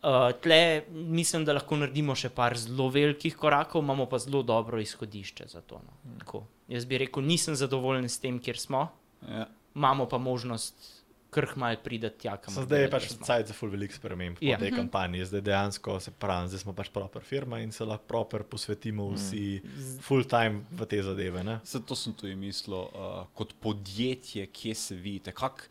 [0.00, 4.78] Uh, tle mislim, da lahko naredimo še par zelo velikih korakov, imamo pa zelo dobro
[4.78, 5.82] izhodišče za to.
[5.82, 6.18] No.
[6.22, 6.46] Tako.
[6.70, 8.88] Jaz bi rekel, nisem zadovoljen s tem, kjer smo,
[9.22, 9.46] Ja.
[9.74, 10.74] imamo pa možnost
[11.30, 14.56] krh mal priti tja, kamor zdaj je pač cajt za full velik sprememb po Ja.
[14.58, 15.24] tej kampanji.
[15.24, 19.60] Zdaj dejansko se pravi, zdaj smo pač proper firma in se lahko proper posvetimo vsi
[20.00, 21.44] full time v te zadeve.
[21.44, 21.60] Ne?
[21.64, 25.32] Zato sem tudi mislil, uh, kot podjetje, kje se vidite.
[25.32, 25.68] Kak,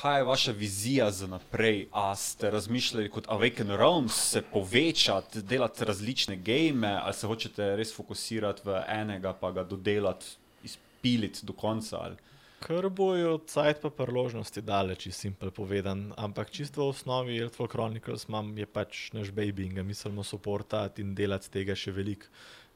[0.00, 1.86] kaj je vaša vizija za naprej?
[1.92, 7.94] A ste razmišljali kot Awaken Realms, se povečati, delati različne game, ali se hočete res
[7.96, 10.26] fokusirati v enega, pa ga dodelati,
[10.64, 11.98] izpiliti do konca?
[12.00, 12.16] Ali?
[12.62, 16.12] Ker bojo cajt pa priložnosti daleč, simpel povedan.
[16.16, 21.02] Ampak čisto v osnovi Earthfall Chronicles imam, je pač naš baby in ga mislimo soportati
[21.02, 22.30] in delati tega še veliko.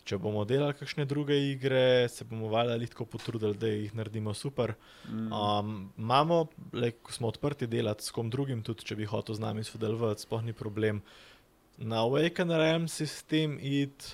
[0.07, 4.76] Če bomo delali kakšne druge igre, se bomo valjali tako potrudili, da jih naredimo super.
[5.10, 9.43] Um, imamo, le, ko smo odprti delati s kom drugim, tudi če bi hotel z
[9.43, 11.01] nami sodelovati, sploh ni problem.
[11.78, 14.07] Na Awaken RAM sistem id.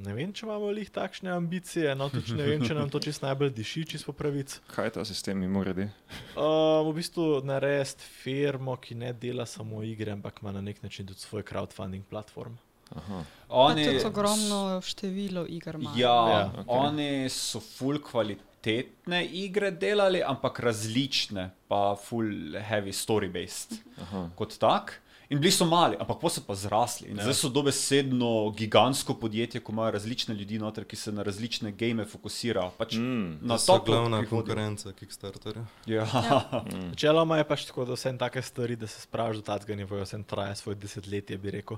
[0.00, 3.22] Ne vem, če imamo lih takšne ambicije, no tudi ne vem, če nam to čist
[3.22, 4.58] najbolj diši, čisto po pravici.
[4.72, 5.86] Kaj ta sistem jim uredi?
[6.34, 11.06] Uh, v bistvu narediti firmo, ki ne dela samo igre, ampak ima na nek način
[11.10, 12.58] tudi svoj crowdfunding platform.
[12.96, 13.24] Aha.
[13.48, 16.64] Oni, tudi ogromno število iger ja, Ja, ja, okay.
[16.68, 24.28] oni so full kvalitetne igre delali, ampak različne, pa full heavy story-based Aha.
[24.36, 25.00] kot tak.
[25.30, 27.06] In bili so mali, ampak pa so pa zrasli.
[27.08, 27.22] In ja.
[27.22, 32.04] Zdaj so dobesedno gigantsko podjetje, ko imajo različne ljudi noter, ki se na različne game
[32.04, 32.72] fokusirajo.
[32.78, 33.38] Pač Mm.
[33.42, 35.62] na To top glavna konkurenca Kickstarterja.
[35.86, 36.06] Ja.
[36.90, 40.18] Načeloma je pač tako, da vse take stvari, da se spraviš do tega nivoja, vse
[40.26, 41.76] traja svoje desetletje, bi rekel.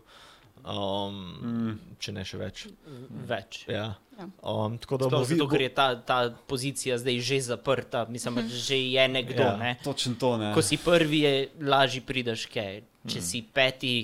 [0.62, 1.78] Um, mm.
[1.98, 2.64] Če ne še več.
[3.26, 3.64] Več.
[3.66, 3.96] Ja.
[4.18, 4.28] Ja.
[4.46, 8.46] Um, tako da bomo zato, ker je ta, ta pozicija zdaj že zaprta, mislim, da
[8.46, 9.42] že je nekdo.
[9.42, 9.56] Ja.
[9.58, 9.76] Ne?
[9.82, 10.52] Točno to ne.
[10.54, 12.82] Ko si prvi, je lažje prideš, kaj.
[13.10, 13.94] Če si peti,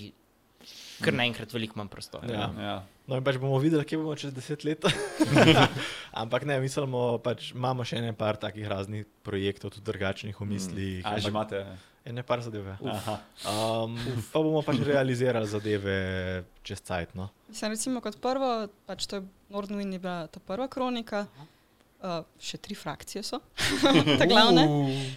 [0.98, 2.26] kar naenkrat veliko manj prostora.
[2.26, 2.48] Ja.
[2.58, 2.78] Ja.
[3.08, 4.84] No, in pač bomo videli, kje bomo čez deset let.
[6.22, 11.06] Ampak ne, mislimo, pač imamo še ene par takih raznih projektov, tudi drugačnih v mislih.
[11.06, 11.62] A že imate?
[12.08, 12.78] Ene par zadeve.
[12.82, 13.18] Aha.
[13.44, 15.96] Um, pa bomo pač realizirali zadeve
[16.62, 17.12] čez cajt.
[17.12, 17.28] No.
[17.46, 18.48] Mislim, recimo kot prvo,
[18.82, 21.26] pač to je Nordwind je bila ta prva kronika,
[21.98, 23.40] uh, še tri frakcije so,
[24.20, 24.64] ta glavne.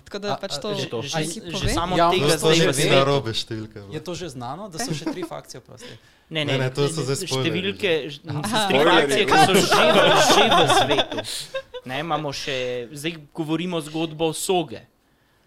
[0.04, 1.00] Tako da pač to Že, to.
[1.02, 2.94] že, že samo Ja, tega zdaj že v ti svetu.
[2.94, 3.80] narobe številke.
[3.90, 5.96] Je to že znano, da so še tri frakcije prosti?
[6.30, 7.92] Ne, ne, Ne, ne, to so zdaj številke,
[8.26, 8.68] Aha.
[8.68, 11.18] tri frakcije, ki so že, v- že v svetu.
[11.84, 12.56] Ne, imamo še,
[12.90, 14.84] zdaj govorimo zgodbo Soge.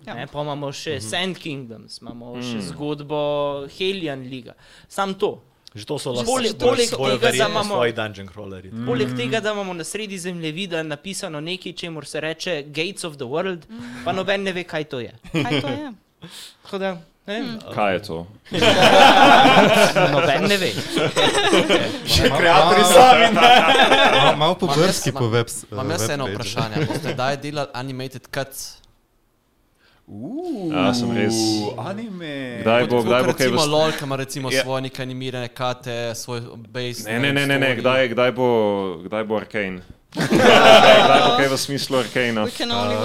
[0.06, 0.14] Ja.
[0.14, 1.00] Ne, pa imamo še Mhm.
[1.02, 2.60] Sand Kingdoms, imamo še Mm.
[2.62, 3.20] zgodbo
[3.68, 4.52] Helian Liga.
[4.88, 5.40] Sam to.
[5.74, 8.70] Že to so lahko Poleg- poleg tega, da imamo- dungeon crawlerji.
[8.70, 8.86] Mm.
[8.86, 13.24] Poleg tega, da imamo na sredi zemljevida napisano nekaj, čemu se reče Gates of the
[13.24, 13.66] World,
[14.04, 15.10] pa noben ne ve, kaj to je.
[15.32, 15.90] Kaj to je?
[16.62, 16.92] Tako da,
[17.26, 17.58] ne, Hmm.
[17.74, 18.26] Kaj je to?
[20.12, 20.70] noben ne ve.
[22.06, 25.46] Še kreatorji sami, Malo mal po brski po web.
[25.72, 26.86] Imam jaz eno vprašanje.
[26.86, 28.83] Boste kdaj delali animated cuts?
[30.06, 31.34] Ja, sem res.
[31.80, 32.60] Anime.
[32.60, 34.62] Kdaj bo, kdaj bo kaj v LOL, ki ima recimo Ja.
[34.62, 37.08] svoje neke animirane kate, svoj base.
[37.08, 37.66] Ne, ne, ne, ne, ne.
[37.66, 37.80] story.
[37.80, 38.48] Kdaj, kdaj, bo,
[39.04, 39.80] kdaj bo Arkane?
[40.14, 42.46] Kdaj bo kaj v smislu Arkana?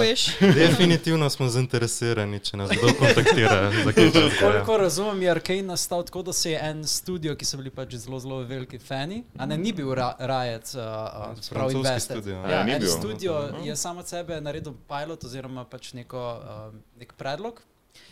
[0.00, 0.54] Wish.
[0.54, 3.72] Definitivno smo zainteresirani, če nas kdo kontaktira.
[3.84, 4.20] takega.
[4.40, 7.94] Koliko razumem, je Arkane nastal tako, da se je en studio, ki so bili pač
[7.94, 12.16] zelo, zelo veliki fani, a ne ni bil ra Riot, uh, uh, Francoski Invested.
[12.18, 12.66] studio, ja.
[12.66, 17.62] Ja, studio je sam od sebe naredil pilot oziroma pač neko, uh, nek predlog.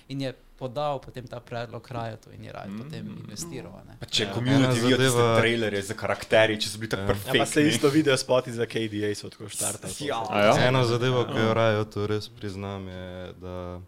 [0.08, 2.78] In je podal potem ta predlog Riotu in je Riot mm.
[2.78, 3.72] potem investiral.
[3.72, 3.96] a ne.
[4.00, 4.32] Pa če Ja.
[4.32, 7.06] komunity vidijo tiste zadeva- trailerje za karakterje, če so bili tako Ja.
[7.06, 7.68] Ja, pa se perfektni.
[7.68, 9.92] isto video spoti za KDA so tako štartali.
[10.00, 10.22] Ja.
[10.24, 10.68] A ja?
[10.68, 13.80] Ena zadeva, ki jo rajo to res priznam, je, da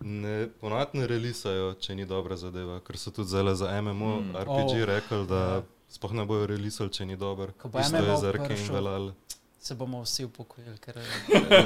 [0.00, 4.36] ne, ponad ne relisajo, če ni dobra zadeva, ker so tudi zelo za MMO, Mm.
[4.38, 4.84] RPG Oh.
[4.86, 7.52] rekli, da sploh ne bojo relisali, če ni dober.
[7.52, 8.74] Ko bo Isto je MMO za Arkane prišel.
[8.74, 9.14] veljalo.
[9.64, 11.02] Se bomo vsi upokojili, ker je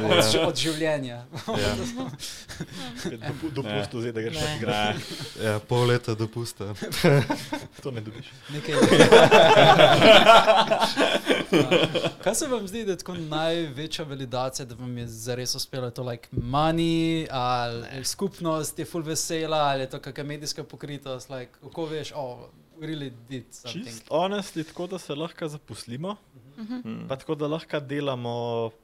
[0.09, 1.17] od, ž- od življenja.
[1.49, 1.73] Ja.
[3.53, 4.57] Dopust vzeti, da greš Ne.
[4.57, 5.03] igrati.
[5.43, 6.75] ja, pol leta dopusta.
[7.83, 8.27] To ne dobiš.
[8.49, 8.75] Nekaj.
[12.19, 16.03] Kaj se vam zdi, da je tako največja validacija, da vam je zares uspelo to,
[16.05, 18.05] like money, ali ne.
[18.05, 22.39] skupnost je full vesela, ali je to kakšna medijska pokritost, like, kako veš, oh,
[22.81, 23.85] really did something.
[23.87, 26.17] Čist honestly, tako da se lahko zaposlimo,
[27.09, 28.35] pa tako da lahko delamo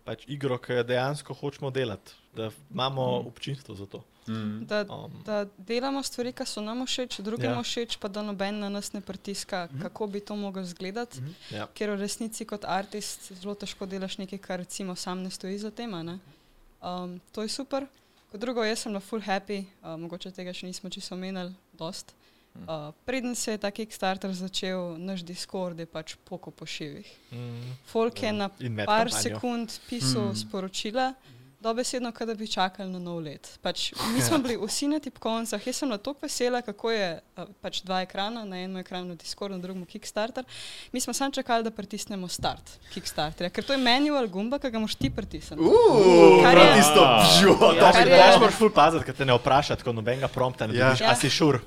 [0.04, 4.02] pač igro, ki jo dejansko hočemo delati, da imamo občinstvo za to.
[4.26, 4.64] Mm.
[4.64, 7.56] Da, Um, da delamo stvari, ki so nam všeč, drugim Ja.
[7.56, 7.62] ja.
[7.62, 9.82] všeč, pa da noben na nas ne pritiska, Mhm.
[9.82, 11.20] kako bi to moglo izgledati.
[11.20, 11.30] Mhm.
[11.50, 11.66] Ja.
[11.68, 15.70] Ker v resnici kot artist zelo težko delaš nekaj, kar recimo sam ne stoji za
[15.70, 15.94] tem.
[15.94, 16.18] a ne.
[16.80, 17.86] Um, to je super.
[18.30, 22.14] Kot drugo, jaz sem na full happy, uh, mogoče tega še nismo čisto omenili, dost.
[22.55, 22.66] Uh,
[23.05, 27.08] preden se je ta Kickstarter začel, naš Discord je pač poko po šivih.
[27.33, 29.10] Mm, Folk je na par kampanjo.
[29.10, 30.36] sekund pisal Mm.
[30.36, 31.15] sporočila,
[31.64, 33.48] dobesedno, kot da bi čakali na nov let.
[33.58, 37.44] Pač, mi smo bili vsi na tipkovnicah, jaz sem na to vesela, kako je uh,
[37.60, 40.44] pač dva ekrana, na enem ekranu Discord, na drugem Kickstarter.
[40.92, 44.78] Mi smo samo čakali, da pritisnemo start Kickstarterja, ker to je manual gumba, ki ga
[44.78, 45.62] moš ti pritisniti.
[46.42, 49.76] Kar je- tisto bžo, to Ja, je- Daš moraš ful paziti, ker te ne vpraša,
[49.76, 50.88] tako nobenega prompta ne Ja.
[50.88, 51.54] dobiš, a si šur.
[51.54, 51.60] Uh,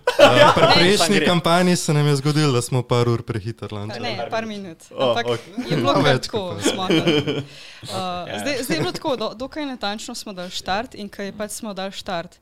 [0.54, 0.74] pri Ne.
[0.74, 3.24] prejšnji kampanji se nam je zgodilo, da smo par ur
[3.72, 4.02] lančali.
[4.02, 4.78] Ne, par minut.
[4.92, 5.40] Ampak ok.
[5.70, 7.44] je bilo več tako kot smotrno.
[7.78, 8.40] Uh, Ja.
[8.40, 11.74] zdaj, zdaj je bilo tako, do, dokaj natančno smo dali štart in kaj pač smo
[11.74, 12.36] dali štart.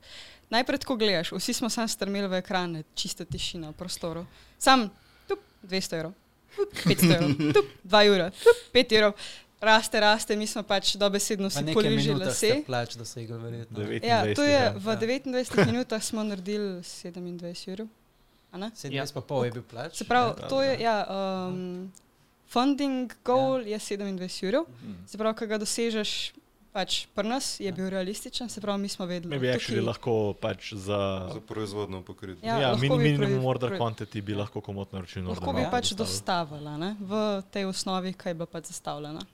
[0.50, 4.26] Najprej, ko gledaš, vsi smo sam strmeli v ekrane, čista tišina v prostoru.
[4.58, 4.88] Sam,
[5.28, 6.12] tup, 200 evrov,
[6.56, 9.14] tup, 500 evrov, tup, 2 ura, tup, 5 evrov.
[9.60, 12.34] Raste, raste, mi smo pač dobesedno si poližili lase.
[12.50, 13.78] ste plač, da se igra verjetno.
[13.78, 14.74] 29, Ja, to je ja.
[14.76, 17.88] v 29 minutah smo naredili 27 evrov.
[18.52, 18.70] a ne?
[18.74, 19.96] 27 pa pol je bil plač.
[19.96, 20.48] Se pravi, ne?
[20.48, 21.90] to je, ja, um,
[22.46, 23.78] funding goal ja.
[23.78, 24.66] je 27 evrov.
[25.06, 26.34] Se pravi, ko ga dosežeš,
[26.76, 29.30] pač pri nas je bil realističen, se pravi, mi smo vedeli.
[29.30, 31.00] Mi bi tukaj- actually lahko pač za...
[31.30, 32.42] Za proizvodno pokrito.
[32.42, 35.24] Ja, Ja, min, bi minimum proiz- order quantity bi lahko komotno naročil.
[35.24, 37.12] Lahko bi pač dostavila ne, v
[37.48, 39.24] tej osnovi, ki je bila pač zastavljena.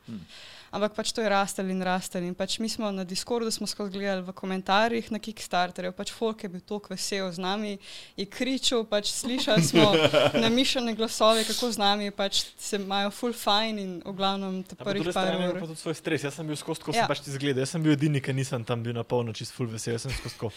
[0.73, 2.23] Ampak pač to je rastel in rastel.
[2.23, 6.41] In pač mi smo na Discordu smo skozi gledali v komentarjih na Kickstarterju, pač folk
[6.41, 7.77] je bil tako vesel z nami,
[8.17, 9.93] je kričal, pač slišali smo
[10.39, 14.81] namišljene glasove, kako z nami pač se imajo full fine in v glavnem te Ja,
[14.83, 15.61] prvih par strani ima ur.
[15.61, 16.25] pa tudi svoj stres.
[16.25, 17.05] Jaz sem bil skozi, ko Ja.
[17.05, 17.61] sem pač ti zgledal.
[17.61, 19.93] Jaz sem bil edini, ki nisem tam bil na polno čist full vesel.
[19.93, 20.49] Jaz sem skozi ko.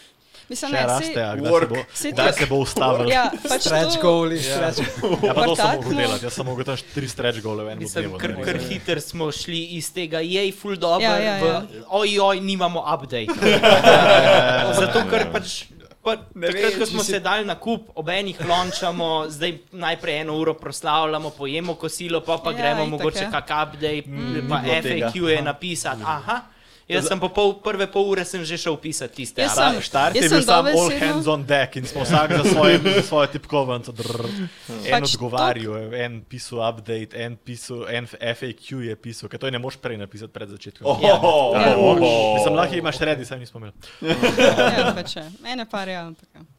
[0.45, 1.75] Mislim, ne, raste, ja, kdaj se bo,
[2.11, 3.09] kdaj to- se bo ustavil.
[3.09, 4.41] Ja, pač Stretch to- goali, Ja.
[4.72, 4.80] stretch
[5.24, 6.25] Ja, pa to sem mogel delati.
[6.25, 8.14] Jaz sem mogel tam tri stretch gole v enem dnevu.
[8.14, 8.43] narediti.
[8.43, 11.61] kar hiter smo šli iz tega, jej, full dobro, Ja, ja, ja.
[11.90, 13.33] oj, oj, nimamo update.
[14.75, 15.65] Zato, ker pač.
[15.99, 20.53] Pa, takrat, ko smo se dali na kup, ob enih lončamo, zdaj najprej eno uro
[20.53, 23.32] proslavljamo, pojemo kosilo, pa, pa Ja, gremo mogoče ja.
[23.32, 25.09] kak update, mm, pa tega.
[25.09, 26.03] FAQ je napisati.
[26.06, 26.41] Aha,
[26.88, 29.41] jaz sem po pol, prve pol ure sem že šel pisati tiste.
[29.41, 32.31] Jaz sem- Štart je Jaz bil sem sam all hands on deck in smo vsak
[32.33, 33.93] za svoje, za svoje tipkovnico.
[34.85, 39.51] En Pač odgovarjal, en pisal update, en, pisal, en FAQ je pisal, ker to je
[39.51, 40.85] ne moš prej napisati pred začetkom.
[40.85, 41.15] Oh, Ja.
[41.15, 41.73] oh, Ja.
[41.73, 43.73] oh, Mislim, lahko imaš redi, saj nismo imeli.
[44.77, 45.17] Ja, pač.
[45.43, 46.55] Ene par je, ampak.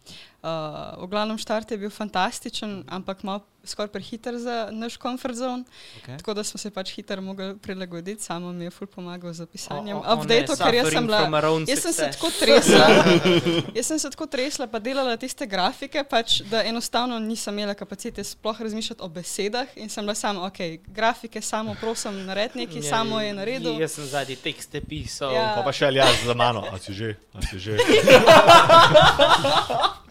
[0.46, 0.94] Ja.
[0.96, 5.64] Uh, v glavnem štart je bil fantastičen, ampak malo skoraj prehiter za naš comfort zone.
[6.02, 6.18] Okay.
[6.18, 9.96] Tako da smo se pač hitro mogli prilagoditi, samo mi je ful pomagal z pisanjem
[9.96, 11.40] O, o, o, ne, update, ker jaz sem bila.
[11.66, 13.04] Jaz sem se tako tresla,
[13.78, 18.24] jaz sem se tako tresla, pa delala tiste grafike, pač, da enostavno nisem imela kapacitete
[18.24, 22.82] sploh razmišljati o besedah in sem bila sama, ok, grafike samo prosim naredi nekaj, Ja,
[22.90, 23.80] samo je naredil.
[23.80, 25.34] Jaz sem zadnji tekste pisal.
[25.34, 25.54] Ja.
[25.56, 27.76] Pa, pa še Aljaš za mano, a si že, a si že.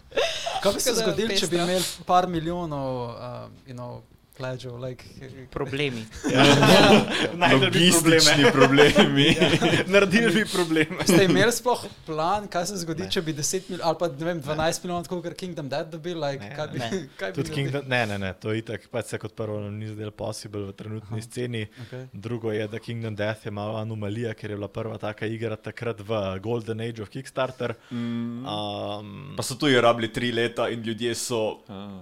[0.62, 4.00] Kaj bi se zgodilo, če bi imeli par milijonov, uh, you know,
[4.36, 4.76] pledžev?
[4.78, 5.04] Like,
[5.50, 6.04] Problemi.
[7.40, 8.50] Najdel bi probleme.
[8.52, 9.28] problemi.
[9.92, 10.96] Naredili bi probleme.
[11.06, 14.42] ste imeli sploh plan, kaj se zgodi, če bi 10 milijonov ali pa ne vem,
[14.42, 16.18] 12 milijonov, kot Kingdom Dead dobil?
[16.20, 16.90] Like, Ne, kaj bi, ne.
[17.20, 17.50] kaj bi Tudi?
[17.54, 20.72] Kingdom, ne, ne, ne, to je itak, pač se kot prvo ni zdelo possible v
[20.76, 21.64] trenutni sceni.
[21.86, 22.06] Okay.
[22.12, 26.00] Drugo je, da Kingdom Death je malo anomalija, ker je bila prva taka igra takrat
[26.00, 26.12] v
[26.44, 27.74] Golden Age of Kickstarter.
[27.90, 28.44] Mm.
[28.46, 31.42] Um, Pa so tu je rabili tri leta in ljudje so.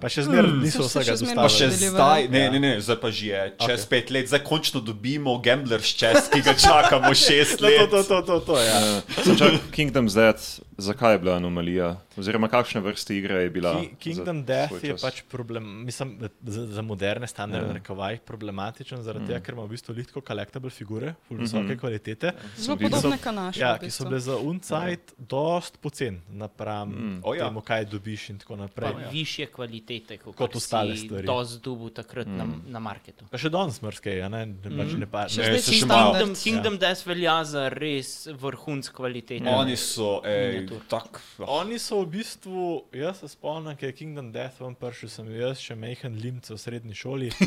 [0.01, 2.24] pa še zmeraj So niso se vsega zmeraj Pa še dostavili.
[2.25, 2.51] Zdaj, ne, Ja.
[2.51, 3.41] ne, ne, zdaj pa že je.
[3.59, 3.89] Čez Ok.
[3.89, 7.77] pet let, zdaj končno dobimo Gambler's Chess, ki ga čakamo šest To, let.
[7.81, 8.77] to, to, to, to, to, ja.
[9.25, 10.37] Uh, Kingdom's Dead
[10.77, 11.95] zakaj je bila anomalija?
[12.15, 13.75] Oziroma, kakšne vrste igre je bila?
[13.75, 17.69] Ki- Kingdom Death je pač problem, mislim, za, za moderne standarde, Ja.
[17.69, 17.73] ja.
[17.75, 19.27] rekovaj, problematičen, zaradi Mm.
[19.29, 21.43] tega, ker ima v bistvu litko collectible figure, ful Mhm.
[21.43, 22.31] visoke kvalitete.
[22.57, 22.89] Zelo videl.
[22.91, 23.59] podobne kot naše.
[23.59, 24.05] Ja, v ki so bistvu.
[24.05, 27.03] bile za uncajt dost pocen napram Mm.
[27.09, 27.19] mm.
[27.21, 27.39] O ja.
[27.41, 28.91] temu, kaj dobiš in tako naprej.
[28.93, 31.25] Pa više kvalitete, kot, Kot ostale si stvari.
[31.25, 32.37] dosti dubu takrat mm.
[32.37, 32.61] na, Mm.
[32.67, 33.25] na marketu.
[33.27, 34.99] Pa še danes mrske, ja, ne, ne, pač Mhm.
[34.99, 35.57] ne pa Še ne.
[35.57, 35.71] še.
[35.81, 39.43] Kingdom, Kingdom Death velja za res vrhunsko kvaliteto.
[39.49, 41.19] Oni so, ej, tak.
[41.39, 45.59] Oni so v bistvu, jaz se spomnim, ker je Kingdom Death vam prišel, sem jaz
[45.59, 47.29] še mehen limce v srednji šoli.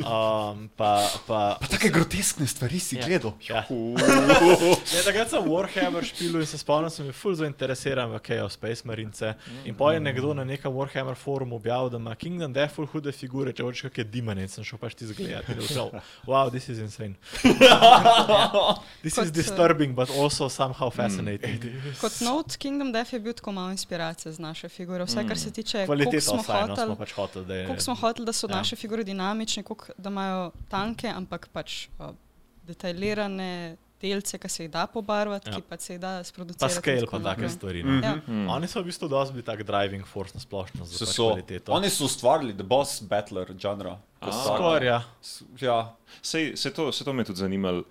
[0.00, 3.06] Um, pa, pa, Pa take groteskne stvari si Ja.
[3.06, 3.32] gledal.
[3.40, 3.64] Ja.
[3.64, 8.82] Ja, takrat sem Warhammer špilil in se spomnim, sem bil ful zainteresiran v Chaos Space
[8.84, 9.12] Marine.
[9.64, 13.12] In pa je nekdo na nekem Warhammer forumu objavil, da ima Kingdom Death ful hude
[13.12, 15.54] figure, če hočeš kakšne demone, sem šel pač ti zgledati.
[15.54, 15.90] rekel,
[16.26, 17.14] Wow, this is insane.
[19.02, 21.60] this Kot, is eh, disturbing, but also somehow fascinating.
[22.00, 25.04] Kot Note Kingdom Death je bil tako malo inspiracije z naše figure.
[25.04, 26.96] Vse, kar se tiče, koliko Kvaliteta smo no, hoteli.
[26.96, 27.66] pač hoteli, da je.
[27.66, 28.56] Koliko smo hoteli, da so Ja.
[28.56, 32.10] naše figure dinamične, koliko, da imajo tanke, ampak pač uh,
[32.62, 35.54] detaljirane delce, ki se jih da pobarvati, Ja.
[35.54, 36.72] ki pa se jih da Pa sproducirati.
[36.72, 37.82] in scale pa take stvari.
[37.82, 38.00] no.
[38.00, 38.14] Ja.
[38.26, 38.48] Mm.
[38.48, 41.28] Oni so v bistvu dosti bili tak driving force na splošno za Se pač so,
[41.28, 41.72] kvaliteto.
[41.72, 43.98] oni so ustvarili The Boss Battler tak.
[44.22, 45.02] Skoraj, ja.
[45.60, 47.82] Ja, Sej, se, to, se to me je tudi zanimalo,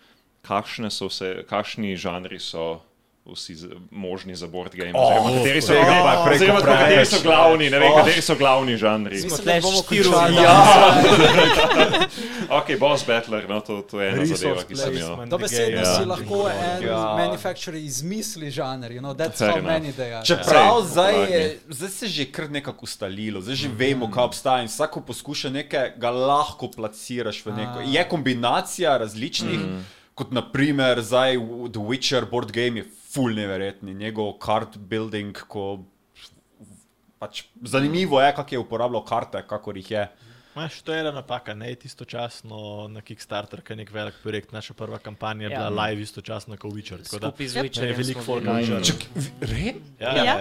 [0.41, 2.81] kakšne so vse, kakšni žanri so
[3.30, 3.56] vsi
[3.91, 4.91] možni za board game.
[4.93, 7.24] Oh, oziroma, kateri so, tega oh, preko oziroma, tako, kateri so preveč.
[7.25, 7.98] glavni, ne vem, Oh.
[7.98, 9.19] kateri so glavni žanri.
[9.19, 10.35] Smo tle bomo končali.
[10.35, 10.56] Ja.
[12.51, 15.25] Ok, Boss Battler, no, to, to je ena Resource zadeva, ki sem jo.
[15.25, 15.95] Dobesedno Ja.
[15.95, 17.16] si lahko en Ja.
[17.17, 19.72] manufacturer izmisli žanr, you know, that's Fair how enough.
[19.72, 20.25] many they are.
[20.25, 24.24] Čeprav Sej, zdaj, je, zdaj se je že kar nekako ustalilo, zdaj že vemo, kaj
[24.24, 27.80] obstaja in vsako poskuša nekaj, ga lahko placiraš v neko.
[27.80, 27.83] A.
[27.85, 29.85] Je kombinacija različnih, mm.
[30.19, 31.38] Kot naprimer zdaj
[31.72, 35.85] The Witcher board game je full neverjetni, njegov card building, ko
[37.19, 40.03] pač zanimivo je, kako je uporabljal karte, kakor jih je.
[40.56, 44.52] Maš, to je ena napaka, ne istočasno na Kickstarter, ki je nek velik projekt.
[44.52, 45.60] Naša prva kampanja je Ja.
[45.60, 46.98] bila live istočasno kot Witcher.
[47.03, 47.64] tako da- z Yep.
[47.64, 48.86] Witcherjem je veliko smo folk bili- Witcher.
[48.86, 48.95] Čak,
[49.42, 49.74] re?
[50.00, 50.24] Ja, Ja.
[50.26, 50.40] ja.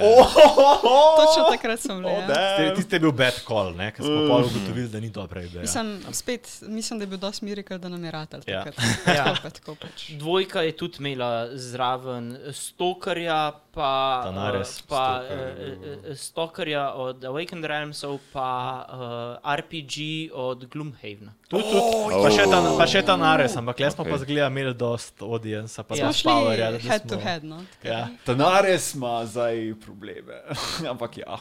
[1.17, 2.09] Točno takrat sem bil.
[2.09, 2.27] Ja.
[2.27, 5.61] Tiste- Tiste je bil bad call, ne, ker smo pa ugotovili, da ni dobra ideja.
[5.63, 8.41] Mislim, spet, mislim, da je bil dosti mirakel, da nam je ratal.
[8.49, 8.65] Ja.
[8.65, 8.85] takrat.
[9.09, 9.25] Ja.
[9.25, 10.11] Tako pa tako pač.
[10.11, 17.23] Dvojka je tudi imela zraven Stokerja, pa Tanares, eh, pa Stoker, eh, eh, Stokerja od
[17.23, 18.51] Awakened Realmsov, pa
[18.83, 21.33] uh, RPG od Gloomhavena.
[21.47, 22.19] Tudi, tudi.
[22.19, 24.11] Pa še ta, pa še ta nares, ampak le smo Ok.
[24.11, 26.11] pa zgleda imeli dost audienca, pa Ja.
[26.11, 27.47] Smo šli head to head.
[27.47, 27.63] No?
[27.87, 28.11] Ja.
[28.27, 30.43] Tanares ima zdaj probleme,
[30.93, 31.39] ampak ja.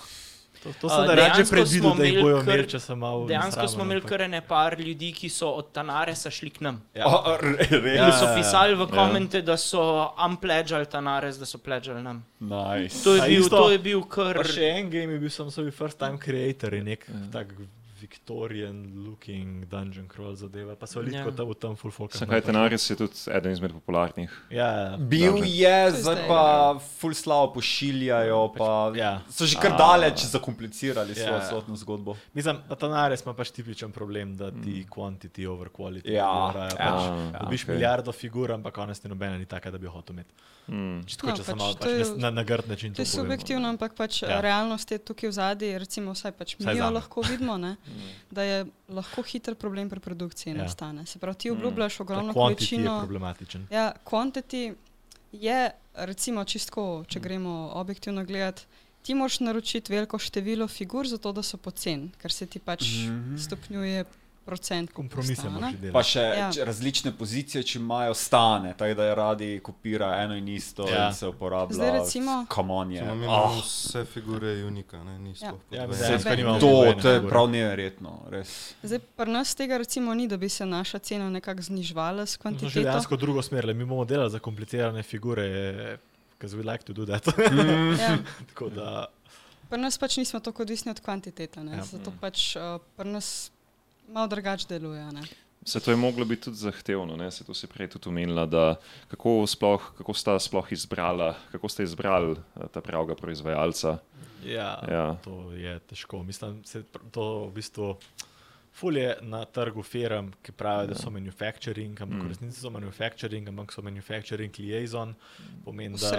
[0.67, 1.13] To, to A, sem da
[1.49, 3.21] predvidel, smo da jih bojo imeli, če sem malo.
[3.25, 6.81] Dejansko smo imeli kar ene par ljudi, ki so od Tanaresa šli k nam.
[6.93, 7.07] Ja.
[7.07, 8.35] O, re, re, Ja, so ja, ja.
[8.35, 9.79] pisali v komente, da so
[10.19, 12.19] unpledžali Tanares, da so pledžali nam.
[12.39, 12.99] nice.
[13.01, 14.43] To je bil, isto- to je bil kar.
[14.45, 17.55] Še en game je bil, sem svoj first time creator in nek tak
[17.99, 21.05] Victorian looking dungeon crawl zadeva, pa so Ja.
[21.07, 22.11] litko tam v tem full folk.
[22.13, 24.29] Zakaj Tenaris je tudi eden izmed popularnih?
[24.49, 25.45] Ja, Bil Dobro.
[25.45, 26.41] je, zdaj pa
[26.91, 29.21] full slavo pošiljajo, pa ja.
[29.27, 31.41] so že kar daleč zakomplicirali svojo Ja.
[31.43, 32.15] celotno zgodbo.
[32.33, 36.09] Mislim, da ta nares ima pač tipičen problem, da ti quantity over quality.
[36.09, 37.01] Ja, morajo ja, pač.
[37.33, 37.73] ja, Dobiš okej.
[37.73, 40.33] milijardo figur, ampak konec ti nobena ni taka, da bi jo hotel imeti.
[40.67, 40.99] Hmm.
[41.05, 43.15] Čisto, No, če pač malo to pač je- na, na grd način To je povem.
[43.17, 44.29] subjektivno, ampak pač Ja.
[44.29, 44.41] ja.
[44.41, 47.75] realnost je tukaj v zadnji, recimo vsaj pač mi jo lahko vidimo, ne,
[48.31, 48.57] da je
[48.89, 50.57] lahko hiter problem pri produkciji Ja.
[50.59, 51.05] nastane.
[51.05, 52.99] Se pravi, ti obljubljaš Ta ogromno quantity je količino.
[52.99, 53.67] problematičen.
[53.69, 54.75] Ja, quantity
[55.33, 58.63] je, recimo, čistko, če gremo objektivno gledati,
[59.01, 63.07] ti moraš naročiti veliko število figur, zato da so pocen, ker se ti pač mm.
[63.07, 63.37] -hmm.
[63.39, 64.05] stopnjuje
[64.47, 64.91] procent.
[64.91, 66.09] Kompromise moraš Pa delati.
[66.09, 66.47] še Ja.
[66.63, 71.07] različne pozicije, če imajo stane, tako da je radi kopira eno in isto Ja.
[71.07, 71.75] in se uporablja.
[71.75, 72.99] Zdaj recimo- Kamonje.
[72.99, 75.51] Samo mi Oh, vse figure unika, ne, ni Ja.
[75.71, 78.73] Ja, Sebe- nimamo to, nobene to je prav neverjetno, res.
[78.81, 82.39] Zdaj, pri nas tega recimo ni, da bi se naša cena nekako znižvala s Mi
[82.39, 82.79] smo šli kvantiteto.
[82.81, 85.97] dejansko drugo smer, le mi bomo delali za komplicirane figure,
[86.37, 87.27] ker we like to do that.
[87.99, 88.17] Ja.
[88.49, 89.05] Tako da,
[89.69, 91.71] Pri nas pač nismo tako odvisni od kvantitete, ne?
[91.73, 91.83] Ja.
[91.83, 92.61] zato pač uh,
[92.95, 93.51] pri nas
[94.07, 95.03] malo drugače deluje.
[95.11, 95.21] Ne?
[95.65, 97.31] Se to je moglo biti tudi zahtevno, ne?
[97.31, 98.75] se to si prej tudi omenila, da
[99.07, 103.97] kako, sploh, kako sta sploh izbrala, kako ste izbrali eh, ta pravega proizvajalca.
[104.45, 105.17] ja, Ja.
[105.23, 106.23] to je težko.
[106.23, 107.97] Mislim, se pr- to v bistvu.
[108.77, 112.21] Ful je na trgu firm, ki pravijo, da so manufacturing, ampak Mm.
[112.21, 115.15] v resnici so manufacturing, ampak so manufacturing liaison,
[115.65, 116.11] pomeni, da,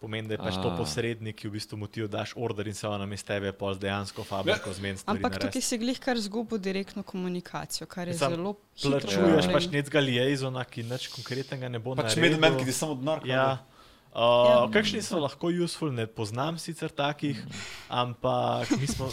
[0.00, 0.76] pomeni, da je pač to A.
[0.76, 3.78] posrednik, ki v bistvu mu ti daš order in se ona namesto tebe pol z
[3.80, 5.18] dejansko fabriko zmeni stvari.
[5.18, 5.46] Ampak narediti.
[5.48, 10.00] tukaj si glih kar zgubil direktno komunikacijo, kar je Mislim, zelo hitro Plačuješ pač nekega
[10.00, 12.22] liaisona, ki nič konkretnega ne bo Pač naredil.
[12.22, 13.58] middleman, ki ti samo denar Ja,
[14.16, 17.36] Uh, kakšni so lahko useful, ne poznam sicer takih,
[17.90, 19.10] ampak mi smo.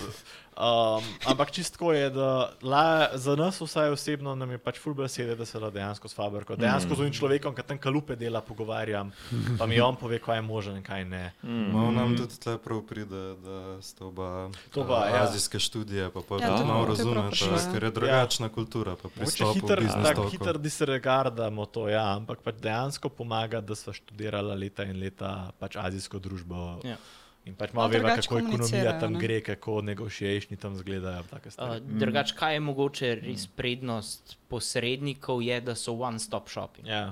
[0.53, 5.35] Um, ampak čistko je, da la, za nas vsaj osebno nam je pač ful besede,
[5.35, 6.55] da se da dejansko s Faberko.
[6.55, 9.11] Dejansko z unim človekom, ki tam kalupe dela, pogovarjam,
[9.59, 11.23] pa mi on pove, kaj je možen in kaj ne.
[11.41, 15.23] Malo nam tudi tle prav pride, da sta oba To pa, eh, ja.
[15.23, 17.71] azijske študije, pa pa Ja, malo razumete, ja.
[17.73, 22.41] ker je drugačna kultura, pa pristop v hiter, biznis tako hiter disregardamo to, ja, ampak
[22.45, 26.79] pač dejansko pomaga, da sva študirala leta in leta pač azijsko družbo.
[26.83, 26.97] Ja.
[27.43, 29.19] In pač Malo veva, kako ekonomija tam ne?
[29.19, 31.25] gre, kako negotiationi tam izgledajo.
[31.27, 31.81] Uh, stvari.
[31.99, 36.87] drugač, kaj je mogoče res prednost posrednikov, je, da so one-stop shopping.
[36.87, 37.09] Ja,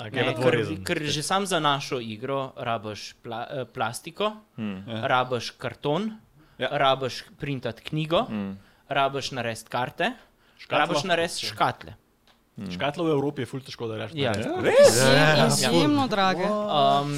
[0.00, 0.56] a Ne, gre na ker,
[0.88, 4.78] ker že sam za našo igro rabiš pla, eh, plastiko, hmm.
[4.88, 5.02] ja.
[5.06, 6.08] rabiš karton,
[6.58, 6.72] ja.
[6.72, 8.56] rabiš printati knjigo, hmm.
[8.88, 10.14] rabiš narediti karte,
[10.58, 10.78] Škatlo?
[10.80, 11.94] rabiš narediti škatle.
[12.70, 14.16] Škatlo v Evropi je ful težko, da rečeš.
[14.16, 14.32] Ja.
[14.32, 16.46] Izjem, izjemno drage.
[16.46, 17.16] Um,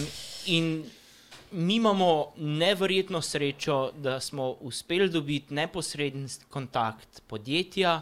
[0.49, 0.85] in
[1.53, 8.01] mi imamo neverjetno srečo, da smo uspeli dobiti neposreden kontakt podjetja,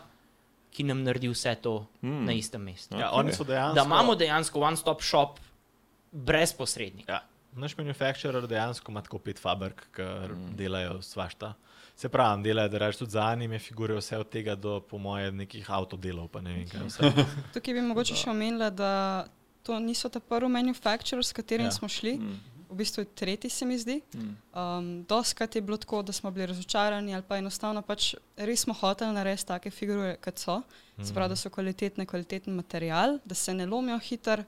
[0.74, 2.24] ki nam naredi vse to mm.
[2.24, 2.98] na istem mestu.
[2.98, 3.74] Ja, oni so dejansko.
[3.74, 5.38] Da imamo dejansko one-stop shop
[6.12, 7.12] brez posrednika.
[7.12, 7.20] Ja,
[7.52, 10.56] naš manufacturer dejansko ima tako pet fabrik, ki mm.
[10.56, 11.54] delajo svašta.
[11.96, 15.30] Se pravi, delajo, da rečeš tudi za anime figure, vse od tega do, po moje,
[15.32, 16.88] nekih avtodelov, pa ne vem.
[17.54, 18.90] Tukaj bi mogoče še omenila, da
[19.62, 21.72] to niso ta prvi manufacturer, s katerim ja.
[21.72, 22.18] smo šli.
[22.18, 22.53] Mm.
[22.74, 24.00] V bistvu tretji, se mi zdi.
[24.14, 24.32] Mm.
[24.52, 28.74] Um, Doskrat je bilo tako, da smo bili razočarani, ali pa enostavno pač res smo
[28.74, 30.56] hoteli narediti take figure, kot so.
[30.98, 34.44] Se pravi, da so kvalitetne, kvaliteten material, da se ne lomijo hiter,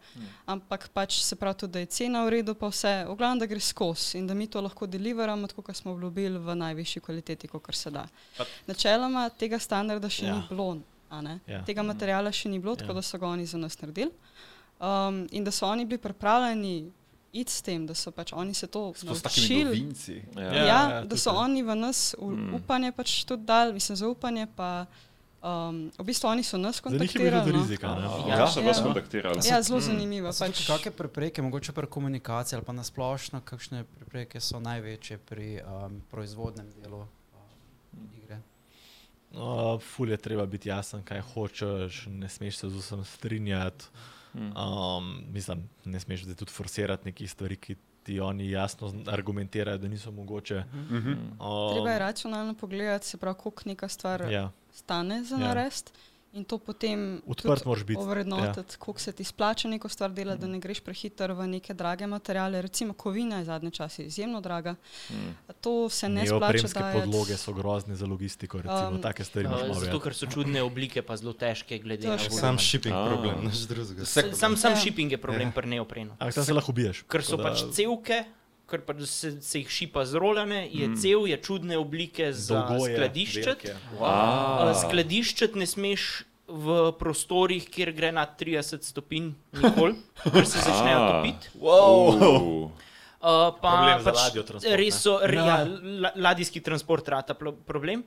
[0.46, 3.46] ampak pač se pravi tudi, da je cena v redu, pa vse, v glavnem, da
[3.46, 7.48] gre skozi in da mi to lahko deliveramo, tako kot smo obljubili, v najvišji kvaliteti,
[7.48, 8.06] kot se da.
[8.66, 10.28] Načeloma tega standarda še Ja.
[10.28, 10.34] ja.
[10.36, 10.68] ni bilo,
[11.10, 11.38] a ne?
[11.46, 11.62] Ja.
[11.64, 12.82] tega materiala še ni bilo, Ja.
[12.82, 14.10] tako da so ga oni za nas naredili.
[14.78, 16.92] Um, in da so oni bili pripravljeni
[17.36, 19.92] iti s tem, da so pač oni se to naučili.
[20.34, 20.42] Ja.
[20.42, 21.36] Ja, Ja, ja, da tudi so to.
[21.38, 22.54] oni v nas Mm.
[22.54, 24.46] upanje pač tudi dali, mislim, zaupanje.
[24.48, 24.86] Pa,
[25.38, 27.44] um, v bistvu oni so nas kontaktirali.
[27.44, 27.62] tudi no.
[27.62, 27.84] rizik.
[27.84, 28.08] a ne?
[28.26, 28.82] Ja, Ja, so vas ja.
[28.82, 29.40] kontaktirali.
[29.44, 30.32] Ja, zelo zanimivo.
[30.32, 35.60] So Pač, kakšne prepreke, mogoče pri komunikaciji ali pa nasplošno, kakšne prepreke so največje pri
[35.60, 37.08] um, proizvodnem delu um,
[38.14, 38.40] igre?
[39.30, 43.84] Uh, ful je treba biti jasen, kaj hočeš, ne smeš se z vsem strinjati.
[44.36, 49.88] Um, mislim, ne smeš zdaj tudi forsirati nekih stvari, ki ti oni jasno argumentirajo, da
[49.88, 50.64] niso mogoče.
[50.90, 54.50] Um, treba je racionalno pogledati, se pravi, koliko neka stvar ja.
[54.72, 55.40] Stane za Ja.
[55.42, 55.48] ja.
[55.48, 55.92] narediti.
[56.36, 57.96] In to potem odprt moraš biti.
[57.98, 58.78] ovrednotiti, ja.
[58.78, 62.60] koliko se ti splača neko stvar delati, da ne greš prehiter v neke drage materiale.
[62.60, 64.74] Recimo, kovina je zadnje čase izjemno draga.
[65.60, 66.38] To se ne splača.
[66.38, 67.00] Neopremske dajati.
[67.00, 69.98] podloge so grozne za logistiko, recimo, Um, take stvari Uh, zato, vedeti.
[69.98, 72.38] ker so čudne oblike, pa zelo težke, glede na volumen.
[72.38, 73.06] Sam shipping A.
[73.06, 74.04] problem, naš drugega.
[74.04, 74.76] Sam, sam Ja.
[74.76, 76.12] shipping je problem pri neoprenu.
[76.12, 77.02] Ampak tam se lahko ubiješ.
[77.02, 78.24] Ker so tako da- pač cevke,
[78.70, 80.96] ker pač se, se jih šipa zrolane, je mm.
[81.00, 83.66] cev, je čudne oblike za skladiščet.
[83.66, 83.76] velike.
[83.98, 91.00] Uh, Skladiščet ne smeš v prostorih, kjer gre na 30 stopinj, nikoli, ker se začnejo
[91.10, 91.54] topiti.
[91.62, 92.70] Wow.
[93.16, 94.90] Uh, pa pač Res ne?
[94.94, 98.04] so, ja, la, ladijski transport rata problem.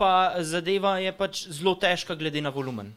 [0.00, 2.94] Pa zadeva je pač zelo težka, glede na volumen,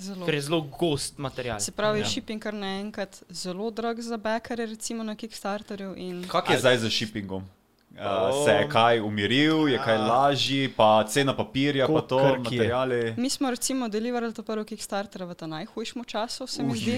[0.00, 0.24] Zelo.
[0.24, 1.60] ker je zelo gost material.
[1.60, 2.04] Se pravi, Ja.
[2.04, 2.08] ja.
[2.08, 5.94] shipping kar naenkrat zelo drag za backere, recimo na Kickstarterju.
[5.98, 7.44] In Kako je zdaj z shippingom?
[7.92, 7.96] Uh,
[8.44, 12.58] se je kaj umiril, je kaj lažji, pa cena papirja, pa Ko to, krk je.
[12.58, 13.14] materiali.
[13.16, 16.96] mi smo recimo deliverali to prvo Kickstarter v ta najhujšem času, se mi zdi.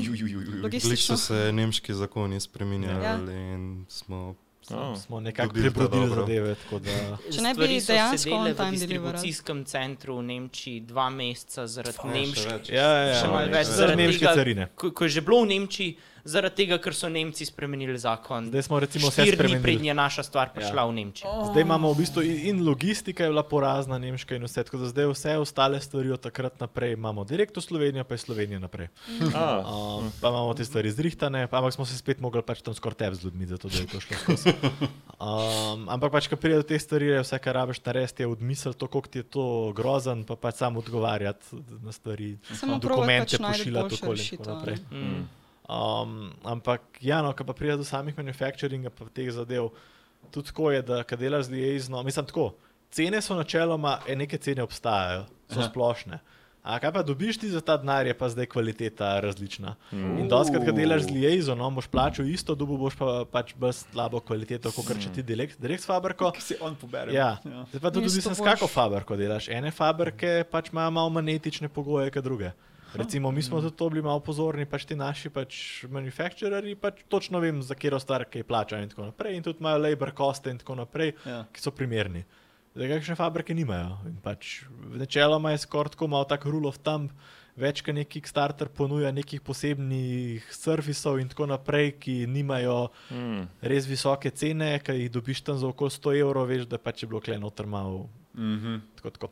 [0.63, 1.17] Logistično.
[1.17, 3.17] so se nemški zakoni spreminjali Ja.
[3.45, 4.35] in smo
[4.73, 4.97] Oh.
[4.97, 6.55] Smo nekako prebrodili zadeve.
[6.70, 7.18] Da...
[7.33, 12.33] Če ne bi dejansko on v time distribucijskem centru v Nemčiji dva meseca zaradi.
[12.68, 13.94] Ja, ja, ja.
[13.97, 14.68] nemške carine.
[14.75, 18.49] Ko je že bilo v Nemčiji, zaradi tega, ker so Nemci spremenili zakon.
[18.49, 19.62] Zdaj smo recimo vse spremenili.
[19.62, 20.55] prednje je naša stvar Ja.
[20.55, 21.31] prišla v Nemčijo.
[21.51, 24.65] Zdaj imamo v bistvu in, in logistika je bila porazna, nemška in vse.
[24.65, 28.20] Tako da zdaj vse ostale stvari od takrat naprej imamo direkt v Slovenijo, pa iz
[28.20, 28.89] Slovenije naprej.
[29.34, 29.65] Ah.
[29.67, 32.97] Um, pa imamo te stvari zrihtane, pa, ampak smo se spet mogli pač tam skoraj
[32.97, 34.52] tep z ljudmi, zato da je to šlo skozi.
[35.23, 38.75] Um, ampak pač, ko pride do teh stvari, je vse, kar rabiš narediti, je odmisel
[38.75, 42.39] to, koliko ti je to grozen, pa pač sam odgovarjati na stvari.
[42.51, 44.76] Samo dokumente pač pošiljati okoli in tako naprej.
[44.91, 45.23] Mm.
[45.68, 49.70] Um, ampak, ja, no, ko pa pride do samih manufacturinga, pa teh zadev,
[50.34, 52.52] tudi tako je, da kad delaš z liaisno, mislim tako,
[52.91, 55.68] cene so načeloma, e, neke cene obstajajo, so Aha.
[55.70, 56.18] splošne.
[56.62, 59.74] A kaj pa dobiš ti za ta denar, je pa zdaj kvaliteta različna.
[59.92, 60.18] Mm.
[60.23, 64.20] In doskrat, kad delaš z liaisonom, boš plačal isto, dobu boš pa pač bolj slabo
[64.23, 66.31] kvaliteto, kot če ti direkt, direkt s fabriko.
[66.31, 67.10] Ki si on pobere.
[67.15, 69.50] Ja, zdaj pa tudi odvisno, s kako fabriko delaš.
[69.50, 72.52] Ene fabrike pač imajo malo manj etične pogoje, kot druge.
[72.95, 75.57] Recimo, mi smo tudi to bili malo pozorni, pač ti naši pač
[75.87, 79.37] manufactureri, pač točno vem, za katero stvar kaj plačajo in tako naprej.
[79.37, 81.45] In tudi imajo labor coste in tako naprej, Ja.
[81.47, 82.25] ki so primerni.
[82.75, 83.99] Zdaj, kakšne fabrike nimajo.
[84.07, 87.11] In pač načeloma je skoraj tako malo tak rule of thumb.
[87.55, 93.49] Več kot neki Kickstarter ponuja nekih posebnih servisov in tako naprej, ki nimajo Hmm.
[93.61, 97.09] res visoke cene, ki jih dobiš tam za okoli 100 evrov, veš, da pač je
[97.09, 98.09] bilo kleno trmal.
[98.35, 98.81] Mhm.
[98.97, 99.29] Tako, tako.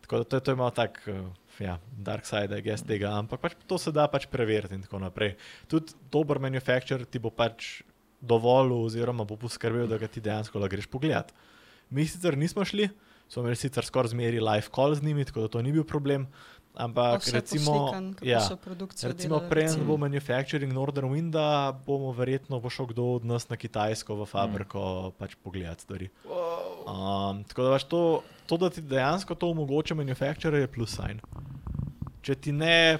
[0.00, 1.26] tako da to je, to je malo tak, uh,
[1.60, 5.02] ja, dark side, I guess, tega, ampak pač to se da pač preveriti in tako
[5.02, 5.36] naprej.
[5.70, 7.82] Tudi dober manufacturer ti bo pač
[8.20, 11.32] dovolil, oziroma bo poskrbel, da ga ti dejansko lahko greš pogledat.
[11.90, 12.90] Mi sicer nismo šli,
[13.28, 16.28] smo imeli sicer skoraj zmeri live call z njimi, tako da to ni bil problem.
[16.70, 18.38] Ampak recimo, poslikan, ja,
[19.02, 19.84] recimo recimo.
[19.84, 24.80] bo manufacturing Northern Winda, bomo verjetno bo šel kdo od nas na Kitajsko v fabriko
[24.80, 25.18] mm.
[25.18, 26.08] pač pogledati stvari.
[26.86, 31.18] Um, tako da pač to, to, da ti dejansko to omogoča manufacturer, je plus sign.
[32.20, 32.98] Če ti ne,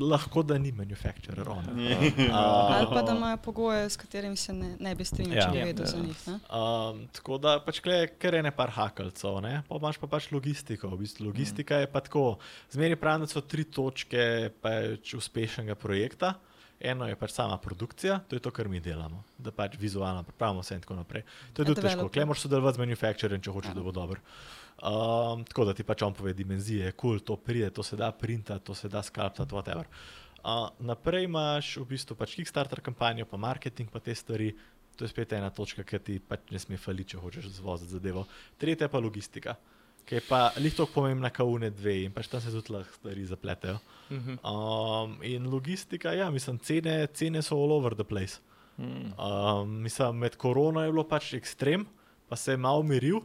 [0.00, 1.46] lahko da ni manufacturer.
[1.48, 1.64] on.
[2.32, 5.44] Ali pa da imajo pogoje, s katerimi se ne, ne bi strinjal, Ja.
[5.44, 5.64] če bi Ja.
[5.64, 6.22] vedel za njih.
[6.26, 6.34] Ne?
[6.50, 9.62] Um, tako da pač kle, kar je ne par hakalcev, ne?
[9.68, 10.88] pa imaš pa pač logistiko.
[10.88, 12.38] V bistvu logistika je pa tako.
[12.70, 14.24] Zmeri pravim, da so tri točke
[14.60, 16.34] pač uspešnega projekta.
[16.82, 20.60] Eno je pač sama produkcija, to je to, kar mi delamo, da pač vizualno pripravimo
[20.60, 21.22] vse in tako naprej.
[21.54, 24.18] To je tudi težko, klej moraš sodelovati z manufacturerjem, če hočeš, da bo dober.
[24.82, 28.10] Um, tako da ti pač on pove dimenzije, kul, cool, to pride, to se da
[28.12, 29.86] printati, to se da skalpati, whatever.
[30.42, 34.50] Uh, naprej imaš v bistvu pač Kickstarter kampanjo, pa marketing, pa te stvari.
[34.98, 38.26] To je spet ena točka, ki ti pač ne sme faliti, če hočeš zvoziti zadevo.
[38.60, 39.54] Tretja pa logistika,
[40.04, 43.24] ki je pa lihto pomembna, kot une dve in pač tam se tudi lahko stvari
[43.30, 43.78] zapletejo.
[44.10, 44.40] Mhm.
[44.42, 48.42] Um, in logistika, ja, mislim, cene, cene so all over the place.
[48.76, 51.86] Um, mislim, med korono je bilo pač ekstrem,
[52.28, 53.22] pa se je malo umiril,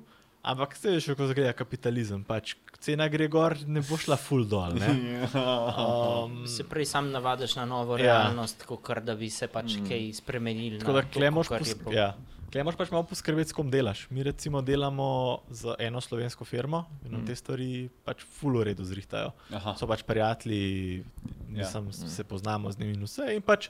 [0.47, 2.23] ampak se veš, kako zgleda kapitalizem.
[2.23, 4.73] Pač cena gre gor, ne bo šla full dol.
[4.73, 4.87] ne.
[5.37, 8.03] Um, Se prej sam navadiš na novo Ja.
[8.03, 10.79] realnost, kot da bi se pač kaj spremenili.
[10.79, 11.47] Tako da to, klemoš
[11.91, 12.13] ja.
[12.47, 14.05] Klej moraš pač malo poskrbeti, s kom delaš.
[14.09, 15.07] Mi recimo delamo
[15.51, 19.33] z eno slovensko firmo in nam te stvari pač full v redu zrihtajajo.
[19.51, 19.75] Aha.
[19.75, 21.03] So pač prijatelji,
[21.49, 21.63] Ja.
[21.63, 22.07] nisem, ja.
[22.07, 23.35] se poznamo z njimi in vse.
[23.35, 23.67] In pač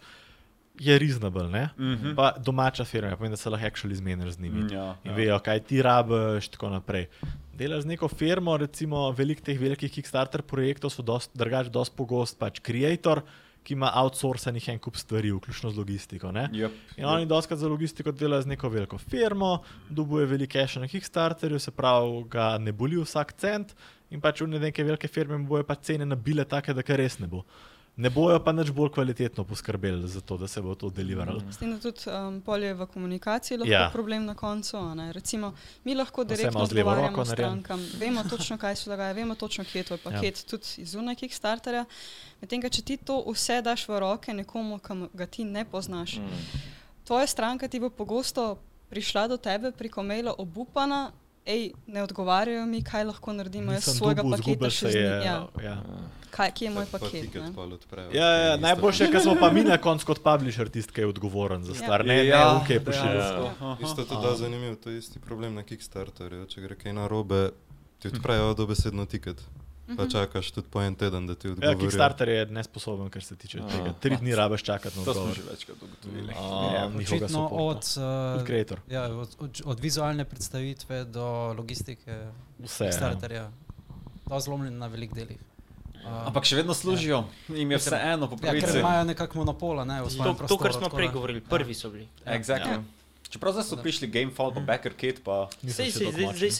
[0.80, 1.70] je reasonable, ne?
[1.80, 2.16] Mhm.
[2.16, 4.74] Pa domača firma, pomeni, da se lahko actually zmeniš z njimi.
[4.74, 5.16] Ja, In ja.
[5.18, 7.08] vejo, kaj ti rabiš, in tako naprej.
[7.58, 12.38] Delaš z neko firmo, recimo velik teh velikih Kickstarter projektov so dost, drugač dosti pogost
[12.40, 13.22] pač creator,
[13.64, 16.32] ki ima outsourcenih en kup stvari, vključno z logistiko.
[16.32, 16.46] ne.
[16.54, 16.72] Yep.
[16.98, 21.60] In oni doskrat za logistiko delajo z neko veliko firmo, dubuje veliko cache na Kickstarterju,
[21.60, 23.76] se pravi, ga ne boli vsak cent
[24.10, 27.28] in pač v neke velike firme bojo pa cene nabile take, da kar res ne
[27.28, 27.44] bo.
[27.98, 31.42] Ne bojo pa nič bolj kvalitetno poskrbeli za to, da se bo to deliveralo.
[31.51, 33.82] S tem, da tudi um, polje v komunikaciji lahko Ja.
[33.82, 33.90] ja.
[33.90, 34.77] problem na koncu.
[35.11, 35.53] Recimo,
[35.84, 39.98] mi lahko direktno odgovarjamo strankam, vemo točno, kaj se dogaja, vemo točno, kje je tvoj
[40.03, 40.50] paket, ja.
[40.50, 41.85] tudi izunaj Kickstarterja.
[42.42, 46.19] Medtem, ko če ti to vse daš v roke nekomu, ki ga ti ne poznaš,
[46.22, 46.61] mm.
[47.09, 48.59] tvoja stranka ti bo pogosto
[48.90, 51.11] prišla do tebe preko maila obupana.
[51.48, 53.72] Ej, ne odgovarjajo mi, kaj lahko naredimo.
[53.72, 55.03] Jaz svojega dobil, paketa še njim.
[55.24, 55.35] Ja.
[55.64, 55.76] Ja.
[56.30, 57.35] Kaj, kje je moj Pa paket?
[57.35, 57.51] ne?
[57.56, 58.09] pol odprejo.
[58.11, 58.61] Ja, ja, Isto.
[58.61, 61.74] najboljše je, ker smo pa mi na koncu kot publisher tisti, ki je odgovoren za
[61.74, 62.03] stvar.
[62.06, 63.48] Ne, ne, Ja, ok, pošiljamo.
[63.61, 63.77] Ja.
[63.80, 66.45] Isto je tudi da zanimivo, to je isti problem na Kickstarterju.
[66.45, 67.50] Če gre kaj narobe,
[68.00, 69.42] ti odprejo dobesedno tiket.
[69.88, 71.80] Pa čakaš tudi po en teden, da ti Ja, odgovorijo.
[71.80, 73.93] Kickstarter je nesposoben, kar se tiče tega.
[73.93, 75.35] Tri dni rabiš čakati na To smo odgovor.
[75.35, 76.33] že večkrat ugotovili.
[76.33, 77.83] A, njihovega Očitno od, Od
[78.38, 78.80] uh, creator.
[78.90, 82.27] ja, od, od, od vizualne predstavitve do logistike,
[82.59, 82.85] Vse.
[82.85, 82.91] ja.
[82.91, 83.51] starterja,
[84.27, 85.38] to zlomljen na velik delih.
[85.98, 88.80] Uh, Ampak še vedno služijo, jim je vse eno, po ja, ker pravici.
[88.80, 90.61] imajo nekako monopola ne, v To, svojem to, prostoru.
[90.61, 92.07] kar smo prej govorili, prvi so bili.
[92.25, 92.75] Exactly.
[92.75, 92.83] Ja.
[93.30, 95.48] Čeprav zdaj so prišli Gamefall, pa Backer Kit, pa...
[95.59, 96.03] Zdaj, se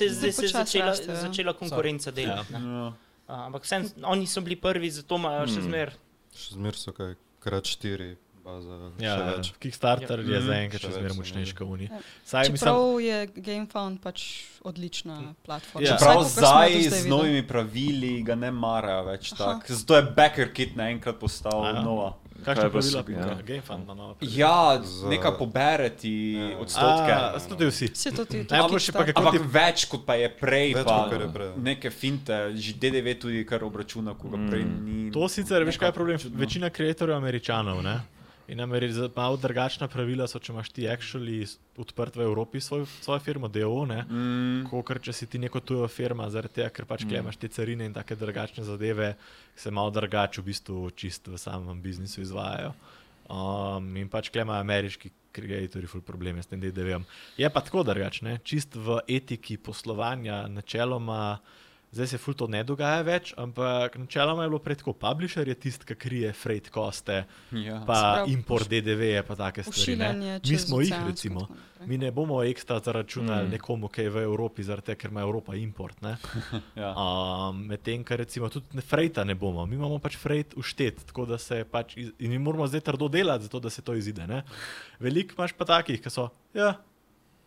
[0.06, 1.16] je se začela, ja.
[1.18, 2.54] začela konkurenca delati.
[2.54, 2.60] ne.
[2.60, 2.94] Ja.
[3.28, 5.92] A, Ampak vsem, oni so bili prvi, zato imajo še zmer.
[6.32, 9.50] Še zmer so kaj, krat štiri, baza, Ja, več.
[9.60, 10.38] Kickstarter Ja.
[10.38, 11.90] je zaenkrat Še zmeraj so močnejši kot Uni.
[11.92, 12.00] Ja.
[12.24, 14.24] Saj mislim, Čeprav je GameFound pač
[14.64, 15.84] odlična platforma.
[15.84, 15.98] Ja.
[15.98, 19.38] Čeprav zdaj z novimi pravili ga ne marajo več Aha.
[19.60, 19.76] tako.
[19.76, 21.82] Zato je Backer Kit naenkrat postal A ja.
[21.84, 22.14] nova.
[22.38, 23.38] Kakšna pravila so- ima ja.
[23.44, 24.16] GameFund na novo?
[24.22, 26.58] Ja, nekaj pobereti Ja.
[26.58, 27.12] odstotke.
[27.12, 27.88] A, so tudi vsi.
[27.88, 31.10] Vse to ti Najboljše pa, kako Ampak ti več kot pa je prej, Več, pa
[31.14, 31.52] je prej.
[31.58, 35.12] neke finte, že DDV tudi kar obračuna, ko ga prej ni.
[35.12, 36.18] To sicer, veš kaj je problem?
[36.34, 38.17] Večina kreatorjev je američanov, ne?
[38.48, 41.42] In Ameri malo drugačna pravila so, če imaš ti actually
[41.78, 44.06] odprt v Evropi svoj, svojo firmo, DO, ne?
[44.08, 47.18] Mm, Kot če si ti neko tujo firma, zaradi tega, ker pač mm.
[47.20, 49.16] imaš te carine in take drugačne zadeve,
[49.56, 52.72] se malo drugače v bistvu čist v samem biznisu izvajajo.
[53.28, 57.04] Um, in pač klej imajo ameriški kreatorji ful probleme s tem DDV-jem.
[57.38, 61.42] Je pa tako drugačne, čist v etiki poslovanja, načeloma
[61.98, 64.94] Zdaj se ful to ne dogaja več, ampak načeloma je bilo prej tako.
[64.96, 67.80] Publisher je tisti, ki krije freight koste, Ja.
[67.82, 69.96] pa pravi, import DDV, pa take stvari.
[69.98, 70.38] Ne.
[70.40, 71.48] Mi smo jih recimo.
[71.82, 73.52] Mi ne bomo ekstra zaračunali Mm.
[73.52, 75.98] nekomu, ki je v Evropi, zaradi tega, ker ima Evropa import.
[76.00, 76.18] Ne?
[76.76, 76.92] Ja.
[76.92, 81.38] Um, Medtem, ker recimo tudi frejta ne bomo, mi imamo pač frejt uštet, tako da
[81.38, 84.28] se pač iz, in mi moramo zdaj trdo delati, zato da se to izide.
[84.28, 84.44] ne.
[85.00, 86.76] Veliko imaš pa takih, ki so, ja,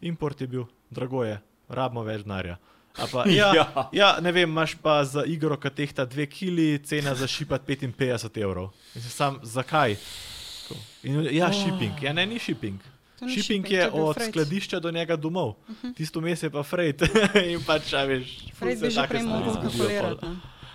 [0.03, 1.39] import je bil, drago je,
[1.69, 2.59] rabimo več denarja.
[2.97, 3.89] Pa, ja, Ja.
[3.93, 4.10] ja.
[4.20, 8.70] ne vem, imaš pa za igro, ki tehta 2 kili, cena za šipat 55 evrov.
[8.94, 9.97] Mislim, sam, zakaj?
[11.02, 12.81] In, ja, shipping, ja, ne, ni shipping.
[13.20, 14.33] Shipping shipping, je od freight.
[14.33, 15.94] skladišča do njega domov, uh -huh.
[15.94, 17.02] tisto mes je pa freight.
[17.52, 20.27] in pač, a veš, se bi že prej mogel kalkulirati.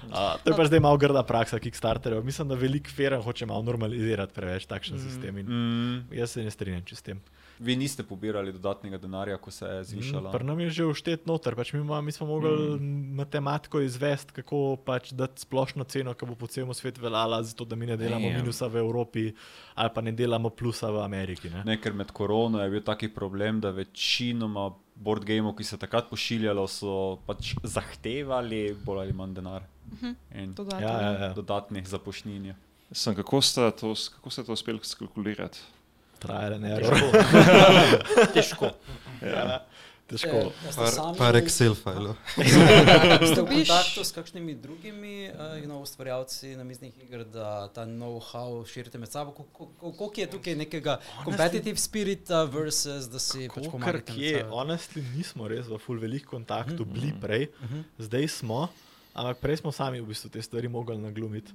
[0.06, 2.24] Uh, to je pač zdaj malo grda praksa Kickstarterjev.
[2.24, 5.00] Mislim, da velik firm hoče malo normalizirati preveč takšen mm.
[5.00, 5.38] sistem.
[5.38, 7.22] In Mm, jaz se ne strinjam s tem.
[7.60, 10.32] Vi niste pobirali dodatnega denarja, ko se je zvišala.
[10.32, 13.16] Pri nam je že uštet noter, pač mi, ima, mi smo mogli mm.
[13.16, 17.76] matematiko izvesti, kako pač dati splošno ceno, ki bo po celem svetu veljala, zato da
[17.76, 18.42] mi ne delamo Damn.
[18.42, 19.32] minusa v Evropi
[19.76, 21.50] ali pa ne delamo plusa v Ameriki.
[21.50, 21.64] Ne?
[21.66, 26.08] Ne, ker med korono je bil taki problem, da večinoma board gameov, ki so takrat
[26.10, 29.68] pošiljalo, so pač zahtevali bolj ali manj denar.
[30.36, 30.82] In Dodatno.
[30.82, 31.34] Ja, ja, ja.
[31.34, 32.54] dodatnih zapošnin.
[32.92, 35.60] Sem, kako, ste to, kako ste to uspeli skalkulirati?
[36.26, 36.96] Trial and error.
[38.34, 38.72] Težko.
[39.22, 39.62] Ja.
[40.06, 40.38] Težko.
[40.38, 42.14] Eh, a ste Par, sami- par Excel fajlov.
[43.26, 48.62] Ste v kontaktu s kakšnimi drugimi uh, you know, ustvarjalci namiznih iger, da ta know-how
[48.64, 49.34] širite med sabo?
[49.34, 54.14] Ko- ko- ko- Koliko je tukaj nekega competitive spirita versus da si pač Kar pomagate
[54.14, 56.92] kje, honestly, nismo res v full velik kontaktu Mhm.
[56.92, 57.82] bili prej, Mhm.
[57.98, 58.70] zdaj smo,
[59.12, 61.50] ampak prej smo sami v bistvu te stvari mogli naglumiti.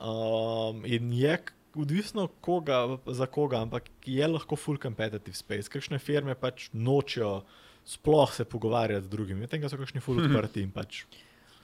[0.00, 1.38] Um, in je
[1.76, 5.68] odvisno koga, za koga, ampak je lahko full competitive space.
[5.68, 7.42] Kakšne firme pač nočejo
[7.84, 11.04] sploh se pogovarjati z drugimi, medtem ko so kakšni full odprti in pač.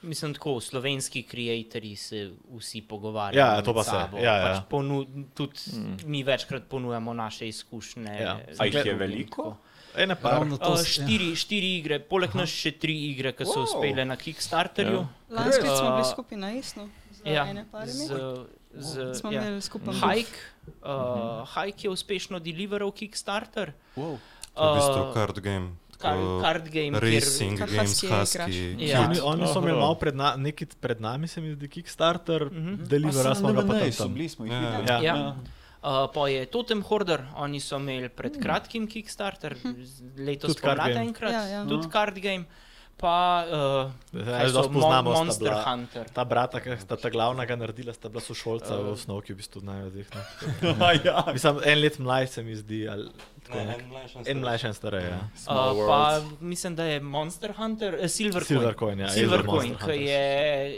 [0.03, 2.21] Mislim, tako slovenski ustvarjalci se
[2.57, 3.41] vsi pogovarjajo.
[3.57, 4.17] Ja, to pa se, sabo.
[4.19, 4.45] ja, ja.
[4.55, 5.03] Pač ponu,
[5.35, 5.97] tudi mm.
[6.09, 8.15] mi večkrat ponujamo naše izkušnje.
[8.21, 8.39] Ja.
[8.59, 9.57] A jih je veliko?
[9.97, 10.33] Ena par.
[10.33, 10.85] Ravno to Uh, ja.
[10.85, 13.65] štiri, štiri igre, poleg nas še tri igre, ki so Wow.
[13.65, 15.01] uspele na Kickstarterju.
[15.29, 16.89] Lansko leto smo bili Uh, skupaj na Isnu.
[17.13, 18.07] Z Ja, ene parimi.
[18.07, 18.21] z,
[18.73, 19.41] z, Smo ja.
[19.41, 20.39] imeli skupaj Hike,
[20.81, 20.91] uh,
[21.49, 23.73] Hike je uspešno deliveral Kickstarter.
[23.95, 24.19] Wow.
[24.53, 25.69] To je v bistvu Uh, card game.
[25.93, 28.77] Tako card game, Racing Kar games, Husky.
[28.81, 29.01] Ja.
[29.03, 30.33] Oni, oni so imeli malo pred, na,
[30.81, 32.69] pred nami, se mi zdi, Kickstarter, mm Mhm.
[32.71, 32.87] -hmm.
[32.89, 33.93] deliver, smo ga pa tam.
[33.93, 34.15] so tam.
[34.15, 34.61] bili, smo jih Ja.
[34.61, 35.05] videli.
[35.05, 35.15] Ja.
[35.17, 35.37] Ja.
[35.83, 38.43] Uh, pa je Totem Horder, oni so imeli pred Mm.
[38.43, 41.67] kratkim Kickstarter, z- letos pomlad enkrat, Ja, ja.
[41.67, 42.45] tudi card game.
[43.01, 46.05] Pa uh, so, dosti poznamo, Monster bila- Hunter.
[46.11, 48.85] Ta brata, ki sta ta glavna ga naredila, sta bila sošolca Uh.
[48.85, 50.09] v osnovi, ki v bistvu znajo dveh.
[50.11, 50.23] ne.
[51.07, 51.25] ja.
[51.27, 53.09] Mislim, en let mlaj se mi zdi, ali
[53.41, 55.05] tako Ne, en mlajši en mlajši, en starej.
[55.05, 55.19] Ja.
[55.37, 56.01] Small Uh, pa
[56.41, 58.79] mislim, da je Monster Hunter, uh, Silver, Silver Coin.
[58.79, 59.09] Coin, ja.
[59.09, 60.23] Silver Coin, ki je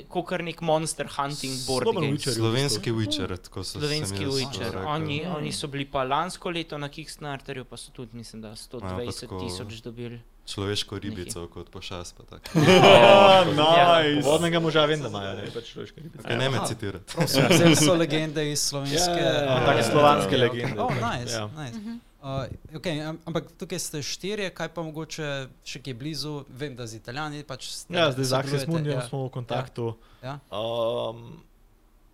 [0.09, 2.13] kot nek monster hunting board Dober game.
[2.13, 2.35] Witcher.
[2.35, 4.85] Slovenski Witcher, tako so Slovenski Witcher.
[4.87, 9.21] Oni, oni so bili pa lansko leto na Kickstarterju, pa so tudi, mislim, da 120
[9.21, 10.21] tako- tisoč dobili.
[10.47, 12.17] Človeško ribico kot pošast.
[12.17, 12.59] pa tako.
[12.59, 12.65] Oh,
[13.79, 14.03] Ja.
[14.03, 14.29] nice.
[14.29, 16.29] Vodnega moža vem, da imajo, ne pač človeške ribice.
[16.29, 17.15] Kaj ne me citirati.
[17.19, 19.21] Vse so legende iz slovenske.
[19.23, 20.81] Ja, uh, take slovanske ja, legende.
[20.81, 21.47] Oh, nice, Ja.
[21.47, 21.79] nice.
[22.23, 25.29] Uh, okay, am- ampak tukaj ste štirje, kaj pa mogoče
[25.65, 27.91] še kje blizu, vem, da z Italijani pač ste.
[27.91, 29.03] Ja, zdaj z sodelujete, Munijo ja.
[29.03, 29.87] smo v kontaktu.
[30.23, 30.39] Ja.
[30.49, 31.43] Um,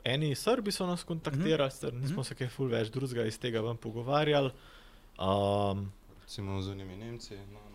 [0.03, 1.87] eni Srbi so nas kontaktirali, Mhm.
[1.87, 2.01] mm -hmm.
[2.01, 4.51] nismo se kaj ful več drugega iz tega ven pogovarjali.
[5.19, 7.35] Um, Recimo z unimi Nemci.
[7.53, 7.68] No.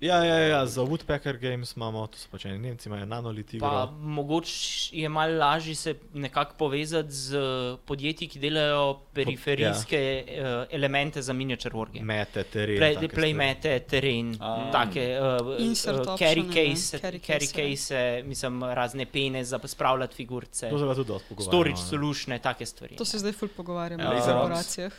[0.00, 3.68] Ja, ja, ja, za Woodpecker Games imamo, to so pač eni Nemci, imajo nanolit igro.
[3.68, 7.40] Pa mogoče je malo lažje se nekako povezati z
[7.84, 10.60] podjetji, ki delajo periferijske ja.
[10.60, 12.04] uh, elemente za miniature wargame.
[12.04, 12.78] Mete, teren.
[12.78, 14.70] Play, take playmate, teren, A.
[14.72, 18.24] take uh, carry ne, case, carry case, ja.
[18.24, 20.70] mislim, razne pene za spravljati figurce.
[20.70, 21.52] To se ga tudi dosti pogovarjamo.
[21.52, 21.86] storage ja.
[21.86, 22.96] solutione, take stvari.
[22.96, 24.10] To se zdaj ful pogovarjamo Ja.
[24.10, 24.92] o korporacijah.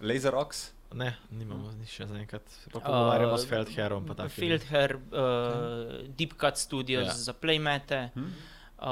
[0.00, 0.73] Laser Ox.
[0.94, 2.42] Ne, nimamo uh, še zaenkrat.
[2.70, 4.06] Pogovarjamo Uh, s Feldherom.
[4.06, 4.34] pa takimi.
[4.36, 5.00] Fieldhair, uh,
[6.08, 7.12] Deep Cut Studios Ja.
[7.14, 8.28] za playmate, Hm?
[8.78, 8.86] uh,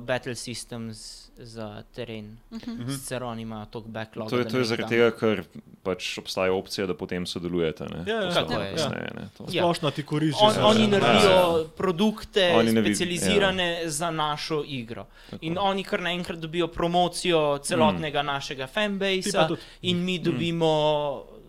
[0.00, 1.04] Battle Systems
[1.36, 2.38] za teren.
[2.50, 2.88] Mhm.
[2.88, 4.30] Sicer oni imajo toliko backlog.
[4.30, 5.42] To je, to je zaradi tega, ker
[5.82, 7.84] pač obstaja opcija, da potem sodelujete.
[7.84, 8.04] Ne?
[8.06, 8.30] Ja, ja.
[8.32, 8.70] Tako ja.
[8.70, 9.44] kasneje, ne, to.
[9.48, 9.62] Ja.
[9.62, 10.38] Splošno ti koristi.
[10.40, 11.38] On, že oni naredijo
[11.76, 15.06] produkte, Oni ne vid- specializirane za našo igro.
[15.40, 18.26] In oni kar naenkrat dobijo promocijo celotnega mm.
[18.26, 19.46] našega fanbase,
[19.82, 20.72] in mi dobimo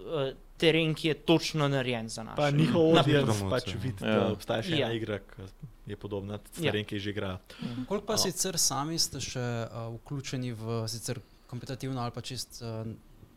[0.06, 2.35] uh, teren, ki je točno narejen za nas.
[2.35, 3.50] Pa njihov promocijo.
[3.50, 4.19] pač vidi, Ja.
[4.19, 4.93] da obstaja še ena Ja.
[4.93, 5.42] igra, ki
[5.88, 7.38] je podobna stvarem, ki že igra.
[7.85, 8.17] Koliko pa No.
[8.19, 12.88] sicer sami ste še uh, vključeni v sicer kompetitivno ali pa čist uh,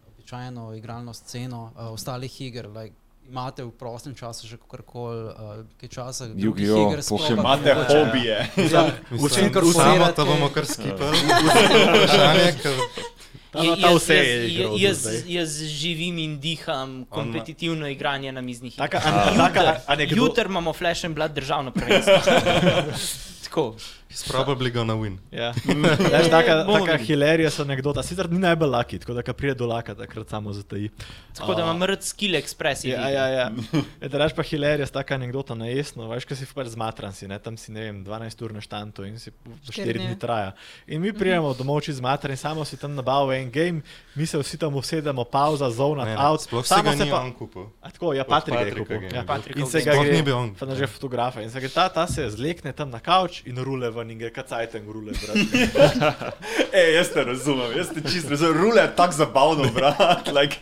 [0.09, 5.35] običajno igralno sceno uh, ostalih iger, like imate v prostem času še kakorkoli, uh,
[5.77, 8.37] kaj časa, drugih iger sprobati, Imate hobije.
[8.73, 11.19] Ja, Vsem, kar furate- to bomo kar skipali.
[11.19, 12.73] Vprašanje, ker
[13.51, 15.23] Ta, ta vse je jaz, jaz, zdaj.
[15.27, 20.20] jaz živim in diham kompetitivno igranje na miznih Taka, an, taka anekdota.
[20.20, 22.15] Jutri imamo Flash and Blood državno prvenstvo.
[23.44, 23.75] Tako.
[24.11, 25.19] He's probably gonna win.
[25.31, 25.53] Ja.
[26.12, 28.03] Veš, taka, Bomo taka hilarija so anekdota.
[28.03, 30.91] Sicer ni najbolj laki, tako da ko pride do laka, takrat samo zataji.
[31.39, 32.95] Tako da imam rad skill ekspresije.
[32.95, 33.51] Ja, ja, ja.
[34.09, 37.39] Da rečeš pa hilarija, taka anekdota na jesno, veš, ko si pač zmatran si, ne?
[37.39, 39.31] tam si ne vem, 12 ur na štantu in si
[39.70, 40.53] Štiri 4 dni traja.
[40.87, 43.81] In mi prijemo domov čez zmatran in samo si tam nabavil en game,
[44.15, 46.41] mi se vsi tam usedemo, pauza, zona, out.
[46.47, 47.67] Sploh samo ga se ni pa- on kupil.
[47.83, 48.99] A tako, ja, Patrik je kupil.
[49.01, 49.23] ga je Ja.
[49.23, 49.27] bil.
[49.27, 50.55] Patrikov In se ga gre, ni bil on.
[50.87, 51.43] Fotografe.
[51.43, 54.31] In se gre, ta, ta se zlekne tam na kavč in rule ven in gre
[54.31, 55.12] kacajten rule.
[55.12, 55.36] brat.
[56.78, 58.60] Ej, jaz te razumem, jaz te čisto razumem.
[58.62, 60.28] Rule je tako zabavno, brat.
[60.33, 60.57] Like,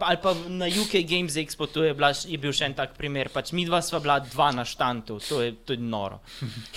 [0.00, 3.28] Ali pa na UK Games Expo je, bila, je bil še en tak primer.
[3.32, 6.20] Pač mi dva sva bila dva na štantu, to je, je noro.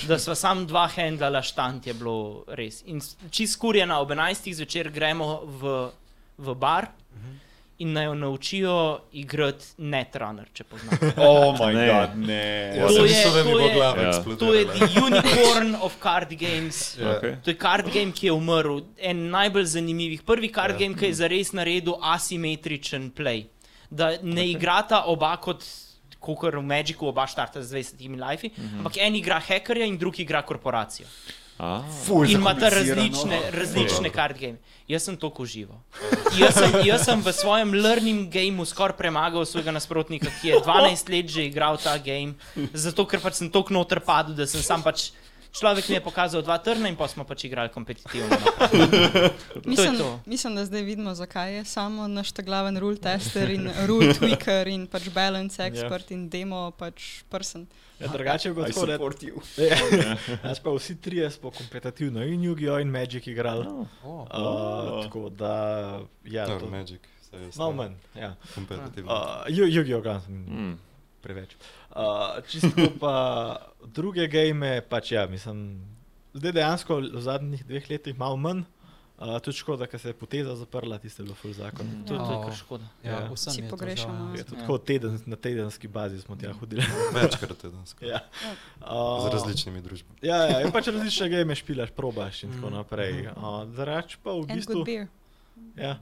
[0.08, 2.82] Da sva sam dva handlala štant je bilo res.
[2.92, 4.52] In čist skurjena ob 11.
[4.60, 5.78] zvečer gremo v,
[6.38, 6.92] v bar
[7.82, 8.76] in naj jo naučijo
[9.14, 11.12] igrati Netrunner, če poznate.
[11.28, 11.88] oh moj Ne.
[11.90, 12.42] bog, ne.
[12.78, 14.12] Jaz To sem je- to je- glava Ja.
[14.38, 16.98] To je the unicorn of card games.
[17.00, 17.18] Ja.
[17.18, 17.36] Okay.
[17.44, 18.82] To je card game, ki je umrl.
[19.00, 20.22] En najbolj zanimivih.
[20.24, 20.86] Prvi card Ja.
[20.86, 23.46] game, ki je zares naredil asimetričen play.
[23.90, 25.64] Da ne igrata oba kot.
[26.22, 28.78] Kot v Magicu, oba štarta z 20 life, mm -hmm.
[28.78, 31.08] ampak en igra hekerja in drugi igra korporacijo.
[31.60, 31.84] Ah,
[32.26, 34.58] In imata različne, različne card game.
[34.88, 35.78] Jaz sem to užival.
[36.38, 41.12] Jaz sem, jaz sem v svojem learning gameu skoraj premagal svojega nasprotnika, ki je 12
[41.14, 42.34] let že igral ta game,
[42.74, 45.12] zato ker pač sem tako noter padel, da sem sam pač.
[45.52, 48.38] Človek mi je pokazal dva trna in pa smo pač igrali kompetitivno.
[49.66, 50.20] Mislim, to.
[50.26, 54.68] mislim, da zdaj vidimo, zakaj je samo naš ta glaven rule tester in rule tweaker
[54.68, 57.68] in pač balance expert in demo pač person.
[58.00, 59.42] Ja, drugače I tako, support you.
[60.42, 62.82] Znaš pa vsi trije smo kompetitivno in Yu-Gi-Oh!
[62.82, 63.68] in Magic igrali.
[63.68, 63.86] Oh.
[64.04, 67.02] Uh, tako da, ja, Dobro, to, Magic.
[67.52, 67.94] stvar manj.
[68.16, 68.36] Ja.
[68.56, 69.12] kompetitivno.
[69.14, 70.02] Uh, Yu- Yu-Gi-Oh!
[70.02, 70.80] ga sem mm.
[71.22, 71.56] Preveč.
[71.90, 72.02] Uh,
[72.44, 73.16] čisto pa
[73.86, 75.80] druge game, pač ja, mislim,
[76.34, 78.64] zdaj dejansko v zadnjih dveh letih malo manj.
[79.18, 81.86] Uh, tudi škoda, ker se je poteza zaprla, tiste je bilo full zakon.
[81.86, 82.06] Mm.
[82.06, 82.86] To, to je kar škoda.
[83.04, 83.18] Ja, Ja.
[83.28, 84.16] vsem Vsi je pogrešamo.
[84.18, 84.44] žal, Je ja.
[84.44, 84.60] to Ja.
[84.60, 86.82] tako teden, na tedenski bazi smo tja hodili.
[87.14, 87.94] Večkrat je danes.
[88.02, 88.20] ja.
[88.80, 90.18] Z Uh, različnimi družbami.
[90.24, 93.30] Ja, ja, in pač različne game špilaš, probaš in tako naprej.
[93.30, 94.82] Uh, Zrač pa v And good bistvu.
[94.84, 95.06] beer.
[95.78, 96.02] Ja.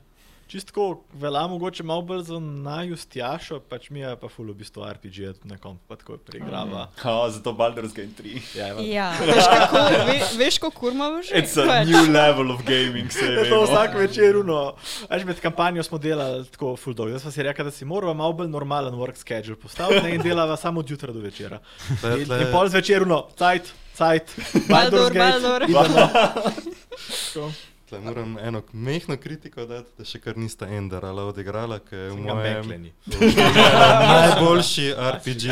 [0.50, 5.46] Čisto velja mogoče malo bolj za najustjašo, pač mi je pa full v bistvu RPG,
[5.46, 6.88] na komp, pa tako preigrava.
[7.04, 8.58] Ha, zato Baldur's Gate 3.
[8.58, 8.82] Ja, ja.
[8.82, 11.38] Ja, veš, kako, ve, veš, kako kurma že?
[11.38, 11.88] It's a Pač.
[11.94, 14.74] new level of gaming, se Je to vsak večer, no.
[15.10, 17.14] Až med kampanjo smo delali tako full dog.
[17.14, 20.22] Zdaj smo si rekli, da si moramo malo bolj normalen work schedule postaviti ne, in
[20.26, 21.62] delava samo od jutra do večera.
[22.04, 24.34] In, in pol zvečer, no, cajt, cajt,
[24.66, 25.46] Baldur's Gate.
[25.70, 27.54] Baldor.
[27.90, 32.18] Tle moram eno mehko kritiko dati, da še kar nista Enderala odigrala, ker je v
[32.18, 32.92] mojem mekleni.
[34.10, 35.44] najboljši RPG.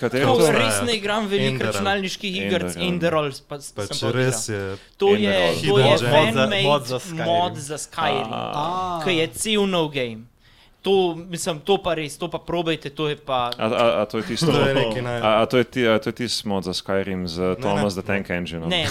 [0.00, 0.52] Katero To To to?
[0.52, 2.66] res ne igram veliko računalniških iger.
[2.78, 4.62] Enderol pa Pač sem pa res je.
[4.96, 5.86] To je, to je
[6.64, 7.24] Mod za- Skyrim.
[7.24, 9.00] mod za Skyrim, Ah.
[9.04, 10.26] Ki je cel nov game.
[10.82, 13.54] To, mislim, to pa res, to pa probajte, to je pa.
[13.54, 15.98] A, a, a to je tisto, To je naj- a, a to je, ti, a
[15.98, 18.66] to je tisti mod za Skyrim z Thomas the Tank Engine.
[18.66, 18.90] Ne,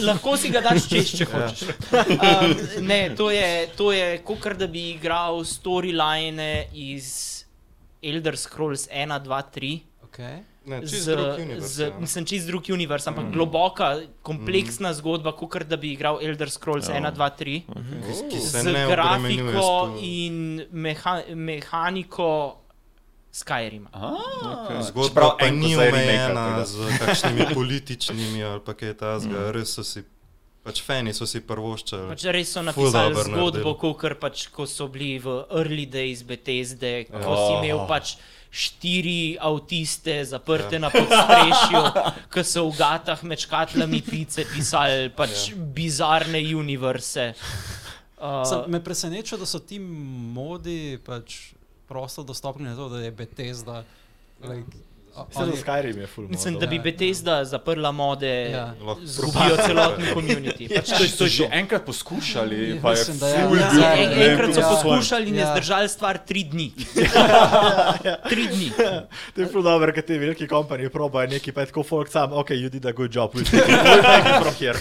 [0.12, 1.64] lahko si ga daš čez, če hočeš.
[1.96, 2.52] Um,
[2.84, 7.40] ne, to je, to je kot da bi igral storyline iz
[8.04, 9.80] Elder Scrolls 1, 2, 3.
[10.12, 10.49] Okay.
[10.66, 11.98] Ne, Z, čisto drug univerz, z, ja.
[12.00, 13.32] mislim, čist drug univerz, ampak mm.
[13.32, 13.86] globoka,
[14.22, 14.94] kompleksna mm.
[14.94, 17.00] zgodba, kot da bi igral Elder Scrolls Ja.
[17.00, 17.62] 1, 2, 3.
[18.30, 22.60] Ki se Z grafiko to- in meha, mehaniko
[23.32, 23.88] Skyrima.
[23.94, 24.82] Okay.
[24.82, 29.52] Zgodba pa ni omejena z kakšnimi političnimi ali pa kaj tasga.
[29.54, 30.02] Res so si,
[30.66, 32.10] pač fani so si prvoščali.
[32.10, 37.32] Pač res so napisali zgodbo, kot pač, ko so bili v early days Bethesde, ko
[37.32, 37.38] Ja.
[37.38, 38.16] si imel pač
[38.50, 40.82] štiri avtiste zaprte ja.
[40.82, 41.82] na podstrešju,
[42.34, 45.58] ki so v gatah med škatlami pice pisali pač ja.
[45.58, 47.30] bizarne universe.
[48.20, 51.54] Sem, Uh, me preseneča, da so ti modi pač
[51.88, 53.78] prosto dostopni na to, da je Bethesda.
[54.44, 54.76] Like,
[55.10, 56.28] Vse za Skyrim je full.
[56.28, 56.82] mislim, da bi Ja.
[56.82, 58.74] Bethesda zaprla mode, Ja.
[59.02, 59.62] Zgubijo propade.
[59.64, 60.64] celotni komunity.
[60.70, 61.24] Pač to je So to.
[61.24, 61.50] je že to.
[61.52, 63.34] enkrat poskušali, Ja, pa je mislim, da ja.
[63.40, 63.68] ful Ja.
[63.68, 65.52] bil Ja, En, problem enkrat so poskušali in je Ja.
[65.52, 66.72] zdržali stvar tri dni.
[68.30, 68.70] tri dni.
[69.34, 72.32] To je ful dobro, ker ti veliki kompaniji probajo neki, pa je tako folk sam,
[72.32, 73.80] ok, you did a good job, we'll take it
[74.42, 74.78] from here.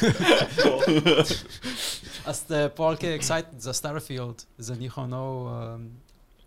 [2.21, 5.89] A ste polke excited za Starfield, za njihov nov um,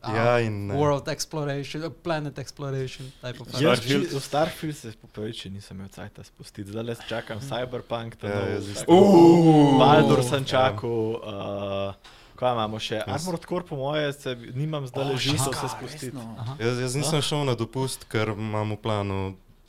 [0.05, 0.74] Ja in ne.
[0.74, 3.06] World exploration, uh, planet exploration
[3.55, 8.16] Jaz či- v Starfield se po prvič nisem imel cajta spustiti, zdaj le čakam Cyberpunk,
[8.16, 8.84] ta Ja, nov, jaz isto.
[8.89, 10.90] uh, Baldur sem čakal.
[10.90, 11.94] Uh,
[12.34, 12.98] Kaj imamo še?
[13.06, 16.16] Armored Core, po moje, se, nimam zdaj le živo se spustiti.
[16.58, 19.18] Jaz, jaz nisem šel na dopust, ker imam v planu,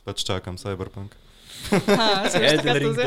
[0.02, 1.14] pač čakam Cyberpunk.
[1.70, 2.98] Ha, takrat Ring.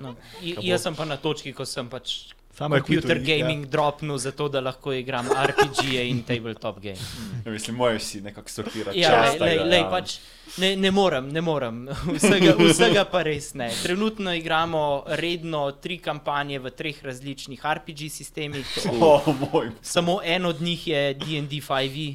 [0.00, 3.38] No, jaz sem pa na točki, ko sem pač Samo computer kvitu, ja.
[3.38, 6.98] gaming dropnul, zato da lahko igram RPG-je in tabletop game.
[7.44, 9.00] Ja, mislim, moraš si nekako sortirati.
[9.00, 9.88] Ja, čas, lej, da, lej, ja.
[9.90, 10.18] pač
[10.56, 11.88] ne, ne morem, ne morem.
[12.18, 13.70] Vsega, vsega pa res ne.
[13.82, 18.78] Trenutno igramo redno tri kampanje v treh različnih RPG sistemih.
[19.02, 19.70] O, moj.
[19.82, 22.14] Samo en od njih je DD 5e,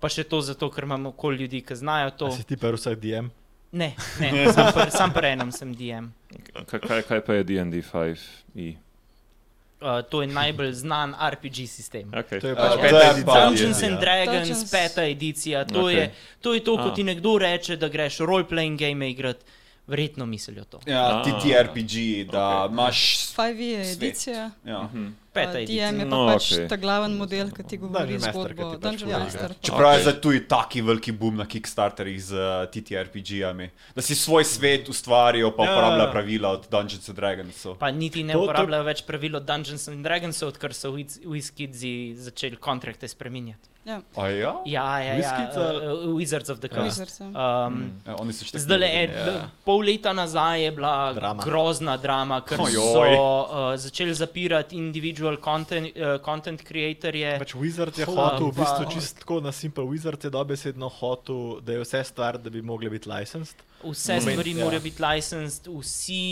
[0.00, 2.32] pa še to zato, ker imamo okoli ljudi, ki znajo to.
[2.32, 3.28] A Si ti pa vsak DM?
[3.72, 6.08] Ne, ne sam, pr, sam pri enem sem DM.
[6.70, 8.83] Kaj, kaj, kaj pa je D&D 5e?
[9.84, 12.08] Uh, to je najbolj znan RPG sistem.
[12.10, 12.40] Okay.
[12.40, 14.70] To je A, pač to peta Dungeons and Dragons, Dungeons.
[14.70, 15.64] peta edicija.
[15.66, 15.92] To, okay.
[15.92, 16.04] je,
[16.40, 16.94] to je to, ko A.
[16.94, 19.44] ti nekdo reče, da greš role-playing game igrati,
[19.86, 20.80] verjetno mislijo to.
[20.86, 21.92] Ja, Ah, TTRPG,
[22.24, 23.28] da imaš.
[23.36, 23.96] 5 je Svet.
[23.96, 24.50] edicija.
[24.64, 24.88] Ja.
[25.34, 25.88] Peta Uh, edicija.
[25.88, 26.68] DM je pa No, pač okej.
[26.68, 28.70] ta glaven model, ki ti govori zgodbo.
[28.70, 29.54] pač Dungeon pove, Master.
[29.60, 34.44] Čeprav je zdaj tudi taki veliki boom na Kickstarterjih z uh, TTRPG-ami, da si svoj
[34.46, 35.72] svet ustvarijo, pa Ja.
[35.72, 37.74] uporabljajo pravila od Dungeons and Dragonsov.
[37.76, 41.94] Pa niti ne To- to- uporabljajo več pravil od Dungeons and Dragons, odkar so WizKidzi
[42.16, 43.73] začeli kontrakte spreminjati.
[43.84, 44.52] Ja, A ja?
[44.64, 45.50] Ja, ja, ja.
[45.52, 47.20] Uh, Wizards of the Coast.
[47.20, 47.66] Ja.
[47.66, 49.48] Um, ja oni so še Zdaj le Ja.
[49.64, 51.42] pol leta nazaj je bila Drama.
[51.42, 52.72] grozna drama, ker Ojoj.
[52.72, 57.36] so uh, začeli zapirati individual content, uh, content creatorje.
[57.38, 61.72] Pač Wizard je hotel, v bistvu čisto tako na Simple Wizard je dobesedno hotel, da
[61.72, 63.56] je vse stvar, da bi mogli biti licensed.
[63.84, 64.64] Vse Moment, stvari ja.
[64.64, 66.22] morajo biti licensed, vsi,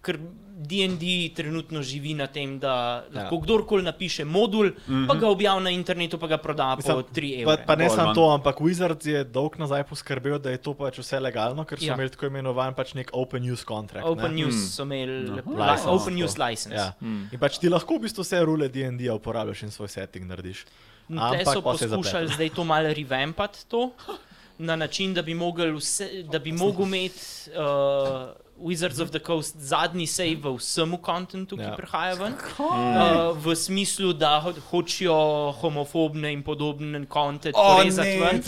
[0.00, 0.18] ker
[0.60, 2.74] DD trenutno živi na tem, da
[3.08, 3.40] lahko Ja.
[3.40, 5.06] kdorkoli napiše modul, mm -hmm.
[5.08, 7.64] pa ga objavi na internetu, pa ga proda po Mislim, 3 Pa, evre.
[7.66, 10.98] pa ne Bolj samo to, ampak Wizard je dolg nazaj poskrbel, da je to pač
[10.98, 11.94] vse legalno, ker so Ja.
[11.94, 14.06] imeli tako imenovan pač nek open use contract.
[14.06, 14.44] Open ne?
[14.44, 14.66] Use Hmm.
[14.66, 15.88] so imeli li, License.
[15.88, 16.76] Open Use license.
[16.76, 16.92] Ja.
[17.32, 20.64] In pač ti lahko v bistvu vse rule D&D uporabljaš in svoj setting narediš.
[21.08, 23.90] Te so poskušali zdaj to malo revampati, to,
[24.60, 27.20] na način, da bi mogel, vse, da bi mogel imeti
[27.56, 28.28] uh,
[28.60, 31.76] Wizards of the Coast zadnji save v vsemu kontentu, ki Ja.
[31.76, 32.34] prihaja ven.
[32.58, 35.16] Uh, v smislu, da ho hočejo
[35.60, 38.42] homofobne in podobne kontent porezati ven.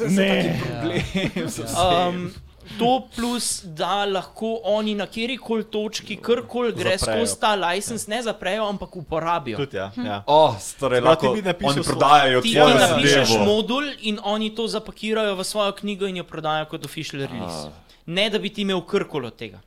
[2.08, 2.32] Um,
[2.78, 7.26] to plus, da lahko oni na kjerkoli točki, karkoli gre Zaprejo.
[7.26, 9.57] skozi ta license, ne zaprejo, ampak uporabijo.
[9.59, 9.91] Tudi ja.
[9.99, 10.23] ja.
[10.26, 10.41] O,
[10.78, 13.44] torej Prav, ti lahko bi napisal oni svoj- prodajajo Ti, ti napišeš zadevo.
[13.47, 17.70] modul in oni to zapakirajo v svojo knjigo in jo prodajo kot official release.
[18.07, 19.60] Ne da bi ti imel krkoli od tega,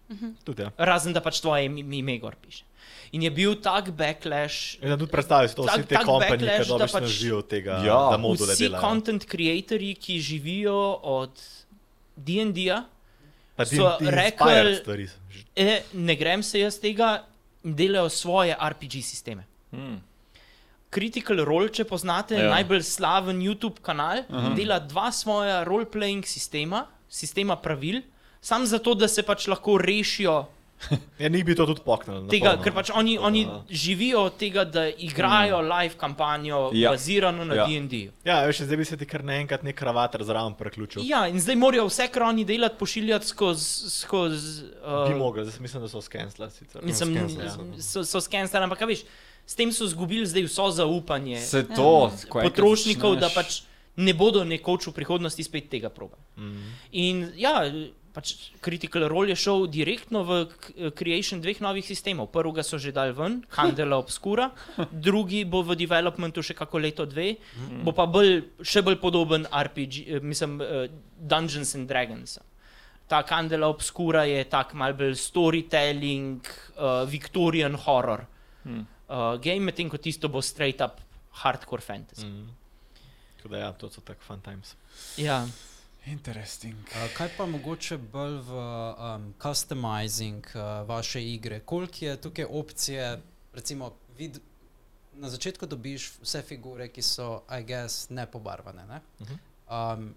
[0.43, 0.71] Tudi, ja.
[0.77, 2.63] razen da pač tvoje ime gor piše.
[3.11, 4.75] In je bil tak backlash.
[4.77, 7.37] In da tudi predstavljaš to, Tak- vsi te kompanije, backlash, ki da dobro pač- živijo
[7.37, 7.99] od tega, Ja.
[8.11, 8.81] da module Vsi delajo.
[8.81, 11.31] content creatorji, ki živijo od
[12.17, 12.83] DD-ja,
[13.55, 15.09] Pa so D&D rekli- stvari.
[15.55, 17.23] e, ne grem se jaz tega,
[17.63, 19.43] delajo svoje RPG sisteme.
[19.71, 20.01] Hmm.
[20.89, 22.43] Critical Role, če poznate, Ja.
[22.43, 22.49] ja.
[22.51, 24.55] najbolj slaven YouTube kanal, uh -huh.
[24.55, 28.01] dela dva svoja role-playing sistema, sistema pravil,
[28.41, 30.45] samo zato, da se pač lahko rešijo
[31.19, 32.27] Ja, njih bi to tudi poknil.
[32.27, 32.63] tega, polno.
[32.63, 35.69] ker pač oni, oni živijo od tega, da igrajo mm.
[35.71, 36.79] live kampanjo, Ja.
[36.81, 36.89] ja.
[36.91, 37.65] bazirano na Ja.
[37.67, 37.79] ja.
[37.81, 38.11] DD.
[38.25, 41.01] Ja, veš, zdaj bi se ti kar naenkrat nek kravater zraven preključil.
[41.05, 43.89] Ja, in zdaj morajo vse, kar oni delati, pošiljati skozi.
[43.89, 44.61] Skoz,
[45.07, 46.83] Bi uh, mogel, zdaj mislim, da so skensla sicer.
[46.83, 47.81] mislim, Scancela, ja.
[47.81, 49.05] so, so skenstali, ampak a veš,
[49.45, 53.61] s tem so izgubili zdaj vso zaupanje Se to, enkrat potrošnikov, da pač
[53.95, 56.17] ne bodo nekoč v prihodnosti spet tega proba.
[56.37, 56.63] Mhm.
[56.91, 57.63] In ja,
[58.15, 60.31] pač Critical Role je šel direktno v
[60.95, 62.31] creation dveh novih sistemov.
[62.31, 64.47] Prvega so že dal ven, Candela Obscura,
[65.07, 67.35] drugi bo v developmentu še kako leto, dve,
[67.83, 70.87] bo pa bolj, še bolj podoben RPG, eh, mislim, eh,
[71.19, 72.39] Dungeons and Dragons.
[73.05, 76.41] Ta Candela Obscura je tak mal bolj storytelling,
[76.81, 78.25] uh, Victorian horror.
[78.63, 78.87] Hmm.
[79.05, 80.97] Uh, game, medtem ko tisto bo straight up
[81.43, 82.25] hardcore fantasy.
[82.25, 82.49] Mhm.
[83.37, 84.73] Tako da ja, to so tak fun times.
[85.21, 85.45] Ja.
[86.05, 86.75] Interesting.
[86.85, 91.59] Uh, kaj pa mogoče bolj v um, customizing uh, vaše igre?
[91.59, 93.21] Koliko je tukaj opcije,
[93.53, 94.37] recimo, vid,
[95.13, 98.85] na začetku dobiš vse figure, ki so, I guess, nepobarvane.
[98.85, 99.01] Ne?
[99.21, 99.33] Mhm.
[99.67, 100.13] Um,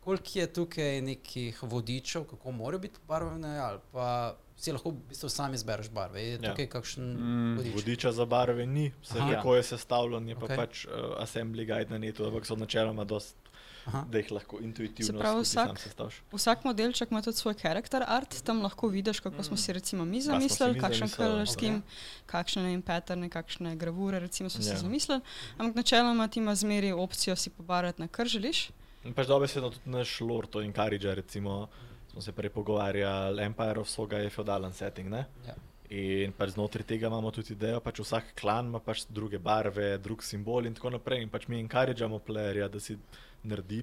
[0.00, 5.28] koliko je tukaj nekih vodičev, kako morajo biti pobarvane, ali pa si lahko v bistvu
[5.28, 6.22] sam izbereš barve?
[6.22, 6.50] Je Ja.
[6.50, 7.74] tukaj kakšen Mm, vodič?
[7.74, 9.34] Vodiča za barve ni, vse Aha.
[9.34, 10.56] kako je sestavljen, je pa Okej.
[10.56, 13.36] pač uh, assembly guide na netu, ampak so načeloma dost
[13.84, 14.04] Aha.
[14.04, 16.22] da jih lahko intuitivno Se pravi, vsak- sam sestavljaš.
[16.32, 20.20] Vsak modelček ima tudi svoj karakter art, tam lahko vidiš, kako smo si recimo mi
[20.20, 21.80] zamislili, mi kakšen color scheme,
[22.26, 24.76] kakšne ne vem, patterne, kakšne gravure recimo smo si Ja.
[24.76, 25.20] zamislili.
[25.58, 28.70] Ampak načeloma ti ima zmeri opcijo si pobarati na kar želiš.
[29.14, 31.68] Pač dobesedno tudi naš lore to encourage, recimo
[32.10, 35.24] smo se prej pogovarjali, Empire of Soga je feudalen setting, ne?
[35.46, 35.54] Ja.
[35.90, 40.22] In pač znotraj tega imamo tudi idejo, pač vsak klan ima pač druge barve, drug
[40.22, 41.22] simbol in tako naprej.
[41.22, 42.94] In pač mi encourageamo playerja, da si
[43.42, 43.82] naredi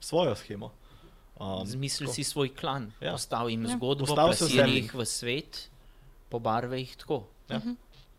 [0.00, 0.70] svojo schemo.
[1.34, 2.14] Um, Zmisli tako.
[2.14, 3.06] si svoj klan, Ja.
[3.06, 3.12] ja.
[3.12, 3.76] postavi jim Ja.
[3.76, 5.68] zgodbo, Postavi jih v svet,
[6.30, 7.26] pobarvaj jih tako.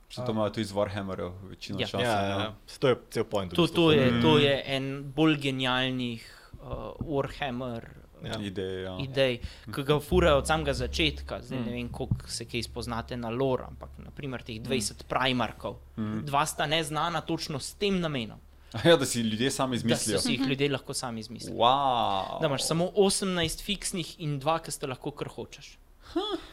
[0.09, 1.87] Še to imajo tudi iz Warhammerov, večino Ja.
[1.87, 2.03] časa.
[2.03, 2.43] Ja, ja, no.
[2.43, 2.77] ja.
[2.79, 3.49] To je cel point.
[3.51, 4.21] To, to, je, Mm.
[4.21, 6.21] to je en bolj genialnih
[6.55, 8.39] uh, Warhammer Ja.
[8.41, 8.79] Ideja.
[8.81, 8.97] Ja.
[8.99, 11.41] idej, ki ga furajo od samega začetka.
[11.41, 11.65] Zdaj Mm.
[11.65, 15.75] ne vem, koliko se kaj spoznate na lore, ampak naprimer teh 20 primarkov.
[15.97, 16.25] Mm.
[16.25, 18.39] Dva sta neznana točno s tem namenom,
[18.85, 20.19] Ja, da si ljudje sami da izmislijo.
[20.19, 21.57] si jih ljudje lahko sami izmislili.
[21.57, 22.39] Wow.
[22.41, 25.77] Da imaš samo 18 fiksnih in dva, ki sta lahko kar hočeš.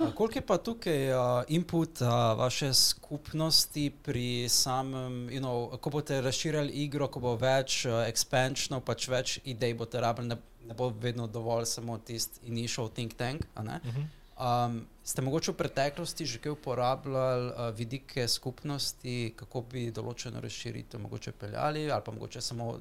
[0.01, 1.19] A Koliko je pa tukaj uh,
[1.49, 2.09] input uh,
[2.39, 8.81] vaše skupnosti pri samem, you know, ko boste razširjali igro, ko bo več uh, expansionov,
[8.81, 10.37] pač več idej boste rabili,
[10.71, 13.47] ne, bo vedno dovolj samo tisti initial think tank.
[13.63, 13.81] ne?
[13.85, 14.01] Mhm.
[14.41, 21.01] Um, ste mogoče v preteklosti že kaj uporabljali uh, vidike skupnosti, kako bi določeno razširitev
[21.01, 22.79] mogoče peljali, ali pa mogoče samo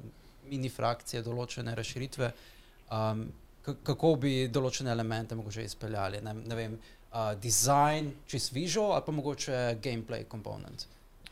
[0.48, 2.30] mini frakcije določene razširitve,
[2.96, 3.26] um,
[3.62, 6.22] kako bi določene elemente mogoče izpeljali.
[6.24, 6.78] Ne, ne vem,
[7.12, 10.86] uh, design, čist visual ali pa mogoče gameplay komponent.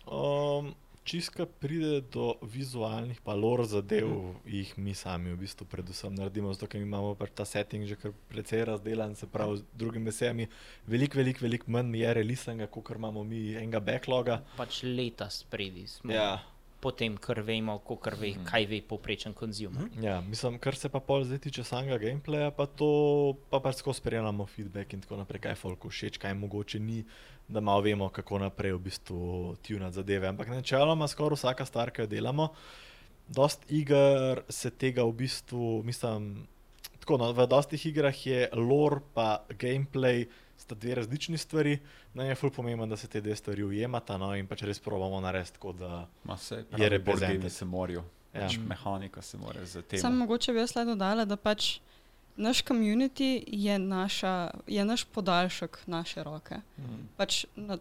[0.05, 0.75] Um,
[1.09, 4.35] Čiska pride do vizualnih pa lor zadev, mm.
[4.45, 8.13] jih mi sami v bistvu predvsem naredimo, zato ker imamo pač ta setting že kar
[8.29, 10.49] precej razdelan, se pravi z drugimi besedami,
[10.85, 14.43] veliko, veliko, veliko manj je releasinga, kot imamo mi enega backloga.
[14.61, 16.13] Pač leta spredi smo.
[16.13, 16.45] Ja.
[16.79, 19.89] Potem, kar vemo, kar ve, kaj ve povprečen konzumer.
[19.99, 23.99] Ja, mislim, kar se pa pol zdaj tiče samega gameplaya, pa to pa pač skozi
[23.99, 27.01] sprejemamo feedback in tako naprej, kaj folku všeč, kaj mogoče ni,
[27.49, 30.29] da malo vemo, kako naprej v bistvu tunati zadeve.
[30.29, 32.51] Ampak načeloma skoraj vsaka stvar, ki jo delamo,
[33.29, 36.47] dost iger se tega v bistvu, mislim,
[37.01, 40.29] tako no, v dostih igrah je lore pa gameplay.
[40.59, 41.77] Sta dve različni stvari,
[42.19, 45.21] no je ful pomembno, da se te dve stvari ujemata no, in pač res probamo
[45.23, 48.03] narediti tako, da Ma se Je boardgaming se morajo.
[48.35, 48.41] Ja.
[48.41, 50.01] Pač mehanika se mora za tem.
[50.01, 51.79] Sam mogoče bi jaz le dodala, da pač
[52.39, 56.61] naš community je, naša, je naš podaljšek naše roke.
[56.79, 57.79] mm, Pač na,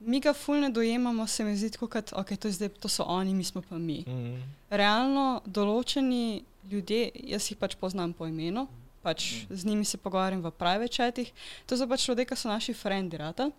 [0.00, 3.44] mi ga fulne dojemamo, se mi zdi, kot okay, to, zdaj, to so oni, mi
[3.44, 4.04] smo pa mi.
[4.06, 8.68] mm, Realno določeni ljudje, jaz jih pač poznam po imenu,
[9.02, 11.32] pač z njimi se pogovarjam v private chatih,
[11.66, 13.50] to so pač ljudje, ki so naši frendi, rata.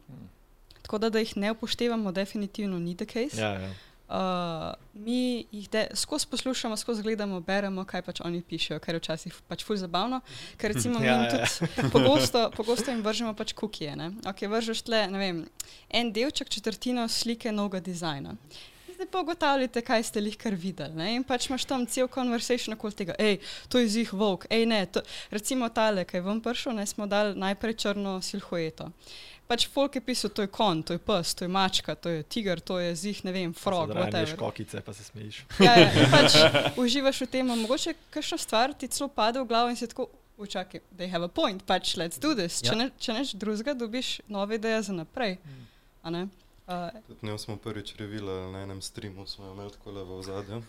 [0.81, 3.41] Tako da, da jih ne upoštevamo, definitivno ni the case.
[3.41, 3.73] ja, ja.
[4.09, 9.35] Uh, mi jih skozi poslušamo, skozi gledamo, beremo, kaj pač oni pišejo, kar je včasih
[9.47, 10.21] pač ful zabavno.
[10.57, 11.29] Ker recimo mi Ja, ja.
[11.29, 13.93] tudi pogosto, pogosto jim vržemo pač kukije.
[13.95, 14.09] Ne?
[14.25, 15.45] Ok, vržeš tle, ne vem,
[15.93, 18.33] en delček, četrtino slike novega dizajna.
[18.95, 20.97] Zdaj pa ugotavljate, kaj ste jih kar videli.
[20.97, 21.13] Ne?
[21.15, 23.37] In pač imaš tam cel conversation okoli tega, hej,
[23.69, 24.81] to je zih volk, hej, ne.
[24.89, 28.89] To, recimo tale, ki je vam prišel, ne smo dali najprej črno silhueto.
[29.49, 32.21] Pač folk je pisal, to je kon, to je pes, to je mačka, to je
[32.23, 34.37] tiger, to je zih, ne vem, frog, Rajneš whatever.
[34.37, 35.39] kokice, pa se smejiš.
[35.57, 36.35] Ja, ja, pač
[36.77, 40.05] uživaš v tem, mogoče kakšna stvar ti celo pade v glavo in si tako,
[40.37, 42.61] učakaj, they have a point, pač let's do this.
[42.61, 42.77] Če, Ja.
[42.77, 45.39] ne, če neč drugega, dobiš nove ideje za naprej.
[46.03, 46.27] a ne?
[46.69, 50.11] Uh, Tudi ne smo prvič revili na enem streamu, smo jo imeli tako le v
[50.13, 50.61] ozadju.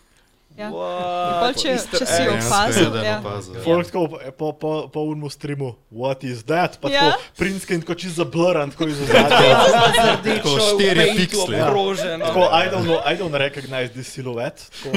[0.57, 0.69] Ja.
[0.71, 3.19] Pol, če, če si opazil, ja.
[3.19, 3.55] opazil.
[3.63, 6.77] Folk tako po, po, po unmu streamu, what is that?
[6.81, 7.11] Pa Ja.
[7.11, 10.17] tako prinske in tako čist zablran, tako iz ozadja.
[10.23, 11.61] Tako štirje piksli.
[11.61, 12.19] Obrožen.
[12.19, 14.69] Tako, I don't know, I don't recognize this silhouette.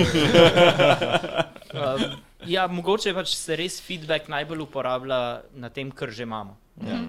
[1.75, 2.03] Um,
[2.47, 5.17] ja, mogoče pač se res feedback najbolj uporablja
[5.59, 6.55] na tem, kar že imamo.
[6.87, 7.01] ja.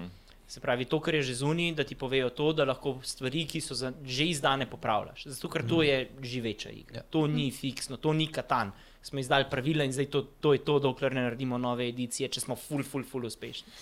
[0.46, 3.60] Se pravi, to, kar je že zunaj, da ti povejo to, da lahko stvari, ki
[3.60, 5.24] so za, že izdane, popravljaš.
[5.26, 7.02] Zato, ker to je živeča igra.
[7.02, 7.06] Ja.
[7.10, 8.70] To ni fiksno, to ni katan.
[9.02, 12.40] Smo izdali pravila in zdaj to, to je to, dokler ne naredimo nove edicije, če
[12.40, 13.74] smo full, full, full uspešni.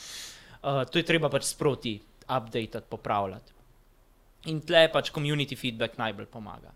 [0.65, 3.53] Uh, to je treba pač sproti update, popravljati.
[4.49, 6.73] In tle pač community feedback najbolj pomaga.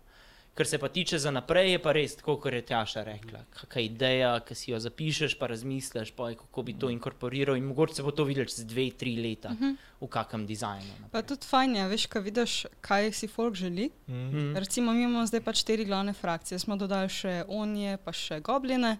[0.53, 3.39] Kar se pa tiče za naprej, je pa res tako, kot je Tjaša rekla.
[3.55, 7.95] Kakšna ideja, ki si jo zapišeš, pa razmisliš, pa kako bi to inkorporiral in mogoče
[7.95, 9.53] se bo to videlo čez dve, tri leta
[10.01, 10.91] v kakem dizajnu.
[10.99, 11.11] naprej.
[11.11, 13.89] Pa tudi fajn je, veš, kaj vidiš, kaj si folk želi.
[14.07, 14.25] Mm.
[14.27, 14.55] Mhm.
[14.57, 18.97] Recimo, mi imamo zdaj pač štiri glavne frakcije, smo dodali še onje, pa še gobline.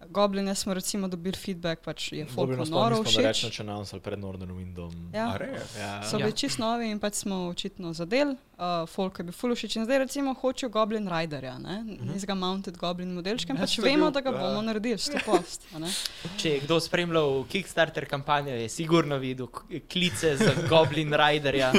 [0.00, 3.16] Gobline smo recimo dobili feedback, pač je folk nas noro všeč.
[3.18, 4.92] rečemo, če nam ali pred Northern Windom.
[5.12, 5.34] Ja.
[5.76, 6.02] Ja.
[6.02, 6.24] So Ja.
[6.24, 9.84] bili čist novi in pač smo očitno zadeli, uh, folk je bil full všeč in
[9.84, 14.10] zdaj recimo hočejo Goblin Riderja, ne, nizga mounted Goblin modelčka in Ja, pač vemo, bil,
[14.12, 14.38] da ga ja.
[14.38, 15.66] bomo naredili, sto post.
[15.74, 15.90] a ne.
[16.38, 19.46] Če je kdo spremljal Kickstarter kampanjo, je sigurno videl
[19.90, 21.72] klice za Goblin Riderja.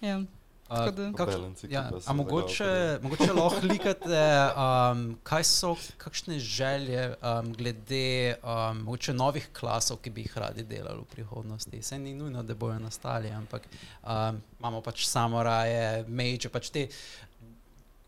[0.00, 0.20] Ja.
[0.68, 4.24] Kak, Balance ja, a mogoče, mogoče lahko likate,
[4.64, 10.62] um, kaj so kakšne želje um, glede um, mogoče novih klasov, ki bi jih radi
[10.68, 11.82] delali v prihodnosti.
[11.82, 13.64] Se ni nujno, da bojo nastali, ampak
[14.04, 16.84] um, imamo pač samoraje, meče, pač te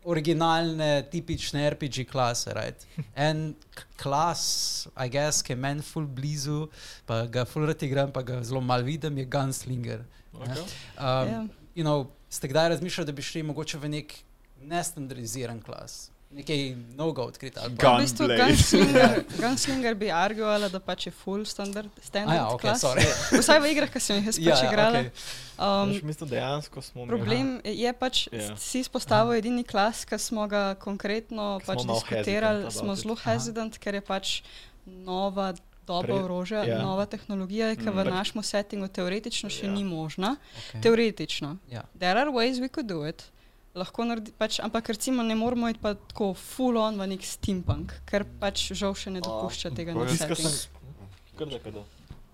[0.03, 2.53] originalne, tipične RPG klase.
[2.53, 2.85] Right?
[3.15, 3.55] En
[3.97, 6.67] klas, I guess, ki je meni full blizu,
[7.05, 10.05] pa ga full rad igram, pa ga zelo mal vidim, je Gunslinger.
[10.33, 10.39] ne.
[10.39, 10.61] Okay.
[10.97, 11.45] Um, Ja.
[11.75, 14.13] you know, ste kdaj razmišljali, da bi šli mogoče v nek
[14.61, 15.95] nestandardiziran klas,
[16.31, 16.61] nekaj
[16.95, 17.59] novega odkriti?
[17.59, 18.27] ali pa- V bistvu.
[18.29, 22.79] Gunslinger, Gunslinger bi arguala, da pač je full standard, standard A ja, ok, klas.
[22.79, 23.03] sorry.
[23.33, 24.99] Vsaj v igrah, ki sem jih jaz pač igrala.
[25.01, 25.11] okej.
[25.59, 28.39] Um, Mislim, dejansko smo Problem je pač, Ja.
[28.39, 28.57] yeah.
[28.57, 33.77] si izpostavil edini klas, ki smo ga konkretno Ko pač smo diskutirali, smo zelo hesitant,
[33.77, 34.41] ker je pač
[34.85, 35.51] nova
[35.87, 36.77] doba Pre- orožja, ja.
[36.79, 37.93] nova tehnologija, ki Mm.
[37.93, 39.71] v našem settingu teoretično še Ja.
[39.71, 40.35] ni možna.
[40.69, 40.81] Okay.
[40.81, 41.57] Teoretično.
[41.69, 41.83] Ja.
[41.95, 43.23] There are ways we could do it.
[43.73, 47.93] Lahko naredi, pač, ampak recimo ne moramo iti pa tako full on v nek steampunk,
[48.05, 50.29] ker pač žal še ne dopušča tega na sem.
[51.37, 51.83] Da.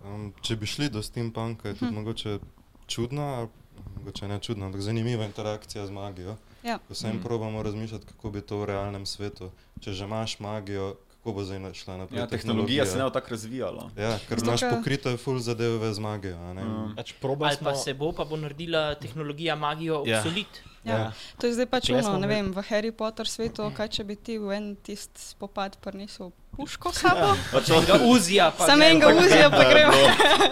[0.03, 1.95] Um, če bi šli do steampunka, je tudi Hm.
[1.95, 2.39] mogoče
[2.87, 3.47] čudna,
[3.95, 6.37] mogoče ne čudna, ampak zanimiva interakcija z magijo.
[6.63, 6.79] Ja.
[6.79, 7.23] Ko se jim Mm.
[7.23, 10.95] probamo razmišljati, kako bi to v realnem svetu, če že imaš magijo,
[11.27, 12.19] kako bo zdaj šla naprej.
[12.19, 13.89] Ja, tehnologija se ne bo tako razvijala.
[13.93, 16.37] Ja, ker imaš ker- pokrite full zadeve z magijo.
[16.39, 16.63] a ne.
[16.63, 16.95] Mm.
[16.95, 20.17] Pač probali Ali pa smo- se bo, pa bo naredila tehnologija magijo Ja.
[20.17, 20.47] obsolit.
[20.85, 21.11] Ja.
[21.37, 24.15] To je zdaj pač ono, smo ne vem, v Harry Potter svetu, kaj če bi
[24.15, 27.35] ti v en tist spopad prinesel puško sabo.
[27.51, 29.03] Pač Ga uzija, pa Sam gremo.
[29.03, 29.99] enega uzija, pa gremo.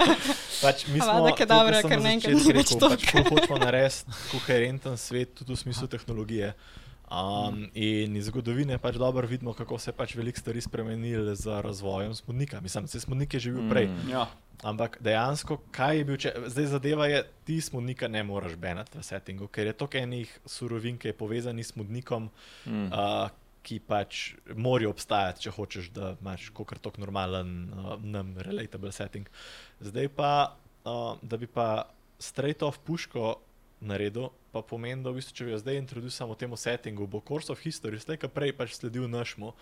[0.61, 3.57] Pač mi smo, Avada Kedavra, tukaj sem kar na naenkrat začetku nič rekel, pač hočemo
[3.57, 6.51] narediti koherenten svet tudi v smislu tehnologije.
[7.05, 11.61] Um, in iz zgodovine pač dobro vidimo, kako se je pač veliko stvari spremenilo z
[11.61, 12.61] razvojem smodnika.
[12.61, 13.87] Mislim, da se smodnik je že bil prej.
[13.87, 14.09] Mm.
[14.09, 14.25] Ja.
[14.63, 19.03] Ampak dejansko, kaj je bil, če, zdaj zadeva je, ti smodnika ne moreš benati v
[19.03, 22.29] settingu, ker je toliko enih surovin, ki je povezanih s smodnikom,
[22.65, 22.89] Mm.
[22.89, 23.29] uh,
[23.61, 29.29] ki pač morajo obstajati, če hočeš, da imaš kakor tok normalen, uh, nam relatable setting.
[29.81, 31.85] Zdaj pa, uh, da bi pa
[32.17, 33.35] straight off puško
[33.85, 37.21] naredil, pa pomeni, da v bistvu, če bi jo zdaj introduciral samo temu settingu, bo
[37.21, 39.53] course of history slej ka prej pač sledil našemu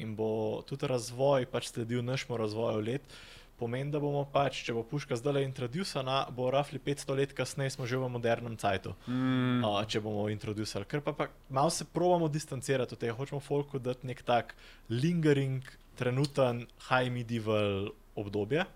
[0.00, 3.16] in bo tudi razvoj pač sledil našemu razvoju let.
[3.54, 7.86] Pomeni, da bomo pač, če bo puška zdaj introducirana, bo rafli 500 let kasneje smo
[7.86, 9.62] že v modernem cajtu Mm.
[9.62, 10.90] uh, če bomo introducirali.
[10.90, 14.54] Ker pa, pa malo se probamo distancirati od tega, hočemo folku dati nek tak
[14.90, 15.62] lingering,
[15.94, 18.66] trenuten, high medieval obdobje.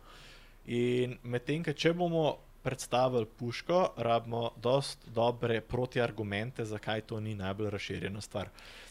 [0.68, 7.70] In medtem, ko če bomo predstavili puško, rabimo dost dobre protiargumente, zakaj to ni najbolj
[7.70, 8.48] razširjena stvar.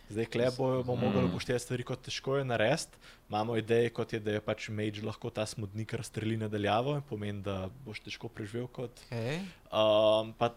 [0.10, 2.98] Zdaj, kle bomo mogli upoštevati stvari, kot težko je narediti.
[3.30, 7.42] Imamo ideje, kot je, da je pač mage lahko ta smodnik razstreli nadaljavo in pomeni,
[7.44, 9.42] da boš težko preživel kot Okay.
[9.68, 10.54] Um, pa,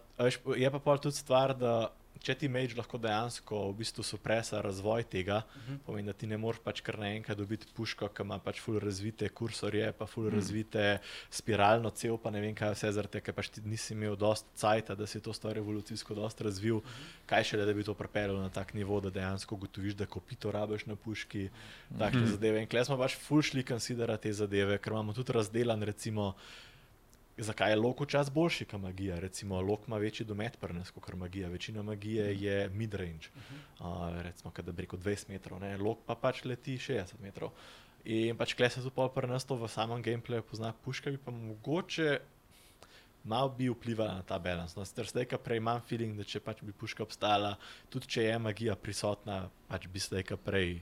[0.55, 1.91] je pa pol tudi stvar, da
[2.21, 5.77] če ti mage lahko dejansko v bistvu supresa razvoj tega, uh -huh.
[5.85, 9.29] pomeni, da ti ne moreš pač kar naenkrat dobiti puško, ki ima pač ful razvite
[9.29, 10.35] kursorje, pa ful uh -huh.
[10.35, 10.99] razvite
[11.29, 14.45] spiralno cev, pa ne vem kaj vse, zaradi tega, ker pač ti nisi imel dost
[14.55, 17.25] cajta, da si to stvar evolucijsko dost razvil, uh -huh.
[17.25, 20.85] kaj šele, da bi to pripeljal na tak nivo, da dejansko ugotoviš, da kopito rabiš
[20.85, 21.49] na puški,
[21.99, 22.31] takšne uh -huh.
[22.31, 22.61] zadeve.
[22.61, 26.35] In klej smo pač ful šli konsiderati te zadeve, ker imamo tudi razdelan recimo
[27.37, 29.19] zakaj je lok včasih boljši kot magija.
[29.19, 31.49] Recimo, lok ima večji domet pri nas kot magija.
[31.49, 33.31] Večina magije je mid-range,
[33.79, 35.77] uh, recimo, da bi rekel 20 metrov, ne?
[35.77, 37.51] lok pa pač leti 60 metrov.
[38.05, 41.17] In pač klej se tu pol pri nas to v samem gameplayu pozna, puška bi
[41.17, 42.19] pa mogoče
[43.23, 44.75] malo bi vplivala na ta balans.
[44.75, 47.55] No, zdaj, ko prej imam feeling, da če pač bi puška obstala,
[47.89, 50.81] tudi če je magija prisotna, pač bi zdaj, ko prej.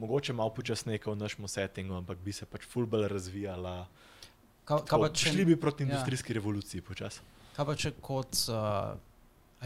[0.00, 3.88] Mogoče malo počasneje v našem settingu, ampak bi se pač fulbel razvijala.
[4.64, 5.88] Kaj, kaj, pa, če, Šli bi proti ja.
[5.88, 7.20] industrijski revoluciji počasi.
[7.56, 8.94] kaj pa če kot, uh,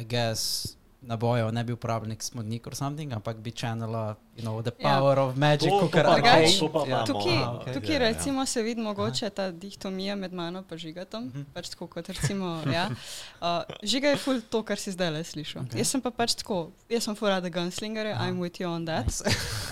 [0.01, 0.75] I guess,
[1.05, 4.97] nabojev ne bi uporabljal smodnik ali something, ampak bi channela, you know, the Ja.
[4.97, 6.49] power of magic, arcane.
[6.59, 7.07] to pa imamo.
[7.07, 7.75] Tukaj, Aha, okej.
[7.75, 7.99] tukaj Ja, ja.
[8.09, 11.29] recimo se vidi mogoče ta dihtomija med mano in žigatom.
[11.55, 12.89] Pač tako kot recimo, ja.
[13.43, 15.63] uh, žiga je ful to, kar si zdaj le slišal.
[15.63, 15.69] Okay.
[15.71, 15.79] Okay.
[15.79, 18.07] Jaz sem pa pač tako, jaz sem furada gunslinger.
[18.17, 19.07] I'm with you on that.
[19.07, 19.23] Nice.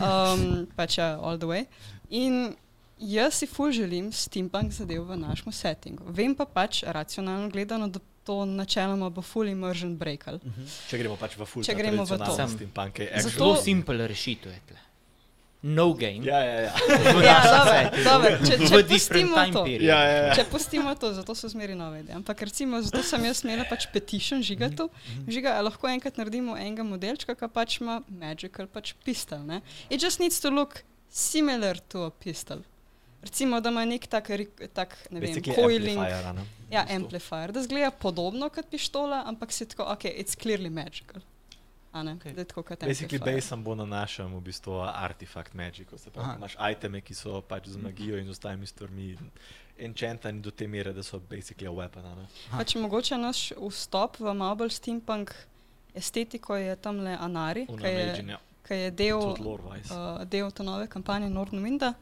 [0.00, 1.64] Um, pač ja, all the way.
[2.10, 2.54] In
[3.02, 6.04] jaz si ful želim steampunk zadev v našem settingu.
[6.08, 10.38] Vem pa pač, racionalno gledano, da to načeloma bo full immersion breakal.
[10.88, 12.32] Če gremo pač v full Če gremo v to.
[12.48, 14.78] steampunke, Zato- Zelo simpel rešitev je tle.
[15.62, 16.22] no game.
[16.26, 16.72] Ja, ja, ja.
[17.26, 19.62] Ja, dobro, če, če pustimo time to.
[19.66, 20.34] ja, ja, ja.
[20.34, 22.16] Če pustimo to, zato so zmeri nove ideje.
[22.18, 24.88] Ampak recimo, zato sem jaz imela pač petition žigatu.
[25.26, 29.42] Žiga, a lahko enkrat naredimo enega modelčka, ki pač ima magical pač pistol.
[29.46, 29.62] Ne?
[29.90, 32.62] It just needs to look similar to a pistol.
[33.22, 34.30] Recimo, da ima nek tak,
[34.74, 35.98] tak ne vem, Basically coiling.
[35.98, 36.46] amplifier, ne?
[36.70, 37.52] Ja, amplifier.
[37.52, 41.22] Da zgleda podobno kot pištola, ampak si tako, ok, it's clearly magical.
[41.92, 42.32] A ne, Okej.
[42.32, 43.36] da je tako kot Basically, amplifier.
[43.36, 47.68] Basen bo na našem v bistvu artefakt magic, se pravi, imaš iteme, ki so pač
[47.68, 49.16] z magijo in z ostalimi stvarmi
[49.78, 52.06] enchantani do te mere, da so basically a weapon.
[52.06, 52.26] a ne.
[52.50, 55.34] Pač mogoče naš vstop v malo bolj steampunk
[55.94, 58.38] estetiko je tam le Anari, ki je, ja.
[58.66, 61.92] ki je del, uh, del te nove kampanje Northern Winda.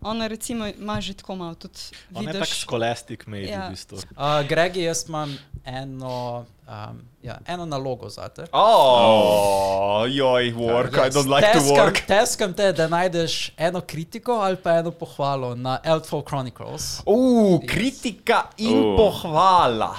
[0.00, 1.78] Ona recimo ima že tako malo tudi
[2.14, 3.66] On je tak scholastic mage Ja.
[3.66, 3.96] v bistvu.
[3.96, 4.02] Uh,
[4.44, 8.44] Gregi, jaz imam eno, um, ja, eno nalogo za te.
[8.52, 12.06] Oh, joj, work, I don't like to Teskam- work.
[12.06, 17.02] Teskam te, da najdeš eno kritiko ali pa eno pohvalo na Elfall Chronicles.
[17.06, 18.96] Uh, kritika in Uh.
[18.96, 19.96] pohvala.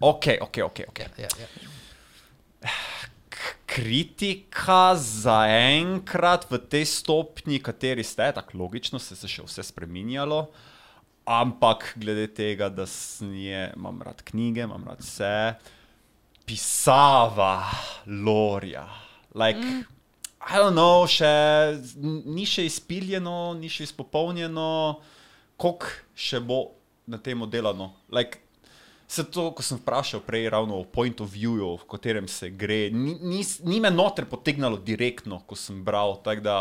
[0.00, 0.78] Ok, ok, ok.
[0.88, 1.06] okay.
[1.16, 1.46] Ja, ja,
[2.62, 2.70] ja.
[3.70, 10.48] Kritika zaenkrat v tej stopnji, kateri ste, tako logično se je še vse spremenjalo.
[11.30, 15.54] Ampak glede tega, da sem je, imam rad knjige, imam rad vse,
[16.42, 17.62] pisava,
[18.10, 18.88] lorja.
[19.38, 19.86] Like, mm.
[20.40, 21.30] I don't know, še,
[22.26, 24.98] ni še izpiljeno, ni še izpopolnjeno,
[25.60, 26.62] koliko še bo
[27.06, 27.92] na tem delano.
[28.10, 28.42] Like,
[29.10, 32.92] Se to, ko sem vprašal prej, ravno o point of view, v katerem se gre,
[32.94, 36.20] ni, ni, ni me noter potegnalo direktno, ko sem bral.
[36.22, 36.58] Tako da,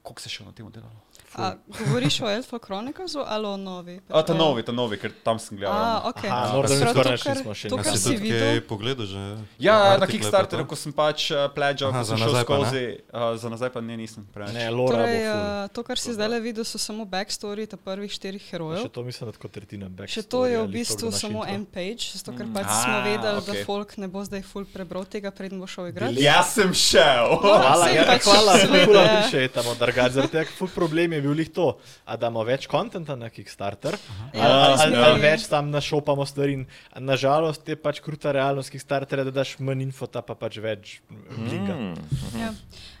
[0.00, 1.05] koliko se še na tem delalo?
[1.36, 4.00] A, govoriš o Elfo Chroniclesu ali o novi?
[4.08, 5.70] A, ta novi, ta novi, ker tam sem gledal.
[5.70, 6.08] A, ravno.
[6.08, 6.22] ok.
[6.24, 8.60] Aha, Se Northern pravi, Scorners to, kar- nismo še To, A kar si si videl.
[8.62, 9.22] pogledal že?
[9.58, 13.48] Ja, na Kickstarteru, ko sem pač uh, pledžal, ko sem za šel skozi, uh, za
[13.48, 14.52] nazaj pa ne, nisem preveč.
[14.52, 15.36] Ne, Lora Torej, full.
[15.36, 18.88] uh, to, kar si zdaj le videl, so samo backstory ta prvih štirih Še herojev.
[18.88, 20.08] to mislim, da tako tretjina back.
[20.08, 23.52] Še to je v bistvu samo en page, zato ker pač Ah, smo vedeli, da
[23.52, 23.64] okej.
[23.64, 26.16] folk ne bo zdaj full prebral tega, preden bo šel igrati.
[26.18, 27.36] Jaz sem šel.
[27.36, 28.52] Hvala, Saj ja, pač hvala,
[28.88, 29.14] da ja.
[29.20, 30.12] piše tam od Dargač.
[30.12, 31.72] Zaradi tega, ful problem je bil lih to,
[32.06, 33.98] a damo več kontenta na Kickstarter,
[34.34, 36.58] Ja, ali, ali, ali več tam našopamo stvari.
[37.02, 41.76] Nažalost je pač kruta realnost Kickstarterja, da daš manj infota, pa pač več blinga.
[41.76, 42.40] Mm.
[42.40, 42.50] Ja.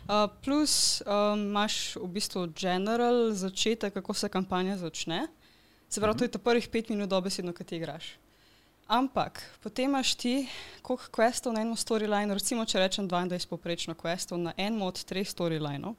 [0.06, 5.26] Uh, plus um, imaš v bistvu general začetek, kako se kampanja začne.
[5.88, 8.14] Se pravi, to je ta prvih pet minut dobesedno, ki ti igraš.
[8.86, 10.46] Ampak potem imaš ti,
[10.78, 15.26] koliko questov na enem storylineu, recimo, če rečem 22 poprečno questov na enem od treh
[15.26, 15.98] storylinov.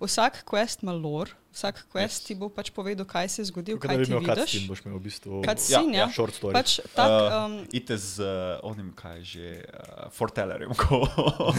[0.00, 2.26] Vsak quest ima lore, vsak quest yes.
[2.26, 4.36] ti bo pač povedal, kaj se je zgodilo, Kot da kaj bi ti imel vidiš.
[4.40, 6.08] cutscene, boš imel v bistvu Cutscene, ja.
[6.10, 6.52] short story.
[6.52, 11.52] Pač tak, um, Uh, Ite z uh, onim, kaj že, uh, Fortellerjem, ko uh,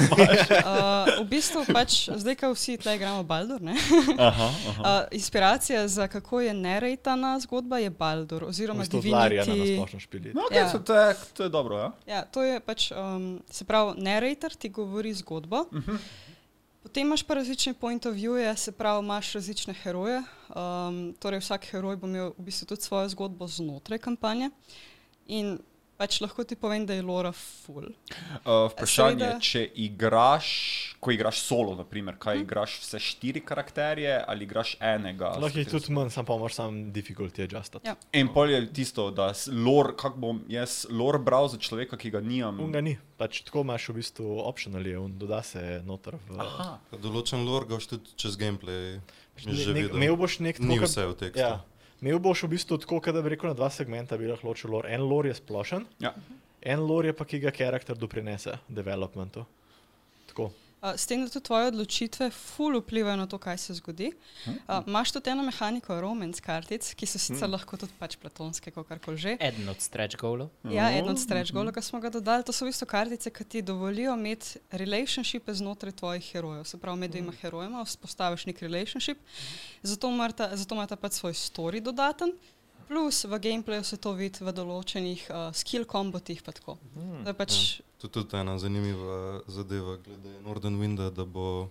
[1.21, 3.77] v bistvu pač, zdaj, ko vsi tle igramo Baldur, ne?
[4.17, 4.81] Aha, aha.
[4.81, 9.75] Uh, inspiracija za kako je narejtana zgodba je Baldur, v oziroma bistvu Larija na Divinity.
[9.77, 10.33] splošno špili.
[10.33, 10.67] No, okay, Ja.
[10.67, 10.79] ja.
[10.79, 11.89] to, je, to je dobro, ja.
[12.07, 15.65] Ja, to je pač, um, se pravi, narrator ti govori zgodbo.
[15.71, 15.97] Uh -huh.
[16.93, 20.19] Potem imaš pa različne point of view, se pravi, imaš različne heroje.
[20.53, 24.51] Um, torej, vsak heroj bo imel v bistvu tudi svojo zgodbo znotraj kampanje.
[25.25, 25.57] In
[26.03, 27.87] pač lahko ti povem, da je Lora full.
[28.43, 30.47] Uh, vprašanje je, Seveda- če igraš,
[30.99, 35.31] ko igraš solo, naprimer, kaj igraš vse štiri karakterje ali igraš enega.
[35.31, 37.87] s Lahko katerim tudi manj, sam pa moraš sam difficulty adjustati.
[37.87, 37.95] Ja.
[38.13, 42.09] In pol je tisto, da s- lore, kako bom jaz lore bral za človeka, ki
[42.09, 42.59] ga nimam.
[42.59, 46.35] Unga ni, pač tako imaš v bistvu optional je, un doda se noter v...
[46.37, 46.79] Aha.
[46.93, 48.99] Določen lore ga boš tudi čez gameplay
[49.39, 49.97] Ne- že nek- videl.
[49.97, 51.39] Imel boš nek Ni tako, vse v tekstu.
[51.39, 51.63] Ja.
[52.03, 54.91] Imel boš v bistvu tako, da bi rekel, na dva segmenta bi lahko ločil lore.
[54.91, 56.11] En lore je splošen, Ja.
[56.61, 59.45] en lore je pa, ki ga karakter doprinese developmentu.
[60.27, 60.49] Tako.
[60.83, 64.09] S tem, da tudi tvoje odločitve full vplivajo na to, kaj se zgodi.
[64.45, 68.97] Uh, Imáš tudi eno mehaniko romance kartic, ki so sicer lahko tudi pač platonske, kako
[69.05, 69.37] koli že.
[69.39, 70.51] Eden od stretch goalov.
[70.67, 73.47] Ja, eden od stretch goalov, ki smo ga dodali, to so v bistvu kartice, ki
[73.47, 76.67] ti dovolijo imeti relationshipe znotraj tvojih herojev.
[76.67, 79.23] Se pravi, med dvema herojema vzpostaviš nek relationship,
[79.87, 82.35] zato imata, zato imata pač svoj story dodaten.
[82.87, 86.41] Plus v gameplayu se to vidi v določenih uh, skill kombotih.
[86.43, 86.77] Pa tako.
[87.23, 91.69] Da pač, To je tudi ena zanimiva zadeva glede Northern Winda, da bo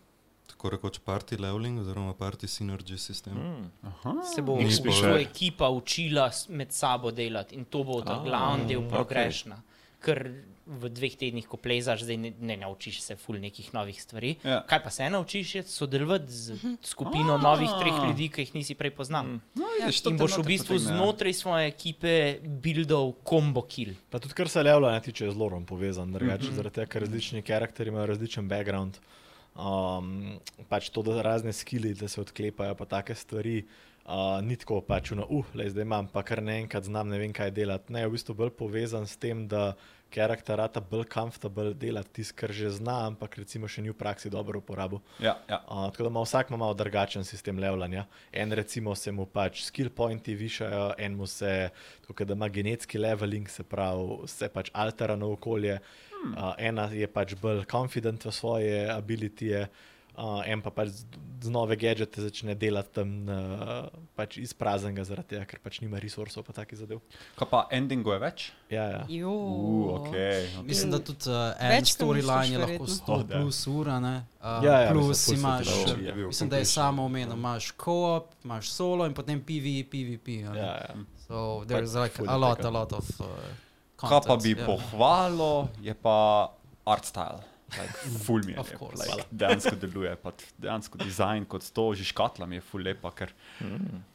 [0.49, 3.34] tako rekoč party leveling oziroma party synergy sistem.
[3.36, 4.23] Mm.
[4.34, 8.66] Se bo v bistvu ekipa učila med sabo delati in to bo ta Ah, glavni
[8.70, 9.60] del progrešna.
[10.00, 10.23] Ker
[10.66, 14.36] v dveh tednih, ko plezaš, zdaj ne, ne naučiš se ful nekih novih stvari.
[14.42, 14.60] Ja.
[14.62, 17.42] Kaj pa se naučiš, je sodelovati z skupino Ah.
[17.42, 19.24] novih treh ljudi, ki jih nisi prej poznal.
[19.55, 20.97] No, Ja, to In boš v bistvu potegne, ja.
[20.97, 23.94] znotraj svoje ekipe buildal combo kill.
[24.10, 26.44] Pa tudi kar se levla ne tiče, je z lorom povezan, drugače, Mhm.
[26.44, 26.57] mm -hmm.
[26.57, 28.99] zaradi tega, ker različni karakteri imajo različen background.
[29.55, 33.66] Um, pač to, da razne skili, da se odklepajo, pa take stvari.
[34.02, 37.31] Uh, ni tako pač, no, uh, le zdaj imam, pa kar naenkrat znam, ne vem,
[37.31, 37.92] kaj delati.
[37.94, 39.76] Ne, je v bistvu bolj povezan s tem, da
[40.12, 44.58] karakterata bolj comfortable delati tisto, kar že zna, ampak recimo še ni v praksi dobro
[44.58, 44.98] uporabil.
[45.22, 45.60] Ja, ja.
[45.70, 48.05] Uh, tako da ima vsak ima malo drugačen sistem levlanja.
[48.32, 51.70] En recimo se mu pač skill pointi višajo, en mu se,
[52.08, 55.78] tako da ima genetski leveling, se pravi, se pač alterano okolje.
[56.10, 56.34] Hmm.
[56.34, 59.91] Uh, ena je pač bolj confident v svoje abilitije, uh,
[60.47, 61.05] en pa pač z,
[61.42, 65.99] z nove gadžete začne delati tam uh, pač iz praznega, zaradi tega, ker pač nima
[65.99, 67.00] resursov, pa taki zadev.
[67.34, 68.44] Kaj pa endingo je več?
[68.70, 69.00] Ja, ja.
[69.08, 69.32] Jo.
[69.32, 70.62] Uh, okay, okay.
[70.62, 72.86] Mislim, da tudi uh, en storyline je lahko verjetno.
[72.86, 73.36] 100 Oh, da.
[73.36, 74.15] plus ura, ne?
[74.39, 76.15] Uh, Ja, ja, plus mislim, imaš, da uh, uči, ja.
[76.16, 80.28] mislim, da je samo omenil, imaš co-op, imaš solo in potem PvE, PvP.
[80.44, 80.58] a ne.
[80.58, 80.94] Ja, ja.
[81.23, 83.08] So there's like je a lot, a lot of.
[83.18, 83.26] Uh,
[83.97, 84.66] Kaj pa bi contents, ja.
[84.66, 86.50] pohvalil, je pa
[86.84, 87.39] art style.
[87.73, 87.94] Like,
[88.26, 88.65] ful mi je.
[89.01, 93.33] Like, dejansko deluje, pa dejansko dizajn kot to, že škatla mi je ful lepa, ker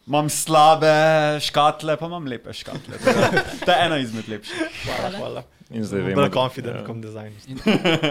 [0.08, 0.92] imam slabe
[1.42, 3.00] škatle, pa imam lepe škatle.
[3.02, 4.82] To je, to je ena izmed lepših.
[4.86, 5.12] Hvala.
[5.18, 5.44] hvala.
[5.70, 6.84] In zdaj vemo, Bolj da- confident ja.
[6.88, 7.34] kot design.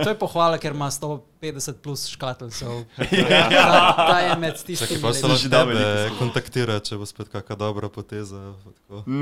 [0.04, 0.90] To je pohvala, ker ima
[1.38, 2.48] 150 plus škatel.
[2.48, 5.00] so- Ta, ta je med tistimi.
[5.02, 6.18] pa se lahko že veliko slov.
[6.18, 8.54] kontaktira, če bo spet kakšna dobra poteza.
[8.56, 9.04] pa tako.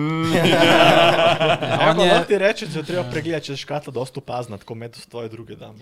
[0.44, 4.58] Ja, On je- lahko ti reče, da je treba pregledati, če je škatla dosta opazna,
[4.58, 5.78] tako med tvoje druge dame.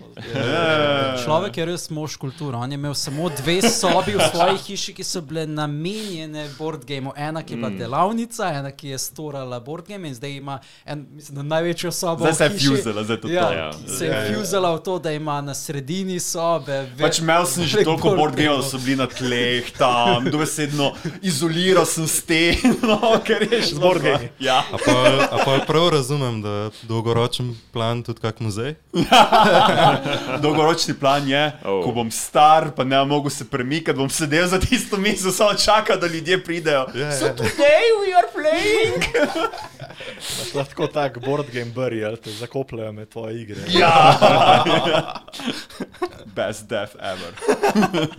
[1.23, 2.57] Človek je res mož kulture.
[2.57, 7.13] On je imel samo dve sobi v svoji hiši, ki so bile namenjene board gameu.
[7.17, 7.77] Ena, ki je bila Mm.
[7.77, 10.55] delavnica, ena, ki je storala board game in zdaj ima
[10.85, 12.23] en, mislim, da največjo sobo.
[12.23, 12.67] Zdaj se je hiši.
[12.69, 13.53] fuzela, zdaj to Ja, to.
[13.53, 13.71] Ja.
[13.89, 16.87] se je fuzela v to, da ima na sredini sobe.
[16.99, 21.85] Pač imel sem že toliko board gameov, da so bili na tleh tam, dobesedno izoliral
[21.85, 23.79] sem steno, ker je šlo.
[23.81, 24.29] board gamei.
[24.39, 24.63] Ja.
[24.71, 24.93] A pa,
[25.27, 28.75] a pa prav razumem, da je dolgoročen plan tudi kak muzej?
[30.39, 31.83] Dolgoročni plan je, Oh.
[31.83, 35.55] ko bom star, pa ne bom mogel se premikati, bom sedel za tisto mizo, samo
[35.55, 36.85] čakal, da ljudje pridejo.
[36.93, 37.33] Ja, So ja.
[37.33, 39.03] today we are playing.
[40.53, 43.61] Lahko tak board game burial, te zakopljajo med tvoje igre.
[43.69, 44.03] ja.
[46.35, 47.33] Best death ever.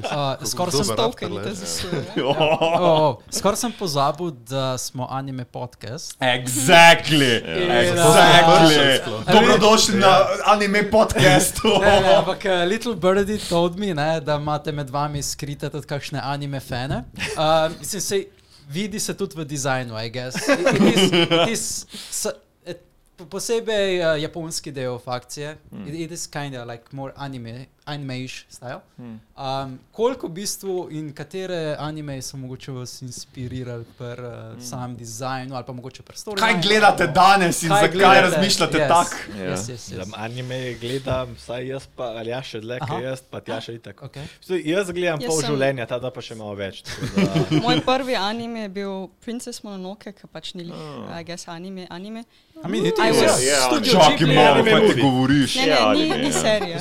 [0.05, 2.29] Uh, Skoraj sem, Tokeni te zasujejo.
[2.39, 6.17] oh, oh, skor sem pozabil, da smo anime podcast.
[6.21, 7.39] Exactly.
[7.39, 9.01] In, Exactly.
[9.07, 11.69] uh, Dobrodošli na anime podcastu.
[11.81, 15.87] Ne, ne, ampak uh, Little Birdie told me, ne, da imate med vami skrite tudi
[15.87, 17.05] kakšne anime fane.
[17.37, 18.25] Uh, mislim, se
[18.69, 20.37] vidi se tudi v dizajnu, I guess.
[20.49, 22.27] It, it is, it is, s,
[22.67, 22.81] et,
[23.17, 25.57] po- posebej uh, japonski del fakcije.
[25.71, 25.89] Mm.
[25.89, 28.81] It, it is kind of like more anime, anime-ish style.
[28.99, 29.21] Mm.
[29.37, 34.61] Um, koliko v bistvu in katere anime so mogoče vas inspirirali pri uh, mm.
[34.61, 36.41] samem dizajnu ali pa mogoče pri storju?
[36.41, 38.89] Kaj gledate danes in zakaj razmišljate yes.
[38.89, 39.17] tako?
[39.39, 39.51] Ja.
[39.53, 39.99] Yes, yes, yes.
[39.99, 40.13] Yes.
[40.17, 44.01] Anime gledam, vsaj jaz pa, ali ja še dlje, kaj jaz, pa tja še itak.
[44.03, 44.25] Okay.
[44.41, 46.83] So, jaz gledam Jaz pol sem- življenja, ta da pa še malo več.
[47.17, 47.27] Da,
[47.65, 51.11] Moj prvi anime je bil Princess Mononoke, ki pač ni, oh.
[51.21, 51.87] I guess, anime.
[51.91, 52.25] anime.
[52.65, 53.17] I mean, it I is.
[53.23, 55.03] was- Ja, Studio Čakaj Ghibli malo, anime kaj ti movie.
[55.03, 55.57] govoriš.
[55.57, 56.33] Ne, ne, Ja, ni, anime, ni ja.
[56.33, 56.79] serija.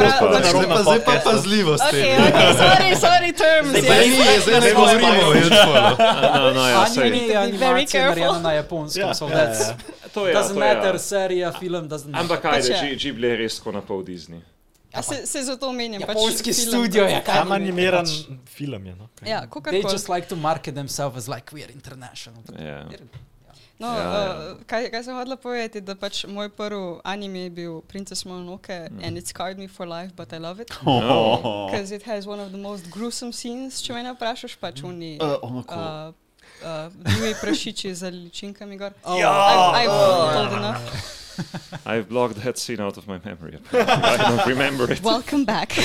[0.00, 0.42] A ja.
[0.42, 2.00] Zdaj pa, zdaj pa pazljivo s tem.
[2.00, 3.70] Okay, okay, sorry, sorry, terms.
[3.78, 4.08] Zdaj yes.
[4.08, 5.96] ni, zdaj ne govorimo o Edgefallu.
[6.34, 7.02] No, no, ja, sej.
[7.02, 8.22] Anime je Be very animacija careful.
[8.22, 9.72] narejena na japonskem, Ja, so ja, that's,
[10.10, 10.98] To je, doesn't to je, matter, ja.
[11.00, 12.20] serija, film, doesn't matter.
[12.20, 12.80] Ampak Pač ajde, je.
[12.82, 14.40] Ghi- Ghibli je res tako na pol Disney.
[14.90, 16.02] Ja, se, se zato omenjam.
[16.02, 16.18] Pač
[16.52, 18.94] studio je, kaj Tam anime, animiran pač- film je.
[18.96, 19.06] No?
[19.22, 19.92] Ja, They kakorkoli.
[19.92, 22.42] just like to market themselves as like we are international.
[22.58, 22.84] Ja.
[23.80, 24.32] No, Ja, ja.
[24.52, 28.76] uh, kaj, kaj sem hodila povedati, da pač moj prvi anime je bil Princess Mononoke
[28.90, 29.00] mm.
[29.02, 30.68] and it scarred me for life, but I love it.
[30.86, 31.66] Oh.
[31.70, 35.16] Because it has one of the most gruesome scenes, če me ne vprašaš, pač oni.
[35.20, 36.12] Uh, ono ko-
[36.60, 38.92] Uh, uh, Divji prašiči z ličinkami gor.
[39.16, 39.32] Ja!
[39.72, 41.16] I've, I've told enough.
[41.86, 43.56] I've blocked that scene out of my memory.
[43.56, 43.80] apparently.
[43.80, 45.00] I don't remember it.
[45.02, 45.72] Welcome back.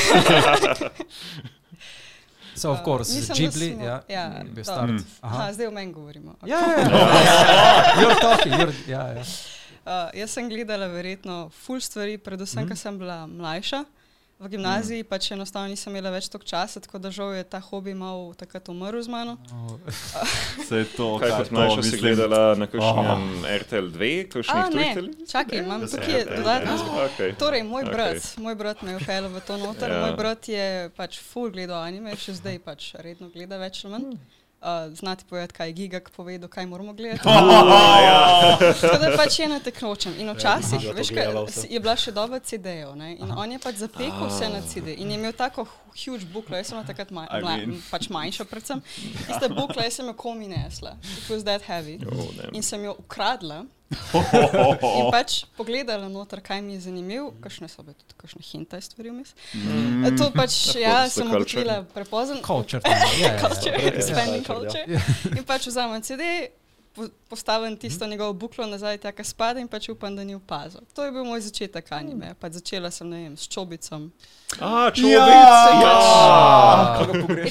[2.56, 4.64] So of course, Uh, mislim, Ghibli, smo- ja, ja, bil dobro.
[4.64, 4.92] start.
[5.22, 5.53] Aha, Aha.
[5.53, 6.35] zdaj o meni govorimo.
[6.45, 7.93] Ja, ja, ja.
[7.98, 9.24] You're talking, you're, ja, ja.
[9.85, 12.67] Uh, jaz sem gledala verjetno full stvari, predvsem, mm.
[12.67, 13.84] ker sem bila mlajša.
[14.39, 15.07] V gimnaziji mm.
[15.07, 18.67] pač enostavno nisem imela več toliko časa, tako da žal je ta hobi mal takrat
[18.69, 19.38] umrl z mano.
[20.67, 24.75] Se je to, Kaj kar kot mlajša si gledala na kakšnem RTL 2, A, kakšnih
[24.75, 25.31] Twitterjih?
[25.31, 26.75] čakaj, imam tukaj dodatno.
[27.05, 27.35] Okay.
[27.38, 27.93] Torej, moj Okej.
[27.93, 29.91] brat, moj brat me je vpeljal v to noter.
[29.91, 29.99] Ja.
[30.03, 30.65] Moj brat je
[30.97, 34.17] pač full gledal anime, še zdaj pač redno gleda več ali manj.
[34.66, 37.22] Uh, znati povedati, kaj je Gigak povedal, kaj moramo gledati.
[38.82, 40.14] Tako da pač je na tekmočem.
[40.19, 41.27] In včasih, Ja, veš, kaj,
[41.69, 45.18] je bila še doba CD-jev in on je pač zapekel vse na CD in je
[45.18, 47.77] imel tako hu- huge buklo, jaz sem takrat ma I mean.
[47.92, 48.82] pač manjša predvsem.
[49.27, 50.98] Tiste bukle, jaz sem jo komi nesla.
[51.03, 52.00] It was that heavy.
[52.11, 52.34] Oh.
[52.53, 53.66] In sem jo ukradla
[54.99, 59.14] In pač pogledala noter, kaj mi je zanimivo, kakšne so bile tudi kakšne hintaj stvari
[59.14, 59.35] vmes.
[59.53, 60.17] Mm.
[60.17, 62.41] To pač, ja, the sem ugotovila prepozno.
[62.45, 62.81] Culture.
[62.85, 63.33] ja, ja, ja.
[63.43, 65.38] culture, expanding culture, culture.
[65.38, 66.49] In pač vzamem CD,
[67.30, 70.82] postavim tisto njegovo buklo nazaj, tako spada in pač upam, da ni opazil.
[70.93, 72.33] To je bil moj začetek anime.
[72.40, 74.11] Pač začela sem, ne vem, s čobicom.
[74.59, 75.11] A, čobic!
[75.11, 76.95] Ja,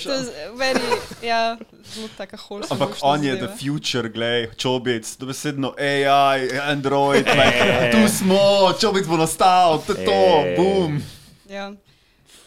[0.04, 0.80] was very,
[1.22, 1.56] ja,
[1.94, 2.72] zelo taka wholesome.
[2.80, 9.16] Ampak on je the future, glej, čobic, dobesedno AI, Android, like, tu smo, čobic bo
[9.16, 10.56] nastal, to je to, Eh.
[10.56, 11.02] boom.
[11.48, 11.72] Ja.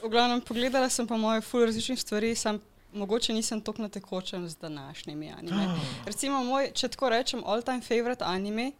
[0.03, 2.59] V glavnem, pogledala sem pa moje ful različnih stvari, sam
[2.93, 5.67] mogoče nisem tako na tekočem z današnjimi anime.
[6.05, 8.71] Recimo moj, če tako rečem, all-time favorite anime,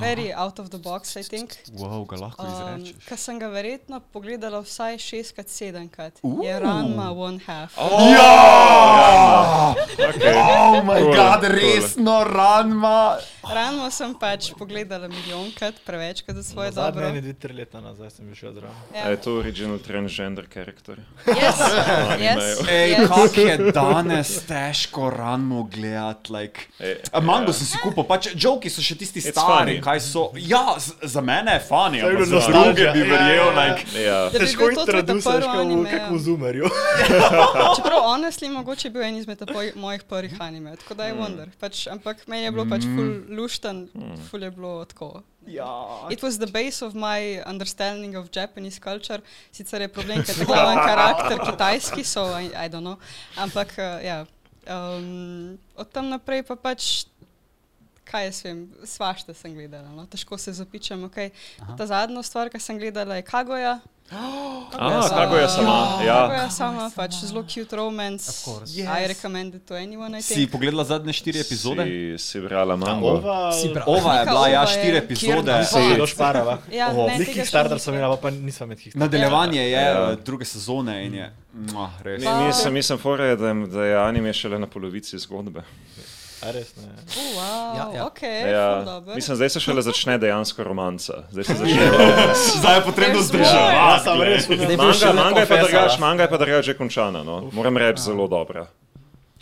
[0.00, 1.56] very out of the box, I think.
[1.72, 3.04] Wow, ga lahko Um, izrečeš.
[3.08, 6.18] Ker sem ga verjetno pogledala vsaj šestkrat, sedemkrat.
[6.22, 6.44] Uh.
[6.44, 7.76] Je Ranma One Half.
[7.76, 9.74] Ja!
[9.98, 10.34] Okay.
[10.36, 11.50] Oh my Cool, god, cool.
[11.50, 13.18] resno, ranma.
[13.44, 17.08] Ranma sem pač pogledala milijonkrat, prevečkrat za svoje Zadnje dobro.
[17.08, 18.76] ene dve, tri leta nazaj sem bil še zraven.
[18.92, 19.10] A Ja.
[19.10, 20.98] je to original transgender karakter?
[21.26, 21.60] Yes,
[22.26, 23.08] yes, Ej, yes.
[23.08, 26.32] kako je danes težko ranmo gledati.
[26.32, 26.60] Like.
[27.22, 29.75] Mango sem si kupil, pač joki so še tisti It's stari, funny.
[29.80, 30.30] Kaj so.
[30.34, 33.76] Ja, za mene je je ampak za druge bi verjel, ja, ja.
[34.00, 34.30] Ja.
[34.30, 36.18] Težko bil to tvoj introduciraš ta prvi kot v- anime, kot v ja.
[36.18, 36.66] Zoomerju.
[37.76, 39.42] Čeprav honestly, mogoče je bil en izmed
[39.74, 41.48] mojih prvih anime, tako da je wonder.
[41.60, 43.88] Pač, ampak meni je bilo pač ful lušten,
[44.30, 45.22] ful je bilo tako.
[45.46, 46.08] Ja.
[46.10, 49.22] It was the base of my understanding of Japanese culture.
[49.52, 52.98] Sicer je problem, ker je glavni karakter kitajski, so I, I don't know.
[53.38, 54.24] Ampak uh, ja,
[54.66, 57.06] um, od tam naprej pa pač.
[58.06, 60.06] Kaj jaz vem, svašta sem gledala, no?
[60.06, 61.00] težko se zapičem.
[61.02, 61.30] Okay.
[61.76, 63.80] Ta zadnja stvar, ki sem gledala, je Kagoja.
[64.08, 64.18] A,
[65.10, 65.98] kako je sama?
[65.98, 66.50] Kagoja Ja.
[66.50, 68.30] sama, pač zelo cute romance.
[68.30, 68.70] Of course.
[68.72, 68.86] Yes.
[68.86, 70.52] I recommend it to anyone, I Si think.
[70.52, 71.82] pogledala zadnje štiri epizode?
[71.84, 73.08] Si, si brala mango?
[73.08, 75.50] Ova, Si bra- Ova je bila, ja, je- štiri epizode.
[75.50, 76.58] Kjer- si do šparava.
[76.70, 77.84] Ja, Oho, ne, Nek tega še Kickstarter nisem.
[77.84, 79.00] sem imela, pa nisem med Kickstarter.
[79.02, 80.10] Nadaljevanje je Ja.
[80.12, 81.32] eh, druge sezone in je.
[81.66, 82.22] Mwah, res.
[82.22, 85.62] Mi, mislim, mislim fora je, da, da je anime šele na polovici zgodbe.
[86.42, 86.92] Res ne.
[86.92, 88.02] Oh, wow, Ja, ja.
[88.06, 91.24] ok, Ja, mislim, zdaj se šele začne dejansko romanca.
[91.30, 91.90] Zdaj se začne.
[92.56, 93.74] Zdaj je potrebno zdržati.
[93.74, 94.00] Ja,
[94.76, 97.22] Manga, šele manga je pa drugač, manga je pa drugač že končana.
[97.22, 97.48] No.
[97.52, 98.66] Moram reči, zelo dobra.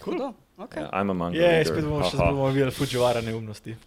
[0.00, 0.76] Hudo, ok.
[0.76, 1.36] Ja, I'm a manga.
[1.36, 1.66] Je, reader.
[1.66, 3.74] spet bomo še bomo videli Fujiwara neumnosti.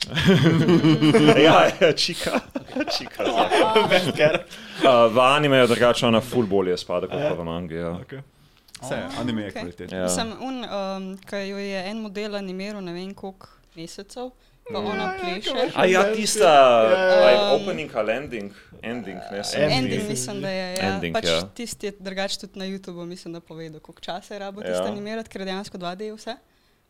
[1.38, 2.40] Ja, ja, čika.
[2.98, 3.24] čika
[4.16, 4.42] Ker.
[4.84, 7.76] uh, v anime je drugače ona ful bolje spada kot pa v mangi.
[7.76, 7.96] Ja.
[8.82, 9.54] Vse, anime je Ok.
[9.54, 9.98] kvalitetno.
[9.98, 10.10] Ja.
[10.10, 14.30] Sem un, um, ki jo je en model animiral ne vem koliko mesecev,
[14.74, 15.72] pa ona pleše.
[15.76, 17.08] A ja, tista ja.
[17.26, 19.74] like, opening ali ending, ending, ne se mi zdi.
[19.74, 20.76] Ending mislim, da je.
[20.76, 20.94] Ja.
[20.94, 21.42] Ending, pač ja.
[21.56, 24.68] tisti je drugače tudi na YouTubu, mislim, da povedal, koliko časa je rabo Ja.
[24.68, 26.36] tisto animirati, ker je dejansko 2D vse.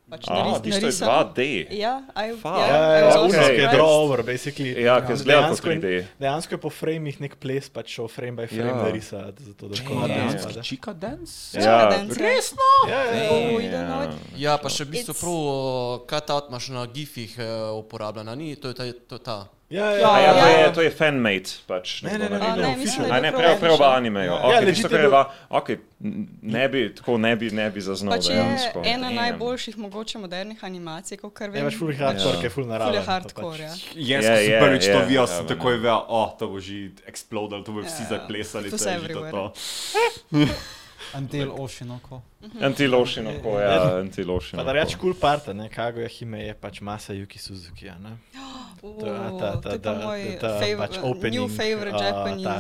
[0.08, 1.12] Pač A, naris- tisto je narisano.
[1.28, 1.42] 2D.
[1.70, 2.56] Ja, I, Fuck.
[2.58, 3.28] ja, Ja, ja, was ja, okay.
[3.28, 3.74] je surprised.
[3.74, 4.72] draw over, basically.
[4.80, 6.06] Ja, ki izgleda kot Dejansko je- 3D.
[6.18, 8.76] Dejansko je po framih nek ples, pač šel frame by frame Ja.
[8.78, 10.64] narisati, zato da Ja, ne dejansko izpade.
[10.64, 11.36] Chica dance?
[11.54, 12.26] Ja, Dance, ja.
[12.26, 12.70] Resno?
[12.88, 13.28] Ja, ja.
[13.28, 14.16] Know it?
[14.38, 15.38] Ja, pa še v bistvu It's- prav
[16.10, 19.48] cut-out imaš na gifih eh, uporabljena, ni to je ta, to je ta.
[19.70, 20.48] Ja, Ja, A ja, to ja.
[20.58, 22.02] je, to je fanmate, pač.
[22.02, 22.54] Ne, nekdo ne, ne, naredil.
[22.54, 23.04] A, ne, ne, mislim, official.
[23.04, 23.92] da A je ne, bil prav, prav v official.
[23.94, 24.26] animeju.
[24.26, 25.76] Ja, Okay, legit tisto, je kar je bil- va, okay,
[26.48, 28.80] ne bi, tako ne bi, ne bi zaznal Pač je dejansko.
[28.86, 29.16] ena Damn.
[29.18, 31.66] najboljših mogoče modernih animacij, kot kar Je vem.
[31.66, 32.40] pač full hardcore, Ja.
[32.40, 32.94] ki je full Ful naraven.
[32.94, 33.70] je pa hardcore, ja.
[33.70, 35.50] pač- Jaz, Je, ko sem je, prvič to je, videl, ja, sem ne.
[35.50, 38.88] takoj vedel, oh, to bo že eksplodil, to bo vsi Ja, zaplesali, it to was
[38.88, 39.44] je že to.
[41.14, 41.46] everywhere.
[41.48, 41.54] to.
[41.54, 42.22] Until Oshinoko.
[42.62, 44.58] Anti-lotion oko, ja, anti-lotion.
[44.60, 47.98] Pa da reč kul part, ne, Kago je Hime, je pač masa Yuki Suzuki, a
[48.00, 48.18] ne?
[48.84, 52.12] Uh, ta- ta- to je pa ta- moj ta- favor- pač opening, new favorite a,
[52.44, 52.60] ta.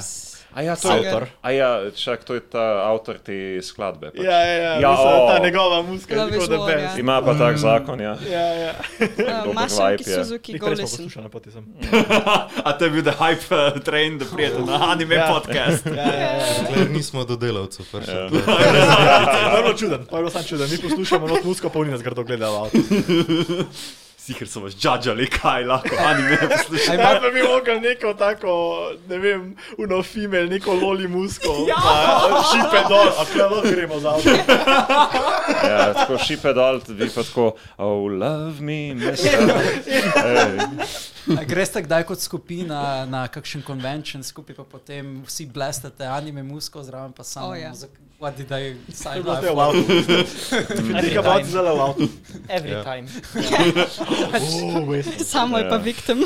[0.57, 1.27] A ja, to je, Avtor.
[1.41, 4.09] a ja, čak, to je ta avtor te skladbe.
[4.09, 4.25] Pač.
[4.25, 5.27] Ja, ja, ja, Ja, mislim, o.
[5.29, 6.65] ta njegova muzika je tako da ja.
[6.65, 6.97] best.
[6.97, 8.17] Ima pa tak zakon, ja.
[8.31, 8.73] Ja, ja.
[9.47, 10.23] Uh, Masaki vibe je.
[10.23, 11.61] Suzuki, Jih go prej smo poslušali na poti sem.
[12.65, 15.29] A to je bil the hype uh, train, da prijete na anime Ja.
[15.29, 15.85] podcast.
[15.85, 16.45] Ja, ja, ja.
[16.61, 18.13] Dokler nismo do delavcev prišli.
[18.13, 18.29] Ja.
[19.61, 20.69] bilo čuden, bilo sam čuden.
[20.71, 22.69] Mi poslušamo not muziko, pa oni nas grdo gledajo.
[24.27, 26.99] Sicer so vas judžali, kaj lahko anime poslušate.
[26.99, 28.55] Ja, pa bi mogel neko tako,
[29.07, 29.45] ne vem,
[29.77, 31.53] uno female, neko loli musko.
[31.69, 31.77] Ja,
[32.51, 34.29] šipe dol, a kaj lahko gremo za avto.
[35.69, 39.47] ja tako šipe dol, vi pa tako, oh, love me, mister.
[40.25, 40.59] Ej,
[41.39, 46.83] A Greste kdaj kot skupina na kakšen konvencij skupaj, pa potem vsi blestate anime musko,
[46.83, 47.71] zraven pa samo O, ja.
[47.73, 47.87] za
[48.19, 49.53] What did I sign up for?
[51.13, 51.43] ga boti time.
[51.45, 52.05] zelo v avtu.
[52.49, 52.83] Every Ja.
[52.83, 53.05] time.
[55.19, 56.17] Samo je pa viktim.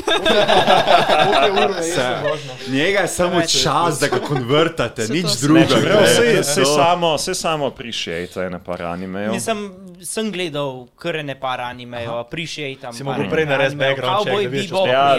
[2.68, 5.66] Njega je samo čas, da ga konvertate, nič drugega.
[5.68, 6.06] čeprav ne.
[6.08, 9.32] se, se, To- samo, se samo appreciate ene par animejev.
[9.32, 9.70] Nisem
[10.02, 12.92] sem gledal kar ne par animejev, appreciatam.
[12.92, 15.18] Si mogel prej narediti background check, Cowboy da če Bebop Ja,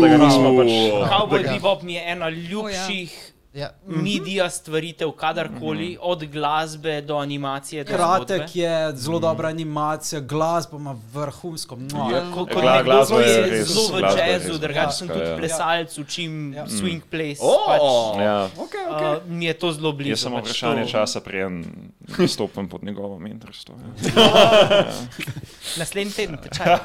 [0.00, 0.70] da ga nismo pač.
[1.08, 1.52] Cowboy Ja.
[1.52, 3.70] Bebop mi je ena ljubših Ja.
[3.86, 7.84] medija stvaritev, kadarkoli, od glasbe do animacije.
[7.84, 8.50] Do Kratek zgodbe.
[8.54, 11.76] je, zelo dobra animacija, glasba ima vrhunsko.
[11.76, 12.10] mua.
[12.10, 15.30] Ja, ko- kot Gla- nekdo, ki je res- zelo v jazzu, drugače sem vrhunska, tudi
[15.30, 15.36] ja.
[15.38, 16.66] plesalec, učim Ja.
[16.66, 17.38] swing ples.
[17.40, 17.80] O, pač,
[18.20, 18.48] Ja.
[19.16, 20.10] uh, mi je to zelo blizu.
[20.10, 21.64] Je samo pač vprašanje to- časa, preden
[22.26, 23.74] stopim pod njegovo mentorstvo.
[24.16, 24.84] Ja.
[25.78, 26.74] Naslednji teden, tečaj.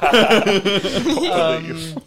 [1.26, 2.00] um,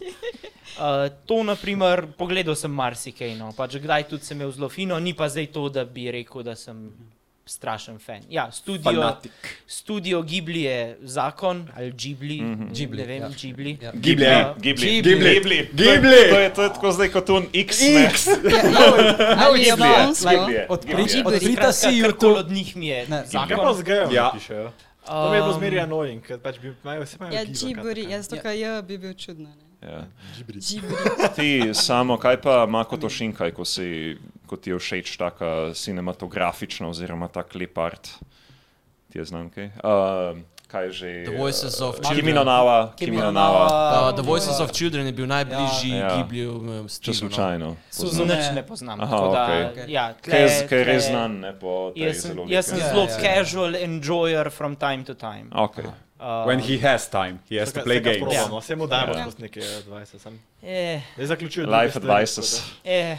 [0.74, 0.82] Uh,
[1.26, 3.52] to, na primer, pogledal sem marsikaj, no.
[3.52, 6.56] pač kdaj tudi sem imel zelo fino, ni pa zdaj to, da bi rekel, da
[6.56, 6.90] sem
[7.46, 8.22] strašen fan.
[8.28, 9.16] Ja, studio,
[9.66, 12.72] studio Ghibli je zakon, ali Ghibli, mm -hmm.
[12.72, 13.28] Ghibli, ne vem, ja.
[13.30, 13.78] Ghibli.
[13.82, 13.92] Ja.
[13.92, 14.24] Ghibli.
[14.24, 14.54] Ja.
[14.58, 15.02] Ghibli.
[15.02, 15.30] Ghibli.
[15.30, 15.68] Ghibli.
[15.72, 16.22] Ghibli.
[16.30, 17.80] To je, to je tako zdaj kot un X.
[18.10, 18.26] X.
[19.44, 20.30] Ali je Ghibli je, japonsko?
[20.30, 20.66] Ghibli je.
[20.68, 21.24] Odpri- Ghibli je.
[21.26, 22.36] Odprita si Karkoli YouTube.
[22.36, 23.74] od njih mi je Ne, Kaj pa zakon.
[23.74, 24.30] z gejem Ja.
[24.34, 24.70] pišejo?
[25.06, 27.56] To mi je bilo Um, zmeraj annoying, ker pač bi imajo vse imajo Ja, giba,
[27.56, 29.48] džiburi, kaj jaz to kaj je, bi bil čudno.
[29.48, 29.63] ne.
[29.84, 30.04] Ja.
[31.36, 37.28] Ti samo, kaj pa Makoto Shinkai, ko, si, ko ti je všeč taka cinematografična oziroma
[37.28, 38.08] tak lep art?
[39.12, 39.66] Ti je znam kaj?
[39.84, 41.10] Uh, kaj že?
[41.28, 42.16] The Voices of Children.
[42.16, 42.92] Kimi no Nawa.
[42.96, 43.64] Kimi no Nawa.
[43.68, 45.96] Uh, The Voices of Children je bil najbližji Ja.
[45.96, 46.16] ja.
[46.16, 47.14] Gibliju um, Če no.
[47.14, 47.68] slučajno.
[48.24, 49.00] Nič ne poznam.
[49.00, 49.84] Aha, tako da, okej.
[49.92, 51.52] ja, Kaj je, tle- kaj je res znan ne,
[51.94, 53.20] Jaz sem, zelo jaz sem zelo ja, ja.
[53.20, 55.46] casual enjoyer from time to time.
[55.52, 55.84] Okay.
[56.24, 58.18] Uh, When he has time, he has to play games.
[58.18, 59.20] Probamo, vse mu dajmo Ja.
[59.22, 60.18] skozi neke advice.
[60.18, 60.40] Sem.
[60.62, 61.70] eh, zaključujem.
[61.70, 62.62] Life advices.
[62.84, 63.18] eh,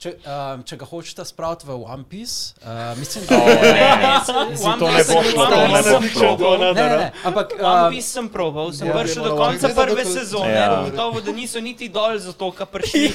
[0.00, 4.46] Če, um, če ga hočete spraviti v One Piece, uh, mislim, Oh, da ne, je.
[4.50, 6.52] Mislim, to ne bo šlo, to ne bo šlo.
[6.56, 8.96] Ne, ne, ne, ampak One um, Piece sem probal, sem Ja.
[8.96, 10.80] prišel do konca za prve sezone, Ja.
[10.82, 13.12] gotovo, da niso niti dol za to, kar prišli.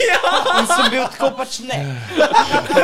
[0.60, 1.80] In sem bil tako pač ne.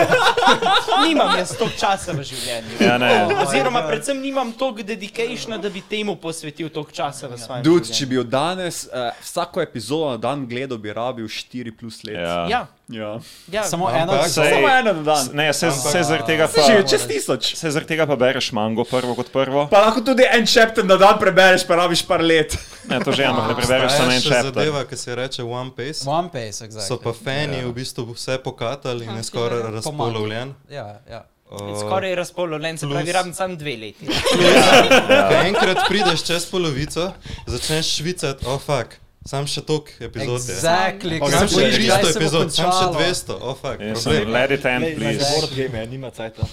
[1.06, 2.82] Nimam jaz toliko časa v življenju.
[2.82, 3.12] Ja, ne.
[3.38, 8.00] Oziroma, predvsem nimam toliko dedicationa, da bi temu posvetil toliko časa v svojem Dude, življenju.
[8.00, 12.18] če bi od danes uh, vsako epizodo na dan gledal, bi rabil 4 plus let.
[12.18, 12.48] Ja.
[12.50, 13.20] Ja, ja.
[13.52, 13.64] ja.
[13.64, 15.30] samo Ampak- eno Sej- Samo eno na dan.
[15.34, 16.62] Ne, se, se zaradi tega pa...
[16.68, 17.56] Če je čez tisoč.
[17.56, 19.68] Se zaradi tega pa bereš mango prvo kot prvo.
[19.72, 22.58] Pa lahko tudi en chapter na dan prebereš, pa rabiš par let.
[22.90, 24.52] Ne, to že, ampak ne prebereš samo en chapter.
[24.52, 26.04] zadeva, ki se reče One Piece.
[26.10, 26.88] One Piece, exactly.
[26.88, 29.76] So pa fani v bistvu vse pokatali in je skoraj Pomaga.
[29.76, 30.54] razpolovljen.
[30.70, 31.24] Ja, ja.
[31.52, 34.08] Uh, Skoraj razpoloven, se pravi, rabim samo dve leti.
[34.08, 37.12] Ko enkrat prideš čez polovico,
[37.48, 40.42] začneš švicati, oh fuck, sam še toliko epizod.
[40.42, 43.00] Exactly, Sam kaj še se bo- 300 kdaj se bo epizod, sam še končalo?
[43.00, 45.20] 200, oh fuck, sem, let it end, please.
[45.20, 46.48] board game, nima cajta.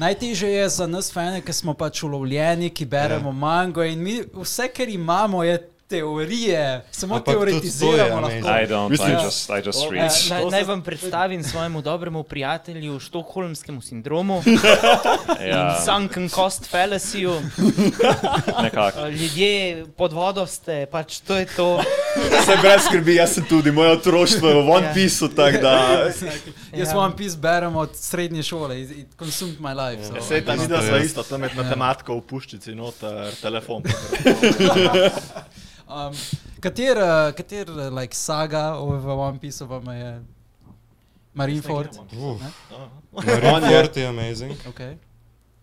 [0.00, 3.36] Najtežje je za nas, fane, ki smo pač ulovljeni, ki beremo ja.
[3.36, 5.58] mango in mi vse, kar imamo, je
[5.90, 8.36] teorije, samo Ampak je teoretiziramo lahko.
[8.38, 10.04] I don't, I Mislim- just, I just read.
[10.06, 14.42] Eh, Naj, naj vam predstavim svojemu dobremu prijatelju Štokholmskemu sindromu,
[15.50, 17.34] Ja, sunken cost fallacyju.
[18.96, 19.50] Eh, Ljudje
[19.96, 21.82] pod vodo ste, pač to je to.
[22.44, 24.92] Se brez skrbi, jaz sem tudi, moje otroštvo je v One Ja.
[24.94, 26.06] Pieceu, tako da.
[26.72, 26.98] Jaz Ja.
[26.98, 30.04] One Piece berem od srednje šole, it, it consumed my life.
[30.04, 30.20] So.
[30.22, 33.82] Sej ta videla to sva je- isto, tam med matematiko v puščici, noter telefon.
[35.90, 36.14] Um,
[36.60, 40.22] kater, uh, kater uh, like, saga v One Pieceu vam je
[41.34, 41.98] Marineford?
[43.10, 44.54] Marineford je amazing.
[44.68, 44.94] Okay.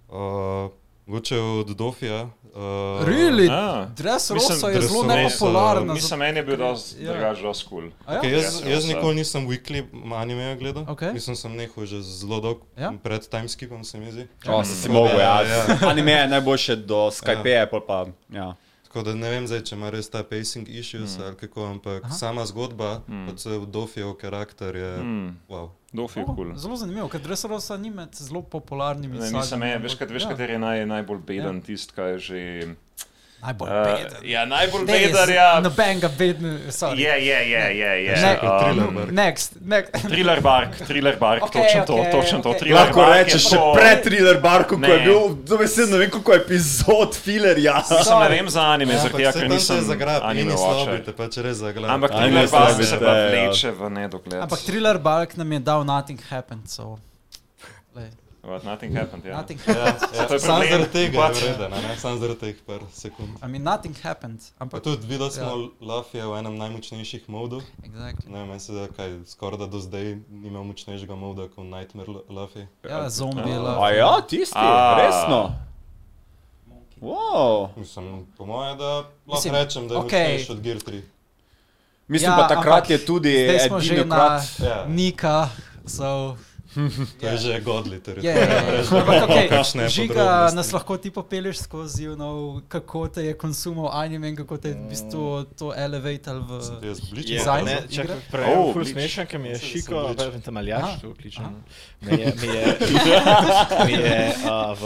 [0.10, 0.68] Uh,
[1.06, 2.30] Mogoče od Dofija.
[2.58, 3.48] Uh, Really?
[3.52, 3.86] Ah.
[3.96, 5.94] Dress Mislim, Rosa je zelo Dressrosa- nepopularna.
[5.94, 7.14] Mislim, meni je bil dosti Ja.
[7.14, 7.84] drugač, dosti cool.
[7.84, 7.92] Ja?
[8.14, 10.84] Okay, jaz, jaz nikoli nisem weekly anime gledal.
[10.88, 11.14] Okej.
[11.14, 12.94] Mislim, sem nehal že zelo dolgo, Ja?
[13.04, 14.28] pred timeskipom se mi zdi.
[14.48, 15.42] O, si si mogel, ja.
[15.42, 17.68] Ja, Anime je najboljše do Skype, ja.
[17.68, 18.56] pa ja.
[18.88, 21.24] Tako da ne vem zdaj, če ima res ta pacing issues mm.
[21.28, 22.14] ali kako, ampak Aha.
[22.16, 23.26] Sama zgodba, mm.
[23.28, 25.28] pa cel Dofijev karakter je, mm.
[25.52, 25.70] Wow.
[25.92, 26.56] Dofi je Oh, cool.
[26.56, 29.20] Zelo zanimivo, ker Dress Rosa ni med zelo popularnimi.
[29.20, 32.16] Ne, nisem, je, veš, ampak- kat, veš ja, kater je naj, najbolj beden, tist, kaj
[32.16, 32.76] je že...
[33.38, 34.12] Najbolj Uh, beden.
[34.24, 35.60] ja, najbolj Ne, beden, ja.
[35.60, 36.98] Noben ga beden, sorry.
[36.98, 38.12] Je, je, je, je, je.
[38.16, 38.98] Ne, Thriller Um.
[39.12, 39.92] Next, next.
[40.04, 42.50] Thriller Bark, Thriller Bark, Okej, točno to, okej, točno to.
[42.50, 42.60] okej.
[42.60, 45.06] Thriller Lahko rečeš še to- pred Thriller Barku, ko je Ne.
[45.06, 47.76] bil, dobesedno ne vem koliko epizod filerja.
[47.92, 51.06] Mislim, ne vem za anime, Ja, zaradi tega, ker nisem zagrab, anime in slabi, watcher.
[51.06, 51.90] te pač res zagrab.
[51.92, 53.30] Ampak Thriller Bark se pa ja.
[53.30, 54.42] vleče v nedogled.
[54.42, 56.98] Ampak Thriller Bark nam je dal Nothing Happened, so.
[58.48, 59.36] What, nothing happened, ja.
[59.38, 60.10] Nothing Ja, happened.
[60.16, 61.36] ja, je Sam zaradi tega Pač.
[61.36, 61.98] je vreden, ne?
[61.98, 63.30] Sam zaradi teh par sekund.
[63.38, 64.40] I mean, nothing happened.
[64.40, 65.68] Pa Ampak tudi videli smo Ja.
[65.84, 67.62] Lafija v enem najmočnejših modov.
[67.84, 68.28] exactly.
[68.28, 72.08] Ne meni se da, kaj skoraj da do zdaj ni imel močnejšega moda kot Nightmare
[72.30, 72.64] Lafi.
[72.84, 73.52] Ja, zombi.
[73.52, 73.60] A.
[73.60, 73.78] love.
[73.78, 74.96] A ja, tisti, A.
[74.98, 75.52] resno.
[77.02, 77.70] Wow.
[77.76, 80.24] Mislim, po moje, da lahko rečem, da je okej.
[80.24, 81.02] močnejši od Gear 3.
[82.08, 84.42] Mislim Ja, pa takrat ampak je tudi že na edinokrat.
[84.60, 84.86] Ja.
[84.88, 85.50] Nika,
[85.86, 86.38] so
[87.20, 88.34] To je že godli Je, teritorij.
[88.34, 89.00] je, je.
[89.00, 94.30] Ampak, okay, žiga nas lahko ti popelješ skozi, you know, kako te je konsumal anime
[94.30, 96.52] in kako te je v bistvu to elevatal v...
[96.82, 96.94] Je,
[97.38, 98.16] Design za čakaj, igre?
[98.32, 100.34] prej Oh, ful smešen, ker mi je Sem- šiko, sem Bleach.
[100.34, 100.98] pa te maljaš, Aha.
[101.02, 101.46] tu vključen.
[102.02, 102.64] Mi je, mi je,
[103.88, 104.84] mi je uh, v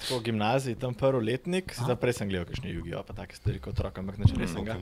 [0.00, 3.74] tako gimnaziji tam prvi letnik, zdaj prej sem gledal kakšne jugijo, pa take stvari kot
[3.74, 4.76] otrok, ampak nič resnega.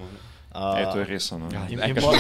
[0.52, 2.12] Uh, E, to je res in, Ja, in, kakšen pol,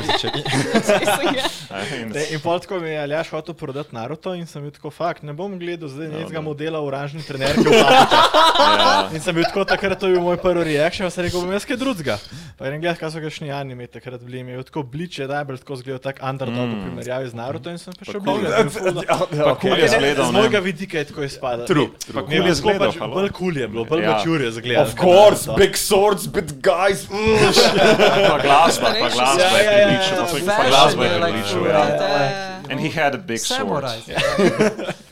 [2.00, 4.88] In ne, in pol tako mi je Aljaš hotel prodati Naruto in sem bil tako,
[4.88, 6.46] fakt, ne bom gledal zdaj No, nekega no.
[6.46, 8.24] modela oranžni trenerke v papučah.
[8.56, 9.08] Ja.
[9.12, 11.64] In sem bil tako, takrat to je bil moj prvi reakcija, sem rekel, bom jaz
[11.64, 12.16] kaj drugega.
[12.56, 14.40] Pa grem gledati, kaj so kakšni anime takrat bili.
[14.42, 16.82] Mi je tako bliče, da je bil tako zgledal tak underdog v Mm.
[16.82, 18.22] primerjavi z Naruto in sem pa še cool.
[18.22, 18.48] bolj
[19.44, 21.66] Pa kul je zgledal, Z mojega vidika je tako izpadalo.
[21.66, 23.12] True, Mi- pa kul je zgledal, pač.
[23.12, 24.16] Bolj kul je bilo, bolj Ja.
[24.16, 24.84] mačur je zgledal.
[24.84, 27.04] Of course, big swords, big guys.
[28.22, 28.30] Mm.
[28.32, 30.16] Pa glasba, pa glasba je Ja, ja, ja, prilična.
[30.16, 32.60] ja, Pa fashion glasba je full, ja.
[32.70, 33.84] And he had a big sword.
[33.84, 33.98] Samurai.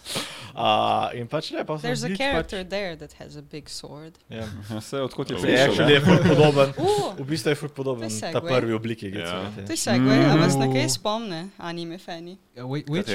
[0.60, 3.68] Uh, in pač ne, pa sem There's a Bleach character there that has a big
[3.72, 4.18] sword.
[4.28, 4.44] Pač, ja.
[4.76, 5.72] Vse odkot je prišel.
[5.72, 6.74] actually je ful podoben.
[6.80, 9.08] Uh, V bistvu je ful podoben ta prvi obliki.
[9.08, 9.48] Ja.
[9.48, 9.64] Yeah.
[9.64, 12.36] to je segway, a vas na kaj spomne anime fani?
[12.56, 13.08] Whi- Which?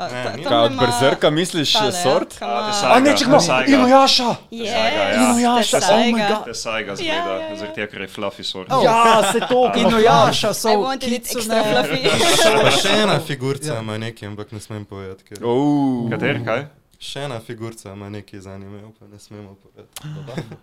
[0.00, 0.14] Kater to?
[0.16, 0.42] A, Ne, ta- ni.
[0.42, 2.38] tam Kaj od ima Berserka misliš tale, sort?
[2.38, 3.38] ka ima- A ne, čekaj, no,
[3.68, 4.34] Inuyasha!
[4.50, 4.70] Yes,
[5.14, 6.28] Inuyasha, oh my Tesaiga.
[6.28, 6.44] god.
[6.44, 7.56] Tesaiga Ja, zgleda, ja, ja.
[7.56, 8.68] zaradi tega, ker je fluffy sword.
[8.72, 8.84] Oh.
[8.84, 8.98] Ja,
[9.32, 9.72] se to.
[9.82, 11.54] Inuyasha, I so wanted it Kitsune.
[11.54, 12.00] extra fluffy.
[12.64, 15.24] Pa še ena figurca ima nekaj, ampak ne smem povedati.
[15.24, 15.38] Ker...
[15.44, 16.10] Oh.
[16.10, 16.64] Kater, kaj?
[17.00, 20.04] Še ena figurca ima nekaj z anime, pa ne smemo povedati.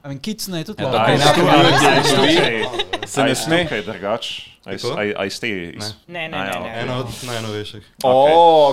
[0.03, 0.99] I mean, Kitsune je tudi Ja, malo.
[0.99, 3.63] Aj, ne, aj, to je aj, tudi- tukaj- Se ne sme.
[3.63, 4.23] Tukaj drugač.
[4.63, 4.93] Aj, Tako?
[5.17, 5.73] aj, stay.
[5.73, 5.95] Iz...
[6.07, 6.37] Ne, ne, ne.
[6.37, 6.69] ja, ne.
[6.79, 7.83] Ena od najnovejših.
[8.03, 8.13] O,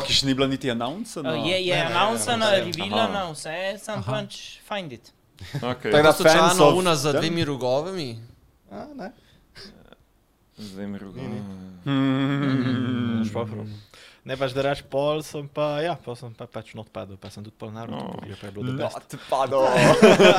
[0.00, 1.32] ki še ni bila niti announcena.
[1.40, 2.64] Je je Ne, ne, ne, announcena, ne, ne.
[2.66, 5.08] revealana, vse, sam pač find it.
[5.54, 5.88] Okay.
[5.88, 8.20] Tako da To so fans čano of una za dvemi rogovami.
[8.70, 9.08] A, ne.
[10.54, 11.18] Zdaj mi rugo.
[11.84, 13.24] Hmm.
[14.24, 17.28] Ne pač da reč pol, sem pa, ja, pa sem pa pač not padel, pa
[17.28, 18.12] sem tudi pol Naruto Oh.
[18.14, 19.12] pogledal, pa je bilo the best.
[19.12, 19.58] Not pado.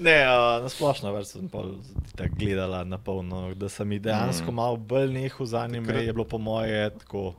[0.00, 1.76] Ne, uh, nasplošno več sem pol
[2.12, 4.54] tako gledala na polno, da sem dejansko Mm.
[4.54, 7.34] malo bolj nehal z anime, Takrat- je bilo po moje tako,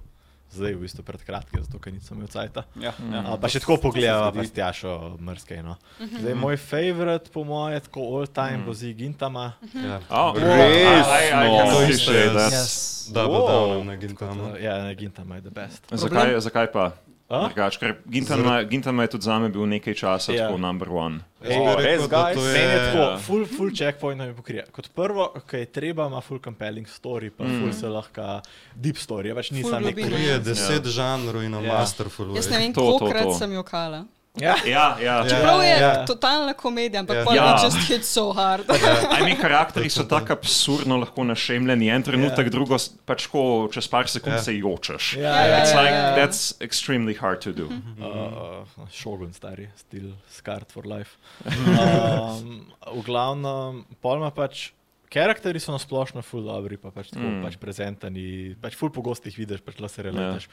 [0.53, 2.63] zdaj v bistvu pred kratkim, zato ker nisem imel cajta.
[2.75, 3.19] Ja, ja.
[3.25, 4.37] Uh, pa še tako pogledala, zgodi.
[4.39, 5.57] pa stjašo mrske.
[5.59, 5.75] No.
[5.99, 8.65] Zdaj, moj favorit, po moje, tako all time, Mm.
[8.65, 9.53] bo z Gintama.
[9.73, 9.99] Ja.
[10.09, 11.73] Oh, Res, I, I, I no.
[11.73, 12.51] To je that.
[12.51, 12.73] Yes.
[13.05, 13.47] Double Wow.
[13.75, 14.55] down na Gintama.
[14.57, 15.83] Ja, ne, Gintama je the best.
[15.89, 16.91] Zakaj, zakaj pa?
[17.29, 17.47] A?
[17.47, 20.45] Drugač, ker Gintan ma- Gintan ma je tudi zame bil nekaj časa Ja.
[20.45, 21.19] tako number one.
[21.41, 22.35] Jaz Oh, res, guys?
[22.35, 22.79] to Meni je je...
[22.85, 24.65] tako, full, full checkpoint mi pokrije.
[24.71, 27.59] Kot prvo, ki je treba, ima full compelling story, pa Mm.
[27.59, 28.41] full se lahko
[28.75, 30.07] deep story, več Full nisem nek globina.
[30.09, 30.37] Krije Ja.
[30.39, 31.73] deset žanrov in Ja.
[31.73, 32.35] masterful.
[32.35, 33.33] Jaz ne vem, kolikrat to.
[33.33, 34.05] sem jokala.
[34.35, 35.17] Ja, Ja, ja.
[35.17, 35.29] Ja.
[35.29, 36.05] Čeprav je ja.
[36.05, 37.33] totalna komedija, ampak Ja.
[37.35, 37.59] Ja.
[37.63, 38.65] just hit so hard.
[38.65, 43.87] I mean, karakteri so tako absurdno lahko našemljeni, en trenutek, drugo s- pač ko čez
[43.87, 44.41] par sekund Ja.
[44.41, 45.13] se jočeš.
[45.17, 45.59] ja, ja.
[45.61, 46.15] It's ja, like, ja.
[46.17, 47.69] that's extremely hard to do.
[48.01, 51.17] Uh, Šogun stari, still scarred for life.
[51.45, 54.71] Um, v glavnem, pol ima pač.
[55.13, 57.43] Karakteri so nasplošno full dobri, pa pač, tako, Mm.
[57.45, 60.09] pač prezentani, pač full pogosto jih vidiš, pač lahko se Ja.
[60.09, 60.47] reletaš.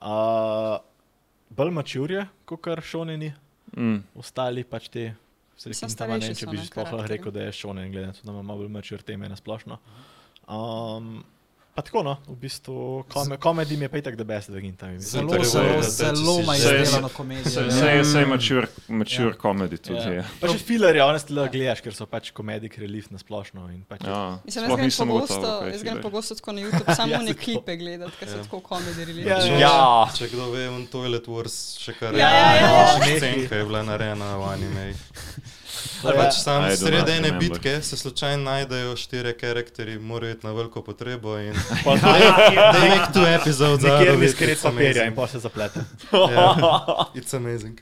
[0.00, 0.78] Uh,
[1.50, 3.32] bolj mačurje, kot kar šoneni,
[3.76, 3.98] Mm.
[4.16, 5.14] ostali pač te.
[5.58, 8.22] Mislim, Srekin tam ne če bi sploh lahko rekel, da je šonen, glede na to,
[8.24, 9.76] da ima malo bolj mačur teme na splošno.
[10.48, 11.24] Um,
[11.78, 12.74] pa tako no, v bistvu
[13.06, 14.98] kome, komedi mi je pa itak the best v Gintami.
[14.98, 17.50] Zelo, zelo, je, da zelo če si ima že- izdelano komedijo.
[17.50, 17.70] Se, ja.
[17.72, 19.38] se, je- se je mature, mature Ja.
[19.38, 20.00] comedy tudi.
[20.00, 20.12] Ja.
[20.12, 20.24] Ja.
[20.40, 23.70] Pa še filerje, honest, lahko gledaš, ker so pač komedijski relief na splošno.
[23.70, 24.38] in Pač Ja.
[24.42, 26.02] Mislim, jaz grem pogosto, jaz grem gre.
[26.02, 28.42] pogosto tako na YouTube, samo Ja, ne klipe gledati, ker so Ja.
[28.42, 29.60] tako komedi Ja, relief.
[29.60, 30.10] Ja.
[30.10, 32.66] Če kdo ve, on Toilet Wars še kar Ja, ja, ja,
[32.98, 33.16] ja.
[33.16, 34.94] Scenka je bila narejena v anime.
[36.04, 36.12] Ja.
[36.14, 41.38] Pač sam sredi ene bitke se slučajno najdejo štiri karakteri, morajo iti na veliko potrebo
[41.38, 44.32] in Pa they make two episodes out Nekjer of mi it.
[44.32, 45.16] skret It's papirja in amazing.
[45.16, 45.80] pa se zaplete.
[46.12, 46.54] Ja,
[47.14, 47.78] It's amazing.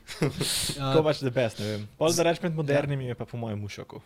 [0.77, 1.87] Ja, To pač the best, ne vem.
[1.97, 4.01] Pol da reč med modernimi je pa po mojem mušaku.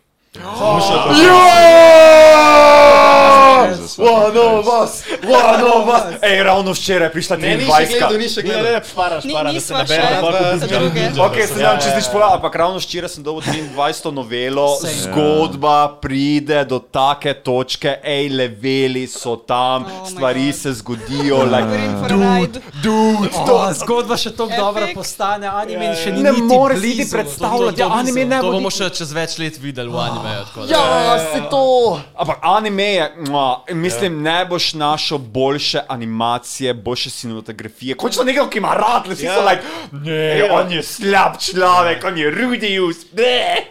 [3.64, 3.98] Jesus.
[3.98, 4.92] one of us,
[5.22, 6.04] one of us.
[6.22, 7.88] Ej, ravno včeraj je prišla Ne, ni še 23.
[7.90, 8.72] gledal, ni še Ne, ne, gledal.
[8.72, 9.96] ne, sparaš, Ni- sparaš, da se nisva ne še
[10.32, 10.58] bere.
[10.58, 11.02] za druge.
[11.20, 14.12] Ok, se znam čez nič povedal, ampak ravno včeraj sem dobil 23.
[14.12, 14.66] novelo,
[15.04, 21.68] zgodba pride do take točke, ej, leveli so tam, Oh stvari se zgodijo, like,
[22.74, 26.96] dude, to Oh, zgodba še tako dobra postane, anime še ni ne niti moreš si
[26.96, 29.58] ti predstavljati, To- ja, to- anime ne To bo bomo niti- še čez več let
[29.58, 30.82] videli v da- Ja,
[31.20, 32.00] se to.
[32.14, 33.04] Ampak anime je,
[33.52, 37.94] mua, mislim, ne boš našel boljše animacije, boljše cinematografije.
[37.94, 39.34] Končno nekaj, ki ima rad, vsi Ja.
[39.34, 43.66] so like, ne, on je slab človek, on je rudius, ne.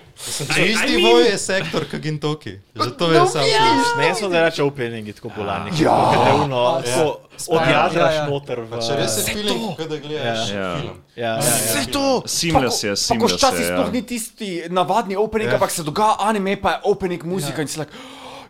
[0.66, 2.51] Isti voj je sektor, kot Gintoki.
[2.76, 3.88] Zato je sam služ.
[3.98, 5.72] Ne so da reče openingi tako bolani.
[5.80, 6.11] Ja.
[6.43, 8.27] Uno, tako odjadraš Ja, ja.
[8.30, 8.77] noter v...
[8.80, 10.77] Če res je feeling, kot da gledaš Ja.
[10.77, 10.98] film.
[11.16, 11.40] Ja, ja, ja.
[11.40, 12.22] Vse to.
[12.26, 13.77] Seamless je, seamless včasih je, ja.
[13.77, 15.56] sploh ni tisti navadni opening, Ja.
[15.56, 17.92] ampak se dogaja anime, pa je opening muzika in si like,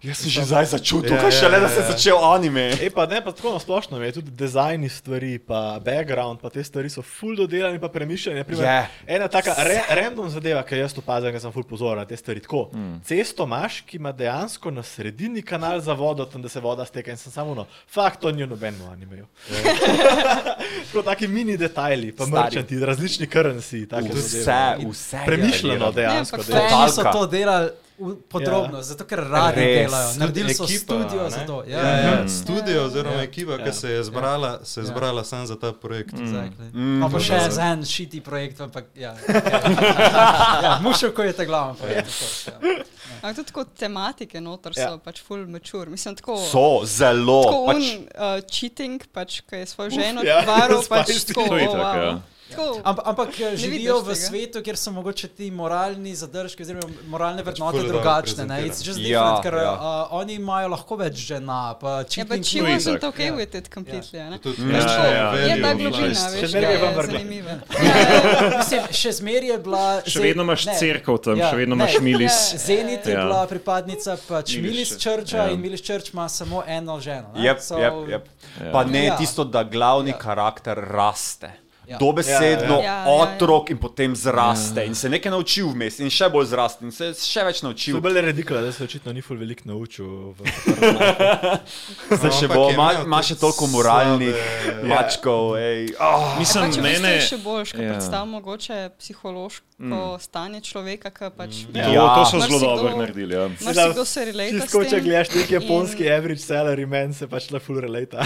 [0.04, 1.92] jaz sem že zdaj začutil, Ja, kaj ja, šele, da ja, se je ja.
[1.92, 2.66] začel anime.
[2.82, 6.64] E, pa ne, pa tako na splošno je tudi dizajn stvari, pa background, pa te
[6.64, 8.44] stvari so full dodelani, pa premišljeni.
[8.50, 8.78] Je.
[9.08, 12.42] Ena taka re, random zadeva, ki jaz opazim, ker sem full pozoren na te stvari.
[12.42, 13.02] Tako, mm.
[13.06, 17.12] Cesto imaš, ki ima dejansko na sredini kanal za vodo, tam da se voda steka
[17.12, 19.28] in sem samo no, fakt to ni v nobenem animeju.
[20.88, 24.90] tako taki mini detajli, pa merchanti, različni currency, take Vse, zadeve.
[24.90, 25.24] vse.
[25.26, 26.36] Premišljeno je dejansko.
[26.42, 27.12] ampak so Totalka.
[27.12, 27.70] to delali
[28.28, 28.84] podrobno, ja.
[28.84, 29.78] zato ker radi Res.
[29.82, 30.10] delajo.
[30.18, 31.30] Naredili so Ekipa, studio ne?
[31.30, 31.64] za to.
[31.64, 32.12] Ja, Ja, ja.
[32.12, 34.88] ja, studio oziroma ekipa, ki se je zbrala, se je Ja.
[34.88, 36.14] zbrala samo za ta projekt.
[36.14, 36.68] Exactly.
[36.74, 37.00] Mm.
[37.00, 37.52] No, pa še Mhm.
[37.52, 39.14] za en šiti projekt, ampak ja.
[40.64, 42.08] ja Mušel, ko je ta glaven projekt.
[42.08, 42.58] of course, Ja.
[43.20, 44.98] Ampak tudi tako tematike noter so Ja.
[44.98, 45.86] pač full mature.
[45.88, 47.44] Mislim, tako, So zelo.
[47.44, 51.50] tako Pač, un uh, cheating, pač, ki je svojo ženo ja, varil, pač tako, oh,
[51.50, 51.96] wow.
[51.96, 52.22] ja.
[52.52, 54.16] Tako, Ampak, ampak eh, živijo v tega.
[54.18, 58.46] svetu, kjer so mogoče ti moralni zadržki, oziroma moralne vrednote ful dobro drugačne.
[58.46, 58.62] Ne?
[58.62, 59.72] It's just Ja, different, ker ja.
[59.72, 59.80] uh,
[60.14, 62.24] oni imajo lahko več žena, pa Ja, she
[62.60, 63.34] no, wasn't okay Ja.
[63.34, 64.20] with it completely.
[64.20, 64.38] a ne?
[64.40, 65.34] Tudi Ja, veš, ja, ja.
[65.48, 67.12] Je ta globina, veš, Še zmeraj je vam vrgla.
[67.14, 67.56] zanimiva.
[68.58, 69.86] Mislim, še zmeraj je bila.
[70.06, 72.38] Še vedno imaš ne, crkv tam, ja, še vedno imaš milis.
[72.50, 72.60] Ja.
[72.60, 73.24] Zenit je Ja.
[73.24, 75.50] bila pripadnica pač Milis Churcha ja.
[75.50, 77.32] in Milis Church ima samo eno ženo.
[77.34, 77.42] ne.
[77.42, 78.24] Yep, So- yep, yep.
[78.58, 78.72] Ja.
[78.72, 79.18] Pa ne Ja.
[79.18, 80.18] tisto, da glavni Ja.
[80.20, 81.52] karakter raste.
[81.92, 81.98] Ja.
[81.98, 83.12] Dobesedno Ja, ja, ja.
[83.18, 87.10] otrok in potem zraste in se nekaj naučil vmes in še bolj zraste in se
[87.14, 87.96] še več To naučil.
[87.96, 90.06] je bolj redikolo, da se očitno ni ful veliko naučil.
[90.32, 90.40] V...
[92.12, 92.70] Zdaj še Ampak bo,
[93.02, 95.44] ima, še toliko moralnih slabe- mačkov.
[95.58, 95.92] ej.
[96.00, 96.38] Oh.
[96.38, 97.12] Mislim, Pač mene.
[97.14, 97.92] je še boljš, ko ja.
[97.92, 99.66] predstavljamo mogoče psihološko
[100.20, 102.16] stanje človeka, ki pač To, Ja.
[102.16, 103.34] to so zelo dobro naredili.
[103.34, 103.48] Ja.
[103.62, 105.04] marsikdo se relate s Čisto, če tem.
[105.04, 108.18] gledaš neki japonski in- average salary man, se pač le full relate.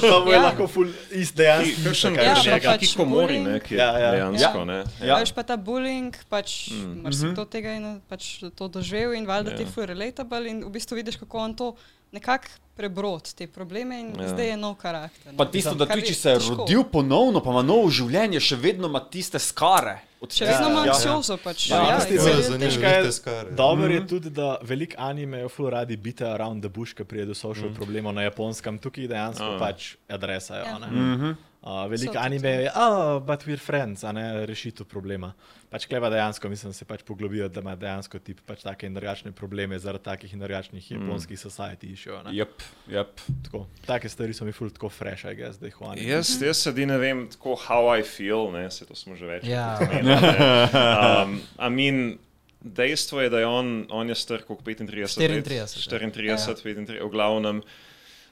[0.00, 0.42] Pa mu je Ja.
[0.42, 2.14] lahko full ist dejansko.
[2.14, 4.10] Ja, kakšen pa taki pač komori, ne, ki je Ja, ja.
[4.12, 4.64] dejansko.
[4.64, 4.84] ne.
[5.02, 5.18] Ja.
[5.18, 7.02] Veš pa ta bullying, pač mm.
[7.02, 8.22] marsikdo tega je pač
[8.54, 9.66] to doživel in valjda ti Ja.
[9.66, 11.74] je full relatable in v bistvu vidiš, kako on to
[12.12, 14.22] nekako prebrod te probleme in Ja.
[14.22, 14.28] ja.
[14.28, 15.34] zdaj je nov karakter.
[15.36, 15.50] Pa ne.
[15.50, 18.86] tisto, da tudi je če se je rodil ponovno, pa ima novo življenje, še vedno
[18.86, 19.98] ima tiste skare.
[20.28, 20.92] Še vedno ima Ja.
[20.92, 21.68] ansiozo, pač.
[21.68, 23.50] Ja, Ja, je je zanimivo, težko- Kaj je te skare.
[23.52, 27.34] Dobro je tudi, da veliko animejev ful radi bite around the bush, ki pride do
[27.34, 29.58] social problemov na japonskem, tukaj dejansko Ah.
[29.60, 30.64] pač adresajo.
[30.64, 30.78] Ja.
[30.78, 30.86] ne.
[30.86, 31.30] Mhm.
[31.60, 35.34] Uh, veliko So anime je, oh, but we're friends, a ne rešitev problema.
[35.68, 39.32] Pač kleva dejansko, mislim, se pač poglobijo, da ima dejansko tip pač take in drugačne
[39.36, 42.22] probleme zaradi takih in drugačnih japonskih society išejo.
[42.24, 42.32] ne.
[42.32, 43.20] Jep, jep.
[43.44, 46.08] Tako, take stvari so mi ful tako fresh, I guess, da jih v anime.
[46.08, 49.44] Jaz, jaz sedi ne vem, tako how I feel, ne, se to smo že več.
[49.44, 49.76] Ja.
[49.82, 52.18] Um, I mean,
[52.60, 55.44] dejstvo je, da je on, on je star kot 35 let.
[55.44, 55.66] 34, ja.
[55.66, 56.36] 34, Ja.
[56.36, 57.62] 35, v glavnem.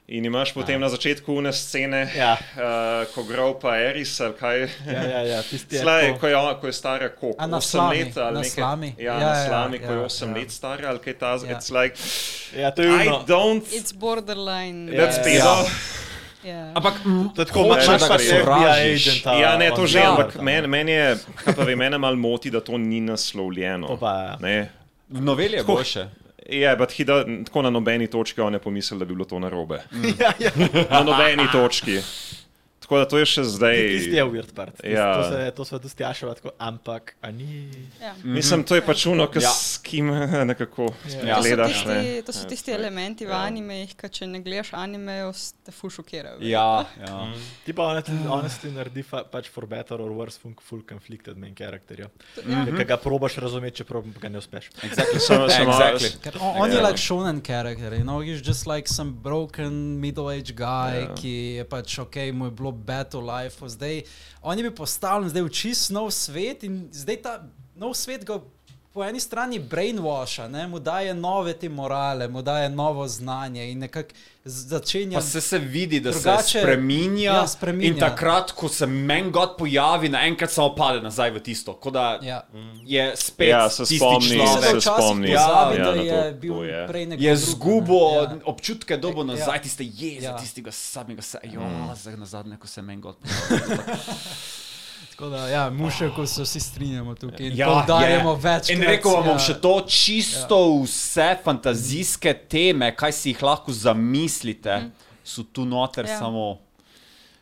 [0.08, 2.38] In imaš potem na začetku une scene, Ja.
[2.54, 2.62] uh,
[3.10, 4.60] ko grov pa Eris ali kaj.
[4.86, 7.36] Ja, ja, ja, tisti je Slej, tako- ko, je, ona- ko je stara koliko?
[7.38, 8.50] A na 8 slami, let ali na nekaj.
[8.52, 8.94] slami.
[8.98, 10.34] Ja, Ja, na ja, slami, ko je ja, 8 ja.
[10.34, 11.50] let stara ali kaj takega.
[11.50, 11.56] Ja.
[11.56, 11.94] It's like,
[12.54, 13.24] Ja, to je I uno.
[13.24, 13.66] don't.
[13.72, 14.92] It's borderline.
[14.92, 15.24] That's Ja.
[15.24, 15.54] pedo.
[16.44, 16.70] Ja.
[16.74, 16.94] Ampak
[17.34, 19.34] To je tako, imaš pač agenta.
[19.34, 22.60] Ja, ne, to že, ampak meni men je, kaj pa ve, mene malo moti, da
[22.60, 23.86] to ni naslovljeno.
[23.88, 24.36] To pa ja.
[24.40, 24.70] Ne.
[25.08, 26.06] v noveli je Tako- boljše.
[26.50, 29.83] Ja, ampak hida, tako na nobeni točki on je pomislil, da bi bilo to narobe.
[30.20, 30.50] ja, ja.
[30.91, 32.00] Na nobeni točki.
[32.86, 33.76] Tako da to je še zdaj.
[33.76, 34.76] Tisti je weird part.
[34.78, 35.06] Tisti, Ja.
[35.16, 37.66] To se, to se dosti tako, ampak, a ni.
[38.00, 38.12] Ja.
[38.23, 39.50] Mislim, to je pač uno, ki Ja.
[39.50, 40.06] s kim
[40.50, 40.86] nekako
[41.26, 41.34] Ja.
[41.36, 41.82] To so gledaš.
[41.84, 41.94] Ne.
[41.98, 45.34] tisti, to so tisti elementi v animejih, ki če ne gledaš animejev,
[45.66, 46.39] te fu šokirajo.
[46.47, 47.32] Ja, ja.
[47.66, 51.98] Ti pa honestly, naredi fa, pač for better or worse fun, full conflicted main character.
[52.06, 52.08] Ja.
[52.47, 52.62] Ja.
[52.70, 54.70] Ki ga probaš razumeti, čeprav ga ne uspeš.
[54.86, 55.18] Exactly.
[55.18, 56.12] Samo- samo- exactly.
[56.23, 56.86] Ker on, on je Ja.
[56.86, 61.15] like shonen character, you know, he's just like some broken middle-aged guy, Ja.
[61.18, 64.02] ki je pač ok, mu je bilo bad to life, zdaj
[64.42, 67.34] on je bil postavljen zdaj v čist nov svet in zdaj ta
[67.74, 68.40] nov svet ga
[68.97, 73.78] po eni strani brainwasha, ne, mu daje nove te morale, mu daje novo znanje in
[73.78, 75.15] nekako začenja.
[75.15, 77.89] Pa se, se vidi, da Drugače- se spreminja, ja, spreminja.
[77.89, 81.75] In takrat, ko se meni God pojavi, naenkrat samo pade nazaj v tisto.
[81.75, 82.41] Kot da Ja.
[82.84, 84.70] je spet Ja, se tisti spomni, da človek.
[84.73, 85.26] se spomni.
[85.28, 86.86] pozabi, Ja, da na je to, bil to je.
[86.86, 87.50] prej nekdo Je drug, ne.
[87.52, 88.36] zgubo Ja.
[88.44, 89.25] občutke dobo Ja.
[89.26, 90.36] nazaj, tiste jeze, Ja.
[90.36, 91.39] tistega samega se.
[91.44, 91.92] Jo, Mm.
[91.94, 93.62] zdaj na zadnje, ko se meni God pojavi.
[95.16, 98.36] Tako da, ja, mušeko se vsi strinjamo tukaj in Ja, poudarjamo je.
[98.36, 98.68] več.
[98.68, 100.82] In rekel vam bom še to, čisto ja.
[100.82, 104.90] vse fantazijske teme, kaj si jih lahko zamislite,
[105.24, 106.12] so tu noter Ja.
[106.12, 106.18] ja.
[106.18, 106.58] samo.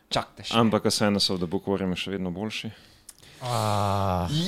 [0.09, 0.55] Čakajte še.
[0.55, 2.71] Ampak Ascendance of the Bookworm je še vedno boljši.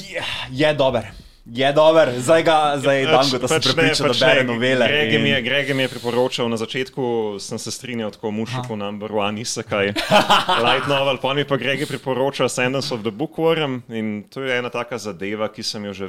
[0.07, 0.23] Je,
[0.53, 1.11] je dober.
[1.47, 4.87] Je dober, zdaj ga, zdaj dan go, da se prepriča, da bere novele.
[4.87, 7.03] Greg mi, je, in- Greg mi je priporočal na začetku,
[7.39, 9.93] sem se strinjal, tako mušiku number one, niso kaj.
[10.65, 14.57] Light novel, pa mi pa Greg je priporočal Ascendance of the Bookworm in to je
[14.57, 16.07] ena taka zadeva, ki sem jo že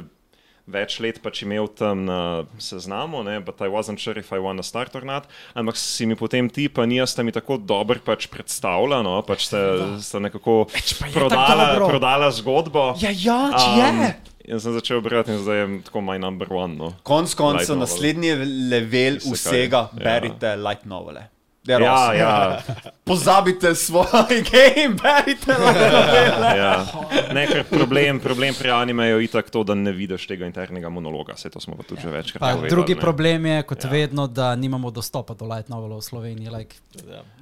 [0.69, 4.59] več let pač imel tam na seznamu, ne, but I wasn't sure if I want
[4.59, 7.97] to start or not, ampak si mi potem ti, pa nija sta mi tako dobro
[8.05, 9.57] pač predstavljala, no, pač ste,
[9.97, 10.67] ste nekako
[11.13, 11.87] prodala, dobro.
[11.87, 12.91] prodala zgodbo.
[13.01, 14.11] Ja, ja, če Um, je.
[14.49, 16.73] Jaz sem začel brati in zdaj je tako my number one.
[16.75, 16.85] No.
[16.87, 18.31] Light koncev, naslednji
[18.65, 19.99] level Isekaj, vsega, ja.
[20.01, 21.27] berite light novele.
[21.61, 22.17] They're Ja, awesome.
[22.17, 22.61] ja,
[23.05, 24.07] Pozabite svoj
[24.49, 26.49] game, berite light novele.
[26.55, 26.85] ja.
[27.29, 31.33] Ne, problem, problem pri animeju je itak to, da ne vidiš tega internega monologa.
[31.33, 32.69] Vse to smo pa tudi že večkrat Pa, povedali.
[32.71, 33.01] drugi ne.
[33.01, 33.87] problem je, kot Ja.
[33.87, 33.91] ja.
[33.91, 36.49] vedno, da nimamo dostopa do light novelov v Sloveniji.
[36.49, 36.75] Like,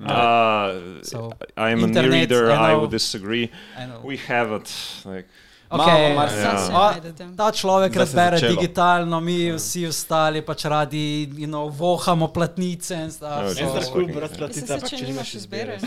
[0.02, 2.80] Uh, So, I'm a new internet, reader, I I know.
[2.80, 3.48] would disagree.
[3.77, 4.02] I know.
[4.03, 4.68] We have it.
[5.06, 5.27] Like,
[5.69, 6.79] okay, Zdaj Ja.
[6.79, 6.95] A,
[7.37, 12.93] ta človek Zdaj je razbere digitalno, mi vsi ostali pač radi you know, vohamo platnice
[12.93, 13.45] Ja, En star
[13.93, 15.79] kul, brez platica, se, ampak če nimaš izbire.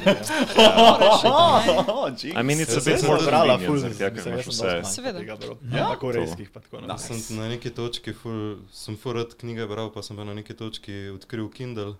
[2.34, 4.76] I mean, it's a bit more Brala, ful, tega, ker imaš vse.
[4.84, 5.24] Seveda.
[5.24, 5.36] Ja,
[5.72, 7.20] Ja, korejskih pa tako naprej.
[7.20, 11.08] sem na neki točki, ful, sem furat knjige bral, pa sem pa na neki točki
[11.14, 11.96] odkril Kindle.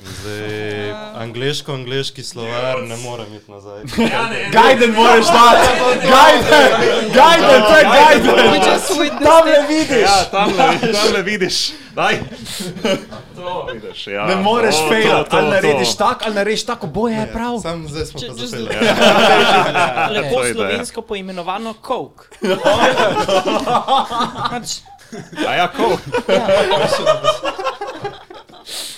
[0.00, 3.82] Zdaj, angliško, angliški slovar, ne morem iti nazaj.
[4.56, 5.68] Gajden moraš dati,
[6.02, 6.72] gajden,
[7.14, 8.60] gajden, to je gajden.
[9.22, 10.00] Tam le vidiš.
[10.00, 11.70] Ja, tam le, tam le vidiš.
[11.94, 12.18] Daj.
[13.36, 14.26] To vidiš, ja.
[14.26, 17.58] Ne moreš to, ali narediš tako, ali narediš tako, boje je prav.
[17.62, 18.76] Sam zdaj smo pa zapeljali.
[20.14, 22.24] Lepo slovensko poimenovano Coke.
[24.50, 24.68] Pač,
[25.48, 25.96] A ja, cool.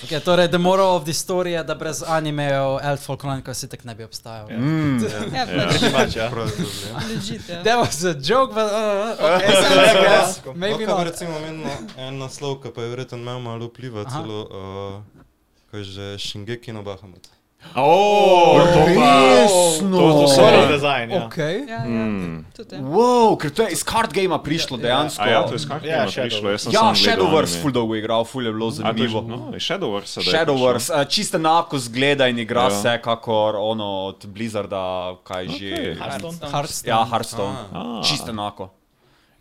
[0.03, 3.83] Okay, torej, the moral of the story je, da brez animejev Elf Chronicles si tak
[3.83, 4.47] ne bi obstajal.
[4.49, 5.03] Mm.
[5.35, 6.29] Ja, pač, Pač, ja.
[6.31, 7.01] Prav je to, ja.
[7.09, 7.41] legit.
[7.63, 11.07] That was a joke, but uh, okay, so I guess, maybe Lahko not.
[11.11, 14.11] recimo omenil en naslov, ki pa je verjetno imel malo vpliva, Aha.
[14.21, 15.23] celo, uh,
[15.71, 17.27] ko je že Shingeki no Bahamut.
[17.75, 19.11] Oh, to pa.
[19.35, 19.97] Resno.
[19.97, 20.67] To, to so pa.
[20.67, 21.21] dizajn, ja.
[21.23, 21.55] Okay.
[21.59, 22.45] Ja, ja, Hmm.
[22.51, 22.75] tudi.
[22.75, 22.81] ja.
[22.81, 25.19] Wow, ker to je iz card gamea prišlo dejansko.
[25.19, 26.21] A ja, to je skakaj Ja, ja, Shadow.
[26.23, 26.49] prišlo.
[26.49, 29.21] Jaz sem Ja, Shadowverse ful dolgo igral, ful je bilo je že- zanimivo.
[29.21, 30.13] No, je Shadowverse.
[30.13, 32.69] sedaj Shadowverse, uh, čisto enako zgleda in igra Ja.
[32.71, 34.83] se kakor ono od Blizzarda,
[35.23, 35.71] kaj že.
[35.71, 35.95] Okej.
[35.95, 36.51] Hearthstone.
[36.51, 36.89] Hearthstone.
[36.89, 37.55] Ja, Hearthstone.
[37.71, 38.01] Ah.
[38.01, 38.69] Čisto enako.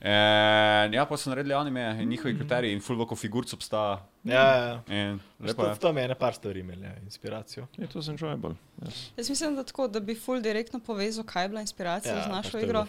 [0.01, 3.99] En, ja, pa so naredili anime in njihovi kriteriji in full veliko figurc obstaja.
[4.27, 5.19] Ja, ja.
[5.39, 5.75] Lepo je.
[5.75, 7.67] v tom je ene par stvari imel, ja, inspiracijo.
[7.79, 8.55] It was enjoyable.
[8.81, 9.11] Yes.
[9.17, 12.33] Jaz mislim, da tako, da bi ful direktno povezal, kaj je bila inspiracija Ja, pač
[12.33, 12.87] našo to je igro.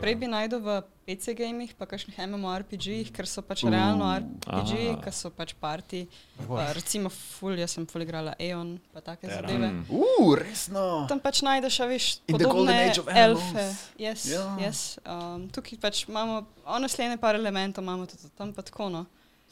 [0.00, 0.74] Prej bi najdel v
[1.06, 6.06] PC gamih, pa kakšnih MMORPG-jih, ker so pač realno RPG-ji, ki so pač parti.
[6.48, 9.46] Pa, recimo, ful, jaz sem ful igrala Aeon, pa take Terra.
[9.48, 9.70] zadeve.
[9.70, 9.84] Mm.
[9.92, 11.06] Uh, resno.
[11.08, 13.66] Tam pač najdeš, a veš, podobne elfe.
[14.00, 14.56] Yes, Ja.
[14.58, 14.98] yes.
[15.04, 18.88] Um, tukaj pač imamo, ono slene par elementov imamo tudi tam pa tako.
[18.90, 19.04] No.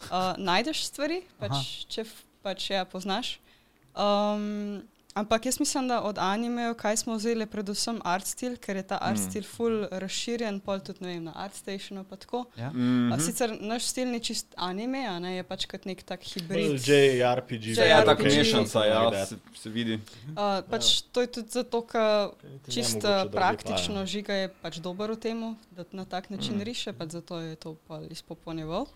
[0.07, 3.41] Uh, najdeš stvari, pač, če f- pač ja, poznaš.
[3.99, 4.83] Um,
[5.15, 8.85] ampak jaz mislim, da od animejev, kaj smo vzeli, je predvsem art stil, ker je
[8.86, 9.25] ta art Mm.
[9.25, 12.44] stil full razširjen, pol tudi vem, na ArtStationu pa tako.
[12.57, 12.70] Ja.
[12.70, 13.10] Mhm.
[13.12, 16.78] Uh, sicer naš stil ni čist anime, a ne, je pač kot nek tak hibrid.
[16.78, 17.18] JRPG.
[17.18, 17.67] JRPG.
[17.83, 18.36] Ja, tako RPG.
[18.36, 19.99] mešanica, ja, se, se vidi.
[20.28, 22.31] Uh, pač to je tudi zato, ker
[22.70, 25.43] čisto nemogoče dolgo praktično žiga je pač dober v tem,
[25.75, 26.62] da na tak način mm.
[26.62, 28.86] riše, pač zato je to pa izpopolnjeval.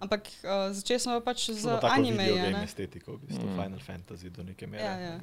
[0.00, 2.24] Ampak uh, začeli smo pa pač z anime.
[2.24, 3.56] Game estetiko, v bistvu Mm.
[3.62, 4.84] Final Fantasy do neke mere.
[4.84, 5.14] Ja, ja.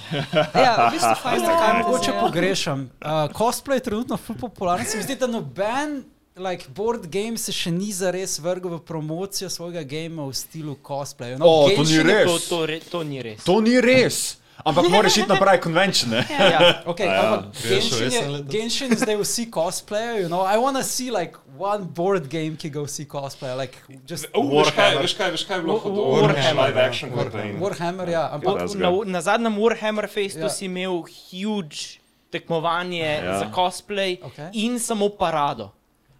[0.64, 1.84] ja, v bistvu Final Kaj Fantasy.
[1.84, 2.20] mogoče ja.
[2.20, 2.80] pogrešam?
[3.04, 4.86] Uh, cosplay je trenutno ful popularen.
[4.86, 6.04] Se mi zdi, da noben
[6.36, 11.36] like, board game se še ni zares vrgel v promocijo svojega gamea v stilu cosplay.
[11.38, 12.24] No, O, to ni res.
[12.24, 13.44] To, to, re, to ni res.
[13.44, 14.38] To ni res.
[14.64, 16.24] Ampak moraš iti na pravi konvenčne.
[16.30, 16.82] Ja.
[16.86, 17.20] Okay, ja.
[17.22, 18.42] ampak Greš v Genshin, je?
[18.48, 20.22] Genshin zdaj vsi cosplayajo.
[20.22, 20.44] You know?
[20.46, 23.58] I wanna see like one board game, ki ga vsi cosplayajo.
[23.58, 23.76] Like,
[24.06, 26.06] just Uh, veš kaj, veš kaj, veš kaj je bilo hudo?
[26.14, 27.58] Warhammer, Live action campaign.
[27.60, 28.28] Warhammer, ja.
[28.28, 30.46] Pa, Ampak, na, na zadnjem Warhammer Festu Ja.
[30.46, 30.54] ja.
[30.54, 32.00] si imel huge
[32.30, 33.24] tekmovanje Ja.
[33.24, 33.38] ja.
[33.38, 34.50] za cosplay okay.
[34.52, 35.72] in samo parado.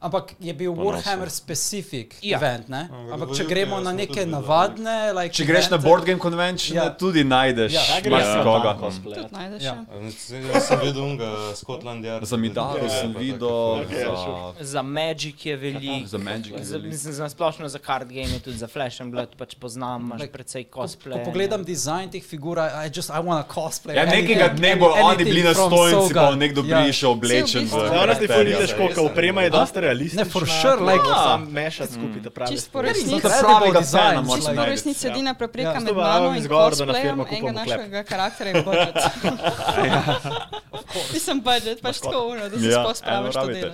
[0.05, 1.01] Ampak je bil Ponosno.
[1.01, 2.37] Warhammer specific Ja.
[2.37, 2.89] event, ne?
[2.93, 6.85] Ampak Ampak če gremo na neke navadne, like Če greš na Board Game Convention, Ja.
[6.85, 6.91] ja.
[6.93, 7.81] tudi najdeš Ja.
[7.81, 7.97] ja.
[8.05, 9.63] Ja, najdeš.
[9.63, 9.75] Ja.
[9.81, 9.85] Ja.
[10.51, 12.25] Jaz sem videl unga Scotland Yard.
[12.25, 13.85] Za Midaro Ja, sem pa videl,
[14.63, 16.07] za, Magic je veliko.
[16.07, 16.53] za Magic.
[16.53, 16.89] je Za, veliko.
[16.91, 20.33] mislim, za splošno za card game, tudi za Flash and Blood, pač poznam, imaš Like,
[20.35, 21.13] precej Ko, cosplay.
[21.15, 23.95] ko pogledam dizajn teh figur, I just I want to cosplay.
[23.95, 26.83] Ja, nekega dne bo oni bili na stojnici, pa nekdo Ja.
[26.83, 27.65] prišel oblečen.
[27.65, 28.59] V v Ja, ona ti karakterja.
[28.59, 30.25] vidiš, koliko oprema je dosta realistična.
[30.25, 32.51] Ne, for sure, like- sam mešati skupaj, da pravi.
[32.51, 33.15] Čisto po Res resnici.
[33.15, 34.71] incredible pravega fana moraš Čisto najti.
[34.71, 35.81] resnici edina prepreka Ja.
[35.81, 38.95] med mano in cosplayem enega našega karakterja je budžet.
[41.15, 43.65] Mislim budžet, pač tako uno, da se Ja, sploh spraviš to veš.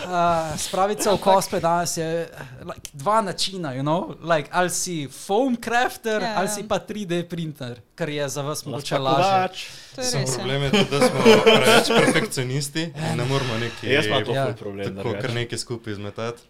[0.00, 0.10] Uh,
[0.58, 2.28] spraviti se v cosplay danes je
[2.64, 4.02] like, dva načina, you know?
[4.26, 6.50] like, ali si foam crafter, Ja, ali ja.
[6.50, 9.68] si pa 3D printer, kar je za vas mogoče lažje.
[9.96, 10.14] Res.
[10.14, 10.20] ja.
[10.36, 14.46] problem je da smo preveč perfekcionisti in ne moramo neki, Jaz imam to Ja.
[14.46, 14.96] ful problem.
[14.96, 16.42] tako, kar nekaj skupaj izmetati.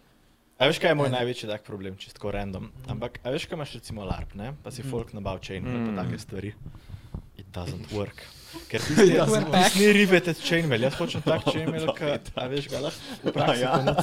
[0.59, 2.71] A veš, kaj je moj največji tak problem, čisto random.
[2.87, 4.53] Ampak, a veš, kaj imaš recimo LARP, ne?
[4.63, 5.95] pa si folk nabav chainmail, mm.
[5.95, 6.53] pa take stvari.
[7.37, 8.27] It doesn't work.
[8.69, 9.75] Ker ti It doesn't work.
[9.75, 13.75] ni riveted chainmail, jaz hočem tak chainmail, ka, a veš, ga lahko Ja.
[13.83, 13.93] my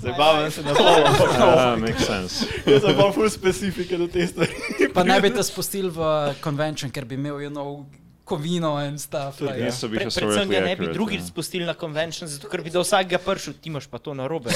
[0.00, 0.82] Zabavam se na to,
[1.38, 2.46] Ja, makes sense.
[2.66, 4.90] jaz sem pa full specifike do te stvari.
[4.94, 7.86] Pa ne bi te spustili v convention, ker bi imel you know,
[8.26, 9.40] kovino in stuff.
[9.40, 9.64] Like, ja.
[9.64, 11.22] Niso Pre, predvsem ga ne bi ja.
[11.26, 14.50] spustili na convention, zato ker bi do vsakega pršil, ti imaš pa to na robe.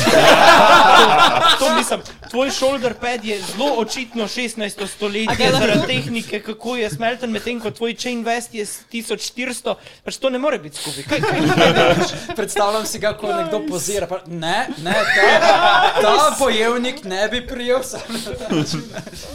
[1.61, 2.01] to mislim,
[2.31, 4.87] tvoj shoulder pad je zelo očitno 16.
[4.87, 9.75] stoletje zaradi tehnike, kako je smelten, medtem ko tvoj chain vest je s 1400,
[10.05, 11.05] pač to ne more biti skupaj.
[11.05, 12.35] Kaj, kaj, kaj?
[12.37, 14.11] Predstavljam si ga, ko nekdo pozira.
[14.11, 18.51] Pa, ne, ne, ta, ta bojevnik ne bi prijel sam ta.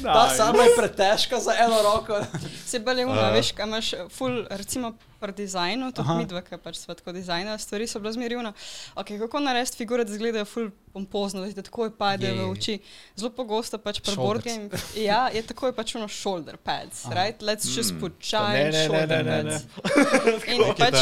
[0.03, 2.19] Ta sama je pretežka za eno roko.
[2.65, 6.17] Se bolje uno, veš, kaj imaš full, recimo pri dizajnu, tudi Aha.
[6.17, 8.51] mi dva, ki pač sva tako dizajna, stvari so bile zmerjivne.
[8.95, 12.45] Okay, kako narediti figure, da izgledajo full pompozno, da ti takoj padejo Je, je, v
[12.45, 12.51] je.
[12.51, 12.75] oči.
[13.15, 14.43] Zelo pogosto pač pri Shoulders.
[14.43, 17.41] board game, ja, je takoj pač ono shoulder pads, right?
[17.41, 19.51] Let's just put Ne, child ne, ne, shoulder ne, ne, ne.
[19.51, 20.45] pads.
[20.53, 20.95] In pač,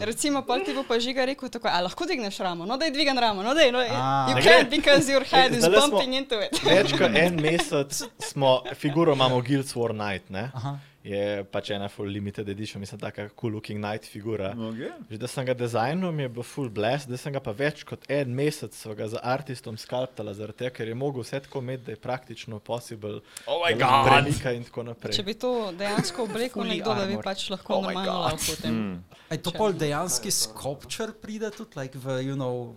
[0.00, 2.94] recimo, pol ti bo pa žiga rekel tako, a lahko digneš ramo, no da je
[2.94, 4.28] dvigan ramo, no da je, no, A.
[4.28, 6.54] you Ne can't because your head is bumping into it.
[6.62, 7.90] Več kot en mesec
[8.22, 10.50] smo, figuro imamo Guild War Night, ne?
[10.54, 10.78] Aha.
[11.04, 14.50] Je pač ena full limited edition, mislim, taka cool looking night figura.
[14.54, 14.90] Okay.
[15.10, 17.84] Že da sem ga dizajnil, mi je bil full bless, da sem ga pa več
[17.86, 21.84] kot en mesec ga za artistom skalptala, zaradi tega, ker je mogel vse tako imeti,
[21.86, 23.20] da je praktično possible.
[23.46, 24.10] Oh my god!
[24.10, 25.14] Premika in tako naprej.
[25.20, 28.26] Če bi to dejansko oblekel nekdo, da bi pač lahko Oh my normalno God.
[28.26, 28.74] lahko potem.
[28.74, 29.22] Mm.
[29.30, 32.74] Je to pol dejanski sculpture pride tudi, like v, you know,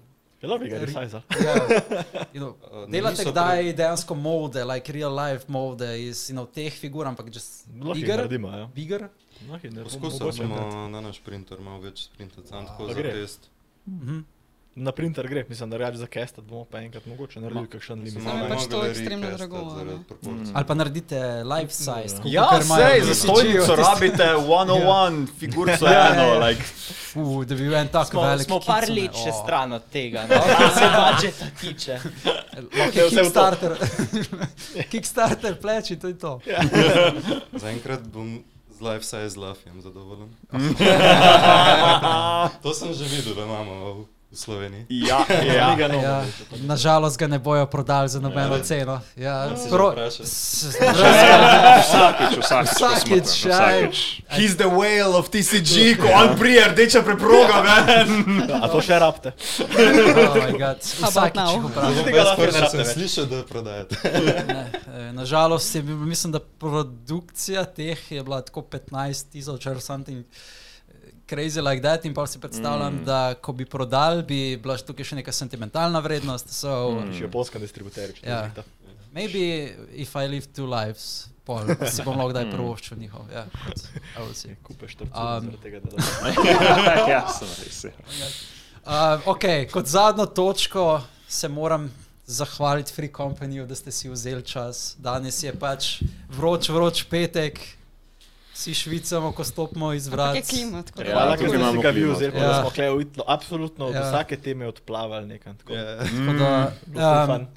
[2.33, 6.47] You know, Uh, ne, delate kdaj dejansko molde, like real life molde iz you know,
[6.49, 8.65] teh figur, ampak just Lahko jih bigger, naredimo, ja.
[8.75, 9.07] bigger.
[9.83, 13.11] Poskusili smo na naš printer malo več sprintati, samo tako za gre.
[13.11, 13.49] test.
[13.87, 14.19] Mhm.
[14.73, 18.23] Na printer gre, mislim, da reč za kestat bomo pa enkrat mogoče naredili kakšen limit.
[18.23, 19.63] Samo pač to ekstremno drago,
[20.07, 20.53] proporcij.
[20.53, 22.21] Ali pa naredite life size.
[22.25, 26.47] Ja, sej, za stojnico tisti- rabite 101 figurico Ja, ja, eno, ja.
[26.47, 26.63] like.
[27.03, 29.43] Fu, da bi bil en tak Smo, velik smo par let še o.
[29.43, 31.99] stran od tega, no, kar se budžeta tiče.
[32.53, 33.09] V to.
[33.11, 33.75] Kickstarter,
[34.91, 36.39] Kickstarter pleči, to je to.
[37.61, 38.39] Zaenkrat bom
[38.71, 40.31] z life size lafjem zadovoljen.
[42.61, 44.85] to sem že videl, da imamo v Sloveniji.
[44.89, 45.75] Ja, ja.
[45.77, 46.23] Novo, Ja,
[46.61, 48.63] nažalost ga ne bojo prodali za nobeno Ja.
[48.63, 49.01] ceno.
[49.15, 49.91] Ja, že pro,
[51.81, 52.69] Vsakič, vsakič.
[52.69, 53.51] ko Vsakič, ja.
[53.51, 53.97] vsakič.
[54.29, 58.07] He's the whale of TCG, ko on prije rdeča preproga, man.
[58.53, 59.33] A to še rabite?
[59.35, 63.95] oh my God, about vsakič rabite sem slišal, da prodajate.
[63.99, 68.91] Eh, Nažalost, mislim, da produkcija teh je bila tako 15
[69.29, 70.23] tisoč ali something
[71.31, 72.05] crazy like that.
[72.05, 73.05] In pa si predstavljam, mm.
[73.05, 76.51] da ko bi prodali, bi bila tukaj še neka sentimentalna vrednost.
[76.51, 77.15] So, mm.
[77.17, 78.45] Še japonska distributerja, če Ja.
[79.11, 83.25] Maybe if I live two lives, pol, si bom lahko kdaj privoščil njihov.
[83.33, 83.43] Ja,
[84.15, 84.55] I will see.
[84.63, 85.99] Kupeš to Um, tega, da
[87.11, 87.81] ja, sem res.
[87.91, 88.29] ja.
[88.81, 90.85] Uh, ok, kot zadnjo točko
[91.27, 91.89] se moram
[92.25, 94.95] zahvaliti Free Companyju, da ste si vzeli čas.
[94.97, 96.01] Danes je pač
[96.31, 97.59] vroč, vroč petek,
[98.61, 100.35] si švicamo, ko stopimo iz vrat.
[100.35, 102.47] Ampak je klima, tako ja, hvala, ker si ga vi vzeli, ja.
[102.47, 103.91] da smo kle uitno, absolutno ja.
[103.91, 105.57] od vsake teme odplavali nekam.
[105.57, 105.95] Tako, ja.
[106.05, 106.27] Mm.
[106.27, 106.37] tako
[106.97, 107.47] da, um,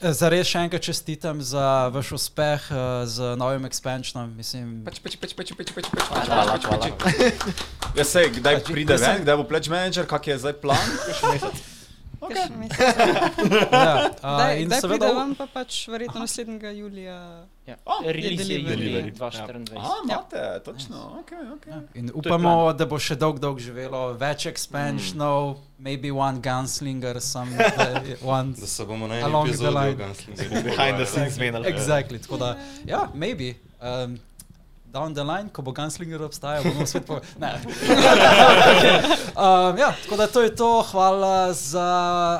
[0.00, 4.30] Zares še enkrat čestitam za vaš uspeh uh, z novim expansionom.
[4.38, 7.16] Mislim, pač, pač, pač, pač, pač, pač, pač, hvala, pač, pač hvala, pač.
[7.40, 7.96] Hvala.
[7.96, 10.84] Jaz se, kdaj pač, pride ven, kdaj bo pledge manager, kak je zdaj plan?
[12.16, 12.48] Okay.
[12.48, 17.18] ja, uh, daj, in daj seveda, vam pa pač verjetno naslednjega julija.
[17.66, 17.76] Ja.
[17.84, 18.82] Oh, Release je delivery.
[18.82, 19.12] julij Delivery.
[19.12, 19.76] 2024.
[19.76, 20.96] A, imate, točno.
[21.20, 21.72] Okay, okay.
[21.72, 27.50] ja, in upamo, da bo še dolgo, dolgo živelo, več expansionov, maybe one gunslinger, some
[28.38, 28.52] one.
[28.60, 29.36] Da se bomo na line.
[29.36, 31.66] o Gunslingerju Behind the scenes menili.
[31.68, 33.54] Exactly, tako da, ja, maybe.
[33.80, 34.18] Um,
[34.96, 37.28] Down the line, ko bo Gunslinger obstajal, bomo svet povedali.
[37.42, 37.52] Ne.
[37.60, 38.96] okay.
[39.44, 40.82] um, ja, tako da to je to.
[40.88, 41.90] Hvala za,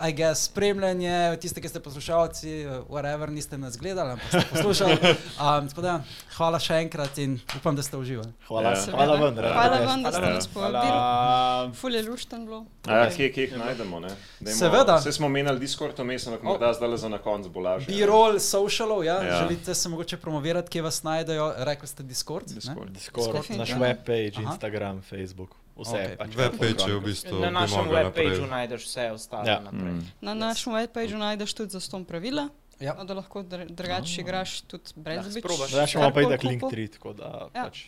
[0.08, 1.36] I guess, spremljanje.
[1.40, 4.96] Tiste, ki ste poslušalci, whatever, niste nas gledali, ampak ste poslušali.
[5.36, 6.00] Um, tako da,
[6.36, 8.32] hvala še enkrat in upam, da ste uživali.
[8.46, 8.84] Hvala, Ja.
[8.86, 10.34] hvala ven, rad Hvala vam, da ste Hvala.
[10.34, 10.82] nas povabili.
[10.82, 11.72] Hvala.
[11.72, 12.64] Ful je lušten bilo.
[12.84, 14.00] A Ja, kje, kje jih najdemo?
[14.00, 14.08] Ne?
[14.40, 14.96] Dajmo, Seveda.
[14.96, 17.88] Vse smo menili Discord, vmes, ampak morda zdaj za na koncu bo lažje.
[17.88, 19.14] B-roll socialov, ja?
[19.14, 19.22] Ja.
[19.24, 19.38] ja.
[19.38, 22.48] želite se mogoče promovirati, kje vas najdejo, rekli ste Discord.
[22.48, 22.54] ne?
[22.54, 22.90] Discord.
[22.90, 23.82] Discord, naš Definitivno.
[23.82, 24.42] webpage, Aha.
[24.44, 25.90] Instagram, Facebook, vse.
[25.92, 26.16] Okay.
[26.16, 29.60] Pač, Webpage je v bistvu Na našem webpageu najdeš vse ostalo Ja.
[29.60, 29.92] naprej.
[29.92, 30.04] Mm.
[30.20, 32.48] Na našem webpageu najdeš tudi za ston pravila,
[32.80, 32.94] Ja.
[32.98, 34.20] No, da lahko dr drugače ah.
[34.20, 35.44] igraš tudi brez več.
[35.72, 37.64] Ja, še imamo pa itak link 3, tako da ja.
[37.64, 37.86] pač.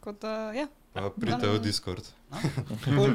[0.00, 0.66] Tako da, ja.
[0.92, 2.10] Pa pridite v Discord.
[2.32, 2.42] No.
[2.84, 3.14] cool.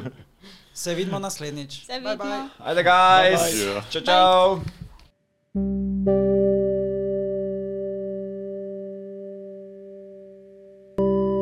[0.72, 1.84] Se vidimo naslednjič.
[1.86, 2.16] Se vidimo.
[2.16, 2.48] Bye bye.
[2.58, 3.46] Ajde, guys.
[3.52, 3.84] Bye bye.
[3.92, 4.60] Čau, čau.
[5.54, 6.37] Bye.